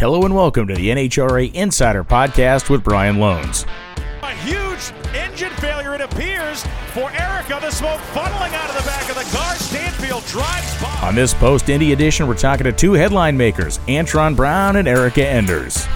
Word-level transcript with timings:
Hello 0.00 0.22
and 0.22 0.34
welcome 0.34 0.66
to 0.66 0.74
the 0.74 0.88
NHRA 0.88 1.52
Insider 1.52 2.02
Podcast 2.02 2.70
with 2.70 2.82
Brian 2.82 3.16
Lohnes. 3.16 3.66
A 4.22 4.34
huge 4.36 4.94
engine 5.14 5.50
failure, 5.56 5.94
it 5.94 6.00
appears, 6.00 6.64
for 6.94 7.10
Erica. 7.10 7.58
The 7.60 7.70
smoke 7.70 8.00
funneling 8.14 8.54
out 8.54 8.70
of 8.70 8.76
the 8.76 8.88
back 8.88 9.10
of 9.10 9.16
the 9.16 9.36
car. 9.36 9.54
Stanfield 9.56 10.24
drives 10.24 10.82
by. 10.82 11.06
On 11.06 11.14
this 11.14 11.34
post 11.34 11.68
Indy 11.68 11.92
edition, 11.92 12.26
we're 12.26 12.34
talking 12.34 12.64
to 12.64 12.72
two 12.72 12.94
headline 12.94 13.36
makers, 13.36 13.76
Antron 13.80 14.34
Brown 14.34 14.76
and 14.76 14.88
Erica 14.88 15.28
Enders. 15.28 15.86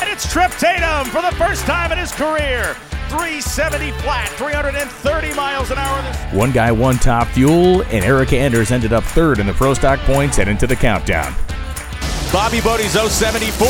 And 0.00 0.08
it's 0.08 0.32
Trip 0.32 0.50
Tatum 0.52 1.04
for 1.08 1.20
the 1.20 1.36
first 1.36 1.66
time 1.66 1.92
in 1.92 1.98
his 1.98 2.12
career. 2.12 2.72
370 3.10 3.90
flat, 4.00 4.30
330 4.38 5.34
miles 5.34 5.70
an 5.70 5.76
hour. 5.76 6.02
One 6.34 6.52
guy 6.52 6.72
won 6.72 6.96
top 6.96 7.28
fuel, 7.28 7.82
and 7.82 8.02
Erica 8.02 8.38
Enders 8.38 8.70
ended 8.72 8.94
up 8.94 9.04
third 9.04 9.40
in 9.40 9.46
the 9.46 9.52
Pro 9.52 9.74
Stock 9.74 9.98
points 10.00 10.38
heading 10.38 10.52
into 10.52 10.66
the 10.66 10.76
countdown. 10.76 11.34
Bobby 12.32 12.60
Bodie's 12.60 12.92
074, 12.92 13.66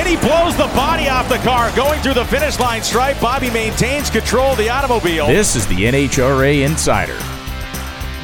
and 0.00 0.08
he 0.08 0.16
blows 0.16 0.56
the 0.56 0.66
body 0.74 1.10
off 1.10 1.28
the 1.28 1.36
car 1.38 1.70
going 1.76 2.00
through 2.00 2.14
the 2.14 2.24
finish 2.24 2.58
line 2.58 2.82
stripe. 2.82 3.20
Bobby 3.20 3.50
maintains 3.50 4.08
control 4.08 4.52
of 4.52 4.58
the 4.58 4.70
automobile. 4.70 5.26
This 5.26 5.54
is 5.54 5.66
the 5.66 5.84
NHRA 5.84 6.64
Insider. 6.64 7.18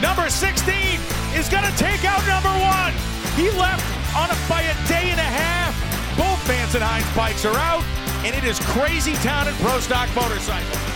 Number 0.01 0.31
16 0.31 0.99
is 1.37 1.51
going 1.51 1.65
to 1.65 1.77
take 1.77 2.03
out 2.07 2.25
number 2.27 2.49
one. 2.65 2.95
He 3.37 3.51
left 3.59 3.85
on 4.17 4.31
a, 4.31 4.49
by 4.49 4.63
a 4.63 4.75
day 4.89 5.11
and 5.11 5.21
a 5.21 5.23
half. 5.23 5.77
Both 6.17 6.41
Vance 6.49 6.75
and 6.75 6.83
Hines 6.83 7.05
bikes 7.15 7.45
are 7.45 7.57
out, 7.57 7.85
and 8.25 8.35
it 8.35 8.45
is 8.45 8.59
crazy 8.61 9.13
town 9.17 9.49
in 9.49 9.55
Pro 9.57 9.81
Stock 9.81 10.09
Motorcycle. 10.17 10.94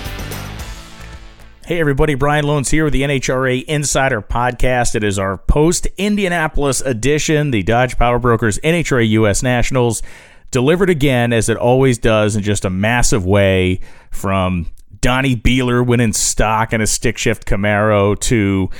Hey 1.69 1.81
everybody, 1.81 2.15
Brian 2.15 2.47
Lohnes 2.47 2.71
here 2.71 2.85
with 2.85 2.95
the 2.95 3.03
NHRA 3.03 3.63
Insider 3.65 4.23
Podcast. 4.23 4.95
It 4.95 5.05
is 5.05 5.19
our 5.19 5.37
post 5.37 5.87
Indianapolis 5.99 6.81
edition, 6.81 7.51
the 7.51 7.63
Dodge 7.63 7.99
Power 7.99 8.19
Brokers 8.19 8.59
NHRA 8.61 9.07
US 9.11 9.43
Nationals, 9.43 10.03
delivered 10.51 10.89
again 10.89 11.31
as 11.31 11.51
it 11.51 11.59
always 11.59 11.99
does 11.99 12.37
in 12.37 12.43
just 12.43 12.65
a 12.65 12.71
massive 12.71 13.27
way 13.27 13.81
from 14.11 14.69
Donnie 15.03 15.37
Beeler 15.37 15.87
winning 15.87 16.15
stock 16.15 16.73
in 16.73 16.81
a 16.81 16.87
stick 16.87 17.19
shift 17.19 17.45
Camaro 17.45 18.19
to 18.19 18.71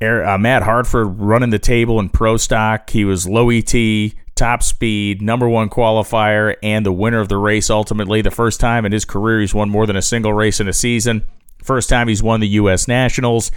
uh, 0.00 0.38
Matt 0.38 0.62
Hartford 0.62 1.18
running 1.18 1.50
the 1.50 1.58
table 1.58 1.98
in 1.98 2.10
pro 2.10 2.36
stock. 2.36 2.88
He 2.90 3.04
was 3.04 3.26
low 3.28 3.50
ET, 3.50 3.74
top 4.36 4.62
speed, 4.62 5.20
number 5.20 5.48
one 5.48 5.68
qualifier, 5.68 6.54
and 6.62 6.86
the 6.86 6.92
winner 6.92 7.18
of 7.18 7.28
the 7.28 7.38
race 7.38 7.70
ultimately. 7.70 8.22
The 8.22 8.30
first 8.30 8.60
time 8.60 8.86
in 8.86 8.92
his 8.92 9.04
career 9.04 9.40
he's 9.40 9.52
won 9.52 9.68
more 9.68 9.84
than 9.84 9.96
a 9.96 10.00
single 10.00 10.32
race 10.32 10.60
in 10.60 10.68
a 10.68 10.72
season. 10.72 11.24
First 11.66 11.88
time 11.88 12.08
he's 12.08 12.22
won 12.22 12.40
the 12.40 12.48
U.S. 12.48 12.88
Nationals. 12.88 13.50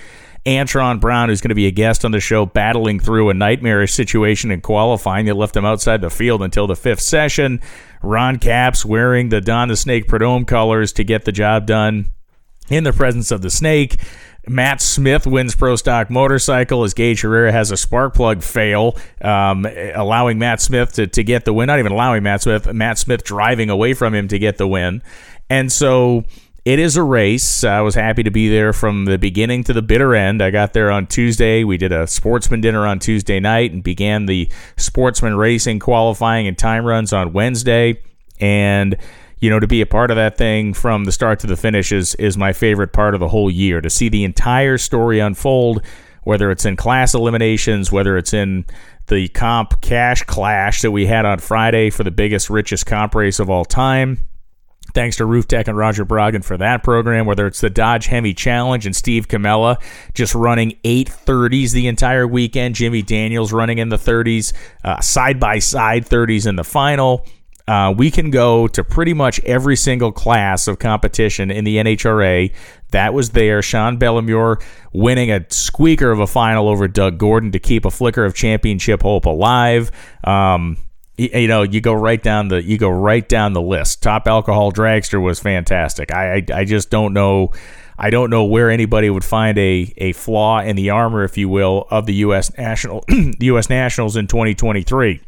Antron 0.45 0.99
Brown, 0.99 1.29
who's 1.29 1.41
going 1.41 1.49
to 1.49 1.55
be 1.55 1.67
a 1.67 1.71
guest 1.71 2.05
on 2.05 2.11
the 2.11 2.19
show, 2.19 2.45
battling 2.45 2.99
through 2.99 3.29
a 3.29 3.33
nightmarish 3.33 3.93
situation 3.93 4.51
in 4.51 4.61
qualifying 4.61 5.25
that 5.25 5.35
left 5.35 5.55
him 5.55 5.65
outside 5.65 6.01
the 6.01 6.09
field 6.09 6.41
until 6.41 6.65
the 6.65 6.75
fifth 6.75 7.01
session. 7.01 7.61
Ron 8.01 8.39
Capps 8.39 8.85
wearing 8.85 9.29
the 9.29 9.41
Don 9.41 9.67
the 9.67 9.75
Snake 9.75 10.07
Prudhomme 10.07 10.45
colors 10.45 10.93
to 10.93 11.03
get 11.03 11.25
the 11.25 11.31
job 11.31 11.65
done 11.65 12.07
in 12.69 12.83
the 12.83 12.93
presence 12.93 13.31
of 13.31 13.41
the 13.41 13.49
Snake. 13.49 13.97
Matt 14.47 14.81
Smith 14.81 15.27
wins 15.27 15.53
Pro 15.53 15.75
Stock 15.75 16.09
Motorcycle 16.09 16.83
as 16.83 16.93
Gaige 16.93 17.21
Herrera 17.21 17.51
has 17.51 17.71
a 17.71 17.77
spark 17.77 18.15
plug 18.15 18.41
fail, 18.41 18.97
um, 19.21 19.67
allowing 19.93 20.39
Matt 20.39 20.61
Smith 20.61 20.93
to, 20.93 21.05
to 21.07 21.23
get 21.23 21.45
the 21.45 21.53
win. 21.53 21.67
Not 21.67 21.79
even 21.79 21.91
allowing 21.91 22.23
Matt 22.23 22.41
Smith, 22.41 22.71
Matt 22.73 22.97
Smith 22.97 23.23
driving 23.23 23.69
away 23.69 23.93
from 23.93 24.15
him 24.15 24.27
to 24.29 24.39
get 24.39 24.57
the 24.57 24.67
win. 24.67 25.03
And 25.49 25.71
so 25.71 26.23
it 26.65 26.79
is 26.79 26.97
a 26.97 27.03
race. 27.03 27.63
I 27.63 27.81
was 27.81 27.95
happy 27.95 28.23
to 28.23 28.31
be 28.31 28.49
there 28.49 28.73
from 28.73 29.05
the 29.05 29.17
beginning 29.17 29.63
to 29.65 29.73
the 29.73 29.81
bitter 29.81 30.13
end. 30.13 30.41
I 30.41 30.51
got 30.51 30.73
there 30.73 30.91
on 30.91 31.07
Tuesday. 31.07 31.63
We 31.63 31.77
did 31.77 31.91
a 31.91 32.05
sportsman 32.07 32.61
dinner 32.61 32.85
on 32.85 32.99
Tuesday 32.99 33.39
night 33.39 33.71
and 33.71 33.83
began 33.83 34.25
the 34.25 34.49
sportsman 34.77 35.35
racing 35.35 35.79
qualifying 35.79 36.47
and 36.47 36.57
time 36.57 36.85
runs 36.85 37.13
on 37.13 37.33
Wednesday. 37.33 38.01
And 38.39 38.97
you 39.39 39.49
know, 39.49 39.59
to 39.59 39.67
be 39.67 39.81
a 39.81 39.85
part 39.85 40.11
of 40.11 40.17
that 40.17 40.37
thing 40.37 40.73
from 40.73 41.05
the 41.05 41.13
start 41.13 41.39
to 41.39 41.47
the 41.47 41.55
finish 41.55 41.91
is 41.93 42.13
is 42.15 42.37
my 42.37 42.51
favorite 42.51 42.91
part 42.91 43.13
of 43.13 43.21
the 43.21 43.29
whole 43.29 43.49
year. 43.49 43.79
To 43.79 43.89
see 43.89 44.09
the 44.09 44.25
entire 44.25 44.77
story 44.77 45.19
unfold, 45.19 45.81
whether 46.23 46.51
it's 46.51 46.65
in 46.65 46.75
class 46.75 47.13
eliminations, 47.13 47.91
whether 47.91 48.17
it's 48.17 48.33
in 48.33 48.65
the 49.07 49.29
comp 49.29 49.81
cash 49.81 50.23
clash 50.23 50.81
that 50.81 50.91
we 50.91 51.05
had 51.05 51.25
on 51.25 51.39
Friday 51.39 51.89
for 51.89 52.03
the 52.03 52.11
biggest, 52.11 52.49
richest 52.49 52.85
comp 52.85 53.15
race 53.15 53.39
of 53.39 53.49
all 53.49 53.65
time 53.65 54.25
Thanks 54.93 55.17
to 55.17 55.25
Roof 55.25 55.47
Tech 55.47 55.67
and 55.67 55.77
Roger 55.77 56.05
Brogan 56.05 56.41
for 56.41 56.57
that 56.57 56.83
program, 56.83 57.25
whether 57.25 57.47
it's 57.47 57.61
the 57.61 57.69
Dodge 57.69 58.07
Hemi 58.07 58.33
Challenge 58.33 58.85
and 58.85 58.95
Steve 58.95 59.27
Camella 59.27 59.77
just 60.13 60.35
running 60.35 60.77
830s 60.83 61.71
the 61.71 61.87
entire 61.87 62.27
weekend, 62.27 62.75
Jimmy 62.75 63.01
Daniels 63.01 63.53
running 63.53 63.77
in 63.77 63.89
the 63.89 63.97
30s, 63.97 64.53
side 65.03 65.39
by 65.39 65.59
side 65.59 66.05
30s 66.05 66.47
in 66.47 66.55
the 66.55 66.63
final. 66.63 67.25
Uh, 67.69 67.93
we 67.95 68.09
can 68.09 68.31
go 68.31 68.67
to 68.67 68.83
pretty 68.83 69.13
much 69.13 69.39
every 69.41 69.75
single 69.75 70.11
class 70.11 70.67
of 70.67 70.79
competition 70.79 71.51
in 71.51 71.63
the 71.65 71.77
NHRA. 71.77 72.51
That 72.89 73.13
was 73.13 73.29
there. 73.29 73.61
Sean 73.61 73.99
Bellemeur 73.99 74.59
winning 74.91 75.31
a 75.31 75.45
squeaker 75.51 76.09
of 76.09 76.19
a 76.19 76.25
final 76.25 76.67
over 76.67 76.87
Doug 76.87 77.19
Gordon 77.19 77.51
to 77.51 77.59
keep 77.59 77.85
a 77.85 77.91
flicker 77.91 78.25
of 78.25 78.33
championship 78.33 79.03
hope 79.03 79.25
alive. 79.25 79.91
Um, 80.23 80.77
you 81.19 81.47
know 81.47 81.63
you 81.63 81.81
go 81.81 81.93
right 81.93 82.21
down 82.21 82.47
the 82.47 82.63
you 82.63 82.77
go 82.77 82.89
right 82.89 83.27
down 83.27 83.53
the 83.53 83.61
list. 83.61 84.01
Top 84.01 84.27
alcohol 84.27 84.71
dragster 84.71 85.21
was 85.21 85.39
fantastic. 85.39 86.11
I 86.11 86.35
i, 86.35 86.59
I 86.59 86.65
just 86.65 86.89
don't 86.89 87.13
know 87.13 87.51
i 87.97 88.09
don't 88.09 88.29
know 88.29 88.45
where 88.45 88.69
anybody 88.69 89.09
would 89.09 89.25
find 89.25 89.57
a 89.57 89.93
a 89.97 90.13
flaw 90.13 90.61
in 90.61 90.75
the 90.75 90.89
armor 90.89 91.23
if 91.23 91.37
you 91.37 91.49
will 91.49 91.85
of 91.89 92.05
the 92.05 92.13
us 92.13 92.55
national 92.57 93.03
the 93.07 93.47
us 93.47 93.69
nationals 93.69 94.15
in 94.15 94.27
2023 94.27 95.21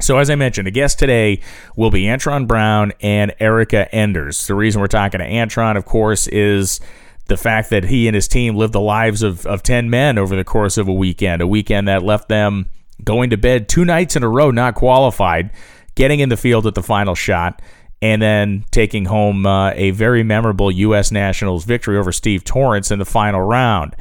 so 0.00 0.18
as 0.18 0.30
I 0.30 0.36
mentioned, 0.36 0.68
a 0.68 0.70
guest 0.70 0.98
today 0.98 1.40
will 1.74 1.90
be 1.90 2.04
Antron 2.04 2.46
Brown 2.46 2.92
and 3.00 3.34
Erica 3.40 3.92
Enders. 3.92 4.46
The 4.46 4.54
reason 4.54 4.80
we're 4.80 4.86
talking 4.86 5.18
to 5.18 5.26
Antron, 5.26 5.76
of 5.76 5.86
course, 5.86 6.28
is 6.28 6.80
the 7.26 7.36
fact 7.36 7.70
that 7.70 7.84
he 7.84 8.06
and 8.06 8.14
his 8.14 8.28
team 8.28 8.54
lived 8.54 8.72
the 8.72 8.80
lives 8.80 9.22
of, 9.22 9.44
of 9.44 9.62
10 9.62 9.90
men 9.90 10.16
over 10.16 10.36
the 10.36 10.44
course 10.44 10.78
of 10.78 10.86
a 10.86 10.92
weekend, 10.92 11.42
a 11.42 11.48
weekend 11.48 11.88
that 11.88 12.04
left 12.04 12.28
them 12.28 12.66
going 13.04 13.30
to 13.30 13.36
bed 13.36 13.68
two 13.68 13.84
nights 13.84 14.16
in 14.16 14.22
a 14.22 14.28
row, 14.28 14.50
not 14.50 14.74
qualified, 14.74 15.50
getting 15.94 16.20
in 16.20 16.28
the 16.28 16.36
field 16.36 16.66
at 16.66 16.74
the 16.74 16.82
final 16.82 17.14
shot, 17.14 17.60
and 18.00 18.22
then 18.22 18.64
taking 18.70 19.06
home 19.06 19.46
uh, 19.46 19.72
a 19.72 19.90
very 19.90 20.22
memorable 20.22 20.70
U.S. 20.70 21.10
Nationals 21.10 21.64
victory 21.64 21.96
over 21.96 22.12
Steve 22.12 22.44
Torrence 22.44 22.90
in 22.90 22.98
the 22.98 23.04
final 23.04 23.40
round. 23.40 23.96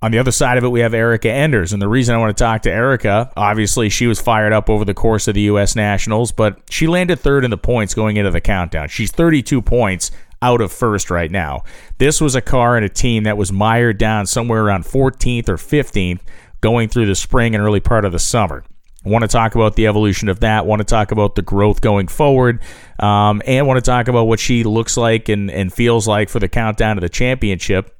On 0.00 0.12
the 0.12 0.18
other 0.18 0.30
side 0.30 0.56
of 0.56 0.64
it, 0.64 0.68
we 0.68 0.80
have 0.80 0.94
Erica 0.94 1.30
Enders. 1.30 1.72
And 1.72 1.82
the 1.82 1.88
reason 1.88 2.14
I 2.14 2.18
want 2.18 2.36
to 2.36 2.42
talk 2.42 2.62
to 2.62 2.70
Erica, 2.70 3.32
obviously, 3.36 3.88
she 3.88 4.06
was 4.06 4.20
fired 4.20 4.52
up 4.52 4.70
over 4.70 4.84
the 4.84 4.94
course 4.94 5.26
of 5.26 5.34
the 5.34 5.40
U.S. 5.42 5.74
Nationals, 5.74 6.30
but 6.30 6.60
she 6.70 6.86
landed 6.86 7.18
third 7.18 7.44
in 7.44 7.50
the 7.50 7.58
points 7.58 7.94
going 7.94 8.16
into 8.16 8.30
the 8.30 8.40
countdown. 8.40 8.88
She's 8.88 9.10
32 9.10 9.60
points 9.60 10.12
out 10.40 10.60
of 10.60 10.70
first 10.70 11.10
right 11.10 11.30
now. 11.30 11.64
This 11.98 12.20
was 12.20 12.36
a 12.36 12.40
car 12.40 12.76
and 12.76 12.84
a 12.84 12.88
team 12.88 13.24
that 13.24 13.36
was 13.36 13.50
mired 13.50 13.98
down 13.98 14.26
somewhere 14.26 14.64
around 14.64 14.84
14th 14.84 15.48
or 15.48 15.56
15th 15.56 16.20
going 16.60 16.88
through 16.88 17.06
the 17.06 17.14
spring 17.14 17.54
and 17.54 17.62
early 17.62 17.80
part 17.80 18.04
of 18.04 18.12
the 18.12 18.18
summer. 18.18 18.64
I 19.06 19.10
want 19.10 19.22
to 19.22 19.28
talk 19.28 19.54
about 19.54 19.76
the 19.76 19.86
evolution 19.86 20.28
of 20.28 20.40
that. 20.40 20.66
Want 20.66 20.80
to 20.80 20.84
talk 20.84 21.12
about 21.12 21.34
the 21.36 21.42
growth 21.42 21.80
going 21.80 22.08
forward, 22.08 22.60
um, 22.98 23.40
and 23.46 23.66
want 23.66 23.78
to 23.78 23.90
talk 23.90 24.08
about 24.08 24.24
what 24.24 24.40
she 24.40 24.64
looks 24.64 24.96
like 24.96 25.28
and, 25.28 25.50
and 25.50 25.72
feels 25.72 26.08
like 26.08 26.28
for 26.28 26.40
the 26.40 26.48
countdown 26.48 26.96
to 26.96 27.00
the 27.00 27.08
championship. 27.08 27.94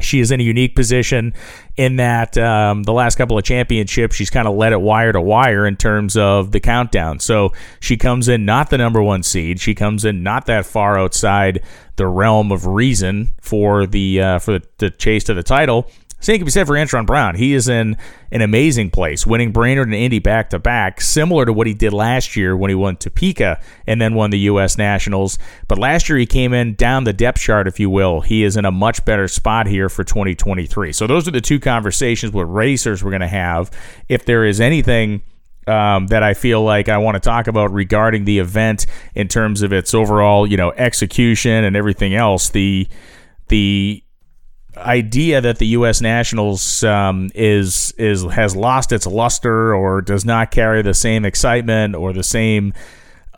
She 0.00 0.18
is 0.18 0.32
in 0.32 0.40
a 0.40 0.42
unique 0.42 0.74
position 0.74 1.32
in 1.76 1.96
that 1.96 2.36
um, 2.36 2.82
the 2.82 2.92
last 2.92 3.16
couple 3.16 3.38
of 3.38 3.44
championships, 3.44 4.16
she's 4.16 4.30
kind 4.30 4.48
of 4.48 4.56
led 4.56 4.72
it 4.72 4.80
wire 4.80 5.12
to 5.12 5.20
wire 5.20 5.64
in 5.64 5.76
terms 5.76 6.16
of 6.16 6.50
the 6.50 6.58
countdown. 6.58 7.20
So 7.20 7.52
she 7.78 7.96
comes 7.96 8.28
in 8.28 8.44
not 8.44 8.70
the 8.70 8.78
number 8.78 9.00
one 9.00 9.22
seed. 9.22 9.60
She 9.60 9.74
comes 9.74 10.04
in 10.04 10.24
not 10.24 10.46
that 10.46 10.66
far 10.66 10.98
outside 10.98 11.62
the 11.96 12.06
realm 12.06 12.50
of 12.50 12.66
reason 12.66 13.32
for 13.40 13.86
the 13.86 14.20
uh, 14.20 14.38
for 14.40 14.58
the, 14.58 14.66
the 14.78 14.90
chase 14.90 15.24
to 15.24 15.34
the 15.34 15.42
title. 15.42 15.88
Same 16.22 16.38
can 16.38 16.44
be 16.44 16.52
said 16.52 16.68
for 16.68 16.74
Antron 16.74 17.04
Brown. 17.04 17.34
He 17.34 17.52
is 17.52 17.68
in 17.68 17.96
an 18.30 18.42
amazing 18.42 18.90
place, 18.90 19.26
winning 19.26 19.50
Brainerd 19.50 19.88
and 19.88 19.94
Indy 19.94 20.20
back 20.20 20.50
to 20.50 20.60
back, 20.60 21.00
similar 21.00 21.44
to 21.44 21.52
what 21.52 21.66
he 21.66 21.74
did 21.74 21.92
last 21.92 22.36
year 22.36 22.56
when 22.56 22.68
he 22.68 22.76
won 22.76 22.96
Topeka 22.96 23.60
and 23.88 24.00
then 24.00 24.14
won 24.14 24.30
the 24.30 24.38
U.S. 24.38 24.78
Nationals. 24.78 25.36
But 25.66 25.78
last 25.78 26.08
year 26.08 26.16
he 26.16 26.26
came 26.26 26.54
in 26.54 26.74
down 26.76 27.02
the 27.02 27.12
depth 27.12 27.40
chart, 27.40 27.66
if 27.66 27.80
you 27.80 27.90
will. 27.90 28.20
He 28.20 28.44
is 28.44 28.56
in 28.56 28.64
a 28.64 28.70
much 28.70 29.04
better 29.04 29.26
spot 29.26 29.66
here 29.66 29.88
for 29.88 30.04
2023. 30.04 30.92
So 30.92 31.08
those 31.08 31.26
are 31.26 31.32
the 31.32 31.40
two 31.40 31.58
conversations 31.58 32.32
with 32.32 32.46
racers 32.46 33.02
we're 33.02 33.10
going 33.10 33.20
to 33.20 33.26
have. 33.26 33.72
If 34.08 34.24
there 34.24 34.44
is 34.44 34.60
anything. 34.60 35.22
Um, 35.64 36.08
that 36.08 36.24
I 36.24 36.34
feel 36.34 36.60
like 36.60 36.88
I 36.88 36.98
want 36.98 37.14
to 37.14 37.20
talk 37.20 37.46
about 37.46 37.72
regarding 37.72 38.24
the 38.24 38.40
event 38.40 38.86
in 39.14 39.28
terms 39.28 39.62
of 39.62 39.72
its 39.72 39.94
overall, 39.94 40.44
you 40.44 40.56
know, 40.56 40.72
execution 40.72 41.62
and 41.62 41.76
everything 41.76 42.16
else. 42.16 42.50
The 42.50 42.88
the 43.46 44.02
idea 44.76 45.40
that 45.40 45.58
the 45.58 45.66
U.S. 45.68 46.00
Nationals 46.00 46.82
um, 46.82 47.30
is 47.34 47.92
is 47.98 48.24
has 48.24 48.56
lost 48.56 48.92
its 48.92 49.06
luster 49.06 49.74
or 49.74 50.00
does 50.00 50.24
not 50.24 50.50
carry 50.50 50.82
the 50.82 50.94
same 50.94 51.24
excitement 51.24 51.94
or 51.94 52.12
the 52.12 52.22
same 52.22 52.72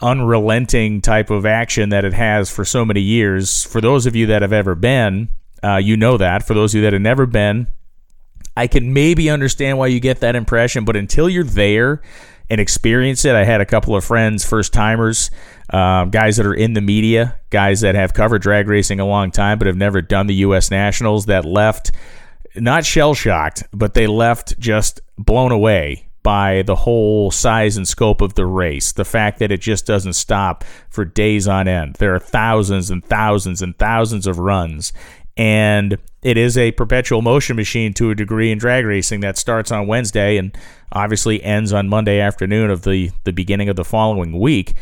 unrelenting 0.01 1.01
type 1.01 1.31
of 1.31 1.47
action 1.47 1.89
that 1.91 2.05
it 2.05 2.13
has 2.13 2.51
for 2.51 2.65
so 2.65 2.85
many 2.85 3.01
years. 3.01 3.65
For 3.65 3.81
those 3.81 4.07
of 4.07 4.15
you 4.15 4.27
that 4.27 4.43
have 4.43 4.53
ever 4.53 4.75
been, 4.75 5.29
uh, 5.63 5.77
you 5.77 5.97
know 5.97 6.17
that. 6.17 6.47
For 6.47 6.55
those 6.55 6.75
of 6.75 6.79
you 6.79 6.83
that 6.83 6.93
have 6.93 7.03
never 7.03 7.27
been, 7.27 7.69
I 8.57 8.67
can 8.67 8.93
maybe 8.93 9.31
understand 9.31 9.79
why 9.79 9.89
you 9.89 10.01
get 10.01 10.21
that 10.21 10.37
impression, 10.37 10.85
but 10.85 10.97
until 10.97 11.29
you're 11.29 11.45
there 11.45 12.03
and 12.51 12.61
experience 12.61 13.25
it. 13.25 13.35
I 13.35 13.45
had 13.45 13.61
a 13.61 13.67
couple 13.67 13.97
of 13.97 14.05
friends, 14.05 14.45
first 14.45 14.73
timers, 14.73 15.31
um, 15.71 16.11
guys 16.11 16.37
that 16.37 16.47
are 16.47 16.55
in 16.55 16.75
the 16.75 16.81
media, 16.81 17.39
guys 17.51 17.81
that 17.81 17.95
have 17.95 18.15
covered 18.15 18.43
drag 18.43 18.69
racing 18.69 19.01
a 19.01 19.07
long 19.07 19.31
time 19.31 19.59
but 19.59 19.67
have 19.67 19.77
never 19.77 20.03
done 20.03 20.27
the 20.27 20.35
U.S. 20.37 20.71
Nationals 20.71 21.27
that 21.27 21.45
left 21.45 21.93
not 22.57 22.85
shell 22.85 23.15
shocked, 23.15 23.65
but 23.73 23.95
they 23.95 24.07
left 24.07 24.59
just 24.59 25.01
blown 25.19 25.53
away 25.53 26.09
by 26.23 26.63
the 26.63 26.75
whole 26.75 27.31
size 27.31 27.77
and 27.77 27.87
scope 27.87 28.23
of 28.23 28.35
the 28.35 28.47
race. 28.47 28.93
The 28.93 29.05
fact 29.05 29.39
that 29.41 29.53
it 29.53 29.61
just 29.61 29.87
doesn't 29.87 30.15
stop 30.15 30.65
for 30.89 31.05
days 31.05 31.47
on 31.47 31.69
end. 31.69 31.97
There 31.97 32.15
are 32.15 32.21
thousands 32.21 32.91
and 32.91 33.05
thousands 33.05 33.61
and 33.61 33.77
thousands 33.79 34.27
of 34.27 34.39
runs. 34.39 34.93
And 35.37 35.99
it 36.23 36.37
is 36.37 36.57
a 36.57 36.73
perpetual 36.73 37.23
motion 37.23 37.57
machine 37.57 37.93
to 37.95 38.11
a 38.11 38.15
degree 38.15 38.53
in 38.53 38.59
drag 38.59 38.85
racing 38.85 39.21
that 39.21 39.37
starts 39.37 39.73
on 39.73 39.87
Wednesday 39.87 40.37
and 40.37 40.57
obviously 40.93 41.43
ends 41.43 41.73
on 41.73 41.89
Monday 41.89 42.21
afternoon 42.21 42.71
of 42.71 42.83
the, 42.83 43.11
the 43.25 43.33
beginning 43.33 43.69
of 43.69 43.77
the 43.77 43.85
following 43.85 44.39
week. 44.39 44.75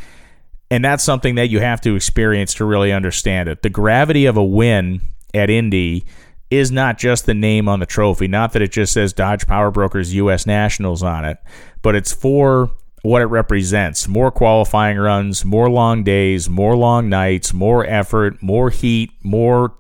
And 0.70 0.84
that's 0.84 1.04
something 1.04 1.34
that 1.34 1.49
you 1.49 1.60
have 1.60 1.81
to 1.82 1.96
experience 1.96 2.54
to 2.54 2.64
really 2.64 2.93
understand 2.93 3.49
it. 3.49 3.62
The 3.62 3.70
gravity 3.70 4.26
of 4.26 4.37
a 4.37 4.44
win 4.44 5.00
at 5.34 5.50
Indy 5.50 6.04
is 6.50 6.70
not 6.70 6.98
just 6.98 7.25
the 7.25 7.34
name 7.34 7.66
on 7.66 7.81
the 7.81 7.87
trophy, 7.87 8.28
not 8.28 8.52
that 8.52 8.62
it 8.62 8.72
just 8.72 8.93
says 8.93 9.14
Dodge 9.14 9.46
Power 9.46 9.70
Brokers 9.70 10.14
US 10.14 10.46
Nationals 10.46 11.02
on 11.02 11.25
it, 11.25 11.38
but 11.81 11.94
it's 11.94 12.12
for 12.12 12.70
what 13.02 13.22
it 13.22 13.26
represents 13.26 14.06
more 14.06 14.31
qualifying 14.31 14.96
runs, 14.96 15.44
more 15.44 15.69
long 15.69 16.05
days, 16.05 16.48
more 16.48 16.76
long 16.76 17.08
nights, 17.08 17.52
more 17.52 17.84
effort, 17.87 18.43
more 18.43 18.70
heat, 18.70 19.10
more, 19.22 19.75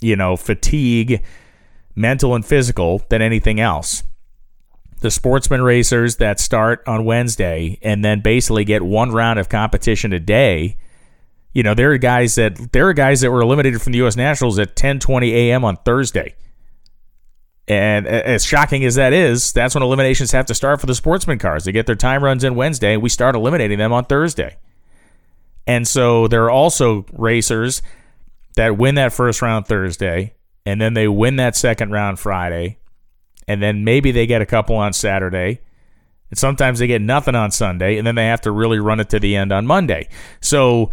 you 0.00 0.16
know, 0.16 0.36
fatigue, 0.36 1.24
mental 1.94 2.34
and 2.34 2.44
physical 2.44 3.02
than 3.08 3.22
anything 3.22 3.60
else. 3.60 4.02
The 5.00 5.10
sportsman 5.10 5.62
racers 5.62 6.16
that 6.16 6.40
start 6.40 6.82
on 6.86 7.04
Wednesday 7.04 7.78
and 7.82 8.04
then 8.04 8.20
basically 8.20 8.64
get 8.64 8.82
one 8.82 9.12
round 9.12 9.38
of 9.38 9.48
competition 9.48 10.12
a 10.12 10.20
day 10.20 10.76
you 11.56 11.62
know, 11.62 11.72
there 11.72 11.90
are 11.90 11.96
guys 11.96 12.34
that 12.34 12.72
there 12.72 12.86
are 12.86 12.92
guys 12.92 13.22
that 13.22 13.30
were 13.30 13.40
eliminated 13.40 13.80
from 13.80 13.92
the 13.92 13.98
U.S. 14.00 14.14
Nationals 14.14 14.58
at 14.58 14.76
10:20 14.76 15.32
a.m. 15.32 15.64
on 15.64 15.78
Thursday. 15.86 16.34
And 17.66 18.06
as 18.06 18.44
shocking 18.44 18.84
as 18.84 18.96
that 18.96 19.14
is, 19.14 19.54
that's 19.54 19.74
when 19.74 19.82
eliminations 19.82 20.32
have 20.32 20.44
to 20.46 20.54
start 20.54 20.80
for 20.80 20.86
the 20.86 20.94
sportsman 20.94 21.38
cars. 21.38 21.64
They 21.64 21.72
get 21.72 21.86
their 21.86 21.94
time 21.94 22.22
runs 22.22 22.44
in 22.44 22.56
Wednesday, 22.56 22.92
and 22.92 23.02
we 23.02 23.08
start 23.08 23.34
eliminating 23.34 23.78
them 23.78 23.90
on 23.90 24.04
Thursday. 24.04 24.58
And 25.66 25.88
so 25.88 26.28
there 26.28 26.44
are 26.44 26.50
also 26.50 27.06
racers 27.14 27.80
that 28.56 28.76
win 28.76 28.96
that 28.96 29.12
first 29.12 29.40
round 29.40 29.66
Thursday, 29.66 30.34
and 30.64 30.80
then 30.80 30.94
they 30.94 31.08
win 31.08 31.36
that 31.36 31.56
second 31.56 31.92
round 31.92 32.18
Friday, 32.18 32.78
and 33.48 33.62
then 33.62 33.84
maybe 33.84 34.10
they 34.10 34.26
get 34.26 34.42
a 34.42 34.46
couple 34.46 34.76
on 34.76 34.92
Saturday, 34.92 35.60
and 36.30 36.38
sometimes 36.38 36.78
they 36.78 36.86
get 36.86 37.00
nothing 37.00 37.34
on 37.34 37.50
Sunday, 37.50 37.96
and 37.96 38.06
then 38.06 38.16
they 38.16 38.26
have 38.26 38.40
to 38.42 38.50
really 38.50 38.78
run 38.78 39.00
it 39.00 39.08
to 39.10 39.20
the 39.20 39.36
end 39.36 39.52
on 39.52 39.66
Monday. 39.66 40.08
So 40.40 40.90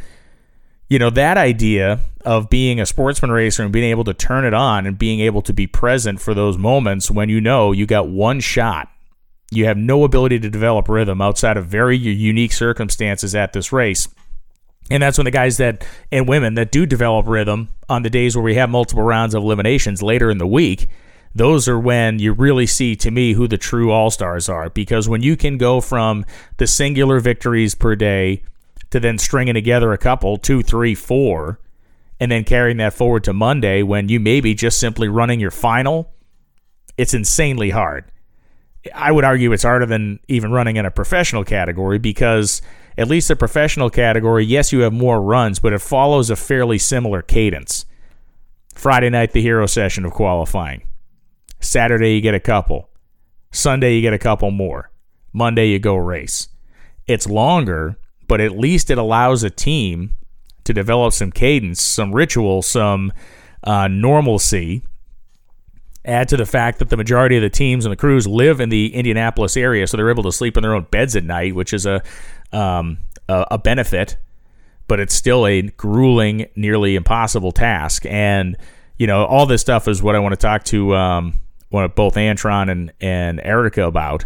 you 0.93 0.99
know, 0.99 1.09
that 1.09 1.37
idea 1.37 2.01
of 2.23 2.51
being 2.51 2.79
a 2.79 2.85
sportsman 2.85 3.31
racer 3.31 3.63
and 3.63 3.73
being 3.73 3.89
able 3.89 4.03
to 4.03 4.13
turn 4.13 4.45
it 4.45 4.53
on 4.53 4.85
and 4.85 4.95
being 4.95 5.21
able 5.21 5.41
to 5.41 5.51
be 5.51 5.65
present 5.65 6.21
for 6.21 6.35
those 6.35 6.55
moments 6.55 7.09
when 7.09 7.29
you 7.29 7.41
know 7.41 7.71
you 7.71 7.87
got 7.87 8.09
one 8.09 8.39
shot. 8.39 8.89
You 9.49 9.65
have 9.65 9.75
no 9.75 10.03
ability 10.03 10.39
to 10.39 10.51
develop 10.51 10.87
rhythm 10.87 11.19
outside 11.19 11.57
of 11.57 11.65
very 11.65 11.97
unique 11.97 12.53
circumstances 12.53 13.33
at 13.33 13.53
this 13.53 13.71
race. 13.71 14.07
And 14.91 15.01
that's 15.01 15.17
when 15.17 15.25
the 15.25 15.31
guys 15.31 15.57
that 15.57 15.85
and 16.11 16.27
women 16.27 16.55
that 16.55 16.71
do 16.71 16.85
develop 16.85 17.27
rhythm 17.27 17.69
on 17.89 18.03
the 18.03 18.09
days 18.09 18.35
where 18.35 18.43
we 18.43 18.55
have 18.55 18.69
multiple 18.69 19.03
rounds 19.03 19.33
of 19.33 19.43
eliminations 19.43 20.03
later 20.03 20.29
in 20.29 20.37
the 20.37 20.47
week, 20.47 20.87
those 21.35 21.67
are 21.67 21.79
when 21.79 22.19
you 22.19 22.33
really 22.33 22.67
see 22.67 22.95
to 22.97 23.09
me 23.09 23.33
who 23.33 23.47
the 23.47 23.57
true 23.57 23.91
all 23.91 24.11
stars 24.11 24.49
are. 24.49 24.69
Because 24.69 25.09
when 25.09 25.23
you 25.23 25.35
can 25.35 25.57
go 25.57 25.81
from 25.81 26.25
the 26.57 26.67
singular 26.67 27.19
victories 27.19 27.75
per 27.75 27.95
day 27.95 28.43
to 28.91 28.99
then 28.99 29.17
stringing 29.17 29.55
together 29.55 29.93
a 29.93 29.97
couple, 29.97 30.37
two, 30.37 30.61
three, 30.61 30.93
four, 30.93 31.59
and 32.19 32.31
then 32.31 32.43
carrying 32.43 32.77
that 32.77 32.93
forward 32.93 33.23
to 33.23 33.33
Monday 33.33 33.81
when 33.81 34.09
you 34.09 34.19
may 34.19 34.39
be 34.39 34.53
just 34.53 34.79
simply 34.79 35.07
running 35.07 35.39
your 35.39 35.51
final, 35.51 36.13
it's 36.97 37.13
insanely 37.13 37.71
hard. 37.71 38.05
I 38.93 39.11
would 39.11 39.23
argue 39.23 39.51
it's 39.53 39.63
harder 39.63 39.85
than 39.85 40.19
even 40.27 40.51
running 40.51 40.75
in 40.75 40.85
a 40.85 40.91
professional 40.91 41.43
category 41.43 41.99
because 41.99 42.61
at 42.97 43.07
least 43.07 43.27
the 43.27 43.35
professional 43.35 43.89
category, 43.89 44.45
yes, 44.45 44.71
you 44.71 44.81
have 44.81 44.93
more 44.93 45.21
runs, 45.21 45.59
but 45.59 45.73
it 45.73 45.81
follows 45.81 46.29
a 46.29 46.35
fairly 46.35 46.77
similar 46.77 47.21
cadence. 47.21 47.85
Friday 48.73 49.09
night, 49.09 49.31
the 49.31 49.41
hero 49.41 49.65
session 49.65 50.05
of 50.05 50.11
qualifying. 50.11 50.87
Saturday, 51.59 52.15
you 52.15 52.21
get 52.21 52.35
a 52.35 52.39
couple. 52.39 52.89
Sunday, 53.51 53.95
you 53.95 54.01
get 54.01 54.13
a 54.13 54.19
couple 54.19 54.51
more. 54.51 54.91
Monday, 55.31 55.67
you 55.69 55.79
go 55.79 55.95
race. 55.95 56.49
It's 57.07 57.27
longer, 57.27 57.97
but 58.27 58.41
at 58.41 58.57
least 58.57 58.89
it 58.89 58.97
allows 58.97 59.43
a 59.43 59.49
team 59.49 60.15
to 60.63 60.73
develop 60.73 61.13
some 61.13 61.31
cadence, 61.31 61.81
some 61.81 62.13
ritual, 62.13 62.61
some 62.61 63.11
uh, 63.63 63.87
normalcy. 63.87 64.83
Add 66.05 66.27
to 66.29 66.37
the 66.37 66.45
fact 66.45 66.79
that 66.79 66.89
the 66.89 66.97
majority 66.97 67.37
of 67.37 67.41
the 67.41 67.49
teams 67.49 67.85
and 67.85 67.91
the 67.91 67.97
crews 67.97 68.27
live 68.27 68.59
in 68.59 68.69
the 68.69 68.93
Indianapolis 68.93 69.55
area, 69.55 69.87
so 69.87 69.95
they're 69.95 70.09
able 70.09 70.23
to 70.23 70.31
sleep 70.31 70.57
in 70.57 70.63
their 70.63 70.75
own 70.75 70.87
beds 70.91 71.15
at 71.15 71.23
night, 71.23 71.55
which 71.55 71.73
is 71.73 71.85
a 71.85 72.03
um, 72.51 72.97
a, 73.29 73.47
a 73.51 73.57
benefit. 73.57 74.17
But 74.87 74.99
it's 74.99 75.15
still 75.15 75.47
a 75.47 75.61
grueling, 75.61 76.47
nearly 76.55 76.95
impossible 76.95 77.53
task. 77.53 78.05
And 78.05 78.57
you 78.97 79.07
know, 79.07 79.25
all 79.25 79.45
this 79.45 79.61
stuff 79.61 79.87
is 79.87 80.03
what 80.03 80.15
I 80.15 80.19
want 80.19 80.33
to 80.33 80.37
talk 80.37 80.63
to 80.65 80.95
um, 80.95 81.39
both 81.71 82.15
Antron 82.15 82.69
and 82.69 82.91
and 82.99 83.39
Erica 83.41 83.85
about. 83.85 84.25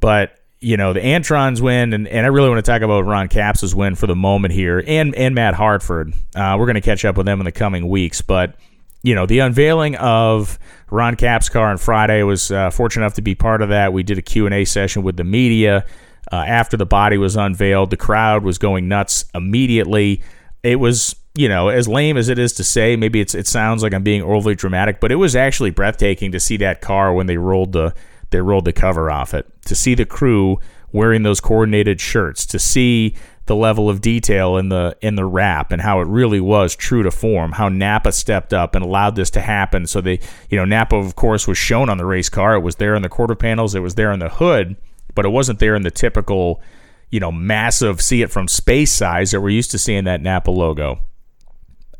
But 0.00 0.40
you 0.60 0.76
know, 0.76 0.92
the 0.92 1.00
Antrons 1.00 1.60
win, 1.60 1.94
and, 1.94 2.06
and 2.06 2.26
I 2.26 2.28
really 2.28 2.50
want 2.50 2.64
to 2.64 2.70
talk 2.70 2.82
about 2.82 3.06
Ron 3.06 3.28
Capps' 3.28 3.74
win 3.74 3.94
for 3.94 4.06
the 4.06 4.16
moment 4.16 4.52
here, 4.52 4.82
and 4.86 5.14
and 5.14 5.34
Matt 5.34 5.54
Hartford. 5.54 6.12
Uh, 6.34 6.56
we're 6.58 6.66
going 6.66 6.74
to 6.74 6.80
catch 6.80 7.04
up 7.04 7.16
with 7.16 7.26
them 7.26 7.40
in 7.40 7.44
the 7.44 7.52
coming 7.52 7.88
weeks, 7.88 8.20
but 8.20 8.56
you 9.02 9.14
know, 9.14 9.26
the 9.26 9.38
unveiling 9.38 9.96
of 9.96 10.58
Ron 10.90 11.16
Capps' 11.16 11.48
car 11.48 11.70
on 11.70 11.78
Friday 11.78 12.22
was 12.22 12.50
uh, 12.50 12.70
fortunate 12.70 13.04
enough 13.04 13.14
to 13.14 13.22
be 13.22 13.34
part 13.34 13.62
of 13.62 13.70
that. 13.70 13.92
We 13.92 14.02
did 14.02 14.18
a 14.18 14.22
Q 14.22 14.46
and 14.46 14.54
A 14.54 14.64
session 14.64 15.02
with 15.02 15.16
the 15.16 15.24
media 15.24 15.86
uh, 16.30 16.36
after 16.36 16.76
the 16.76 16.86
body 16.86 17.16
was 17.16 17.36
unveiled. 17.36 17.90
The 17.90 17.96
crowd 17.96 18.44
was 18.44 18.58
going 18.58 18.88
nuts 18.88 19.24
immediately. 19.34 20.22
It 20.62 20.76
was 20.76 21.16
you 21.34 21.48
know, 21.48 21.68
as 21.68 21.86
lame 21.86 22.16
as 22.16 22.28
it 22.28 22.38
is 22.38 22.52
to 22.54 22.64
say, 22.64 22.96
maybe 22.96 23.20
it's 23.20 23.34
it 23.34 23.46
sounds 23.46 23.82
like 23.82 23.94
I'm 23.94 24.02
being 24.02 24.22
overly 24.22 24.54
dramatic, 24.54 25.00
but 25.00 25.12
it 25.12 25.16
was 25.16 25.36
actually 25.36 25.70
breathtaking 25.70 26.32
to 26.32 26.40
see 26.40 26.56
that 26.58 26.80
car 26.80 27.14
when 27.14 27.26
they 27.26 27.36
rolled 27.36 27.72
the 27.72 27.94
they 28.30 28.40
rolled 28.40 28.64
the 28.64 28.72
cover 28.72 29.10
off 29.10 29.32
it. 29.34 29.46
To 29.66 29.74
see 29.74 29.94
the 29.94 30.04
crew 30.04 30.58
wearing 30.92 31.22
those 31.22 31.40
coordinated 31.40 32.00
shirts, 32.00 32.44
to 32.46 32.58
see 32.58 33.14
the 33.46 33.56
level 33.56 33.88
of 33.90 34.00
detail 34.00 34.56
in 34.56 34.68
the 34.68 34.96
in 35.00 35.16
the 35.16 35.24
wrap 35.24 35.72
and 35.72 35.82
how 35.82 36.00
it 36.00 36.06
really 36.06 36.40
was 36.40 36.76
true 36.76 37.02
to 37.02 37.10
form, 37.10 37.52
how 37.52 37.68
Napa 37.68 38.12
stepped 38.12 38.52
up 38.52 38.74
and 38.74 38.84
allowed 38.84 39.16
this 39.16 39.30
to 39.30 39.40
happen. 39.40 39.86
So 39.86 40.00
they, 40.00 40.20
you 40.48 40.56
know, 40.56 40.64
Napa 40.64 40.96
of 40.96 41.16
course 41.16 41.48
was 41.48 41.58
shown 41.58 41.88
on 41.88 41.98
the 41.98 42.06
race 42.06 42.28
car. 42.28 42.54
It 42.54 42.60
was 42.60 42.76
there 42.76 42.94
in 42.94 43.02
the 43.02 43.08
quarter 43.08 43.34
panels, 43.34 43.74
it 43.74 43.80
was 43.80 43.96
there 43.96 44.12
in 44.12 44.20
the 44.20 44.28
hood, 44.28 44.76
but 45.14 45.24
it 45.24 45.30
wasn't 45.30 45.58
there 45.58 45.74
in 45.74 45.82
the 45.82 45.90
typical, 45.90 46.62
you 47.10 47.18
know, 47.18 47.32
massive 47.32 48.00
see 48.00 48.22
it 48.22 48.30
from 48.30 48.46
space 48.46 48.92
size 48.92 49.32
that 49.32 49.40
we're 49.40 49.50
used 49.50 49.72
to 49.72 49.78
seeing 49.78 50.04
that 50.04 50.22
Napa 50.22 50.50
logo. 50.50 51.00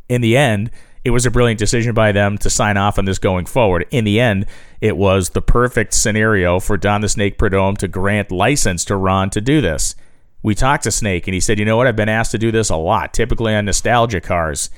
In 0.09 0.21
the 0.21 0.37
end, 0.37 0.71
it 1.05 1.11
was 1.11 1.25
a 1.25 1.31
brilliant 1.31 1.59
decision 1.59 1.95
by 1.95 2.13
them 2.13 2.37
to 2.39 2.51
sign 2.51 2.77
off 2.77 2.99
on 2.99 3.07
this 3.07 3.19
going 3.19 3.47
forward. 3.47 3.87
In 3.91 4.05
the 4.05 4.21
end, 4.21 4.47
it 4.81 4.97
was 4.97 5.31
the 5.31 5.43
perfect 5.43 5.95
scenario 5.95 6.61
for 6.61 6.77
Don 6.77 7.01
the 7.01 7.09
Snake 7.09 7.39
Prudhomme 7.39 7.77
to 7.79 7.89
grant 7.89 8.31
license 8.31 8.85
to 8.87 8.97
Ron 8.97 9.31
to 9.31 9.41
do 9.41 9.61
this. 9.61 9.95
We 10.43 10.55
talked 10.55 10.85
to 10.85 10.91
Snake 10.91 11.27
and 11.27 11.35
he 11.35 11.41
said, 11.41 11.59
You 11.59 11.65
know 11.65 11.77
what? 11.77 11.87
I've 11.87 11.97
been 11.97 12.09
asked 12.09 12.33
to 12.33 12.39
do 12.39 12.51
this 12.51 12.71
a 12.71 12.77
lot, 12.77 13.13
typically 13.13 13.55
on 13.55 13.65
nostalgia 13.65 14.21
cars. 14.21 14.71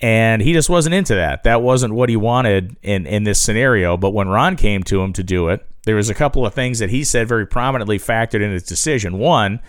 And 0.00 0.42
he 0.42 0.52
just 0.52 0.68
wasn't 0.68 0.94
into 0.94 1.14
that. 1.14 1.44
That 1.44 1.62
wasn't 1.62 1.94
what 1.94 2.08
he 2.08 2.16
wanted 2.16 2.76
in, 2.82 3.06
in 3.06 3.22
this 3.22 3.40
scenario. 3.40 3.96
But 3.96 4.10
when 4.10 4.28
Ron 4.28 4.56
came 4.56 4.82
to 4.84 5.00
him 5.00 5.12
to 5.12 5.22
do 5.22 5.48
it, 5.48 5.64
there 5.84 5.94
was 5.94 6.10
a 6.10 6.14
couple 6.14 6.44
of 6.44 6.54
things 6.54 6.80
that 6.80 6.90
he 6.90 7.04
said 7.04 7.28
very 7.28 7.46
prominently 7.46 7.98
factored 7.98 8.42
in 8.42 8.50
his 8.50 8.64
decision. 8.64 9.18
One, 9.18 9.60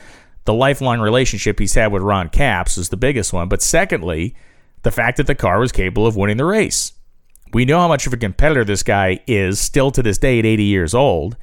the 0.45 0.53
lifelong 0.53 0.99
relationship 0.99 1.59
he's 1.59 1.75
had 1.75 1.91
with 1.91 2.01
Ron 2.01 2.29
Capps 2.29 2.77
is 2.77 2.89
the 2.89 2.97
biggest 2.97 3.31
one. 3.31 3.47
But 3.47 3.61
secondly, 3.61 4.35
the 4.81 4.91
fact 4.91 5.17
that 5.17 5.27
the 5.27 5.35
car 5.35 5.59
was 5.59 5.71
capable 5.71 6.07
of 6.07 6.15
winning 6.15 6.37
the 6.37 6.45
race. 6.45 6.93
We 7.53 7.65
know 7.65 7.79
how 7.79 7.87
much 7.87 8.07
of 8.07 8.13
a 8.13 8.17
competitor 8.17 8.65
this 8.65 8.83
guy 8.83 9.19
is 9.27 9.59
still 9.59 9.91
to 9.91 10.01
this 10.01 10.17
day 10.17 10.39
at 10.39 10.45
80 10.45 10.63
years 10.63 10.93
old. 10.95 11.37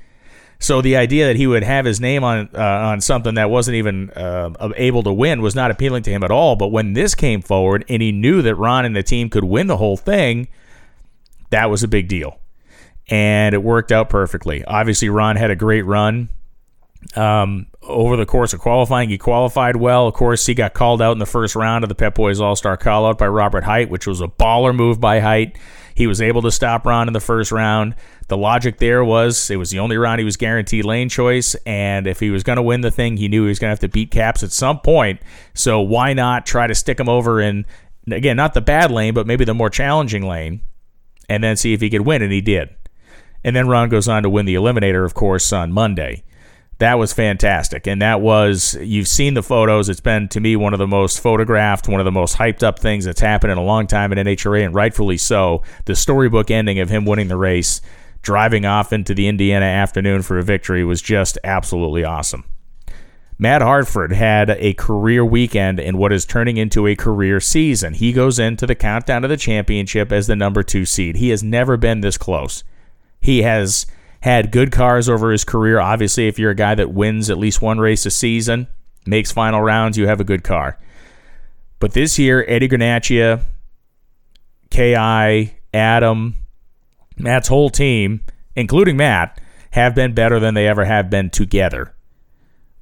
So 0.63 0.83
the 0.83 0.97
idea 0.97 1.27
that 1.27 1.37
he 1.37 1.47
would 1.47 1.63
have 1.63 1.87
his 1.87 2.01
name 2.03 2.23
on 2.23 2.51
uh, 2.55 2.61
on 2.61 3.01
something 3.01 3.35
that 3.35 3.49
wasn't 3.49 3.77
even 3.77 4.11
uh, 4.11 4.73
able 4.77 5.03
to 5.05 5.13
win 5.13 5.41
was 5.41 5.55
not 5.55 5.71
appealing 5.71 6.03
to 6.03 6.11
him 6.11 6.23
at 6.23 6.31
all. 6.31 6.55
But 6.55 6.69
when 6.69 6.93
this 6.93 7.15
came 7.15 7.41
forward 7.41 7.85
and 7.89 8.03
he 8.03 8.13
knew 8.13 8.43
that 8.43 8.55
Ron 8.57 8.85
and 8.85 8.95
the 8.95 9.03
team 9.03 9.31
could 9.31 9.45
win 9.45 9.69
the 9.69 9.79
whole 9.79 9.97
thing, 9.97 10.49
that 11.49 11.71
was 11.71 11.83
a 11.83 11.89
big 11.89 12.09
deal, 12.09 12.39
and 13.09 13.55
it 13.55 13.63
worked 13.63 13.91
out 13.91 14.11
perfectly. 14.11 14.63
Obviously, 14.65 15.09
Ron 15.09 15.37
had 15.37 15.51
a 15.51 15.57
great 15.57 15.83
run. 15.83 16.29
Um, 17.17 17.67
over 17.83 18.19
the 18.19 18.27
course 18.27 18.53
of 18.53 18.61
qualifying, 18.61 19.09
he 19.09 19.17
qualified 19.17 19.77
well. 19.77 20.07
Of 20.07 20.13
course, 20.13 20.45
he 20.45 20.53
got 20.53 20.75
called 20.75 21.01
out 21.01 21.13
in 21.13 21.19
the 21.19 21.27
first 21.27 21.57
round 21.57 21.83
of 21.83 21.89
the 21.89 21.95
Pep 21.95 22.15
Boys 22.15 22.39
All 22.39 22.55
Star 22.55 22.77
call 22.77 23.07
out 23.07 23.17
by 23.17 23.27
Robert 23.27 23.65
Hight, 23.65 23.89
which 23.89 24.07
was 24.07 24.21
a 24.21 24.29
baller 24.29 24.77
move 24.77 25.01
by 25.01 25.21
Hight. 25.21 25.57
He 25.95 26.07
was 26.07 26.21
able 26.21 26.43
to 26.43 26.51
stop 26.51 26.87
Ron 26.87 27.09
in 27.09 27.13
the 27.13 27.21
first 27.21 27.53
round. 27.53 27.95
The 28.29 28.37
logic 28.37 28.79
there 28.79 29.05
was 29.05 29.51
it 29.51 29.57
was 29.57 29.71
the 29.71 29.79
only 29.79 29.97
round 29.97 30.19
he 30.19 30.25
was 30.25 30.37
guaranteed 30.37 30.85
lane 30.85 31.09
choice, 31.09 31.55
and 31.67 32.07
if 32.07 32.21
he 32.21 32.31
was 32.31 32.43
going 32.43 32.57
to 32.57 32.63
win 32.63 32.81
the 32.81 32.91
thing, 32.91 33.17
he 33.17 33.29
knew 33.29 33.43
he 33.43 33.49
was 33.49 33.59
going 33.59 33.69
to 33.69 33.73
have 33.73 33.81
to 33.81 33.89
beat 33.89 34.11
Capps 34.11 34.43
at 34.43 34.53
some 34.53 34.81
point. 34.81 35.21
So 35.55 35.81
why 35.81 36.13
not 36.13 36.47
try 36.47 36.67
to 36.67 36.75
stick 36.75 36.99
him 36.99 37.09
over 37.09 37.41
in 37.41 37.67
again 38.11 38.37
not 38.37 38.55
the 38.55 38.61
bad 38.61 38.91
lane, 38.91 39.15
but 39.15 39.27
maybe 39.27 39.45
the 39.45 39.55
more 39.55 39.71
challenging 39.71 40.27
lane, 40.27 40.63
and 41.29 41.43
then 41.43 41.57
see 41.57 41.73
if 41.73 41.81
he 41.81 41.91
could 41.91 42.03
win, 42.03 42.23
and 42.23 42.33
he 42.33 42.41
did. 42.41 42.71
And 43.43 43.57
then 43.57 43.69
Ron 43.69 43.89
goes 43.89 44.09
on 44.09 44.23
to 44.23 44.31
win 44.31 44.47
the 44.47 44.55
Eliminator, 44.55 45.05
of 45.05 45.15
course, 45.15 45.53
on 45.53 45.73
Monday 45.73 46.25
that 46.81 46.99
was 46.99 47.13
fantastic. 47.13 47.87
And 47.87 48.01
that 48.03 48.21
was, 48.21 48.75
you've 48.81 49.07
seen 49.07 49.35
the 49.35 49.43
photos. 49.43 49.89
It's 49.89 50.01
been, 50.01 50.29
to 50.29 50.41
me, 50.41 50.57
one 50.57 50.73
of 50.73 50.79
the 50.79 50.87
most 50.87 51.21
photographed, 51.21 51.89
one 51.89 52.01
of 52.01 52.07
the 52.07 52.11
most 52.11 52.37
hyped 52.37 52.63
up 52.63 52.79
things 52.79 53.05
that's 53.05 53.21
happened 53.21 53.53
in 53.53 53.59
a 53.59 53.63
long 53.63 53.87
time 53.87 54.13
in 54.13 54.19
NHRA, 54.19 54.65
and 54.65 54.75
rightfully 54.75 55.19
so. 55.19 55.63
The 55.85 55.95
storybook 55.95 56.51
ending 56.51 56.81
of 56.81 56.89
him 56.89 57.05
winning 57.05 57.29
the 57.29 57.37
race, 57.37 57.83
driving 58.23 58.65
off 58.65 58.95
into 58.95 59.15
the 59.15 59.29
Indiana 59.29 59.67
afternoon 59.67 60.23
for 60.23 60.39
a 60.39 60.43
victory 60.43 60.83
was 60.83 61.03
just 61.03 61.39
absolutely 61.45 62.03
awesome. 62.03 62.45
Matt 63.39 63.63
Hartford 63.63 64.13
had 64.13 64.51
a 64.51 64.75
career 64.75 65.25
weekend 65.25 65.81
in 65.81 65.99
what 65.99 66.13
is 66.13 66.25
turning 66.25 66.57
into 66.57 66.87
a 66.87 66.97
career 66.97 67.41
season. 67.41 67.95
He 67.95 68.13
goes 68.13 68.39
into 68.39 68.67
the 68.67 68.75
countdown 68.75 69.23
to 69.23 69.29
the 69.29 69.37
championship 69.37 70.13
as 70.13 70.27
the 70.27 70.37
number 70.37 70.63
two 70.63 70.87
seed. 70.87 71.17
He 71.17 71.29
has 71.31 71.43
never 71.43 71.77
been 71.77 72.01
this 72.01 72.19
close. 72.19 72.65
He 73.21 73.43
has 73.43 73.87
had 74.21 74.53
good 74.53 74.71
cars 74.71 75.09
over 75.09 75.33
his 75.33 75.45
career. 75.45 75.81
Obviously, 75.81 76.29
if 76.29 76.39
you're 76.39 76.51
a 76.51 76.55
guy 76.57 76.75
that 76.75 76.93
wins 76.93 77.31
at 77.31 77.39
least 77.39 77.63
one 77.63 77.79
race 77.79 78.05
a 78.07 78.11
season, 78.11 78.67
makes 79.07 79.33
final 79.33 79.61
rounds, 79.61 79.97
you 79.97 80.07
have 80.07 80.21
a 80.21 80.25
good 80.25 80.45
car. 80.45 80.79
But 81.79 81.93
this 81.93 82.19
year, 82.19 82.45
Eddie 82.47 82.69
Guarnaccia, 82.69 83.43
KI, 84.71 85.55
Adam, 85.73 86.35
Matt's 87.17 87.49
whole 87.49 87.71
team, 87.71 88.21
including 88.55 88.97
Matt, 88.97 89.41
have 89.71 89.95
been 89.95 90.15
better 90.15 90.39
than 90.39 90.55
they 90.55 90.67
ever 90.67 90.85
have 90.85 91.09
been 91.09 91.31
together. 91.31 91.95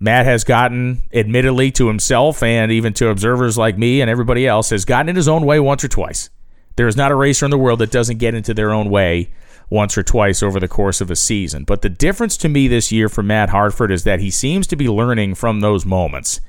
Matt 0.00 0.26
has 0.26 0.44
gotten, 0.44 1.02
admittedly, 1.12 1.70
to 1.72 1.88
himself 1.88 2.42
and 2.42 2.70
even 2.70 2.92
to 2.94 3.08
observers 3.08 3.58
like 3.58 3.76
me 3.76 4.00
and 4.00 4.10
everybody 4.10 4.46
else, 4.46 4.70
has 4.70 4.84
gotten 4.84 5.08
in 5.08 5.16
his 5.16 5.28
own 5.28 5.44
way 5.44 5.58
once 5.60 5.84
or 5.84 5.88
twice. 5.88 6.30
There 6.76 6.86
is 6.86 6.96
not 6.96 7.10
a 7.10 7.16
racer 7.16 7.44
in 7.44 7.50
the 7.50 7.58
world 7.58 7.80
that 7.80 7.90
doesn't 7.90 8.18
get 8.18 8.34
into 8.34 8.54
their 8.54 8.70
own 8.70 8.90
way 8.90 9.30
once 9.70 9.98
or 9.98 10.02
twice 10.02 10.42
over 10.42 10.58
the 10.58 10.68
course 10.68 11.00
of 11.00 11.10
a 11.10 11.16
season. 11.16 11.64
But 11.64 11.82
the 11.82 11.88
difference 11.88 12.36
to 12.38 12.48
me 12.48 12.68
this 12.68 12.90
year 12.90 13.08
for 13.08 13.22
Matt 13.22 13.50
Hartford 13.50 13.90
is 13.90 14.04
that 14.04 14.20
he 14.20 14.30
seems 14.30 14.66
to 14.68 14.76
be 14.76 14.88
learning 14.88 15.34
from 15.34 15.60
those 15.60 15.84
moments. 15.84 16.40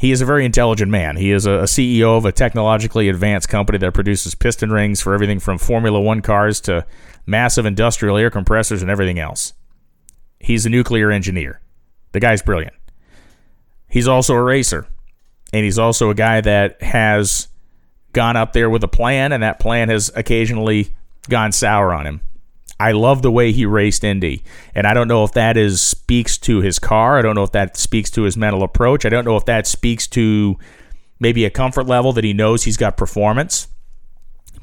He 0.00 0.10
is 0.10 0.20
a 0.20 0.26
very 0.26 0.44
intelligent 0.44 0.90
man. 0.90 1.16
He 1.16 1.30
is 1.30 1.46
a 1.46 1.62
CEO 1.64 2.16
of 2.16 2.24
a 2.24 2.32
technologically 2.32 3.08
advanced 3.08 3.48
company 3.48 3.78
that 3.78 3.94
produces 3.94 4.34
piston 4.34 4.72
rings 4.72 5.00
for 5.00 5.14
everything 5.14 5.38
from 5.38 5.58
Formula 5.58 6.00
One 6.00 6.22
cars 6.22 6.60
to 6.62 6.84
massive 7.24 7.66
industrial 7.66 8.16
air 8.16 8.30
compressors 8.30 8.82
and 8.82 8.90
everything 8.90 9.18
else. 9.18 9.52
He's 10.40 10.66
a 10.66 10.70
nuclear 10.70 11.12
engineer. 11.12 11.60
The 12.10 12.20
guy's 12.20 12.42
brilliant. 12.42 12.74
He's 13.88 14.08
also 14.08 14.34
a 14.34 14.42
racer. 14.42 14.88
And 15.52 15.64
he's 15.64 15.78
also 15.78 16.10
a 16.10 16.14
guy 16.14 16.40
that 16.40 16.82
has 16.82 17.48
gone 18.12 18.36
up 18.36 18.54
there 18.54 18.70
with 18.70 18.82
a 18.82 18.88
plan, 18.88 19.32
and 19.32 19.42
that 19.42 19.60
plan 19.60 19.88
has 19.88 20.10
occasionally 20.16 20.94
gone 21.28 21.52
sour 21.52 21.92
on 21.92 22.06
him. 22.06 22.20
I 22.80 22.92
love 22.92 23.22
the 23.22 23.30
way 23.30 23.52
he 23.52 23.64
raced 23.64 24.02
Indy, 24.02 24.42
and 24.74 24.86
I 24.86 24.94
don't 24.94 25.06
know 25.06 25.22
if 25.22 25.32
that 25.32 25.56
is 25.56 25.80
speaks 25.80 26.36
to 26.38 26.60
his 26.60 26.78
car. 26.80 27.18
I 27.18 27.22
don't 27.22 27.36
know 27.36 27.44
if 27.44 27.52
that 27.52 27.76
speaks 27.76 28.10
to 28.12 28.22
his 28.22 28.36
mental 28.36 28.64
approach. 28.64 29.04
I 29.04 29.08
don't 29.08 29.24
know 29.24 29.36
if 29.36 29.44
that 29.44 29.68
speaks 29.68 30.08
to 30.08 30.58
maybe 31.20 31.44
a 31.44 31.50
comfort 31.50 31.86
level 31.86 32.12
that 32.14 32.24
he 32.24 32.32
knows 32.32 32.64
he's 32.64 32.76
got 32.76 32.96
performance. 32.96 33.68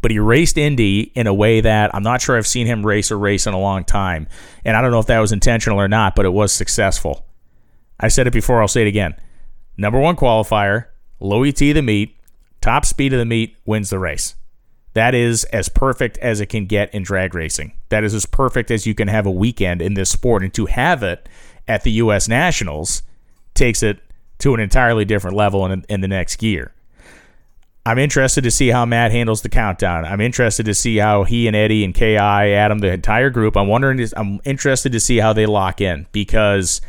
But 0.02 0.12
he 0.12 0.20
raced 0.20 0.58
Indy 0.58 1.12
in 1.16 1.28
a 1.28 1.34
way 1.34 1.62
that 1.62 1.94
I'm 1.94 2.04
not 2.04 2.22
sure 2.22 2.38
I've 2.38 2.48
seen 2.48 2.68
him 2.68 2.86
race 2.86 3.12
a 3.12 3.16
race 3.16 3.48
in 3.48 3.54
a 3.54 3.60
long 3.60 3.84
time, 3.84 4.28
and 4.66 4.76
I 4.76 4.82
don't 4.82 4.92
know 4.92 5.00
if 5.00 5.08
that 5.08 5.20
was 5.20 5.32
intentional 5.32 5.80
or 5.80 5.88
not, 5.88 6.16
but 6.16 6.26
it 6.26 6.34
was 6.34 6.52
successful. 6.52 7.26
I 8.00 8.08
said 8.08 8.28
it 8.28 8.34
before. 8.34 8.62
I'll 8.62 8.68
say 8.68 8.82
it 8.82 8.88
again. 8.88 9.16
Number 9.78 10.00
one 10.00 10.16
qualifier, 10.16 10.88
low 11.22 11.44
ET 11.44 11.56
the 11.56 11.82
meet, 11.82 12.18
top 12.60 12.86
speed 12.86 13.14
of 13.14 13.20
the 13.20 13.26
meet 13.26 13.58
wins 13.66 13.90
the 13.90 14.00
race. 14.00 14.36
That 14.94 15.14
is 15.14 15.44
as 15.46 15.70
perfect 15.70 16.18
as 16.18 16.42
it 16.42 16.48
can 16.48 16.66
get 16.66 16.94
in 16.94 17.04
drag 17.04 17.36
racing. 17.36 17.74
That 17.90 18.04
is 18.04 18.14
as 18.14 18.26
perfect 18.26 18.72
as 18.72 18.86
you 18.86 18.96
can 18.96 19.08
have 19.08 19.26
a 19.26 19.32
weekend 19.32 19.82
in 19.82 19.94
this 19.94 20.10
sport. 20.10 20.44
And 20.44 20.54
to 20.56 20.66
have 20.66 21.04
it 21.04 21.30
at 21.68 21.84
the 21.84 21.92
U.S. 21.92 22.28
Nationals 22.28 23.04
takes 23.54 23.84
it 23.84 24.00
to 24.40 24.54
an 24.54 24.60
entirely 24.60 25.06
different 25.06 25.38
level 25.38 25.66
in, 25.66 25.86
in 25.90 26.02
the 26.02 26.08
next 26.08 26.42
year. 26.42 26.74
I'm 27.86 27.98
interested 27.98 28.44
to 28.44 28.52
see 28.52 28.70
how 28.70 28.86
Matt 28.86 29.12
handles 29.12 29.42
the 29.42 29.50
countdown. 29.50 30.06
I'm 30.06 30.22
interested 30.22 30.66
to 30.66 30.74
see 30.74 30.98
how 30.98 31.24
he 31.24 31.48
and 31.48 31.56
Eddie 31.56 31.84
and 31.84 31.94
Ki, 31.94 32.18
Adam, 32.18 32.80
the 32.80 32.92
entire 32.92 33.30
group. 33.30 33.56
I'm 33.56 33.68
wondering. 33.68 34.06
I'm 34.16 34.40
interested 34.44 34.92
to 34.92 35.00
see 35.00 35.18
how 35.18 35.34
they 35.34 35.46
lock 35.46 35.82
in 35.82 36.06
because 36.12 36.82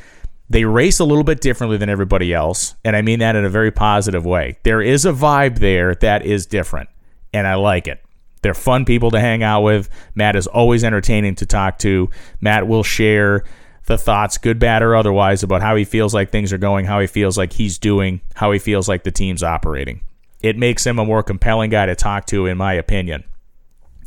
they 0.51 0.65
race 0.65 0.99
a 0.99 1.05
little 1.05 1.25
bit 1.25 1.41
differently 1.41 1.77
than 1.77 1.89
everybody 1.89 2.35
else, 2.35 2.75
and 2.85 2.97
I 2.97 3.03
mean 3.03 3.21
that 3.21 3.37
in 3.37 3.45
a 3.45 3.49
very 3.49 3.71
positive 3.71 4.27
way. 4.27 4.59
There 4.65 4.83
is 4.83 5.07
a 5.07 5.13
vibe 5.13 5.61
there 5.61 5.95
that 5.97 6.27
is 6.27 6.45
different 6.45 6.91
and 7.33 7.47
I 7.47 7.55
like 7.55 7.89
it. 7.89 8.03
They're 8.43 8.55
fun 8.55 8.85
people 8.85 9.11
to 9.11 9.21
hang 9.21 9.43
out 9.43 9.63
with. 9.63 9.89
Matt 10.15 10.37
is 10.37 10.47
always 10.47 10.83
entertaining 10.83 11.35
to 11.37 11.47
talk 11.47 11.79
to. 11.81 12.09
Matt 12.41 12.67
will 12.67 12.83
share 12.83 13.45
the 13.87 13.99
thoughts, 13.99 14.39
good, 14.39 14.59
bad, 14.59 14.83
or 14.83 14.95
otherwise, 14.95 15.43
about 15.43 15.63
how 15.63 15.77
he 15.77 15.85
feels 15.85 16.15
like 16.15 16.31
things 16.31 16.53
are 16.53 16.59
going, 16.59 16.87
how 16.87 17.01
he 17.01 17.07
feels 17.07 17.37
like 17.37 17.53
he's 17.53 17.79
doing, 17.79 18.21
how 18.35 18.53
he 18.53 18.59
feels 18.59 18.89
like 18.89 19.03
the 19.03 19.11
team's 19.11 19.43
operating. 19.43 20.01
It 20.43 20.57
makes 20.57 20.87
him 20.87 20.99
a 20.99 21.05
more 21.05 21.23
compelling 21.23 21.71
guy 21.71 21.87
to 21.87 21.95
talk 21.95 22.27
to, 22.27 22.47
in 22.47 22.57
my 22.57 22.73
opinion. 22.75 23.25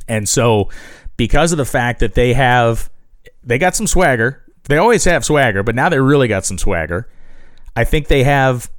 And 0.08 0.28
so, 0.28 0.70
because 1.18 1.52
of 1.52 1.58
the 1.58 1.66
fact 1.66 2.00
that 2.00 2.16
they 2.16 2.34
have, 2.34 2.90
they 3.44 3.58
got 3.58 3.76
some 3.76 3.88
swagger. 3.88 4.42
They 4.64 4.78
always 4.78 5.04
have 5.04 5.26
swagger, 5.26 5.62
but 5.62 5.76
now 5.76 5.90
they 5.90 6.00
really 6.00 6.28
got 6.28 6.46
some 6.46 6.58
swagger. 6.58 7.10
I 7.76 7.84
think 7.84 8.08
they 8.08 8.24
have 8.24 8.72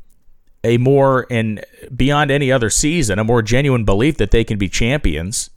a 0.65 0.79
more 0.79 1.27
and 1.31 1.65
beyond 1.95 2.31
any 2.31 2.51
other 2.51 2.71
season, 2.71 3.19
a 3.19 3.25
more 3.25 3.43
genuine 3.43 3.85
belief 3.85 4.17
that 4.17 4.31
they 4.31 4.45
can 4.45 4.59
be 4.59 4.69
champions. 4.69 5.51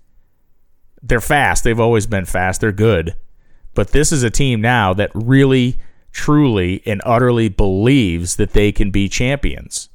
They're 1.02 1.22
fast. 1.22 1.64
They've 1.64 1.80
always 1.80 2.06
been 2.06 2.26
fast. 2.26 2.62
They're 2.62 2.72
good. 2.72 3.16
But 3.74 3.92
this 3.92 4.12
is 4.12 4.24
a 4.24 4.30
team 4.30 4.60
now 4.60 4.94
that 4.94 5.12
really, 5.14 5.80
truly, 6.12 6.82
and 6.86 7.02
utterly 7.06 7.48
believes 7.48 8.36
that 8.36 8.52
they 8.52 8.72
can 8.72 8.92
be 8.92 9.08
champions. 9.08 9.90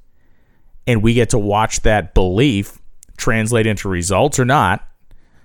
And 0.86 1.02
we 1.02 1.14
get 1.14 1.30
to 1.30 1.38
watch 1.38 1.80
that 1.80 2.14
belief 2.14 2.78
translate 3.16 3.66
into 3.66 3.88
results 3.88 4.38
or 4.38 4.44
not, 4.44 4.86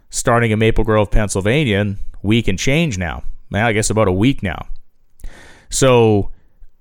starting 0.09 0.51
in 0.51 0.59
Maple 0.59 0.83
Grove, 0.83 1.11
Pennsylvania, 1.11 1.95
we 2.23 2.41
can 2.41 2.57
change 2.57 2.97
now. 2.97 3.23
Now, 3.49 3.67
I 3.67 3.73
guess 3.73 3.89
about 3.89 4.07
a 4.07 4.13
week 4.13 4.41
now. 4.41 4.67
So 5.69 6.31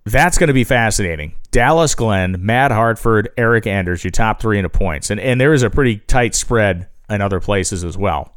that's 0.06 0.38
going 0.38 0.48
to 0.48 0.54
be 0.54 0.64
fascinating. 0.64 1.34
Dallas 1.50 1.94
Glenn, 1.94 2.36
Matt 2.38 2.70
Hartford, 2.70 3.28
Erica 3.36 3.70
Enders, 3.70 4.04
your 4.04 4.12
top 4.12 4.40
three 4.40 4.58
in 4.58 4.68
points. 4.68 5.10
And, 5.10 5.20
and 5.20 5.40
there 5.40 5.52
is 5.52 5.62
a 5.62 5.70
pretty 5.70 5.98
tight 5.98 6.34
spread 6.34 6.88
in 7.10 7.20
other 7.20 7.40
places 7.40 7.82
as 7.82 7.98
well. 7.98 8.32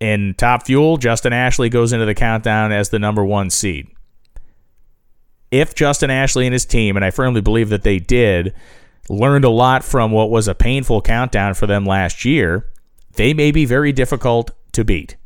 In 0.00 0.34
Top 0.36 0.64
Fuel, 0.66 0.96
Justin 0.96 1.32
Ashley 1.32 1.68
goes 1.68 1.92
into 1.92 2.06
the 2.06 2.14
countdown 2.14 2.72
as 2.72 2.88
the 2.88 2.98
number 2.98 3.24
one 3.24 3.50
seed. 3.50 3.88
If 5.50 5.74
Justin 5.74 6.10
Ashley 6.10 6.46
and 6.46 6.54
his 6.54 6.64
team, 6.64 6.96
and 6.96 7.04
I 7.04 7.10
firmly 7.10 7.42
believe 7.42 7.68
that 7.68 7.82
they 7.82 7.98
did, 7.98 8.54
learned 9.08 9.44
a 9.44 9.50
lot 9.50 9.84
from 9.84 10.10
what 10.10 10.30
was 10.30 10.48
a 10.48 10.54
painful 10.54 11.02
countdown 11.02 11.54
for 11.54 11.66
them 11.66 11.84
last 11.84 12.24
year, 12.24 12.66
they 13.14 13.34
may 13.34 13.52
be 13.52 13.66
very 13.66 13.92
difficult 13.92 14.50
to 14.72 14.84
beat. 14.84 15.16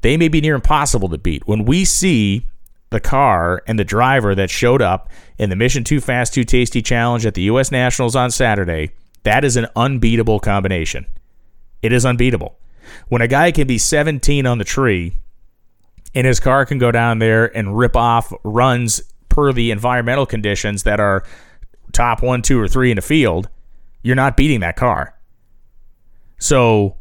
They 0.00 0.16
may 0.16 0.28
be 0.28 0.40
near 0.40 0.54
impossible 0.54 1.10
to 1.10 1.18
beat. 1.18 1.46
When 1.46 1.64
we 1.64 1.84
see 1.84 2.46
the 2.90 3.00
car 3.00 3.62
and 3.66 3.78
the 3.78 3.84
driver 3.84 4.34
that 4.34 4.50
showed 4.50 4.82
up 4.82 5.10
in 5.38 5.50
the 5.50 5.56
Mission 5.56 5.84
Too 5.84 6.00
Fast, 6.00 6.34
Too 6.34 6.44
Tasty 6.44 6.82
challenge 6.82 7.26
at 7.26 7.34
the 7.34 7.42
U.S. 7.42 7.70
Nationals 7.70 8.16
on 8.16 8.30
Saturday, 8.30 8.92
that 9.24 9.44
is 9.44 9.56
an 9.56 9.66
unbeatable 9.76 10.40
combination. 10.40 11.06
It 11.82 11.92
is 11.92 12.06
unbeatable. 12.06 12.58
When 13.08 13.22
a 13.22 13.28
guy 13.28 13.52
can 13.52 13.66
be 13.66 13.78
17 13.78 14.46
on 14.46 14.58
the 14.58 14.64
tree 14.64 15.16
and 16.14 16.26
his 16.26 16.40
car 16.40 16.64
can 16.64 16.78
go 16.78 16.90
down 16.90 17.18
there 17.18 17.54
and 17.56 17.76
rip 17.76 17.96
off 17.96 18.32
runs 18.42 19.02
per 19.28 19.52
the 19.52 19.70
environmental 19.70 20.26
conditions 20.26 20.82
that 20.84 21.00
are 21.00 21.24
top 21.92 22.22
one, 22.22 22.42
two, 22.42 22.58
or 22.58 22.68
three 22.68 22.90
in 22.90 22.96
the 22.96 23.02
field, 23.02 23.48
you're 24.02 24.16
not 24.16 24.36
beating 24.36 24.60
that 24.60 24.76
car. 24.76 25.14
So 26.38 26.96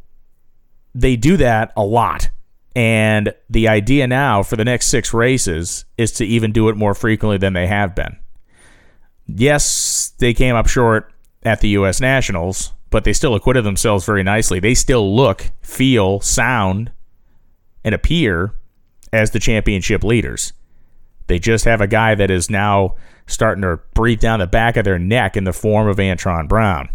they 0.94 1.16
do 1.16 1.38
that 1.38 1.72
a 1.78 1.84
lot. 1.84 2.30
And 2.78 3.34
the 3.50 3.70
idea 3.70 4.06
now 4.06 4.44
for 4.44 4.56
the 4.56 4.64
next 4.64 4.86
six 4.86 5.12
races 5.12 5.86
is 5.98 6.12
to 6.12 6.26
even 6.28 6.52
do 6.52 6.70
it 6.70 6.78
more 6.78 6.94
frequently 6.94 7.40
than 7.40 7.54
they 7.54 7.66
have 7.66 7.96
been. 7.96 8.20
Yes, 9.26 10.14
they 10.20 10.32
came 10.36 10.56
up 10.56 10.68
short 10.68 11.12
at 11.42 11.60
the 11.62 11.70
U.S. 11.70 12.00
Nationals, 12.00 12.74
but 12.92 13.04
they 13.04 13.14
still 13.14 13.34
acquitted 13.34 13.64
themselves 13.64 14.06
very 14.06 14.22
nicely. 14.22 14.60
They 14.60 14.76
still 14.76 15.16
look, 15.16 15.50
feel, 15.64 16.20
sound, 16.20 16.92
and 17.84 17.96
appear 17.96 18.54
as 19.12 19.32
the 19.32 19.40
championship 19.40 20.04
leaders. 20.04 20.54
They 21.26 21.40
just 21.40 21.66
have 21.66 21.82
a 21.82 21.88
guy 21.88 22.14
that 22.14 22.30
is 22.30 22.48
now 22.48 22.94
starting 23.26 23.64
to 23.64 23.80
breathe 23.96 24.20
down 24.20 24.38
the 24.38 24.46
back 24.46 24.78
of 24.78 24.86
their 24.86 25.00
neck 25.00 25.36
in 25.36 25.46
the 25.46 25.52
form 25.52 25.88
of 25.88 25.98
Antron 25.98 26.48
Brown. 26.48 26.90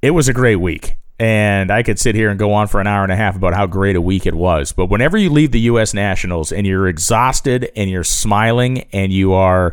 It 0.00 0.12
was 0.12 0.26
a 0.26 0.32
great 0.32 0.56
week 0.56 0.96
And 1.22 1.70
I 1.70 1.84
could 1.84 2.00
sit 2.00 2.16
here 2.16 2.30
and 2.30 2.38
go 2.38 2.52
on 2.52 2.66
for 2.66 2.80
an 2.80 2.88
hour 2.88 3.04
and 3.04 3.12
a 3.12 3.16
half 3.16 3.36
about 3.36 3.54
how 3.54 3.64
great 3.64 3.94
a 3.94 4.00
week 4.00 4.26
it 4.26 4.34
was. 4.34 4.72
But 4.72 4.86
whenever 4.86 5.16
you 5.16 5.30
leave 5.30 5.52
the 5.52 5.60
U.S. 5.60 5.94
Nationals 5.94 6.50
and 6.50 6.66
you're 6.66 6.88
exhausted 6.88 7.70
and 7.76 7.88
you're 7.88 8.02
smiling 8.02 8.88
and 8.92 9.12
you 9.12 9.32
are 9.32 9.72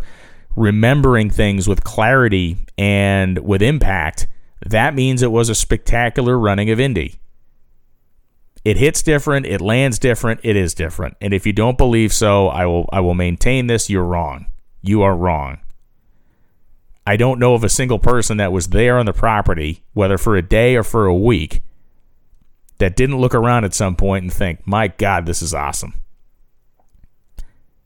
remembering 0.56 1.32
things 1.32 1.68
with 1.68 1.84
clarity 1.84 2.58
and 2.78 3.40
with 3.40 3.64
impact, 3.64 4.28
that 4.64 4.94
means 4.94 5.24
it 5.24 5.32
was 5.32 5.50
a 5.50 5.56
spectacular 5.56 6.38
running 6.38 6.70
of 6.70 6.80
Indy. 6.80 7.20
It 8.64 8.78
hits 8.78 9.02
different, 9.02 9.48
it 9.48 9.60
lands 9.60 9.98
different, 9.98 10.42
it 10.44 10.56
is 10.56 10.76
different. 10.76 11.18
And 11.20 11.34
if 11.34 11.48
you 11.48 11.54
don't 11.54 11.80
believe 11.80 12.14
so, 12.14 12.50
I 12.50 12.68
will 12.68 12.88
I 12.92 13.00
will 13.00 13.16
maintain 13.16 13.66
this, 13.66 13.90
you're 13.90 14.04
wrong. 14.04 14.46
You 14.84 15.02
are 15.02 15.16
wrong. 15.16 15.62
I 17.10 17.18
don't 17.18 17.40
know 17.40 17.56
of 17.56 17.64
a 17.64 17.70
single 17.70 17.98
person 17.98 18.38
that 18.38 18.52
was 18.52 18.68
there 18.68 19.00
on 19.00 19.08
the 19.08 19.14
property, 19.14 19.84
whether 19.94 20.20
for 20.20 20.38
a 20.38 20.44
day 20.44 20.76
or 20.76 20.84
for 20.84 21.08
a 21.08 21.16
week, 21.16 21.64
that 22.78 22.96
didn't 22.96 23.18
look 23.18 23.34
around 23.34 23.64
at 23.64 23.74
some 23.74 23.96
point 23.96 24.22
and 24.26 24.32
think, 24.32 24.68
my 24.68 24.90
God, 24.90 25.26
this 25.26 25.42
is 25.42 25.52
awesome. 25.52 25.96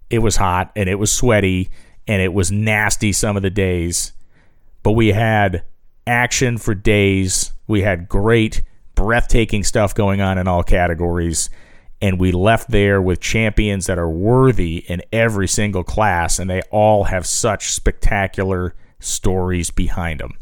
It 0.09 0.19
was 0.19 0.35
hot 0.35 0.73
and 0.75 0.89
it 0.89 0.95
was 0.95 1.09
sweaty 1.09 1.69
and 2.05 2.21
it 2.21 2.33
was 2.33 2.51
nasty 2.51 3.13
some 3.13 3.37
of 3.37 3.43
the 3.43 3.49
days, 3.49 4.11
but 4.83 4.91
we 4.91 5.13
had 5.13 5.63
action 6.05 6.57
for 6.57 6.75
days. 6.75 7.53
We 7.65 7.81
had 7.81 8.09
great, 8.09 8.61
breathtaking 8.93 9.63
stuff 9.63 9.95
going 9.95 10.19
on 10.19 10.37
in 10.37 10.49
all 10.49 10.63
categories. 10.63 11.49
And 12.01 12.19
we 12.19 12.33
left 12.33 12.71
there 12.71 13.01
with 13.01 13.21
champions 13.21 13.85
that 13.85 13.97
are 13.97 14.09
worthy 14.09 14.79
in 14.79 15.01
every 15.13 15.47
single 15.47 15.85
class, 15.85 16.39
and 16.39 16.49
they 16.49 16.59
all 16.71 17.05
have 17.05 17.25
such 17.25 17.71
spectacular 17.71 18.75
stories 19.03 19.69
behind 19.71 20.19
them. 20.19 20.37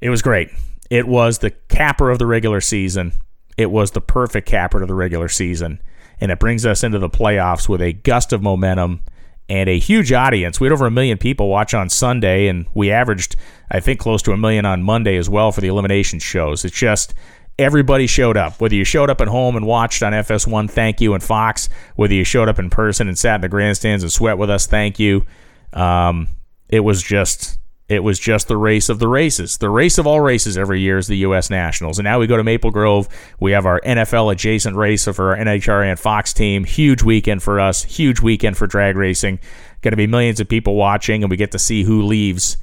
It 0.00 0.10
was 0.10 0.22
great. 0.22 0.50
It 0.90 1.06
was 1.06 1.38
the 1.38 1.50
capper 1.68 2.10
of 2.10 2.18
the 2.18 2.26
regular 2.26 2.60
season. 2.60 3.12
It 3.56 3.70
was 3.70 3.92
the 3.92 4.00
perfect 4.00 4.48
capper 4.48 4.80
to 4.80 4.86
the 4.86 4.94
regular 4.94 5.28
season. 5.28 5.80
And 6.20 6.30
it 6.30 6.38
brings 6.38 6.66
us 6.66 6.84
into 6.84 6.98
the 6.98 7.10
playoffs 7.10 7.68
with 7.68 7.80
a 7.80 7.92
gust 7.92 8.32
of 8.32 8.42
momentum 8.42 9.02
and 9.48 9.68
a 9.68 9.78
huge 9.78 10.12
audience. 10.12 10.60
We 10.60 10.66
had 10.66 10.72
over 10.72 10.86
a 10.86 10.90
million 10.90 11.18
people 11.18 11.48
watch 11.48 11.74
on 11.74 11.88
Sunday, 11.88 12.48
and 12.48 12.66
we 12.74 12.90
averaged, 12.90 13.36
I 13.70 13.80
think, 13.80 14.00
close 14.00 14.22
to 14.22 14.32
a 14.32 14.36
million 14.36 14.64
on 14.64 14.82
Monday 14.82 15.16
as 15.16 15.28
well 15.28 15.52
for 15.52 15.60
the 15.60 15.68
elimination 15.68 16.18
shows. 16.18 16.64
It's 16.64 16.76
just 16.76 17.14
everybody 17.58 18.06
showed 18.06 18.36
up. 18.36 18.60
Whether 18.60 18.76
you 18.76 18.84
showed 18.84 19.10
up 19.10 19.20
at 19.20 19.28
home 19.28 19.56
and 19.56 19.66
watched 19.66 20.02
on 20.02 20.12
FS1, 20.12 20.70
thank 20.70 21.00
you, 21.00 21.14
and 21.14 21.22
Fox, 21.22 21.68
whether 21.96 22.14
you 22.14 22.24
showed 22.24 22.48
up 22.48 22.58
in 22.58 22.70
person 22.70 23.08
and 23.08 23.18
sat 23.18 23.36
in 23.36 23.40
the 23.40 23.48
grandstands 23.48 24.02
and 24.02 24.12
sweat 24.12 24.38
with 24.38 24.50
us, 24.50 24.66
thank 24.66 24.98
you. 24.98 25.26
Um, 25.72 26.28
it 26.72 26.80
was 26.80 27.00
just 27.02 27.60
it 27.88 28.02
was 28.02 28.18
just 28.18 28.48
the 28.48 28.56
race 28.56 28.88
of 28.88 28.98
the 28.98 29.08
races. 29.08 29.58
The 29.58 29.68
race 29.68 29.98
of 29.98 30.06
all 30.06 30.20
races 30.20 30.56
every 30.56 30.80
year 30.80 30.96
is 30.96 31.08
the 31.08 31.18
U.S. 31.18 31.50
Nationals. 31.50 31.98
And 31.98 32.04
now 32.04 32.18
we 32.18 32.26
go 32.26 32.38
to 32.38 32.44
Maple 32.44 32.70
Grove. 32.70 33.06
We 33.38 33.52
have 33.52 33.66
our 33.66 33.80
NFL 33.82 34.32
adjacent 34.32 34.76
race 34.76 35.04
for 35.04 35.32
our 35.32 35.36
NHRA 35.36 35.90
and 35.90 36.00
Fox 36.00 36.32
team. 36.32 36.64
Huge 36.64 37.02
weekend 37.02 37.42
for 37.42 37.60
us. 37.60 37.82
Huge 37.82 38.20
weekend 38.22 38.56
for 38.56 38.66
drag 38.66 38.96
racing. 38.96 39.40
Going 39.82 39.92
to 39.92 39.96
be 39.98 40.06
millions 40.06 40.40
of 40.40 40.48
people 40.48 40.74
watching, 40.74 41.22
and 41.22 41.30
we 41.30 41.36
get 41.36 41.52
to 41.52 41.58
see 41.58 41.82
who 41.82 42.02
leaves 42.02 42.56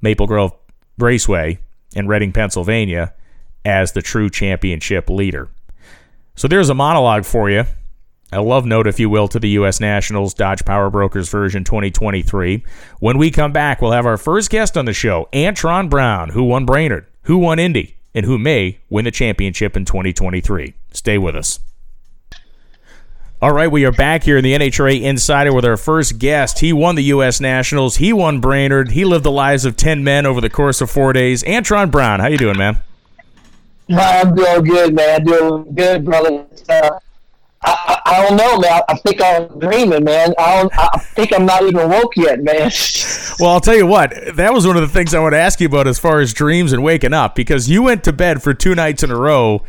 Maple 0.00 0.28
Grove 0.28 0.52
Raceway 0.98 1.58
in 1.96 2.06
Reading, 2.06 2.32
Pennsylvania 2.32 3.12
as 3.64 3.90
the 3.92 4.02
true 4.02 4.30
championship 4.30 5.10
leader. 5.10 5.48
So 6.36 6.46
there's 6.46 6.68
a 6.68 6.74
monologue 6.74 7.24
for 7.24 7.50
you 7.50 7.64
a 8.32 8.42
love 8.42 8.66
note, 8.66 8.86
if 8.86 8.98
you 8.98 9.08
will, 9.08 9.28
to 9.28 9.38
the 9.38 9.50
U.S. 9.50 9.80
Nationals 9.80 10.34
Dodge 10.34 10.64
Power 10.64 10.90
Brokers 10.90 11.28
version 11.28 11.64
2023. 11.64 12.64
When 12.98 13.18
we 13.18 13.30
come 13.30 13.52
back, 13.52 13.80
we'll 13.80 13.92
have 13.92 14.06
our 14.06 14.16
first 14.16 14.50
guest 14.50 14.76
on 14.76 14.84
the 14.84 14.92
show, 14.92 15.28
Antron 15.32 15.88
Brown, 15.88 16.30
who 16.30 16.42
won 16.44 16.66
Brainerd, 16.66 17.06
who 17.22 17.38
won 17.38 17.58
Indy, 17.58 17.96
and 18.14 18.26
who 18.26 18.38
may 18.38 18.78
win 18.90 19.04
the 19.04 19.10
championship 19.10 19.76
in 19.76 19.84
2023. 19.84 20.74
Stay 20.92 21.18
with 21.18 21.36
us. 21.36 21.60
All 23.40 23.52
right, 23.52 23.70
we 23.70 23.84
are 23.84 23.92
back 23.92 24.22
here 24.22 24.38
in 24.38 24.44
the 24.44 24.54
NHRA 24.54 25.02
Insider 25.02 25.52
with 25.52 25.66
our 25.66 25.76
first 25.76 26.18
guest. 26.18 26.60
He 26.60 26.72
won 26.72 26.94
the 26.94 27.04
U.S. 27.04 27.38
Nationals. 27.38 27.96
He 27.96 28.12
won 28.12 28.40
Brainerd. 28.40 28.92
He 28.92 29.04
lived 29.04 29.24
the 29.24 29.30
lives 29.30 29.66
of 29.66 29.76
10 29.76 30.02
men 30.02 30.24
over 30.24 30.40
the 30.40 30.48
course 30.48 30.80
of 30.80 30.90
four 30.90 31.12
days. 31.12 31.42
Antron 31.42 31.90
Brown, 31.90 32.20
how 32.20 32.28
you 32.28 32.38
doing, 32.38 32.56
man? 32.56 32.78
I'm 33.90 34.34
doing 34.34 34.64
good, 34.64 34.94
man. 34.94 35.24
Doing 35.24 35.74
good, 35.74 36.04
brother. 36.04 36.46
Uh, 36.68 36.98
I, 37.62 38.02
I, 38.04 38.22
don't 38.22 38.36
know, 38.36 38.58
man. 38.58 38.82
I 38.88 38.96
think 38.96 39.20
I'm 39.20 39.58
dreaming, 39.58 40.04
man. 40.04 40.34
I 40.38 40.60
don't. 40.62 40.78
I 40.78 40.98
think 40.98 41.32
I'm 41.32 41.46
not 41.46 41.62
even 41.62 41.88
woke 41.88 42.16
yet, 42.16 42.42
man. 42.42 42.70
well, 43.40 43.50
I'll 43.50 43.60
tell 43.60 43.76
you 43.76 43.86
what. 43.86 44.14
That 44.34 44.52
was 44.52 44.66
one 44.66 44.76
of 44.76 44.82
the 44.82 44.88
things 44.88 45.14
I 45.14 45.20
want 45.20 45.32
to 45.32 45.38
ask 45.38 45.60
you 45.60 45.66
about 45.66 45.86
as 45.86 45.98
far 45.98 46.20
as 46.20 46.32
dreams 46.32 46.72
and 46.72 46.82
waking 46.82 47.12
up, 47.12 47.34
because 47.34 47.68
you 47.68 47.82
went 47.82 48.04
to 48.04 48.12
bed 48.12 48.42
for 48.42 48.54
two 48.54 48.74
nights 48.74 49.02
in 49.02 49.10
a 49.10 49.16
row, 49.16 49.62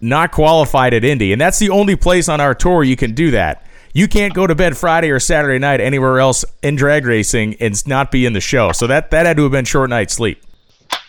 not 0.00 0.32
qualified 0.32 0.94
at 0.94 1.04
Indy, 1.04 1.32
and 1.32 1.40
that's 1.40 1.58
the 1.58 1.70
only 1.70 1.96
place 1.96 2.28
on 2.28 2.40
our 2.40 2.54
tour 2.54 2.84
you 2.84 2.96
can 2.96 3.14
do 3.14 3.30
that. 3.32 3.66
You 3.92 4.06
can't 4.06 4.32
go 4.32 4.46
to 4.46 4.54
bed 4.54 4.76
Friday 4.76 5.10
or 5.10 5.18
Saturday 5.18 5.58
night 5.58 5.80
anywhere 5.80 6.20
else 6.20 6.44
in 6.62 6.76
drag 6.76 7.06
racing 7.06 7.56
and 7.58 7.86
not 7.88 8.12
be 8.12 8.24
in 8.24 8.32
the 8.34 8.40
show. 8.40 8.70
So 8.72 8.86
that 8.86 9.10
that 9.10 9.26
had 9.26 9.36
to 9.36 9.42
have 9.44 9.52
been 9.52 9.64
short 9.64 9.90
night 9.90 10.10
sleep. 10.10 10.42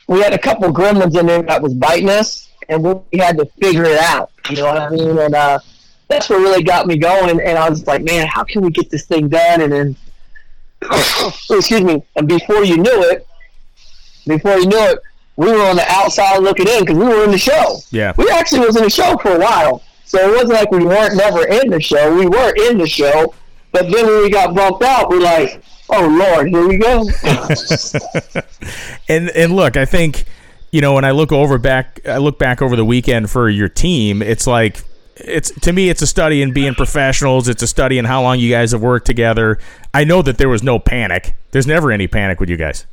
We 0.08 0.22
had 0.22 0.34
a 0.34 0.40
couple 0.40 0.74
gremlins 0.74 1.18
in 1.18 1.28
there 1.28 1.44
that 1.44 1.62
was 1.62 1.74
biting 1.76 2.10
us, 2.10 2.50
and 2.70 2.84
we 2.84 3.20
had 3.20 3.38
to 3.38 3.46
figure 3.62 3.86
it 3.86 4.00
out. 4.00 4.32
You 4.50 4.58
know 4.58 4.66
what 4.66 4.78
I 4.78 4.90
mean? 4.90 5.18
And 5.18 5.36
uh, 5.36 5.60
that's 6.12 6.30
what 6.30 6.40
really 6.40 6.64
got 6.64 6.88
me 6.88 6.98
going. 6.98 7.40
And, 7.42 7.58
I 7.58 7.70
was 7.70 7.86
like, 7.88 8.04
man, 8.04 8.28
how 8.28 8.44
can 8.44 8.62
we 8.62 8.72
get 8.72 8.90
this 8.90 9.06
thing 9.06 9.30
done? 9.30 9.62
And 9.62 9.72
then, 9.72 9.96
oh, 10.84 11.34
excuse 11.50 11.82
me. 11.82 12.04
And 12.16 12.28
before 12.28 12.64
you 12.64 12.78
knew 12.78 13.04
it, 13.12 13.28
before 14.28 14.58
you 14.58 14.66
knew 14.66 14.78
it, 14.78 15.00
we 15.38 15.52
were 15.52 15.62
on 15.62 15.76
the 15.76 15.86
outside 15.90 16.40
looking 16.40 16.68
in 16.68 16.82
because 16.82 16.98
we 16.98 17.06
were 17.06 17.24
in 17.24 17.32
the 17.32 17.38
show. 17.38 17.78
Yeah. 17.90 18.14
We 18.18 18.30
actually 18.30 18.66
was 18.66 18.76
in 18.76 18.84
the 18.84 18.90
show 18.90 19.18
for 19.18 19.36
a 19.36 19.40
while. 19.40 19.84
So 20.06 20.20
it 20.20 20.32
wasn't 20.32 20.54
like 20.54 20.72
we 20.72 20.86
weren't 20.86 21.16
never 21.16 21.48
in 21.48 21.70
the 21.70 21.80
show. 21.80 22.14
We 22.14 22.28
were 22.28 22.54
in 22.70 22.78
the 22.78 22.88
show. 22.88 23.34
But 23.72 23.90
then 23.90 24.06
when 24.06 24.24
we 24.24 24.30
got 24.30 24.54
bumped 24.54 24.84
out, 24.84 25.10
we're 25.10 25.22
like, 25.22 25.64
oh, 25.90 26.08
Lord, 26.08 26.50
here 26.50 26.68
we 26.68 26.78
go. 26.78 27.08
and 29.10 29.30
and 29.30 29.56
look, 29.56 29.78
I 29.78 29.86
think, 29.86 30.26
you 30.72 30.82
know, 30.82 30.94
when 30.94 31.06
I 31.06 31.12
look 31.12 31.32
over 31.32 31.58
back, 31.58 32.02
I 32.06 32.18
look 32.18 32.38
back 32.38 32.62
over 32.62 32.76
the 32.76 32.84
weekend 32.84 33.30
for 33.30 33.50
your 33.50 33.70
team, 33.70 34.22
it's 34.22 34.46
like 34.46 34.84
it's 35.26 35.52
to 35.62 35.74
me 35.74 35.90
it's 35.90 36.02
a 36.02 36.08
study 36.08 36.42
in 36.42 36.54
being 36.54 36.76
professionals. 36.76 37.48
It's 37.48 37.64
a 37.64 37.68
study 37.68 37.98
in 37.98 38.06
how 38.06 38.22
long 38.22 38.40
you 38.40 38.50
guys 38.50 38.72
have 38.72 38.82
worked 38.82 39.06
together. 39.06 39.58
I 39.94 40.04
know 40.04 40.22
that 40.22 40.38
there 40.38 40.50
was 40.50 40.64
no 40.64 40.80
panic. 40.80 41.36
There's 41.52 41.68
never 41.68 41.92
any 41.92 42.08
panic 42.08 42.40
with 42.40 42.50
you 42.50 42.58
guys. 42.58 42.86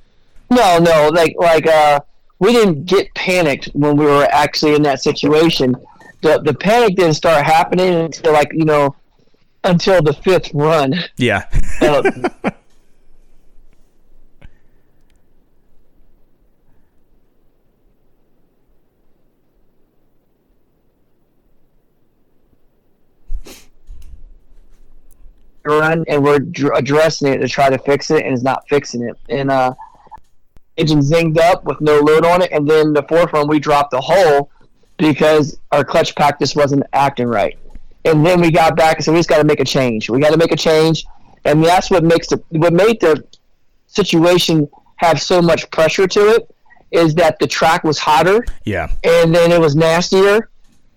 No 0.50 0.78
no 0.78 1.10
like 1.12 1.34
like 1.38 1.66
uh 1.66 2.00
we 2.38 2.52
didn't 2.52 2.86
get 2.86 3.12
panicked 3.14 3.66
when 3.72 3.96
we 3.96 4.04
were 4.04 4.28
actually 4.30 4.74
in 4.74 4.82
that 4.82 5.02
situation. 5.02 5.76
The 6.22 6.40
the 6.40 6.54
panic 6.54 6.96
didn't 6.96 7.14
start 7.14 7.44
happening 7.44 7.94
until 7.94 8.32
like 8.32 8.52
you 8.52 8.64
know 8.64 8.94
until 9.64 10.02
the 10.02 10.12
fifth 10.12 10.52
run. 10.54 10.94
Yeah. 11.16 11.48
Uh, 11.80 12.10
run, 25.68 26.04
and 26.08 26.22
we're 26.22 26.38
dr- 26.38 26.76
addressing 26.76 27.32
it 27.32 27.38
to 27.38 27.48
try 27.48 27.70
to 27.70 27.78
fix 27.78 28.10
it, 28.10 28.24
and 28.24 28.34
it's 28.34 28.42
not 28.42 28.68
fixing 28.68 29.02
it. 29.02 29.16
And 29.28 29.50
uh, 29.50 29.74
engine 30.76 31.00
zinged 31.00 31.38
up 31.38 31.64
with 31.64 31.80
no 31.80 32.00
load 32.00 32.24
on 32.24 32.42
it, 32.42 32.50
and 32.52 32.68
then 32.68 32.92
the 32.92 33.02
fourth 33.04 33.32
one 33.32 33.48
we 33.48 33.58
dropped 33.58 33.90
the 33.90 34.00
hole 34.00 34.50
because 34.96 35.58
our 35.72 35.84
clutch 35.84 36.14
pack 36.14 36.38
just 36.38 36.56
wasn't 36.56 36.82
acting 36.92 37.26
right. 37.26 37.58
And 38.04 38.24
then 38.24 38.40
we 38.40 38.50
got 38.50 38.76
back 38.76 38.96
and 38.96 39.04
said 39.04 39.12
we 39.12 39.18
just 39.18 39.28
got 39.28 39.38
to 39.38 39.44
make 39.44 39.60
a 39.60 39.64
change. 39.64 40.08
We 40.08 40.18
got 40.20 40.30
to 40.30 40.38
make 40.38 40.52
a 40.52 40.56
change, 40.56 41.04
and 41.44 41.62
that's 41.64 41.90
what 41.90 42.04
makes 42.04 42.28
the 42.28 42.42
what 42.50 42.72
made 42.72 43.00
the 43.00 43.24
situation 43.86 44.68
have 44.96 45.20
so 45.20 45.40
much 45.40 45.70
pressure 45.70 46.06
to 46.06 46.20
it 46.28 46.54
is 46.90 47.14
that 47.14 47.38
the 47.38 47.46
track 47.46 47.84
was 47.84 47.98
hotter. 47.98 48.44
Yeah. 48.64 48.90
And 49.04 49.34
then 49.34 49.52
it 49.52 49.60
was 49.60 49.76
nastier 49.76 50.48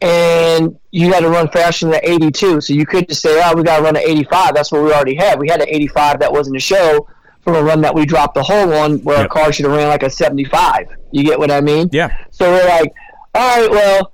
and 0.02 0.78
you 0.90 1.14
had 1.14 1.22
to 1.22 1.30
run 1.30 1.48
faster 1.50 1.88
than 1.88 2.00
82. 2.04 2.62
So 2.62 2.74
you 2.74 2.86
could 2.86 3.08
just 3.08 3.22
say, 3.22 3.42
oh, 3.44 3.56
we 3.56 3.64
got 3.64 3.78
to 3.78 3.84
run 3.84 3.96
an 3.96 4.02
85. 4.04 4.56
That's 4.56 4.72
what 4.72 4.84
we 4.84 4.92
already 4.92 5.16
had. 5.16 5.40
We 5.40 5.48
had 5.48 5.62
an 5.62 5.70
85 5.70 6.20
that 6.20 6.32
wasn't 6.32 6.58
a 6.58 6.60
show 6.60 7.08
from 7.42 7.56
a 7.56 7.64
run 7.64 7.82
that 7.82 7.94
we 7.94 8.06
dropped 8.06 8.36
the 8.36 8.44
hole 8.44 8.74
on 8.74 9.00
where 9.00 9.18
yep. 9.18 9.24
our 9.24 9.30
car 9.30 9.54
should 9.54 9.66
have 9.66 9.76
ran 9.76 9.88
like 9.88 10.04
a 10.04 10.10
75. 10.10 10.88
You 11.12 11.24
get 11.24 11.38
what 11.38 11.52
I 11.52 11.62
mean? 11.62 11.90
Yeah. 11.92 12.16
So 12.32 12.52
we're 12.52 12.68
like, 12.68 12.94
all 13.36 13.62
right, 13.62 13.72
well, 13.72 14.14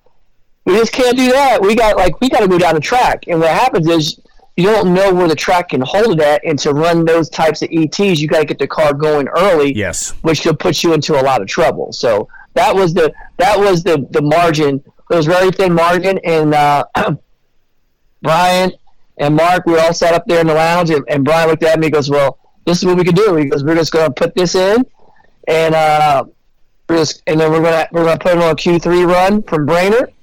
we 0.65 0.75
just 0.75 0.91
can't 0.91 1.17
do 1.17 1.31
that. 1.31 1.61
We 1.61 1.75
got 1.75 1.95
like 1.95 2.19
we 2.19 2.29
got 2.29 2.41
to 2.41 2.47
go 2.47 2.57
down 2.57 2.75
the 2.75 2.81
track. 2.81 3.23
And 3.27 3.39
what 3.39 3.49
happens 3.49 3.87
is 3.87 4.19
you 4.57 4.65
don't 4.65 4.93
know 4.93 5.13
where 5.13 5.27
the 5.27 5.35
track 5.35 5.69
can 5.69 5.81
hold 5.81 6.19
it 6.19 6.19
at, 6.19 6.41
and 6.45 6.59
to 6.59 6.73
run 6.73 7.05
those 7.05 7.29
types 7.29 7.61
of 7.61 7.69
ETs, 7.71 8.19
you 8.19 8.27
got 8.27 8.39
to 8.39 8.45
get 8.45 8.59
the 8.59 8.67
car 8.67 8.93
going 8.93 9.27
early. 9.29 9.73
Yes. 9.73 10.11
Which 10.21 10.41
could 10.41 10.59
put 10.59 10.83
you 10.83 10.93
into 10.93 11.19
a 11.19 11.23
lot 11.23 11.41
of 11.41 11.47
trouble. 11.47 11.93
So 11.93 12.27
that 12.53 12.75
was 12.75 12.93
the 12.93 13.13
that 13.37 13.57
was 13.57 13.83
the 13.83 14.05
the 14.11 14.21
margin 14.21 14.83
it 15.09 15.15
was 15.15 15.25
very 15.25 15.51
thin 15.51 15.73
margin, 15.73 16.19
and 16.23 16.53
uh, 16.53 16.85
Brian 18.21 18.71
and 19.17 19.35
Mark, 19.35 19.65
we 19.65 19.77
all 19.77 19.93
sat 19.93 20.13
up 20.13 20.25
there 20.27 20.41
in 20.41 20.47
the 20.47 20.53
lounge, 20.53 20.89
and, 20.89 21.03
and 21.07 21.23
Brian 21.23 21.49
looked 21.49 21.63
at 21.63 21.79
me 21.79 21.87
and 21.87 21.93
goes, 21.93 22.09
well, 22.09 22.39
this 22.65 22.79
is 22.79 22.85
what 22.85 22.97
we 22.97 23.03
can 23.03 23.15
do. 23.15 23.35
He 23.35 23.45
goes, 23.45 23.63
we're 23.63 23.75
just 23.75 23.91
going 23.91 24.07
to 24.07 24.13
put 24.13 24.35
this 24.35 24.55
in, 24.55 24.85
and 25.47 25.73
uh, 25.73 26.25
we're 26.89 26.97
just, 26.97 27.23
and 27.27 27.39
then 27.39 27.51
we're 27.51 27.61
gonna 27.61 27.87
we're 27.91 28.05
gonna 28.05 28.19
put 28.19 28.33
it 28.33 28.37
on 28.37 28.51
a 28.51 28.55
Q 28.55 28.79
three 28.79 29.03
run 29.03 29.43
from 29.43 29.65
Brainerd, 29.65 30.13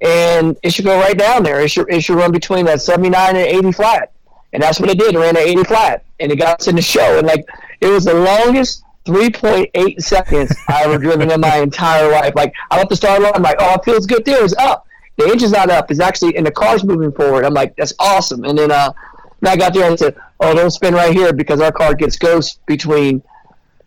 and 0.00 0.56
it 0.62 0.72
should 0.72 0.84
go 0.84 0.98
right 0.98 1.16
down 1.16 1.42
there. 1.42 1.60
It 1.60 1.70
should 1.70 1.92
it 1.92 2.02
should 2.02 2.16
run 2.16 2.32
between 2.32 2.64
that 2.66 2.80
seventy 2.80 3.10
nine 3.10 3.36
and 3.36 3.46
eighty 3.46 3.72
flat, 3.72 4.12
and 4.52 4.62
that's 4.62 4.80
what 4.80 4.90
it 4.90 4.98
did. 4.98 5.14
It 5.14 5.18
ran 5.18 5.36
at 5.36 5.42
eighty 5.42 5.64
flat, 5.64 6.04
and 6.20 6.32
it 6.32 6.36
got 6.36 6.60
us 6.60 6.68
in 6.68 6.76
the 6.76 6.82
show, 6.82 7.18
and 7.18 7.26
like 7.26 7.46
it 7.80 7.88
was 7.88 8.04
the 8.04 8.14
longest. 8.14 8.83
3.8 9.04 10.02
seconds 10.02 10.54
I 10.68 10.84
ever 10.84 10.98
driven 10.98 11.30
in 11.30 11.40
my 11.40 11.58
entire 11.58 12.10
life. 12.10 12.34
Like 12.34 12.54
I 12.70 12.78
left 12.78 12.90
the 12.90 12.96
start 12.96 13.22
line, 13.22 13.32
I'm 13.34 13.42
like, 13.42 13.56
oh, 13.58 13.74
it 13.74 13.84
feels 13.84 14.06
good 14.06 14.24
there. 14.24 14.44
It's 14.44 14.54
up. 14.56 14.86
The 15.16 15.26
engine's 15.26 15.52
not 15.52 15.70
up. 15.70 15.90
It's 15.90 16.00
actually, 16.00 16.36
and 16.36 16.46
the 16.46 16.50
car's 16.50 16.84
moving 16.84 17.12
forward. 17.12 17.44
I'm 17.44 17.54
like, 17.54 17.76
that's 17.76 17.92
awesome. 17.98 18.44
And 18.44 18.58
then, 18.58 18.72
uh, 18.72 18.92
and 19.40 19.48
I 19.48 19.56
got 19.56 19.74
there 19.74 19.88
and 19.88 19.98
said, 19.98 20.16
oh, 20.40 20.54
don't 20.54 20.70
spin 20.70 20.94
right 20.94 21.12
here 21.12 21.32
because 21.32 21.60
our 21.60 21.70
car 21.70 21.94
gets 21.94 22.16
ghost 22.16 22.64
between 22.66 23.22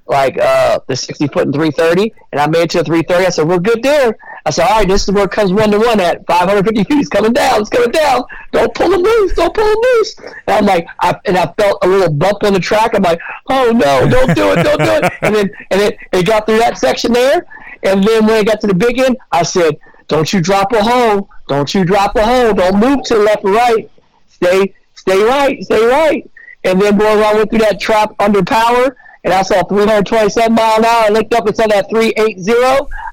like 0.10 0.38
uh, 0.38 0.80
the 0.88 0.96
60 0.96 1.28
foot 1.28 1.46
and 1.46 1.54
330, 1.54 2.14
and 2.32 2.42
I 2.42 2.48
made 2.48 2.64
it 2.64 2.70
to 2.72 2.84
330. 2.84 3.26
I 3.26 3.30
said, 3.30 3.48
"We're 3.48 3.60
good 3.60 3.84
there." 3.84 4.18
I 4.46 4.50
said, 4.50 4.68
"All 4.68 4.78
right, 4.78 4.88
this 4.88 5.04
is 5.04 5.12
where 5.14 5.26
it 5.26 5.32
comes 5.32 5.52
one 5.52 5.72
to 5.72 5.78
one 5.78 6.00
at 6.00 6.26
550 6.28 6.84
feet. 6.84 7.00
It's 7.00 7.10
coming 7.10 7.34
down. 7.34 7.62
It's 7.62 7.70
coming 7.70 7.92
down. 7.92 8.24
Don't 8.52 8.74
pull 8.74 8.90
them 8.90 9.02
loose. 9.02 9.34
Don't 9.34 9.54
pull 9.54 9.66
them 9.66 9.76
loose." 9.82 10.16
And 10.20 10.32
I'm 10.48 10.66
like, 10.66 10.88
I, 11.02 11.16
and 11.26 11.38
I 11.38 11.54
felt 11.58 11.80
a 11.84 11.88
little 11.88 12.14
bump 12.14 12.44
on 12.44 12.54
the 12.54 12.60
track. 12.60 12.96
I'm 12.96 13.04
like, 13.04 13.20
"Oh 13.50 13.72
no, 13.72 14.08
don't 14.10 14.36
do 14.36 14.52
it, 14.52 14.64
don't 14.64 14.80
do 14.80 15.06
it." 15.06 15.14
And 15.22 15.36
then 15.36 15.50
and 15.72 15.82
it, 15.82 15.98
it 16.14 16.26
got 16.26 16.46
through 16.46 16.60
that 16.60 16.78
section 16.78 17.12
there, 17.14 17.46
and 17.84 18.04
then 18.04 18.26
when 18.26 18.38
it 18.38 18.48
got 18.48 18.62
to 18.62 18.68
the 18.68 18.76
big 18.76 19.00
end, 19.00 19.18
I 19.32 19.44
said, 19.44 19.78
"Don't 20.08 20.32
you 20.32 20.42
drop 20.42 20.72
a 20.74 20.82
hole. 20.82 21.30
Don't 21.48 21.74
you 21.74 21.86
drop 21.86 22.16
a 22.16 22.26
hole. 22.26 22.54
Don't 22.54 22.80
move 22.80 23.04
to 23.04 23.16
the 23.16 23.22
left 23.22 23.44
or 23.44 23.52
right. 23.52 23.90
Stay, 24.28 24.74
stay 24.96 25.24
right, 25.24 25.64
stay 25.64 25.86
right." 25.86 26.30
And 26.64 26.82
then 26.82 26.98
boy, 26.98 27.06
I 27.06 27.34
went 27.34 27.50
through 27.50 27.60
that 27.60 27.80
trap 27.80 28.14
under 28.20 28.44
power 28.44 28.98
and 29.24 29.34
I 29.34 29.42
saw 29.42 29.64
327 29.64 30.54
mile 30.54 30.78
an 30.78 30.86
hour. 30.86 31.06
I 31.06 31.10
looked 31.10 31.34
up 31.34 31.48
and 31.48 31.56
saw 31.56 31.68
that 31.68 31.90
380. 31.90 32.52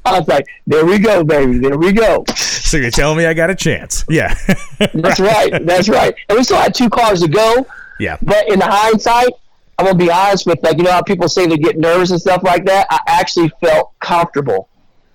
I 0.04 0.18
was 0.18 0.28
like, 0.28 0.46
there 0.66 0.84
we 0.84 0.98
go, 0.98 1.24
baby. 1.24 1.58
There 1.58 1.78
we 1.78 1.92
go. 1.92 2.24
So 2.64 2.78
you're 2.78 2.90
telling 2.90 3.18
me 3.18 3.26
I 3.26 3.34
got 3.34 3.50
a 3.50 3.54
chance? 3.54 4.04
Yeah. 4.08 4.34
That's 4.94 5.20
right. 5.20 5.64
That's 5.66 5.88
right. 5.88 6.14
And 6.28 6.38
we 6.38 6.42
still 6.42 6.56
had 6.56 6.74
two 6.74 6.88
cars 6.88 7.20
to 7.20 7.28
go. 7.28 7.64
Yeah. 8.00 8.16
But 8.22 8.48
in 8.50 8.58
the 8.58 8.64
hindsight, 8.66 9.28
I'm 9.78 9.84
gonna 9.84 9.98
be 9.98 10.10
honest 10.10 10.46
with 10.46 10.60
like 10.62 10.78
you 10.78 10.82
know 10.82 10.90
how 10.90 11.02
people 11.02 11.28
say 11.28 11.46
they 11.46 11.58
get 11.58 11.76
nervous 11.76 12.10
and 12.10 12.18
stuff 12.20 12.42
like 12.42 12.64
that. 12.64 12.86
I 12.90 12.98
actually 13.06 13.52
felt 13.60 13.92
comfortable 14.00 14.68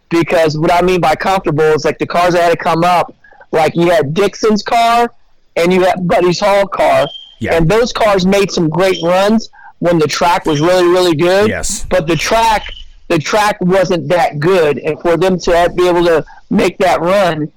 because 0.09 0.57
what 0.57 0.71
I 0.71 0.81
mean 0.83 1.01
by 1.01 1.15
comfortable 1.15 1.63
is 1.63 1.83
like 1.85 1.97
the 1.97 2.05
cars 2.07 2.33
that 2.35 2.43
had 2.43 2.51
to 2.51 2.57
come 2.57 2.83
up, 2.83 3.13
like 3.51 3.75
you 3.75 3.89
had 3.89 4.13
Dixon's 4.13 4.61
car 4.63 5.11
and 5.55 5.73
you 5.73 5.83
had 5.83 6.07
Buddy 6.07 6.31
Hull's 6.33 6.69
car, 6.71 7.07
Yeah. 7.39 7.55
and 7.55 7.67
those 7.67 7.91
cars 7.91 8.25
made 8.27 8.51
some 8.51 8.69
great 8.69 9.01
runs 9.03 9.49
when 9.79 9.97
the 9.97 10.07
track 10.07 10.45
was 10.45 10.61
really 10.61 10.87
really 10.87 11.15
good. 11.15 11.49
Yes. 11.49 11.85
But 11.89 12.07
the 12.07 12.15
track 12.15 12.71
the 13.07 13.17
track 13.17 13.57
wasn't 13.59 14.07
that 14.09 14.39
good, 14.39 14.77
and 14.77 14.99
for 15.01 15.17
them 15.17 15.39
to 15.39 15.73
be 15.75 15.87
able 15.87 16.05
to 16.05 16.23
make 16.51 16.77
that 16.77 17.01
run, 17.01 17.51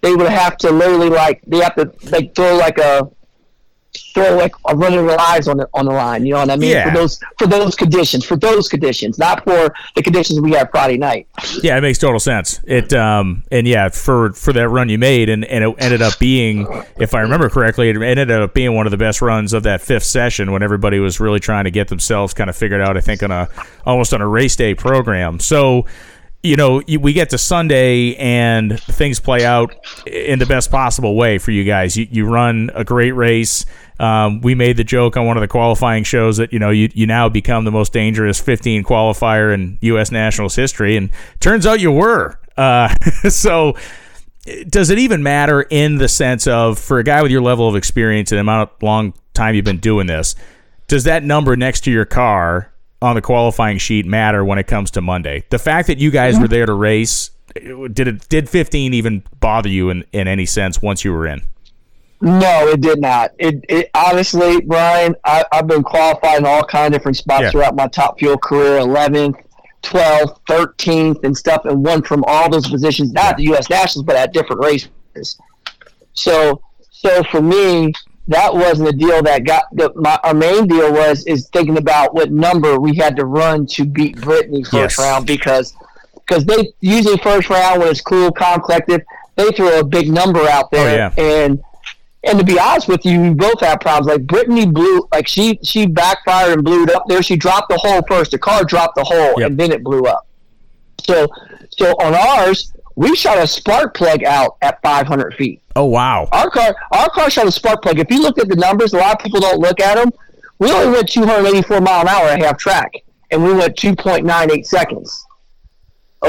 they 0.00 0.14
would 0.14 0.28
have 0.28 0.56
to 0.58 0.70
literally 0.70 1.08
like 1.08 1.40
they 1.46 1.58
have 1.58 1.76
to 1.76 1.92
like 2.10 2.34
throw 2.34 2.56
like 2.56 2.78
a 2.78 3.08
throw 3.96 4.36
like 4.36 4.54
a 4.68 4.76
run 4.76 4.94
of 4.94 5.06
their 5.06 5.16
lives 5.16 5.48
on 5.48 5.56
the 5.58 5.68
on 5.74 5.86
the 5.86 5.92
line. 5.92 6.24
You 6.26 6.34
know 6.34 6.40
what 6.40 6.50
I 6.50 6.56
mean? 6.56 6.70
Yeah. 6.70 6.90
For 6.92 6.96
those 6.98 7.20
for 7.38 7.46
those 7.46 7.74
conditions, 7.74 8.24
for 8.24 8.36
those 8.36 8.68
conditions, 8.68 9.18
not 9.18 9.44
for 9.44 9.74
the 9.94 10.02
conditions 10.02 10.40
we 10.40 10.52
had 10.52 10.70
Friday 10.70 10.98
night. 10.98 11.28
Yeah, 11.62 11.76
it 11.76 11.80
makes 11.80 11.98
total 11.98 12.20
sense. 12.20 12.60
It 12.64 12.92
um 12.92 13.42
and 13.50 13.66
yeah, 13.66 13.88
for 13.88 14.32
for 14.32 14.52
that 14.52 14.68
run 14.68 14.88
you 14.88 14.98
made 14.98 15.28
and, 15.28 15.44
and 15.44 15.64
it 15.64 15.74
ended 15.78 16.02
up 16.02 16.18
being 16.18 16.66
if 16.98 17.14
I 17.14 17.20
remember 17.20 17.48
correctly, 17.48 17.88
it 17.90 17.96
ended 18.00 18.30
up 18.30 18.54
being 18.54 18.74
one 18.74 18.86
of 18.86 18.90
the 18.90 18.96
best 18.96 19.20
runs 19.22 19.52
of 19.52 19.62
that 19.64 19.80
fifth 19.80 20.04
session 20.04 20.52
when 20.52 20.62
everybody 20.62 20.98
was 20.98 21.20
really 21.20 21.40
trying 21.40 21.64
to 21.64 21.70
get 21.70 21.88
themselves 21.88 22.34
kind 22.34 22.50
of 22.50 22.56
figured 22.56 22.80
out, 22.80 22.96
I 22.96 23.00
think 23.00 23.22
on 23.22 23.30
a 23.30 23.48
almost 23.84 24.12
on 24.14 24.20
a 24.20 24.28
race 24.28 24.56
day 24.56 24.74
program. 24.74 25.40
So 25.40 25.86
you 26.42 26.54
know, 26.54 26.80
you- 26.86 27.00
we 27.00 27.12
get 27.12 27.30
to 27.30 27.38
Sunday 27.38 28.14
and 28.14 28.78
things 28.80 29.18
play 29.18 29.44
out 29.44 29.74
in 30.06 30.38
the 30.38 30.46
best 30.46 30.70
possible 30.70 31.16
way 31.16 31.38
for 31.38 31.50
you 31.50 31.64
guys. 31.64 31.96
You, 31.96 32.06
you 32.08 32.24
run 32.26 32.70
a 32.74 32.84
great 32.84 33.12
race. 33.12 33.64
Um, 33.98 34.40
we 34.42 34.54
made 34.54 34.76
the 34.76 34.84
joke 34.84 35.16
on 35.16 35.26
one 35.26 35.36
of 35.36 35.40
the 35.40 35.48
qualifying 35.48 36.04
shows 36.04 36.36
that 36.36 36.52
you 36.52 36.58
know 36.58 36.70
you, 36.70 36.90
you 36.94 37.06
now 37.06 37.28
become 37.28 37.64
the 37.64 37.70
most 37.70 37.92
dangerous 37.92 38.38
15 38.38 38.84
qualifier 38.84 39.54
in 39.54 39.78
U.S. 39.80 40.10
Nationals 40.10 40.54
history, 40.54 40.96
and 40.96 41.10
turns 41.40 41.66
out 41.66 41.80
you 41.80 41.92
were. 41.92 42.38
Uh, 42.56 42.94
so, 43.28 43.74
does 44.68 44.90
it 44.90 44.98
even 44.98 45.22
matter 45.22 45.62
in 45.62 45.96
the 45.96 46.08
sense 46.08 46.46
of 46.46 46.78
for 46.78 46.98
a 46.98 47.04
guy 47.04 47.22
with 47.22 47.30
your 47.30 47.42
level 47.42 47.68
of 47.68 47.76
experience 47.76 48.32
and 48.32 48.36
the 48.36 48.42
amount 48.42 48.70
of 48.70 48.82
long 48.82 49.14
time 49.34 49.54
you've 49.54 49.64
been 49.64 49.78
doing 49.78 50.06
this? 50.06 50.34
Does 50.88 51.04
that 51.04 51.24
number 51.24 51.56
next 51.56 51.82
to 51.84 51.90
your 51.90 52.04
car 52.04 52.72
on 53.02 53.14
the 53.14 53.22
qualifying 53.22 53.78
sheet 53.78 54.06
matter 54.06 54.44
when 54.44 54.58
it 54.58 54.66
comes 54.66 54.90
to 54.92 55.00
Monday? 55.00 55.44
The 55.50 55.58
fact 55.58 55.88
that 55.88 55.98
you 55.98 56.10
guys 56.10 56.38
were 56.38 56.48
there 56.48 56.66
to 56.66 56.74
race, 56.74 57.30
did 57.54 58.08
it 58.08 58.28
did 58.28 58.48
15 58.48 58.94
even 58.94 59.24
bother 59.40 59.68
you 59.68 59.90
in, 59.90 60.04
in 60.12 60.28
any 60.28 60.46
sense 60.46 60.82
once 60.82 61.04
you 61.04 61.12
were 61.12 61.26
in? 61.26 61.42
No, 62.20 62.68
it 62.68 62.80
did 62.80 63.00
not. 63.00 63.32
It, 63.38 63.64
it 63.68 63.90
honestly, 63.94 64.60
Brian, 64.62 65.14
I, 65.24 65.44
I've 65.52 65.66
been 65.66 65.82
qualified 65.82 66.38
in 66.38 66.46
all 66.46 66.64
kind 66.64 66.86
of 66.94 66.98
different 66.98 67.16
spots 67.18 67.42
Yeah. 67.42 67.50
throughout 67.50 67.76
my 67.76 67.86
top 67.88 68.18
fuel 68.18 68.38
career 68.38 68.80
11th, 68.80 69.34
12th, 69.82 70.38
13th, 70.48 71.22
and 71.24 71.36
stuff, 71.36 71.64
and 71.66 71.84
won 71.84 72.02
from 72.02 72.24
all 72.26 72.48
those 72.50 72.66
positions, 72.68 73.12
not 73.12 73.36
the 73.36 73.44
U.S. 73.44 73.68
Nationals, 73.68 74.04
but 74.06 74.16
at 74.16 74.32
different 74.32 74.64
races. 74.64 75.38
So, 76.14 76.60
so 76.90 77.22
for 77.24 77.42
me, 77.42 77.92
that 78.28 78.52
wasn't 78.52 78.88
a 78.88 78.92
deal 78.92 79.22
that 79.22 79.44
got 79.44 79.64
the, 79.72 79.92
my 79.94 80.18
our 80.24 80.34
main 80.34 80.66
deal 80.66 80.92
was 80.92 81.24
is 81.26 81.48
thinking 81.50 81.76
about 81.78 82.14
what 82.14 82.32
number 82.32 82.80
we 82.80 82.96
had 82.96 83.14
to 83.16 83.24
run 83.24 83.66
to 83.66 83.84
beat 83.84 84.20
Brittany 84.20 84.60
Yes. 84.60 84.70
first 84.70 84.98
round 84.98 85.26
because 85.28 85.74
because 86.26 86.44
they 86.44 86.72
usually 86.80 87.18
first 87.18 87.48
round 87.50 87.78
when 87.80 87.88
it's 87.88 88.00
cool, 88.00 88.32
calm, 88.32 88.60
collective, 88.62 89.02
they 89.36 89.50
throw 89.52 89.78
a 89.78 89.84
big 89.84 90.10
number 90.10 90.40
out 90.48 90.72
there, 90.72 91.10
Oh, 91.12 91.22
yeah. 91.22 91.22
and 91.24 91.62
and 92.26 92.38
to 92.38 92.44
be 92.44 92.58
honest 92.58 92.88
with 92.88 93.04
you, 93.04 93.20
we 93.20 93.30
both 93.30 93.60
have 93.60 93.80
problems. 93.80 94.06
Like 94.08 94.26
Brittany 94.26 94.66
blew, 94.66 95.06
like 95.12 95.26
she 95.28 95.58
she 95.62 95.86
backfired 95.86 96.52
and 96.54 96.64
blew 96.64 96.82
it 96.84 96.90
up 96.90 97.04
there. 97.08 97.22
She 97.22 97.36
dropped 97.36 97.68
the 97.68 97.76
hole 97.78 98.00
first. 98.08 98.30
The 98.32 98.38
car 98.38 98.64
dropped 98.64 98.96
the 98.96 99.04
hole, 99.04 99.34
Yep. 99.40 99.50
and 99.50 99.58
then 99.58 99.72
it 99.72 99.82
blew 99.84 100.02
up. 100.02 100.26
So 101.04 101.28
so 101.70 101.92
on 102.00 102.14
ours, 102.14 102.72
we 102.94 103.14
shot 103.16 103.38
a 103.38 103.46
spark 103.46 103.94
plug 103.94 104.24
out 104.24 104.56
at 104.62 104.80
500 104.82 105.34
feet. 105.34 105.60
Oh 105.76 105.84
wow! 105.84 106.28
Our 106.32 106.50
car, 106.50 106.74
our 106.92 107.10
car 107.10 107.28
shot 107.30 107.46
a 107.46 107.52
spark 107.52 107.82
plug. 107.82 107.98
If 107.98 108.10
you 108.10 108.22
look 108.22 108.38
at 108.38 108.48
the 108.48 108.56
numbers, 108.56 108.92
a 108.94 108.96
lot 108.98 109.14
of 109.16 109.18
people 109.22 109.40
don't 109.40 109.58
look 109.60 109.78
at 109.80 109.96
them. 109.96 110.10
We 110.58 110.70
only 110.72 110.90
went 110.90 111.08
284 111.08 111.80
mile 111.82 112.00
an 112.00 112.08
hour 112.08 112.28
at 112.28 112.40
half 112.42 112.56
track, 112.56 112.92
and 113.30 113.44
we 113.44 113.52
went 113.52 113.76
2.98 113.76 114.64
seconds. 114.66 115.26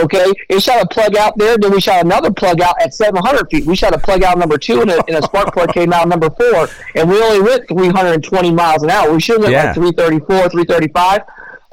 Okay, 0.03 0.25
it 0.49 0.61
shot 0.61 0.81
a 0.83 0.87
plug 0.87 1.15
out 1.15 1.37
there. 1.37 1.57
Then 1.57 1.71
we 1.71 1.81
shot 1.81 2.03
another 2.05 2.31
plug 2.31 2.61
out 2.61 2.81
at 2.81 2.93
700 2.93 3.49
feet. 3.49 3.65
We 3.65 3.75
shot 3.75 3.93
a 3.93 3.97
plug 3.99 4.23
out 4.23 4.37
number 4.37 4.57
two, 4.57 4.81
and 4.81 4.91
a, 4.91 5.03
and 5.07 5.17
a 5.17 5.21
spark 5.23 5.53
plug 5.53 5.73
came 5.73 5.91
out 5.93 6.07
number 6.07 6.29
four, 6.29 6.69
and 6.95 7.09
we 7.09 7.21
only 7.21 7.41
went 7.41 7.67
320 7.67 8.51
miles 8.51 8.83
an 8.83 8.89
hour. 8.89 9.11
We 9.11 9.19
should 9.19 9.35
have 9.35 9.43
went 9.43 9.53
Yeah. 9.53 9.65
like 9.65 9.75
334, 9.75 10.49
335. 10.49 11.21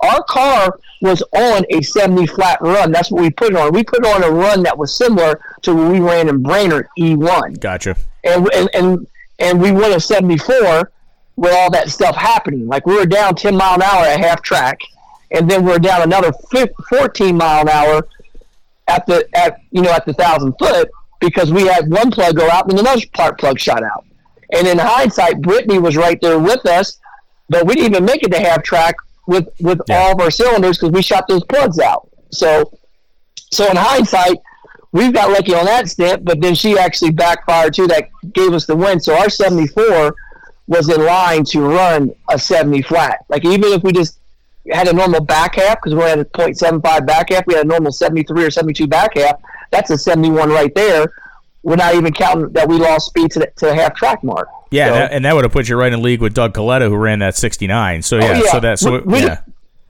Our 0.03 0.23
car 0.25 0.79
was 1.01 1.23
on 1.35 1.65
a 1.71 1.81
70 1.83 2.27
flat 2.27 2.59
run. 2.61 2.93
That's 2.93 3.11
what 3.11 3.23
we 3.23 3.31
put 3.31 3.51
it 3.53 3.57
on. 3.57 3.73
We 3.73 3.85
put 3.85 4.05
it 4.05 4.15
on 4.15 4.23
a 4.23 4.31
run 4.31 4.63
that 4.65 4.77
was 4.77 4.95
similar 4.97 5.41
to 5.63 5.75
when 5.75 5.91
we 5.93 6.01
ran 6.01 6.29
in 6.29 6.43
Brainerd 6.43 6.89
E1 6.99 7.61
Gotcha. 7.61 7.97
and 8.25 8.49
and 8.55 8.69
and, 8.75 9.07
and 9.39 9.61
we 9.63 9.71
won 9.73 9.93
a 9.93 10.01
74 10.01 10.91
with 11.37 11.53
all 11.55 11.71
that 11.71 11.91
stuff 11.91 12.17
happening. 12.17 12.67
Like 12.67 12.87
we 12.87 12.95
were 12.97 13.07
down 13.07 13.35
10 13.35 13.57
mile 13.57 13.75
an 13.77 13.83
hour 13.83 14.05
at 14.05 14.21
half 14.21 14.43
track, 14.43 14.79
and 15.35 15.51
then 15.51 15.65
we 15.65 15.73
are 15.73 15.79
down 15.79 16.03
another 16.03 16.33
fif- 16.51 16.71
14 16.89 17.37
mile 17.37 17.63
an 17.63 17.69
hour 17.69 18.07
at 18.89 19.07
the 19.07 19.27
at 19.35 19.59
you 19.71 19.83
know 19.83 19.91
at 19.91 20.05
the 20.07 20.13
thousand 20.15 20.55
foot 20.59 20.91
because 21.21 21.53
we 21.53 21.67
had 21.67 21.91
one 21.91 22.11
plug 22.11 22.37
go 22.37 22.49
out 22.51 22.71
and 22.71 22.79
another 22.79 23.01
part 23.15 23.39
plug 23.39 23.59
shot 23.59 23.83
out. 23.83 24.05
And 24.53 24.67
in 24.69 24.79
hindsight, 24.79 25.41
Brittany 25.41 25.79
was 25.79 25.97
right 25.97 26.19
there 26.21 26.39
with 26.39 26.65
us, 26.67 26.99
but 27.49 27.67
we 27.67 27.75
didn't 27.75 27.93
even 27.93 28.05
make 28.05 28.23
it 28.23 28.31
to 28.33 28.39
half 28.41 28.63
track 28.63 28.95
with 29.27 29.49
with 29.61 29.81
Yeah. 29.89 29.99
all 30.01 30.13
of 30.13 30.21
our 30.21 30.31
cylinders 30.31 30.79
because 30.79 30.93
we 30.93 31.03
shot 31.03 31.27
those 31.29 31.45
plugs 31.45 31.79
out. 31.79 32.09
So 32.31 32.71
so 33.51 33.69
in 33.71 33.77
hindsight, 33.77 34.37
we've 34.93 35.13
got 35.15 35.31
lucky 35.31 35.55
on 35.55 35.65
that 35.65 35.89
stint, 35.89 36.25
but 36.25 36.41
then 36.41 36.55
she 36.55 36.79
actually 36.79 37.11
backfired 37.13 37.73
too. 37.75 37.87
That 37.87 38.09
gave 38.33 38.53
us 38.53 38.67
the 38.67 38.77
win. 38.77 39.01
So 39.01 39.17
our 39.17 39.31
74 39.31 40.15
was 40.67 40.89
in 40.89 41.05
line 41.05 41.45
to 41.45 41.61
run 41.61 42.11
a 42.31 42.39
70 42.39 42.83
flat. 42.83 43.25
Like 43.29 43.45
even 43.45 43.73
if 43.73 43.83
we 43.83 43.93
just 43.93 44.19
had 44.73 44.89
a 44.89 44.93
normal 44.93 45.21
back 45.21 45.57
half, 45.57 45.77
because 45.83 45.95
we 45.95 46.03
had 46.03 46.19
a 46.19 46.25
.75 46.25 47.07
back 47.07 47.31
half, 47.31 47.47
we 47.47 47.55
had 47.55 47.65
a 47.65 47.69
normal 47.69 47.93
73 47.93 48.45
or 48.45 48.51
72 48.51 48.87
back 48.87 49.17
half. 49.17 49.37
That's 49.71 49.91
a 49.91 49.99
71 49.99 50.49
right 50.51 50.75
there. 50.75 51.07
We're 51.63 51.77
not 51.77 51.95
even 51.95 52.13
counting 52.13 52.51
that 52.53 52.69
we 52.69 52.77
lost 52.77 53.07
speed 53.07 53.31
to 53.33 53.41
the, 53.41 53.47
to 53.57 53.67
the 53.67 53.75
half 53.75 53.95
track 53.95 54.23
mark. 54.23 54.49
Yeah, 54.71 54.89
So- 54.89 54.95
that, 54.95 55.13
and 55.13 55.25
that 55.25 55.35
would 55.35 55.45
have 55.45 55.53
put 55.53 55.69
you 55.69 55.77
right 55.77 55.93
in 55.93 56.03
league 56.03 56.21
with 56.21 56.35
Doug 56.35 56.55
Kalitta, 56.55 56.89
who 56.89 56.97
ran 56.97 57.21
that 57.21 57.37
69. 57.37 58.03
So 58.03 58.19
yeah, 58.19 58.25
Oh, 58.25 58.33
yeah. 58.45 58.51
so 58.51 58.61
that 58.61 58.79
so 58.79 58.93
We- 58.93 59.01
we- 59.01 59.21
yeah, 59.23 59.39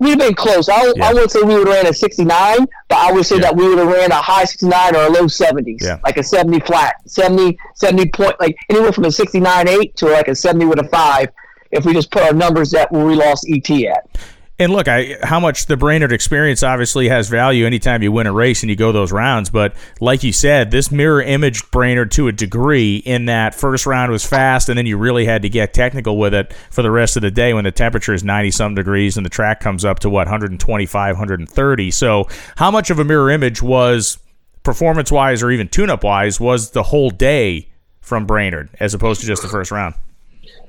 We'd 0.00 0.10
have 0.10 0.18
been 0.18 0.34
close. 0.34 0.68
I, 0.68 0.92
Yeah. 0.96 1.06
I 1.08 1.12
wouldn't 1.14 1.30
say 1.30 1.40
we 1.42 1.54
would 1.54 1.68
have 1.68 1.76
ran 1.76 1.86
a 1.86 1.94
69, 1.94 2.66
but 2.88 2.98
I 2.98 3.12
would 3.12 3.24
say 3.24 3.36
Yeah. 3.36 3.42
that 3.42 3.56
we 3.56 3.68
would 3.68 3.78
have 3.78 3.86
ran 3.86 4.10
a 4.10 4.16
high 4.16 4.44
69 4.44 4.96
or 4.96 5.04
a 5.04 5.08
low 5.08 5.28
70s, 5.28 5.82
Yeah. 5.82 5.98
like 6.04 6.16
a 6.18 6.22
70 6.22 6.58
flat, 6.60 6.96
70, 7.06 7.56
70 7.74 8.08
point, 8.10 8.34
like 8.40 8.56
anywhere 8.68 8.92
from 8.92 9.04
a 9.04 9.10
69 9.12 9.68
8 9.68 9.96
to 9.96 10.06
like 10.06 10.26
a 10.28 10.34
70 10.34 10.66
with 10.66 10.80
a 10.80 10.84
5 10.88 11.28
if 11.70 11.84
we 11.84 11.92
just 11.94 12.10
put 12.10 12.22
our 12.22 12.32
numbers 12.32 12.74
at 12.74 12.90
where 12.92 13.04
we 13.06 13.14
lost 13.14 13.46
ET 13.48 13.86
at. 13.86 14.06
And 14.56 14.72
look, 14.72 14.86
I 14.86 15.16
how 15.20 15.40
much 15.40 15.66
the 15.66 15.76
Brainerd 15.76 16.12
experience 16.12 16.62
obviously 16.62 17.08
has 17.08 17.28
value 17.28 17.66
anytime 17.66 18.04
you 18.04 18.12
win 18.12 18.28
a 18.28 18.32
race 18.32 18.62
and 18.62 18.70
you 18.70 18.76
go 18.76 18.92
those 18.92 19.10
rounds. 19.10 19.50
But 19.50 19.74
like 20.00 20.22
you 20.22 20.32
said, 20.32 20.70
this 20.70 20.92
mirror 20.92 21.20
imaged 21.20 21.72
Brainerd 21.72 22.12
to 22.12 22.28
a 22.28 22.32
degree 22.32 22.98
in 22.98 23.24
that 23.24 23.56
first 23.56 23.84
round 23.84 24.12
was 24.12 24.24
fast, 24.24 24.68
and 24.68 24.78
then 24.78 24.86
you 24.86 24.96
really 24.96 25.24
had 25.24 25.42
to 25.42 25.48
get 25.48 25.74
technical 25.74 26.16
with 26.18 26.34
it 26.34 26.52
for 26.70 26.82
the 26.82 26.90
rest 26.92 27.16
of 27.16 27.22
the 27.22 27.32
day 27.32 27.52
when 27.52 27.64
the 27.64 27.72
temperature 27.72 28.14
is 28.14 28.22
ninety 28.22 28.52
some 28.52 28.76
degrees 28.76 29.16
and 29.16 29.26
the 29.26 29.30
track 29.30 29.58
comes 29.58 29.84
up 29.84 29.98
to 30.00 30.08
what 30.08 30.28
125, 30.28 31.16
130. 31.16 31.90
So 31.90 32.28
how 32.56 32.70
much 32.70 32.90
of 32.90 33.00
a 33.00 33.04
mirror 33.04 33.30
image 33.30 33.60
was 33.60 34.18
performance 34.62 35.10
wise 35.10 35.42
or 35.42 35.50
even 35.50 35.66
tune 35.66 35.90
up 35.90 36.04
wise 36.04 36.38
was 36.38 36.70
the 36.70 36.84
whole 36.84 37.10
day 37.10 37.70
from 38.00 38.24
Brainerd 38.24 38.70
as 38.78 38.94
opposed 38.94 39.20
to 39.20 39.26
just 39.26 39.42
the 39.42 39.48
first 39.48 39.72
round? 39.72 39.96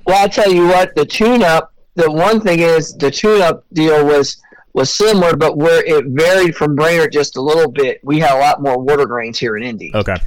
Well, 0.08 0.17
I'll 0.24 0.30
tell 0.30 0.52
you 0.52 0.65
what, 0.65 0.95
the 0.95 1.06
tune 1.06 1.43
up 1.43 1.71
the 1.95 2.12
one 2.12 2.39
thing 2.41 2.60
is 2.60 2.93
the 2.93 3.10
tune-up 3.10 3.65
deal 3.73 4.05
was 4.05 4.38
was 4.73 4.93
similar, 4.93 5.36
but 5.36 5.58
where 5.58 5.84
it 5.86 6.05
varied 6.08 6.53
from 6.53 6.75
Brainerd 6.75 7.13
just 7.13 7.38
a 7.38 7.41
little 7.41 7.71
bit. 7.71 8.01
We 8.03 8.19
had 8.19 8.36
a 8.36 8.39
lot 8.39 8.62
more 8.62 8.77
water 8.77 9.05
grains 9.05 9.39
here 9.39 9.55
in 9.55 9.63
Indy. 9.63 9.91
Okay. 9.95 10.17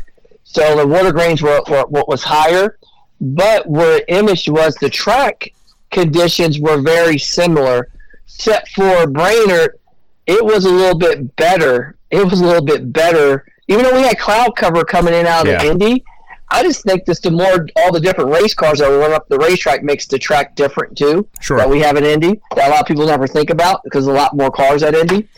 So 0.44 0.74
the 0.74 0.86
water 0.86 1.12
grains 1.12 1.42
were, 1.42 1.60
were 1.68 1.84
what 1.88 2.08
was 2.08 2.22
higher, 2.22 2.78
but 3.20 3.68
where 3.68 4.02
image 4.08 4.48
was 4.48 4.74
the 4.76 4.88
track 4.88 5.52
conditions 5.90 6.58
were 6.58 6.80
very 6.80 7.18
similar, 7.18 7.88
except 8.24 8.70
for 8.70 9.06
Brainerd, 9.06 9.78
it 10.26 10.42
was 10.42 10.64
a 10.64 10.70
little 10.70 10.98
bit 10.98 11.36
better. 11.36 11.96
It 12.10 12.24
was 12.24 12.40
a 12.40 12.46
little 12.46 12.64
bit 12.64 12.90
better, 12.90 13.46
even 13.68 13.84
though 13.84 13.94
we 13.94 14.02
had 14.02 14.18
cloud 14.18 14.56
cover 14.56 14.82
coming 14.82 15.12
in 15.12 15.26
out 15.26 15.46
of 15.46 15.52
yeah. 15.52 15.70
Indy. 15.70 16.04
I 16.50 16.62
just 16.62 16.82
think 16.82 17.04
this 17.04 17.20
the 17.20 17.30
more 17.30 17.66
all 17.76 17.92
the 17.92 18.00
different 18.00 18.30
race 18.30 18.54
cars 18.54 18.78
that 18.78 18.88
run 18.88 19.12
up 19.12 19.28
the 19.28 19.38
racetrack 19.38 19.82
makes 19.82 20.06
the 20.06 20.18
track 20.18 20.54
different 20.54 20.96
too. 20.96 21.28
Sure. 21.40 21.58
That 21.58 21.68
we 21.68 21.80
have 21.80 21.96
in 21.96 22.04
Indy 22.04 22.40
that 22.56 22.68
a 22.68 22.70
lot 22.70 22.80
of 22.80 22.86
people 22.86 23.06
never 23.06 23.26
think 23.26 23.50
about 23.50 23.82
because 23.84 24.06
a 24.06 24.12
lot 24.12 24.36
more 24.36 24.50
cars 24.50 24.82
at 24.82 24.94
Indy. 24.94 25.28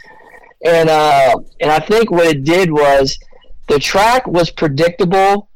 And 0.64 0.88
uh, 0.88 1.36
and 1.60 1.70
I 1.70 1.80
think 1.80 2.10
what 2.10 2.26
it 2.26 2.44
did 2.44 2.70
was 2.70 3.18
the 3.68 3.78
track 3.78 4.26
was 4.26 4.50
predictable. 4.50 5.48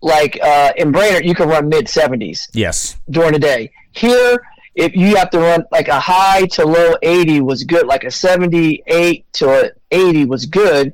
Like 0.00 0.38
uh, 0.42 0.72
in 0.76 0.92
Brainerd, 0.92 1.24
you 1.24 1.34
can 1.34 1.48
run 1.48 1.68
mid 1.68 1.88
seventies. 1.88 2.48
Yes. 2.52 2.96
During 3.08 3.32
the 3.32 3.38
day. 3.38 3.72
Here, 3.92 4.38
if 4.74 4.94
you 4.94 5.16
have 5.16 5.30
to 5.30 5.38
run 5.38 5.64
like 5.72 5.88
a 5.88 5.98
high 5.98 6.46
to 6.52 6.66
low 6.66 6.94
eighty 7.02 7.40
was 7.40 7.64
good, 7.64 7.86
like 7.86 8.04
a 8.04 8.10
seventy 8.10 8.82
eight 8.86 9.24
to 9.34 9.48
a 9.48 9.70
eighty 9.90 10.24
was 10.24 10.46
good 10.46 10.92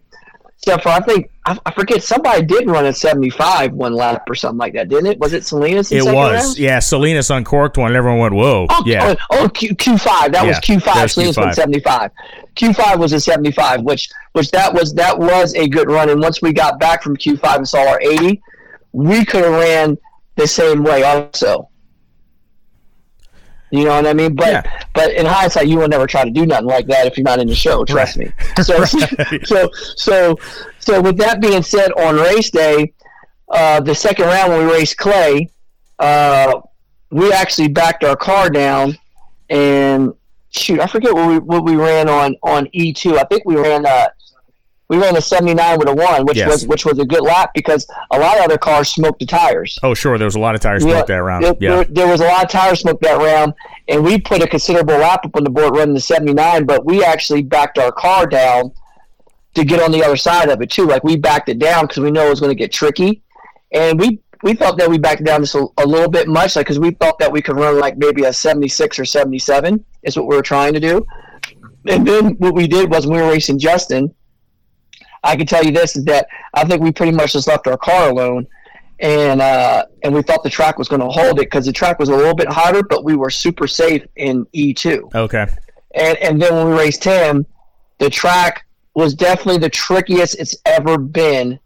Except 0.62 0.82
for 0.82 0.90
I 0.90 1.00
think 1.00 1.30
I, 1.46 1.58
I, 1.64 1.72
forget 1.72 2.02
somebody 2.02 2.44
did 2.44 2.68
run 2.68 2.84
a 2.84 2.92
seventy 2.92 3.30
five 3.30 3.72
one 3.72 3.94
lap 3.94 4.28
or 4.28 4.34
something 4.34 4.58
like 4.58 4.74
that, 4.74 4.90
didn't 4.90 5.06
it? 5.06 5.18
Was 5.18 5.32
it 5.32 5.46
Salinas? 5.46 5.90
It 5.90 6.04
was, 6.04 6.44
round? 6.44 6.58
yeah. 6.58 6.78
Salinas 6.80 7.30
uncorked 7.30 7.78
one, 7.78 7.86
and 7.86 7.96
everyone 7.96 8.18
went, 8.18 8.34
"Whoa!" 8.34 8.66
Oh, 8.68 8.82
yeah. 8.84 9.14
Oh, 9.30 9.44
oh 9.44 9.48
Q 9.48 9.74
Q 9.74 9.96
five. 9.96 10.32
That 10.32 10.42
yeah, 10.42 10.48
was 10.48 10.58
Q 10.58 10.78
five. 10.78 11.10
Salinas 11.10 11.38
went 11.38 11.54
seventy 11.54 11.80
five. 11.80 12.10
Q 12.56 12.74
five 12.74 12.98
was 12.98 13.14
a 13.14 13.20
seventy 13.20 13.52
five, 13.52 13.80
which 13.80 14.10
which 14.32 14.50
that 14.50 14.74
was 14.74 14.92
that 14.94 15.18
was 15.18 15.54
a 15.54 15.66
good 15.66 15.90
run. 15.90 16.10
And 16.10 16.20
once 16.20 16.42
we 16.42 16.52
got 16.52 16.78
back 16.78 17.02
from 17.02 17.16
Q 17.16 17.38
five 17.38 17.56
and 17.56 17.68
saw 17.68 17.88
our 17.88 18.00
eighty, 18.02 18.42
we 18.92 19.24
could 19.24 19.44
have 19.44 19.54
ran 19.54 19.96
the 20.36 20.46
same 20.46 20.84
way 20.84 21.04
also. 21.04 21.69
You 23.70 23.84
know 23.84 23.96
what 23.96 24.06
I 24.06 24.14
mean? 24.14 24.34
But 24.34 24.48
yeah. 24.48 24.84
but 24.94 25.12
in 25.12 25.26
hindsight, 25.26 25.68
you 25.68 25.78
will 25.78 25.88
never 25.88 26.06
try 26.06 26.24
to 26.24 26.30
do 26.30 26.44
nothing 26.44 26.66
like 26.66 26.86
that 26.88 27.06
if 27.06 27.16
you're 27.16 27.24
not 27.24 27.38
in 27.38 27.46
the 27.46 27.54
show. 27.54 27.84
Trust 27.84 28.16
right. 28.16 28.26
me. 28.26 28.32
So 28.64 28.78
right. 28.78 29.40
so 29.46 29.70
so 29.96 30.36
so 30.78 31.00
with 31.00 31.16
that 31.18 31.40
being 31.40 31.62
said, 31.62 31.92
on 31.92 32.16
race 32.16 32.50
day, 32.50 32.92
uh, 33.48 33.80
the 33.80 33.94
second 33.94 34.26
round 34.26 34.52
when 34.52 34.66
we 34.66 34.72
raced 34.72 34.96
Clay, 34.96 35.50
uh, 35.98 36.60
we 37.10 37.32
actually 37.32 37.68
backed 37.68 38.02
our 38.02 38.16
car 38.16 38.50
down 38.50 38.98
and 39.48 40.14
shoot, 40.50 40.80
I 40.80 40.86
forget 40.86 41.14
what 41.14 41.28
we 41.28 41.38
what 41.38 41.64
we 41.64 41.76
ran 41.76 42.08
on 42.08 42.36
on 42.42 42.68
E 42.72 42.92
two. 42.92 43.18
I 43.18 43.24
think 43.24 43.44
we 43.44 43.56
ran 43.56 43.86
uh, 43.86 44.08
we 44.90 44.98
ran 44.98 45.16
a 45.16 45.20
79 45.22 45.78
with 45.78 45.88
a 45.88 45.94
one, 45.94 46.26
which 46.26 46.36
yes. 46.36 46.50
was 46.50 46.66
which 46.66 46.84
was 46.84 46.98
a 46.98 47.04
good 47.04 47.22
lap 47.22 47.52
because 47.54 47.86
a 48.10 48.18
lot 48.18 48.38
of 48.38 48.44
other 48.44 48.58
cars 48.58 48.88
smoked 48.88 49.20
the 49.20 49.24
tires. 49.24 49.78
Oh, 49.84 49.94
sure, 49.94 50.18
there 50.18 50.26
was 50.26 50.34
a 50.34 50.40
lot 50.40 50.56
of 50.56 50.60
tires 50.60 50.82
smoked 50.82 51.06
that 51.06 51.22
round. 51.22 51.44
There, 51.44 51.54
yeah, 51.60 51.76
there, 51.76 51.84
there, 51.84 52.06
was 52.08 52.20
a 52.20 52.24
lot 52.24 52.42
of 52.42 52.50
tires 52.50 52.80
smoked 52.80 53.00
that 53.02 53.16
round, 53.16 53.54
and 53.86 54.02
we 54.02 54.20
put 54.20 54.42
a 54.42 54.48
considerable 54.48 54.98
lap 54.98 55.24
up 55.24 55.36
on 55.36 55.44
the 55.44 55.50
board 55.50 55.76
running 55.76 55.94
the 55.94 56.00
79, 56.00 56.66
but 56.66 56.84
we 56.84 57.04
actually 57.04 57.42
backed 57.42 57.78
our 57.78 57.92
car 57.92 58.26
down 58.26 58.72
to 59.54 59.64
get 59.64 59.80
on 59.80 59.92
the 59.92 60.02
other 60.02 60.16
side 60.16 60.48
of 60.48 60.60
it 60.60 60.70
too. 60.70 60.86
Like 60.86 61.04
we 61.04 61.16
backed 61.16 61.48
it 61.48 61.60
down 61.60 61.86
because 61.86 62.02
we 62.02 62.10
know 62.10 62.26
it 62.26 62.30
was 62.30 62.40
going 62.40 62.50
to 62.50 62.58
get 62.58 62.72
tricky, 62.72 63.22
and 63.70 63.98
we 63.98 64.18
we 64.42 64.54
thought 64.54 64.76
that 64.78 64.90
we 64.90 64.98
backed 64.98 65.22
down 65.22 65.42
just 65.42 65.54
a, 65.54 65.68
a 65.78 65.86
little 65.86 66.10
bit 66.10 66.26
much, 66.26 66.56
like 66.56 66.66
because 66.66 66.80
we 66.80 66.90
thought 66.90 67.20
that 67.20 67.30
we 67.30 67.40
could 67.40 67.56
run 67.56 67.78
like 67.78 67.96
maybe 67.96 68.24
a 68.24 68.32
76 68.32 68.98
or 68.98 69.04
77 69.04 69.84
is 70.02 70.16
what 70.16 70.26
we 70.26 70.34
were 70.34 70.42
trying 70.42 70.72
to 70.72 70.80
do. 70.80 71.06
And 71.86 72.04
then 72.04 72.34
what 72.38 72.54
we 72.54 72.66
did 72.66 72.90
was 72.90 73.06
when 73.06 73.18
we 73.18 73.22
were 73.22 73.30
racing 73.30 73.60
Justin 73.60 74.12
I 75.22 75.36
can 75.36 75.46
tell 75.46 75.64
you 75.64 75.70
this 75.70 75.96
is 75.96 76.04
that 76.04 76.26
I 76.54 76.64
think 76.64 76.82
we 76.82 76.92
pretty 76.92 77.12
much 77.12 77.32
just 77.32 77.48
left 77.48 77.66
our 77.66 77.76
car 77.76 78.10
alone, 78.10 78.46
and 78.98 79.40
uh, 79.40 79.86
and 80.02 80.14
we 80.14 80.22
thought 80.22 80.42
the 80.42 80.50
track 80.50 80.78
was 80.78 80.88
going 80.88 81.00
to 81.00 81.08
hold 81.08 81.38
it 81.38 81.46
because 81.46 81.66
the 81.66 81.72
track 81.72 81.98
was 81.98 82.08
a 82.08 82.16
little 82.16 82.34
bit 82.34 82.48
hotter, 82.48 82.82
but 82.82 83.04
we 83.04 83.16
were 83.16 83.30
super 83.30 83.66
safe 83.66 84.04
in 84.16 84.46
E 84.52 84.72
two. 84.72 85.08
Okay. 85.14 85.46
And 85.94 86.16
and 86.18 86.40
then 86.40 86.54
when 86.54 86.70
we 86.70 86.78
raced 86.78 87.04
him, 87.04 87.46
the 87.98 88.10
track 88.10 88.66
was 88.94 89.14
definitely 89.14 89.58
the 89.58 89.70
trickiest 89.70 90.38
it's 90.38 90.56
ever 90.64 90.98
been. 90.98 91.58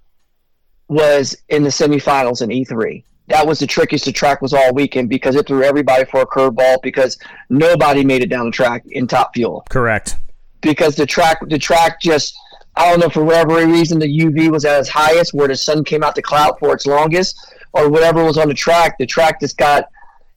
Was 0.86 1.34
in 1.48 1.62
the 1.62 1.70
semifinals 1.70 2.42
in 2.42 2.52
E 2.52 2.62
three. 2.62 3.06
That 3.28 3.46
was 3.46 3.58
the 3.58 3.66
trickiest 3.66 4.04
the 4.04 4.12
track 4.12 4.42
was 4.42 4.52
all 4.52 4.74
weekend 4.74 5.08
because 5.08 5.34
it 5.34 5.46
threw 5.46 5.62
everybody 5.62 6.04
for 6.04 6.20
a 6.20 6.26
curveball 6.26 6.82
because 6.82 7.18
nobody 7.48 8.04
made 8.04 8.22
it 8.22 8.28
down 8.28 8.46
the 8.46 8.52
track 8.52 8.84
in 8.90 9.06
top 9.06 9.34
fuel. 9.34 9.64
Correct. 9.70 10.16
Because 10.60 10.94
the 10.94 11.06
track 11.06 11.38
the 11.48 11.58
track 11.58 12.02
just 12.02 12.36
I 12.76 12.90
don't 12.90 13.00
know 13.00 13.08
for 13.08 13.24
whatever 13.24 13.66
reason 13.66 13.98
the 13.98 14.06
UV 14.06 14.50
was 14.50 14.64
at 14.64 14.80
its 14.80 14.88
highest, 14.88 15.34
where 15.34 15.48
the 15.48 15.56
sun 15.56 15.84
came 15.84 16.02
out 16.02 16.14
the 16.14 16.22
cloud 16.22 16.58
for 16.58 16.74
its 16.74 16.87
longest, 16.87 17.54
or 17.72 17.88
whatever 17.88 18.24
was 18.24 18.38
on 18.38 18.48
the 18.48 18.54
track. 18.54 18.98
The 18.98 19.06
track 19.06 19.40
just 19.40 19.56
got 19.56 19.88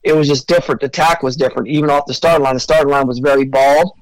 it 0.04 0.12
was 0.12 0.28
just 0.28 0.46
different. 0.46 0.80
The 0.80 0.88
tack 0.88 1.22
was 1.22 1.36
different, 1.36 1.68
even 1.68 1.90
off 1.90 2.06
the 2.06 2.14
start 2.14 2.40
line. 2.40 2.54
The 2.54 2.60
start 2.60 2.86
line 2.88 3.06
was 3.06 3.18
very 3.18 3.44
bald, 3.44 3.92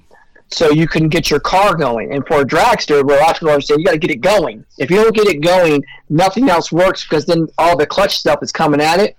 so 0.48 0.70
you 0.70 0.86
couldn't 0.86 1.08
get 1.08 1.30
your 1.30 1.40
car 1.40 1.74
going. 1.74 2.12
And 2.12 2.26
for 2.26 2.42
a 2.42 2.44
dragster, 2.44 3.04
where 3.04 3.20
lots 3.20 3.40
of 3.40 3.48
are 3.48 3.60
saying 3.60 3.80
you 3.80 3.86
got 3.86 3.92
to 3.92 3.98
get 3.98 4.10
it 4.10 4.20
going. 4.20 4.64
If 4.78 4.90
you 4.90 4.96
don't 4.96 5.14
get 5.14 5.28
it 5.28 5.40
going, 5.40 5.82
nothing 6.10 6.50
else 6.50 6.70
works 6.70 7.04
because 7.04 7.24
then 7.24 7.48
all 7.56 7.76
the 7.76 7.86
clutch 7.86 8.16
stuff 8.16 8.42
is 8.42 8.52
coming 8.52 8.80
at 8.80 9.00
it 9.00 9.16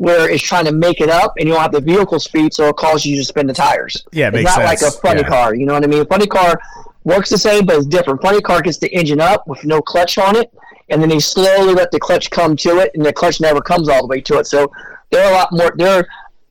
where 0.00 0.30
it's 0.30 0.42
trying 0.42 0.64
to 0.64 0.72
make 0.72 0.98
it 1.02 1.10
up 1.10 1.34
and 1.36 1.46
you 1.46 1.52
don't 1.52 1.60
have 1.60 1.72
the 1.72 1.80
vehicle 1.80 2.18
speed, 2.18 2.54
so 2.54 2.68
it 2.68 2.76
causes 2.76 3.04
you 3.04 3.18
to 3.18 3.24
spin 3.24 3.46
the 3.46 3.52
tires. 3.52 4.06
Yeah, 4.12 4.28
it 4.28 4.36
it's 4.36 4.44
not 4.44 4.54
sense. 4.54 4.82
like 4.82 4.90
a 4.90 4.96
funny 4.96 5.20
yeah. 5.20 5.28
car. 5.28 5.54
You 5.54 5.66
know 5.66 5.74
what 5.74 5.84
I 5.84 5.88
mean? 5.88 6.00
A 6.00 6.06
funny 6.06 6.26
car 6.26 6.58
works 7.04 7.30
the 7.30 7.38
same, 7.38 7.66
but 7.66 7.76
it's 7.76 7.86
different. 7.86 8.22
Funny 8.22 8.40
car 8.40 8.60
gets 8.62 8.78
the 8.78 8.92
engine 8.94 9.20
up 9.20 9.46
with 9.46 9.64
no 9.64 9.80
clutch 9.80 10.18
on 10.18 10.36
it, 10.36 10.52
and 10.88 11.00
then 11.00 11.08
they 11.08 11.20
slowly 11.20 11.74
let 11.74 11.90
the 11.90 12.00
clutch 12.00 12.30
come 12.30 12.56
to 12.56 12.78
it, 12.78 12.90
and 12.94 13.04
the 13.04 13.12
clutch 13.12 13.40
never 13.40 13.60
comes 13.60 13.88
all 13.88 14.02
the 14.02 14.08
way 14.08 14.20
to 14.22 14.38
it. 14.38 14.46
So 14.46 14.70
they're 15.10 15.30
a 15.30 15.32
lot 15.32 15.48
more. 15.52 15.72
They're 15.76 16.06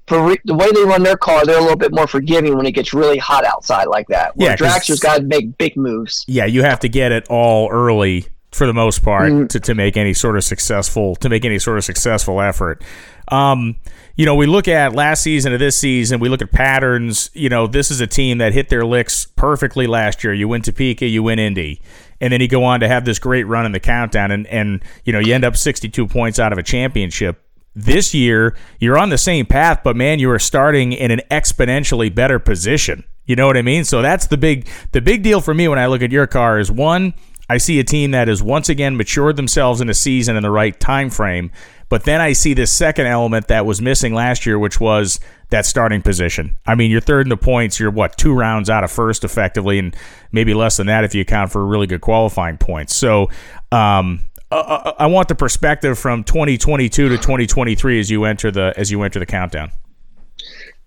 for 0.08 0.24
re- 0.30 0.42
the 0.46 0.56
way 0.56 0.72
they 0.72 0.84
run 0.84 1.04
their 1.04 1.18
car, 1.18 1.46
they're 1.46 1.60
a 1.60 1.62
little 1.62 1.78
bit 1.78 1.94
more 1.94 2.08
forgiving 2.08 2.58
when 2.58 2.66
it 2.66 2.72
gets 2.72 2.94
really 2.94 3.20
hot 3.20 3.46
outside 3.46 3.88
like 3.88 4.08
that. 4.08 4.36
Where 4.36 4.50
yeah, 4.50 4.56
Dragster's 4.56 5.00
got 5.00 5.18
to 5.18 5.24
make 5.24 5.56
big 5.60 5.78
moves. 5.78 6.26
Yeah, 6.28 6.46
you 6.46 6.64
have 6.64 6.80
to 6.80 6.90
get 6.90 7.12
it 7.12 7.28
all 7.30 7.70
early 7.72 8.26
for 8.52 8.66
the 8.66 8.74
most 8.74 9.04
part 9.04 9.32
mm. 9.32 9.50
to, 9.50 9.60
to 9.60 9.76
make 9.76 9.96
any 9.96 10.14
sort 10.14 10.36
of 10.36 10.44
successful 10.44 11.16
to 11.18 11.30
make 11.30 11.46
any 11.46 11.60
sort 11.60 11.78
of 11.78 11.84
successful 11.84 12.42
effort. 12.42 12.84
Um, 13.28 13.76
you 14.16 14.26
know, 14.26 14.36
we 14.36 14.48
look 14.48 14.68
at 14.68 14.94
last 14.94 15.22
season 15.22 15.52
to 15.52 15.58
this 15.58 15.78
season, 15.78 16.20
we 16.20 16.30
look 16.30 16.42
at 16.42 16.52
patterns. 16.52 17.30
You 17.34 17.48
know, 17.48 17.68
this 17.68 17.92
is 17.92 18.02
a 18.02 18.08
team 18.08 18.40
that 18.40 18.54
hit 18.54 18.70
their 18.70 18.86
licks 18.86 19.26
perfectly 19.26 19.88
last 19.88 20.24
year. 20.24 20.34
You 20.34 20.48
win 20.48 20.62
Topeka, 20.62 21.06
you 21.06 21.24
win 21.24 21.38
Indy, 21.38 21.82
and 22.20 22.34
then 22.34 22.42
you 22.42 22.48
go 22.48 22.64
on 22.64 22.80
to 22.80 22.88
have 22.88 23.06
this 23.06 23.20
great 23.20 23.44
run 23.44 23.66
in 23.66 23.72
the 23.72 23.80
countdown, 23.80 24.32
and 24.32 24.48
and 24.48 24.84
you 25.06 25.14
know 25.14 25.20
you 25.20 25.34
end 25.34 25.46
up 25.46 25.56
62 25.56 26.08
points 26.08 26.40
out 26.40 26.52
of 26.52 26.58
a 26.58 26.64
championship. 26.64 27.42
This 27.76 28.14
year, 28.16 28.58
you're 28.80 28.98
on 28.98 29.10
the 29.10 29.18
same 29.18 29.46
path, 29.46 29.82
but 29.84 29.96
man, 29.96 30.20
you 30.20 30.30
are 30.32 30.40
starting 30.40 30.92
in 30.92 31.12
an 31.12 31.22
exponentially 31.30 32.14
better 32.14 32.40
position. 32.40 33.04
You 33.26 33.36
know 33.36 33.46
what 33.46 33.58
I 33.58 33.62
mean? 33.62 33.86
So 33.86 34.02
that's 34.02 34.26
the 34.26 34.38
big 34.38 34.68
the 34.92 35.02
big 35.02 35.22
deal 35.22 35.40
for 35.40 35.54
me 35.54 35.68
when 35.68 35.78
I 35.78 35.86
look 35.86 36.02
at 36.02 36.12
your 36.12 36.26
car 36.26 36.60
is 36.60 36.72
one, 36.72 37.14
I 37.50 37.58
see 37.58 37.80
a 37.80 37.84
team 37.84 38.12
that 38.12 38.28
has 38.28 38.44
once 38.44 38.70
again 38.70 38.96
matured 38.96 39.36
themselves 39.36 39.82
in 39.82 39.90
a 39.90 39.94
season 39.94 40.36
in 40.36 40.44
the 40.44 40.52
right 40.52 40.80
time 40.80 41.10
frame. 41.10 41.52
But 41.90 42.04
then 42.04 42.22
I 42.22 42.34
see 42.34 42.54
this 42.54 42.72
second 42.72 43.08
element 43.08 43.48
that 43.48 43.66
was 43.66 43.82
missing 43.82 44.14
last 44.14 44.46
year, 44.46 44.60
which 44.60 44.80
was 44.80 45.20
that 45.50 45.66
starting 45.66 46.04
position. 46.04 46.56
I 46.68 46.76
mean, 46.76 46.92
you're 46.92 47.02
third 47.02 47.26
in 47.26 47.30
the 47.30 47.38
points. 47.38 47.80
You're 47.80 47.90
what 47.90 48.16
two 48.16 48.34
rounds 48.34 48.70
out 48.70 48.84
of 48.84 48.92
first, 48.92 49.24
effectively, 49.24 49.80
and 49.80 49.96
maybe 50.32 50.54
less 50.54 50.78
than 50.78 50.86
that 50.86 51.04
if 51.04 51.16
you 51.16 51.22
account 51.22 51.52
for 51.52 51.66
really 51.66 51.88
good 51.88 52.02
qualifying 52.02 52.58
points. 52.58 52.94
So, 52.94 53.30
um, 53.72 54.20
uh, 54.52 54.56
uh, 54.56 54.82
uh, 54.86 54.94
I 55.00 55.08
want 55.08 55.28
the 55.28 55.36
perspective 55.36 55.98
from 55.98 56.24
2022 56.24 57.10
to 57.10 57.18
2023 57.18 58.00
as 58.00 58.12
you 58.12 58.24
enter 58.26 58.52
the 58.52 58.74
as 58.78 58.92
you 58.92 59.02
enter 59.02 59.20
the 59.20 59.26
countdown. 59.26 59.72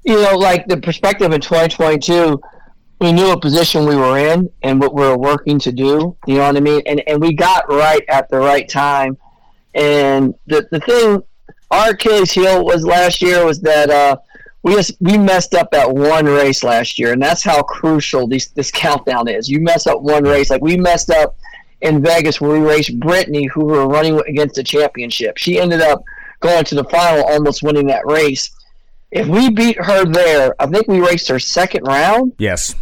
You 0.04 0.20
know, 0.22 0.36
like 0.36 0.66
the 0.66 0.76
perspective 0.76 1.32
in 1.32 1.40
2022 1.40 2.40
we 3.02 3.12
knew 3.12 3.26
what 3.26 3.42
position 3.42 3.84
we 3.84 3.96
were 3.96 4.16
in 4.16 4.48
and 4.62 4.80
what 4.80 4.94
we 4.94 5.02
were 5.02 5.18
working 5.18 5.58
to 5.58 5.72
do. 5.72 6.16
You 6.26 6.36
know 6.36 6.46
what 6.46 6.56
I 6.56 6.60
mean? 6.60 6.82
And 6.86 7.02
and 7.08 7.20
we 7.20 7.34
got 7.34 7.68
right 7.68 8.04
at 8.08 8.28
the 8.30 8.38
right 8.38 8.68
time. 8.68 9.18
And 9.74 10.34
the 10.46 10.68
the 10.70 10.80
thing, 10.80 11.22
our 11.70 11.90
Achilles 11.90 12.30
heel 12.30 12.64
was 12.64 12.84
last 12.86 13.20
year 13.20 13.44
was 13.44 13.60
that 13.62 13.90
uh, 13.90 14.16
we 14.62 14.74
just 14.74 14.92
we 15.00 15.18
messed 15.18 15.54
up 15.54 15.74
at 15.74 15.92
one 15.92 16.26
race 16.26 16.62
last 16.62 16.98
year, 16.98 17.12
and 17.12 17.20
that's 17.20 17.42
how 17.42 17.62
crucial 17.62 18.28
this 18.28 18.48
this 18.48 18.70
countdown 18.70 19.28
is. 19.28 19.48
You 19.48 19.60
mess 19.60 19.86
up 19.86 20.00
one 20.00 20.22
race, 20.24 20.48
like 20.50 20.62
we 20.62 20.76
messed 20.76 21.10
up 21.10 21.36
in 21.80 22.00
Vegas 22.00 22.40
where 22.40 22.52
we 22.52 22.64
raced 22.64 22.98
Brittany, 23.00 23.46
who 23.46 23.64
we 23.64 23.72
were 23.72 23.88
running 23.88 24.20
against 24.28 24.54
the 24.54 24.62
championship. 24.62 25.36
She 25.36 25.58
ended 25.58 25.80
up 25.80 26.04
going 26.38 26.64
to 26.66 26.76
the 26.76 26.84
final, 26.84 27.24
almost 27.24 27.64
winning 27.64 27.88
that 27.88 28.06
race. 28.06 28.50
If 29.10 29.26
we 29.26 29.50
beat 29.50 29.76
her 29.78 30.04
there, 30.04 30.54
I 30.60 30.66
think 30.66 30.86
we 30.86 31.00
raced 31.00 31.28
her 31.28 31.38
second 31.38 31.82
round. 31.82 32.32
Yes. 32.38 32.74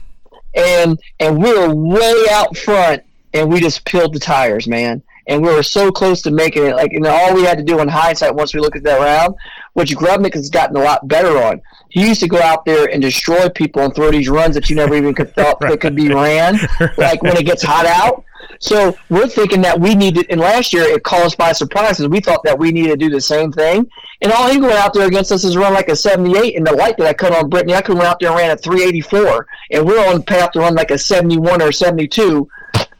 And 0.55 0.99
and 1.19 1.43
we 1.43 1.53
were 1.53 1.75
way 1.75 2.25
out 2.31 2.57
front, 2.57 3.03
and 3.33 3.53
we 3.53 3.61
just 3.61 3.85
peeled 3.85 4.15
the 4.15 4.21
tires, 4.21 4.67
man 4.67 5.03
and 5.31 5.43
we 5.43 5.49
were 5.49 5.63
so 5.63 5.93
close 5.93 6.23
to 6.23 6.31
making 6.33 6.67
it. 6.67 6.75
Like, 6.75 6.93
know, 6.93 7.11
all 7.11 7.35
we 7.35 7.45
had 7.45 7.57
to 7.57 7.65
do 7.65 7.79
in 7.79 7.87
hindsight, 7.87 8.35
once 8.35 8.53
we 8.53 8.61
look 8.61 8.75
at 8.75 8.83
that 8.83 8.99
round, 8.99 9.37
which 9.75 9.97
Grubnick 9.97 10.35
has 10.35 10.51
gotten 10.51 10.77
a 10.77 10.81
lot 10.81 11.07
better 11.07 11.41
on. 11.41 11.63
He 11.89 12.07
used 12.07 12.21
to 12.21 12.29
go 12.29 12.41
out 12.41 12.65
there 12.65 12.91
and 12.91 13.01
destroy 13.01 13.49
people 13.49 13.83
and 13.83 13.95
throw 13.95 14.11
these 14.11 14.29
runs 14.29 14.55
that 14.57 14.69
you 14.69 14.77
never 14.77 14.97
even 14.97 15.15
could 15.15 15.35
thought 15.35 15.59
right. 15.61 15.71
that 15.71 15.81
could 15.81 15.95
be 15.95 16.09
ran, 16.09 16.59
like 16.99 17.23
when 17.23 17.37
it 17.37 17.47
gets 17.47 17.63
hot 17.63 17.87
out. 17.87 18.25
So 18.61 18.95
we're 19.09 19.27
thinking 19.27 19.63
that 19.63 19.81
we 19.81 19.95
needed, 19.95 20.27
and 20.29 20.39
last 20.39 20.73
year 20.73 20.83
it 20.83 21.03
caught 21.03 21.23
us 21.23 21.35
by 21.35 21.53
surprise 21.53 21.97
because 21.97 22.11
we 22.11 22.21
thought 22.21 22.43
that 22.45 22.59
we 22.59 22.71
needed 22.71 22.91
to 22.91 22.97
do 22.97 23.11
the 23.11 23.21
same 23.21 23.51
thing. 23.51 23.91
And 24.21 24.31
all 24.31 24.51
he 24.51 24.59
went 24.59 24.75
out 24.75 24.93
there 24.93 25.09
against 25.09 25.33
us 25.33 25.45
is 25.45 25.57
run 25.57 25.73
like 25.73 25.89
a 25.89 25.97
78. 25.97 26.57
And 26.57 26.67
the 26.67 26.73
light 26.73 26.99
that 26.99 27.07
I 27.07 27.15
cut 27.15 27.33
on 27.33 27.49
Brittany, 27.49 27.75
I 27.75 27.81
could 27.81 27.97
run 27.97 28.07
out 28.07 28.21
there 28.21 28.29
and 28.29 28.39
ran 28.39 28.51
a 28.51 28.57
384. 28.57 29.47
And 29.73 29.87
we're 29.87 30.07
on 30.07 30.23
path 30.23 30.53
to 30.53 30.61
run 30.61 30.75
like 30.75 30.91
a 30.91 30.99
71 30.99 31.63
or 31.63 31.73
72 31.73 32.47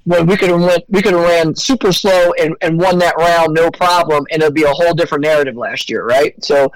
when 0.05 0.27
we 0.27 0.37
could 0.37 0.49
have 0.49 0.61
went, 0.61 0.85
we 0.89 1.03
could 1.03 1.13
have 1.13 1.23
ran 1.23 1.55
super 1.55 1.93
slow 1.93 2.33
and, 2.41 2.57
and 2.63 2.79
won 2.79 2.99
that 2.99 3.17
round 3.19 3.55
no 3.55 3.71
problem, 3.71 4.25
and 4.31 4.43
it'd 4.43 4.55
be 4.55 4.63
a 4.63 4.73
whole 4.73 4.95
different 4.95 5.23
narrative 5.23 5.57
last 5.57 5.91
year, 5.91 6.05
right? 6.05 6.43
So 6.43 6.73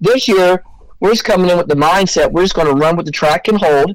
this 0.00 0.28
year 0.28 0.62
we're 1.00 1.12
just 1.12 1.24
coming 1.24 1.50
in 1.50 1.56
with 1.56 1.68
the 1.68 1.76
mindset 1.76 2.32
we're 2.32 2.42
just 2.42 2.54
going 2.54 2.66
to 2.66 2.74
run 2.74 2.96
what 2.96 3.06
the 3.06 3.12
track 3.12 3.44
can 3.44 3.56
hold, 3.56 3.94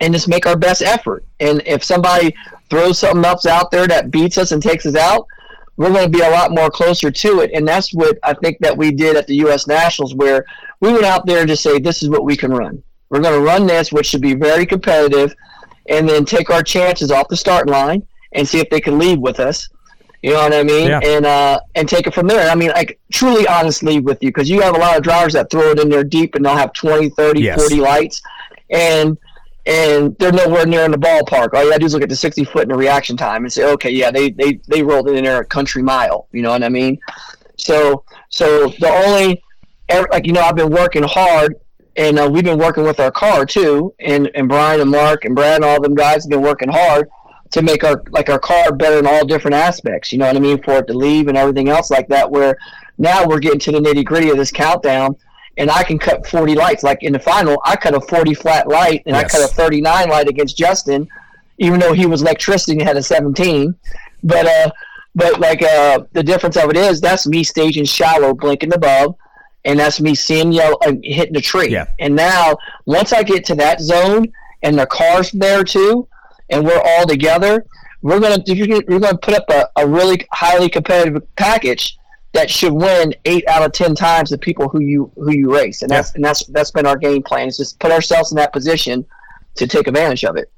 and 0.00 0.12
just 0.12 0.28
make 0.28 0.46
our 0.46 0.56
best 0.56 0.82
effort. 0.82 1.24
And 1.40 1.62
if 1.66 1.82
somebody 1.82 2.34
throws 2.68 2.98
something 2.98 3.24
else 3.24 3.46
out 3.46 3.70
there 3.70 3.86
that 3.86 4.10
beats 4.10 4.38
us 4.38 4.52
and 4.52 4.62
takes 4.62 4.86
us 4.86 4.96
out, 4.96 5.26
we're 5.76 5.92
going 5.92 6.10
to 6.10 6.18
be 6.18 6.24
a 6.24 6.30
lot 6.30 6.52
more 6.52 6.70
closer 6.70 7.10
to 7.10 7.40
it. 7.40 7.50
And 7.52 7.66
that's 7.66 7.92
what 7.92 8.18
I 8.22 8.34
think 8.34 8.58
that 8.60 8.76
we 8.76 8.92
did 8.92 9.16
at 9.16 9.26
the 9.26 9.36
U.S. 9.36 9.66
Nationals, 9.66 10.14
where 10.14 10.44
we 10.80 10.92
went 10.92 11.04
out 11.04 11.26
there 11.26 11.40
and 11.40 11.48
just 11.48 11.62
say, 11.62 11.78
this 11.78 12.02
is 12.02 12.08
what 12.08 12.24
we 12.24 12.36
can 12.36 12.50
run. 12.52 12.82
We're 13.08 13.20
going 13.20 13.38
to 13.38 13.44
run 13.44 13.66
this, 13.66 13.92
which 13.92 14.06
should 14.06 14.22
be 14.22 14.34
very 14.34 14.66
competitive 14.66 15.34
and 15.88 16.08
then 16.08 16.24
take 16.24 16.50
our 16.50 16.62
chances 16.62 17.12
off 17.12 17.28
the 17.28 17.36
start 17.36 17.68
line 17.68 18.06
and 18.32 18.48
see 18.48 18.58
if 18.58 18.68
they 18.70 18.80
can 18.80 18.98
lead 18.98 19.20
with 19.20 19.38
us. 19.38 19.68
You 20.22 20.32
know 20.32 20.42
what 20.42 20.54
I 20.54 20.62
mean? 20.64 20.88
Yeah. 20.88 21.00
And 21.04 21.26
uh, 21.26 21.60
and 21.76 21.88
take 21.88 22.06
it 22.06 22.14
from 22.14 22.26
there. 22.26 22.50
I 22.50 22.54
mean, 22.54 22.70
like 22.70 22.98
truly 23.12 23.46
honestly 23.46 24.00
with 24.00 24.20
you 24.22 24.30
because 24.30 24.50
you 24.50 24.60
have 24.60 24.74
a 24.74 24.78
lot 24.78 24.96
of 24.96 25.02
drivers 25.02 25.34
that 25.34 25.50
throw 25.50 25.70
it 25.70 25.78
in 25.78 25.88
there 25.88 26.02
deep 26.02 26.34
and 26.34 26.44
they'll 26.44 26.56
have 26.56 26.72
20, 26.72 27.10
30, 27.10 27.40
yes. 27.40 27.60
40 27.60 27.76
lights 27.76 28.22
and 28.70 29.16
and 29.66 30.16
they're 30.18 30.32
nowhere 30.32 30.64
near 30.64 30.84
in 30.84 30.92
the 30.92 30.98
ballpark. 30.98 31.52
All 31.52 31.64
you 31.64 31.70
gotta 31.70 31.80
do 31.80 31.86
is 31.86 31.94
look 31.94 32.02
at 32.02 32.08
the 32.08 32.16
60 32.16 32.44
foot 32.44 32.62
and 32.62 32.70
the 32.70 32.76
reaction 32.76 33.16
time 33.16 33.44
and 33.44 33.52
say, 33.52 33.64
okay, 33.72 33.90
yeah, 33.90 34.10
they, 34.10 34.30
they, 34.30 34.60
they 34.68 34.82
rolled 34.82 35.08
it 35.08 35.16
in 35.16 35.24
there 35.24 35.40
a 35.40 35.44
country 35.44 35.82
mile. 35.82 36.28
You 36.32 36.42
know 36.42 36.50
what 36.50 36.62
I 36.62 36.68
mean? 36.68 36.98
So 37.56 38.04
so 38.28 38.68
the 38.68 38.88
only 38.88 39.42
like 40.10 40.26
you 40.26 40.32
know 40.32 40.40
I've 40.40 40.56
been 40.56 40.70
working 40.70 41.02
hard 41.02 41.56
and 41.96 42.18
uh, 42.18 42.28
we've 42.30 42.44
been 42.44 42.58
working 42.58 42.84
with 42.84 43.00
our 43.00 43.10
car 43.10 43.46
too. 43.46 43.94
And 44.00 44.30
and 44.34 44.48
Brian 44.48 44.80
and 44.80 44.90
Mark 44.90 45.24
and 45.24 45.34
Brad 45.34 45.56
and 45.56 45.64
all 45.64 45.80
them 45.80 45.94
guys 45.94 46.24
have 46.24 46.30
been 46.30 46.42
working 46.42 46.68
hard 46.68 47.08
to 47.52 47.62
make 47.62 47.84
our 47.84 48.02
like 48.10 48.28
our 48.28 48.38
car 48.38 48.72
better 48.72 48.98
in 48.98 49.06
all 49.06 49.26
different 49.26 49.54
aspects. 49.54 50.12
You 50.12 50.18
know 50.18 50.26
what 50.26 50.36
I 50.36 50.40
mean? 50.40 50.62
For 50.62 50.78
it 50.78 50.86
to 50.88 50.94
leave 50.94 51.28
and 51.28 51.36
everything 51.36 51.68
else 51.68 51.90
like 51.90 52.08
that. 52.08 52.30
Where 52.30 52.56
now 52.98 53.26
we're 53.26 53.40
getting 53.40 53.60
to 53.60 53.72
the 53.72 53.80
nitty 53.80 54.04
gritty 54.04 54.30
of 54.30 54.36
this 54.36 54.50
countdown, 54.50 55.16
and 55.56 55.70
I 55.70 55.82
can 55.82 55.98
cut 55.98 56.26
40 56.26 56.54
lights. 56.54 56.82
Like 56.82 57.02
in 57.02 57.12
the 57.12 57.18
final, 57.18 57.60
I 57.64 57.76
cut 57.76 57.94
a 57.94 58.00
40 58.00 58.34
flat 58.34 58.68
light, 58.68 59.02
and 59.06 59.16
yes. 59.16 59.34
I 59.34 59.38
cut 59.38 59.50
a 59.50 59.54
39 59.54 60.08
light 60.08 60.28
against 60.28 60.56
Justin, 60.56 61.08
even 61.58 61.80
though 61.80 61.92
he 61.92 62.06
was 62.06 62.22
electricity 62.22 62.72
and 62.72 62.82
had 62.82 62.96
a 62.96 63.02
17. 63.02 63.74
But 64.22 64.46
uh, 64.46 64.70
but 65.14 65.40
like 65.40 65.62
uh, 65.62 66.04
the 66.12 66.22
difference 66.22 66.56
of 66.56 66.70
it 66.70 66.76
is 66.76 67.00
that's 67.00 67.26
me 67.26 67.42
staging 67.44 67.84
shallow, 67.84 68.34
blinking 68.34 68.74
above 68.74 69.16
and 69.66 69.80
that's 69.80 70.00
me 70.00 70.14
seeing 70.14 70.52
yellow 70.52 70.78
uh, 70.86 70.92
hitting 71.02 71.34
the 71.34 71.40
tree. 71.40 71.68
Yeah. 71.68 71.88
And 71.98 72.14
now 72.16 72.56
once 72.86 73.12
I 73.12 73.22
get 73.22 73.44
to 73.46 73.54
that 73.56 73.80
zone 73.80 74.32
and 74.62 74.78
the 74.78 74.86
car's 74.86 75.30
there 75.32 75.64
too, 75.64 76.08
and 76.48 76.64
we're 76.64 76.80
all 76.80 77.06
together, 77.06 77.66
we're 78.00 78.20
gonna 78.20 78.42
we're 78.46 79.00
gonna 79.00 79.18
put 79.18 79.34
up 79.34 79.44
a, 79.50 79.68
a 79.76 79.86
really 79.86 80.24
highly 80.32 80.68
competitive 80.68 81.22
package 81.34 81.98
that 82.36 82.50
should 82.50 82.72
win 82.72 83.14
eight 83.24 83.46
out 83.48 83.64
of 83.64 83.72
ten 83.72 83.94
times 83.94 84.30
the 84.30 84.38
people 84.38 84.68
who 84.68 84.80
you 84.80 85.10
who 85.16 85.32
you 85.32 85.52
race, 85.52 85.82
and 85.82 85.90
that's 85.90 86.10
yeah. 86.10 86.16
and 86.16 86.24
that's 86.24 86.44
that's 86.46 86.70
been 86.70 86.86
our 86.86 86.96
game 86.96 87.22
plan 87.22 87.48
is 87.48 87.56
just 87.56 87.78
put 87.80 87.90
ourselves 87.90 88.30
in 88.30 88.36
that 88.36 88.52
position 88.52 89.04
to 89.56 89.66
take 89.66 89.86
advantage 89.86 90.24
of 90.24 90.36
it. 90.36 90.50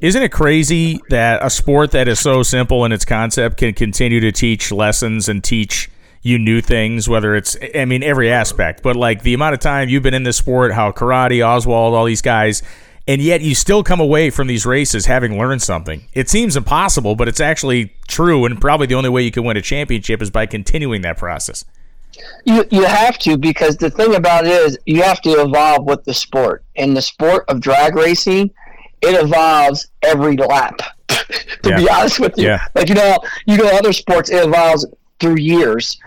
Isn't 0.00 0.22
it 0.22 0.32
crazy 0.32 1.00
that 1.10 1.44
a 1.44 1.48
sport 1.48 1.92
that 1.92 2.08
is 2.08 2.18
so 2.18 2.42
simple 2.42 2.84
in 2.84 2.90
its 2.90 3.04
concept 3.04 3.56
can 3.56 3.72
continue 3.72 4.18
to 4.18 4.32
teach 4.32 4.72
lessons 4.72 5.28
and 5.28 5.44
teach 5.44 5.88
you 6.22 6.38
new 6.38 6.60
things, 6.60 7.08
whether 7.08 7.36
it's, 7.36 7.56
I 7.74 7.84
mean, 7.84 8.02
every 8.02 8.30
aspect, 8.30 8.82
but 8.82 8.96
like 8.96 9.22
the 9.22 9.34
amount 9.34 9.54
of 9.54 9.60
time 9.60 9.88
you've 9.88 10.02
been 10.02 10.14
in 10.14 10.24
this 10.24 10.36
sport, 10.36 10.72
how 10.72 10.90
karate, 10.90 11.46
Oswald, 11.46 11.94
all 11.94 12.04
these 12.04 12.22
guys, 12.22 12.62
and 13.06 13.20
yet 13.20 13.40
you 13.40 13.54
still 13.54 13.82
come 13.82 14.00
away 14.00 14.30
from 14.30 14.46
these 14.46 14.64
races 14.64 15.06
having 15.06 15.38
learned 15.38 15.62
something. 15.62 16.06
It 16.12 16.28
seems 16.28 16.56
impossible, 16.56 17.16
but 17.16 17.28
it's 17.28 17.40
actually 17.40 17.94
true, 18.08 18.44
and 18.44 18.60
probably 18.60 18.86
the 18.86 18.94
only 18.94 19.10
way 19.10 19.22
you 19.22 19.30
can 19.30 19.44
win 19.44 19.56
a 19.56 19.62
championship 19.62 20.22
is 20.22 20.30
by 20.30 20.46
continuing 20.46 21.02
that 21.02 21.18
process. 21.18 21.64
You 22.44 22.64
you 22.70 22.84
have 22.84 23.18
to 23.20 23.36
because 23.36 23.76
the 23.76 23.90
thing 23.90 24.14
about 24.14 24.44
it 24.44 24.52
is 24.52 24.78
you 24.84 25.02
have 25.02 25.20
to 25.22 25.40
evolve 25.40 25.84
with 25.84 26.04
the 26.04 26.14
sport. 26.14 26.62
In 26.74 26.94
the 26.94 27.02
sport 27.02 27.44
of 27.48 27.60
drag 27.60 27.96
racing, 27.96 28.50
it 29.00 29.24
evolves 29.24 29.88
every 30.02 30.36
lap. 30.36 30.78
to 31.08 31.24
yeah. 31.64 31.76
be 31.76 31.88
honest 31.88 32.20
with 32.20 32.36
you, 32.36 32.44
yeah. 32.44 32.66
like 32.74 32.88
you 32.88 32.94
know, 32.94 33.18
you 33.46 33.56
go 33.56 33.66
other 33.76 33.92
sports, 33.92 34.30
it 34.30 34.46
evolves 34.46 34.86
through 35.18 35.38
years 35.38 35.98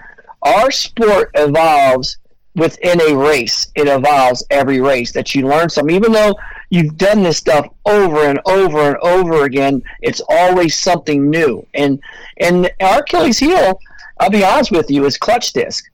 our 0.45 0.71
sport 0.71 1.31
evolves 1.33 2.17
within 2.55 3.01
a 3.01 3.15
race. 3.15 3.67
It 3.75 3.87
evolves 3.87 4.45
every 4.51 4.79
race 4.79 5.11
that 5.13 5.35
you 5.35 5.47
learn 5.47 5.69
something. 5.69 5.93
Even 5.93 6.11
though 6.11 6.35
you've 6.69 6.97
done 6.97 7.23
this 7.23 7.37
stuff 7.37 7.67
over 7.85 8.23
and 8.25 8.39
over 8.45 8.89
and 8.89 8.97
over 8.97 9.43
again, 9.45 9.81
it's 10.01 10.21
always 10.29 10.77
something 10.77 11.29
new. 11.29 11.65
And 11.73 11.99
and 12.37 12.69
our 12.81 12.99
Achilles 12.99 13.39
heel, 13.39 13.79
I'll 14.19 14.29
be 14.29 14.43
honest 14.43 14.71
with 14.71 14.89
you, 14.89 15.05
is 15.05 15.17
clutch 15.17 15.53
disc. 15.53 15.85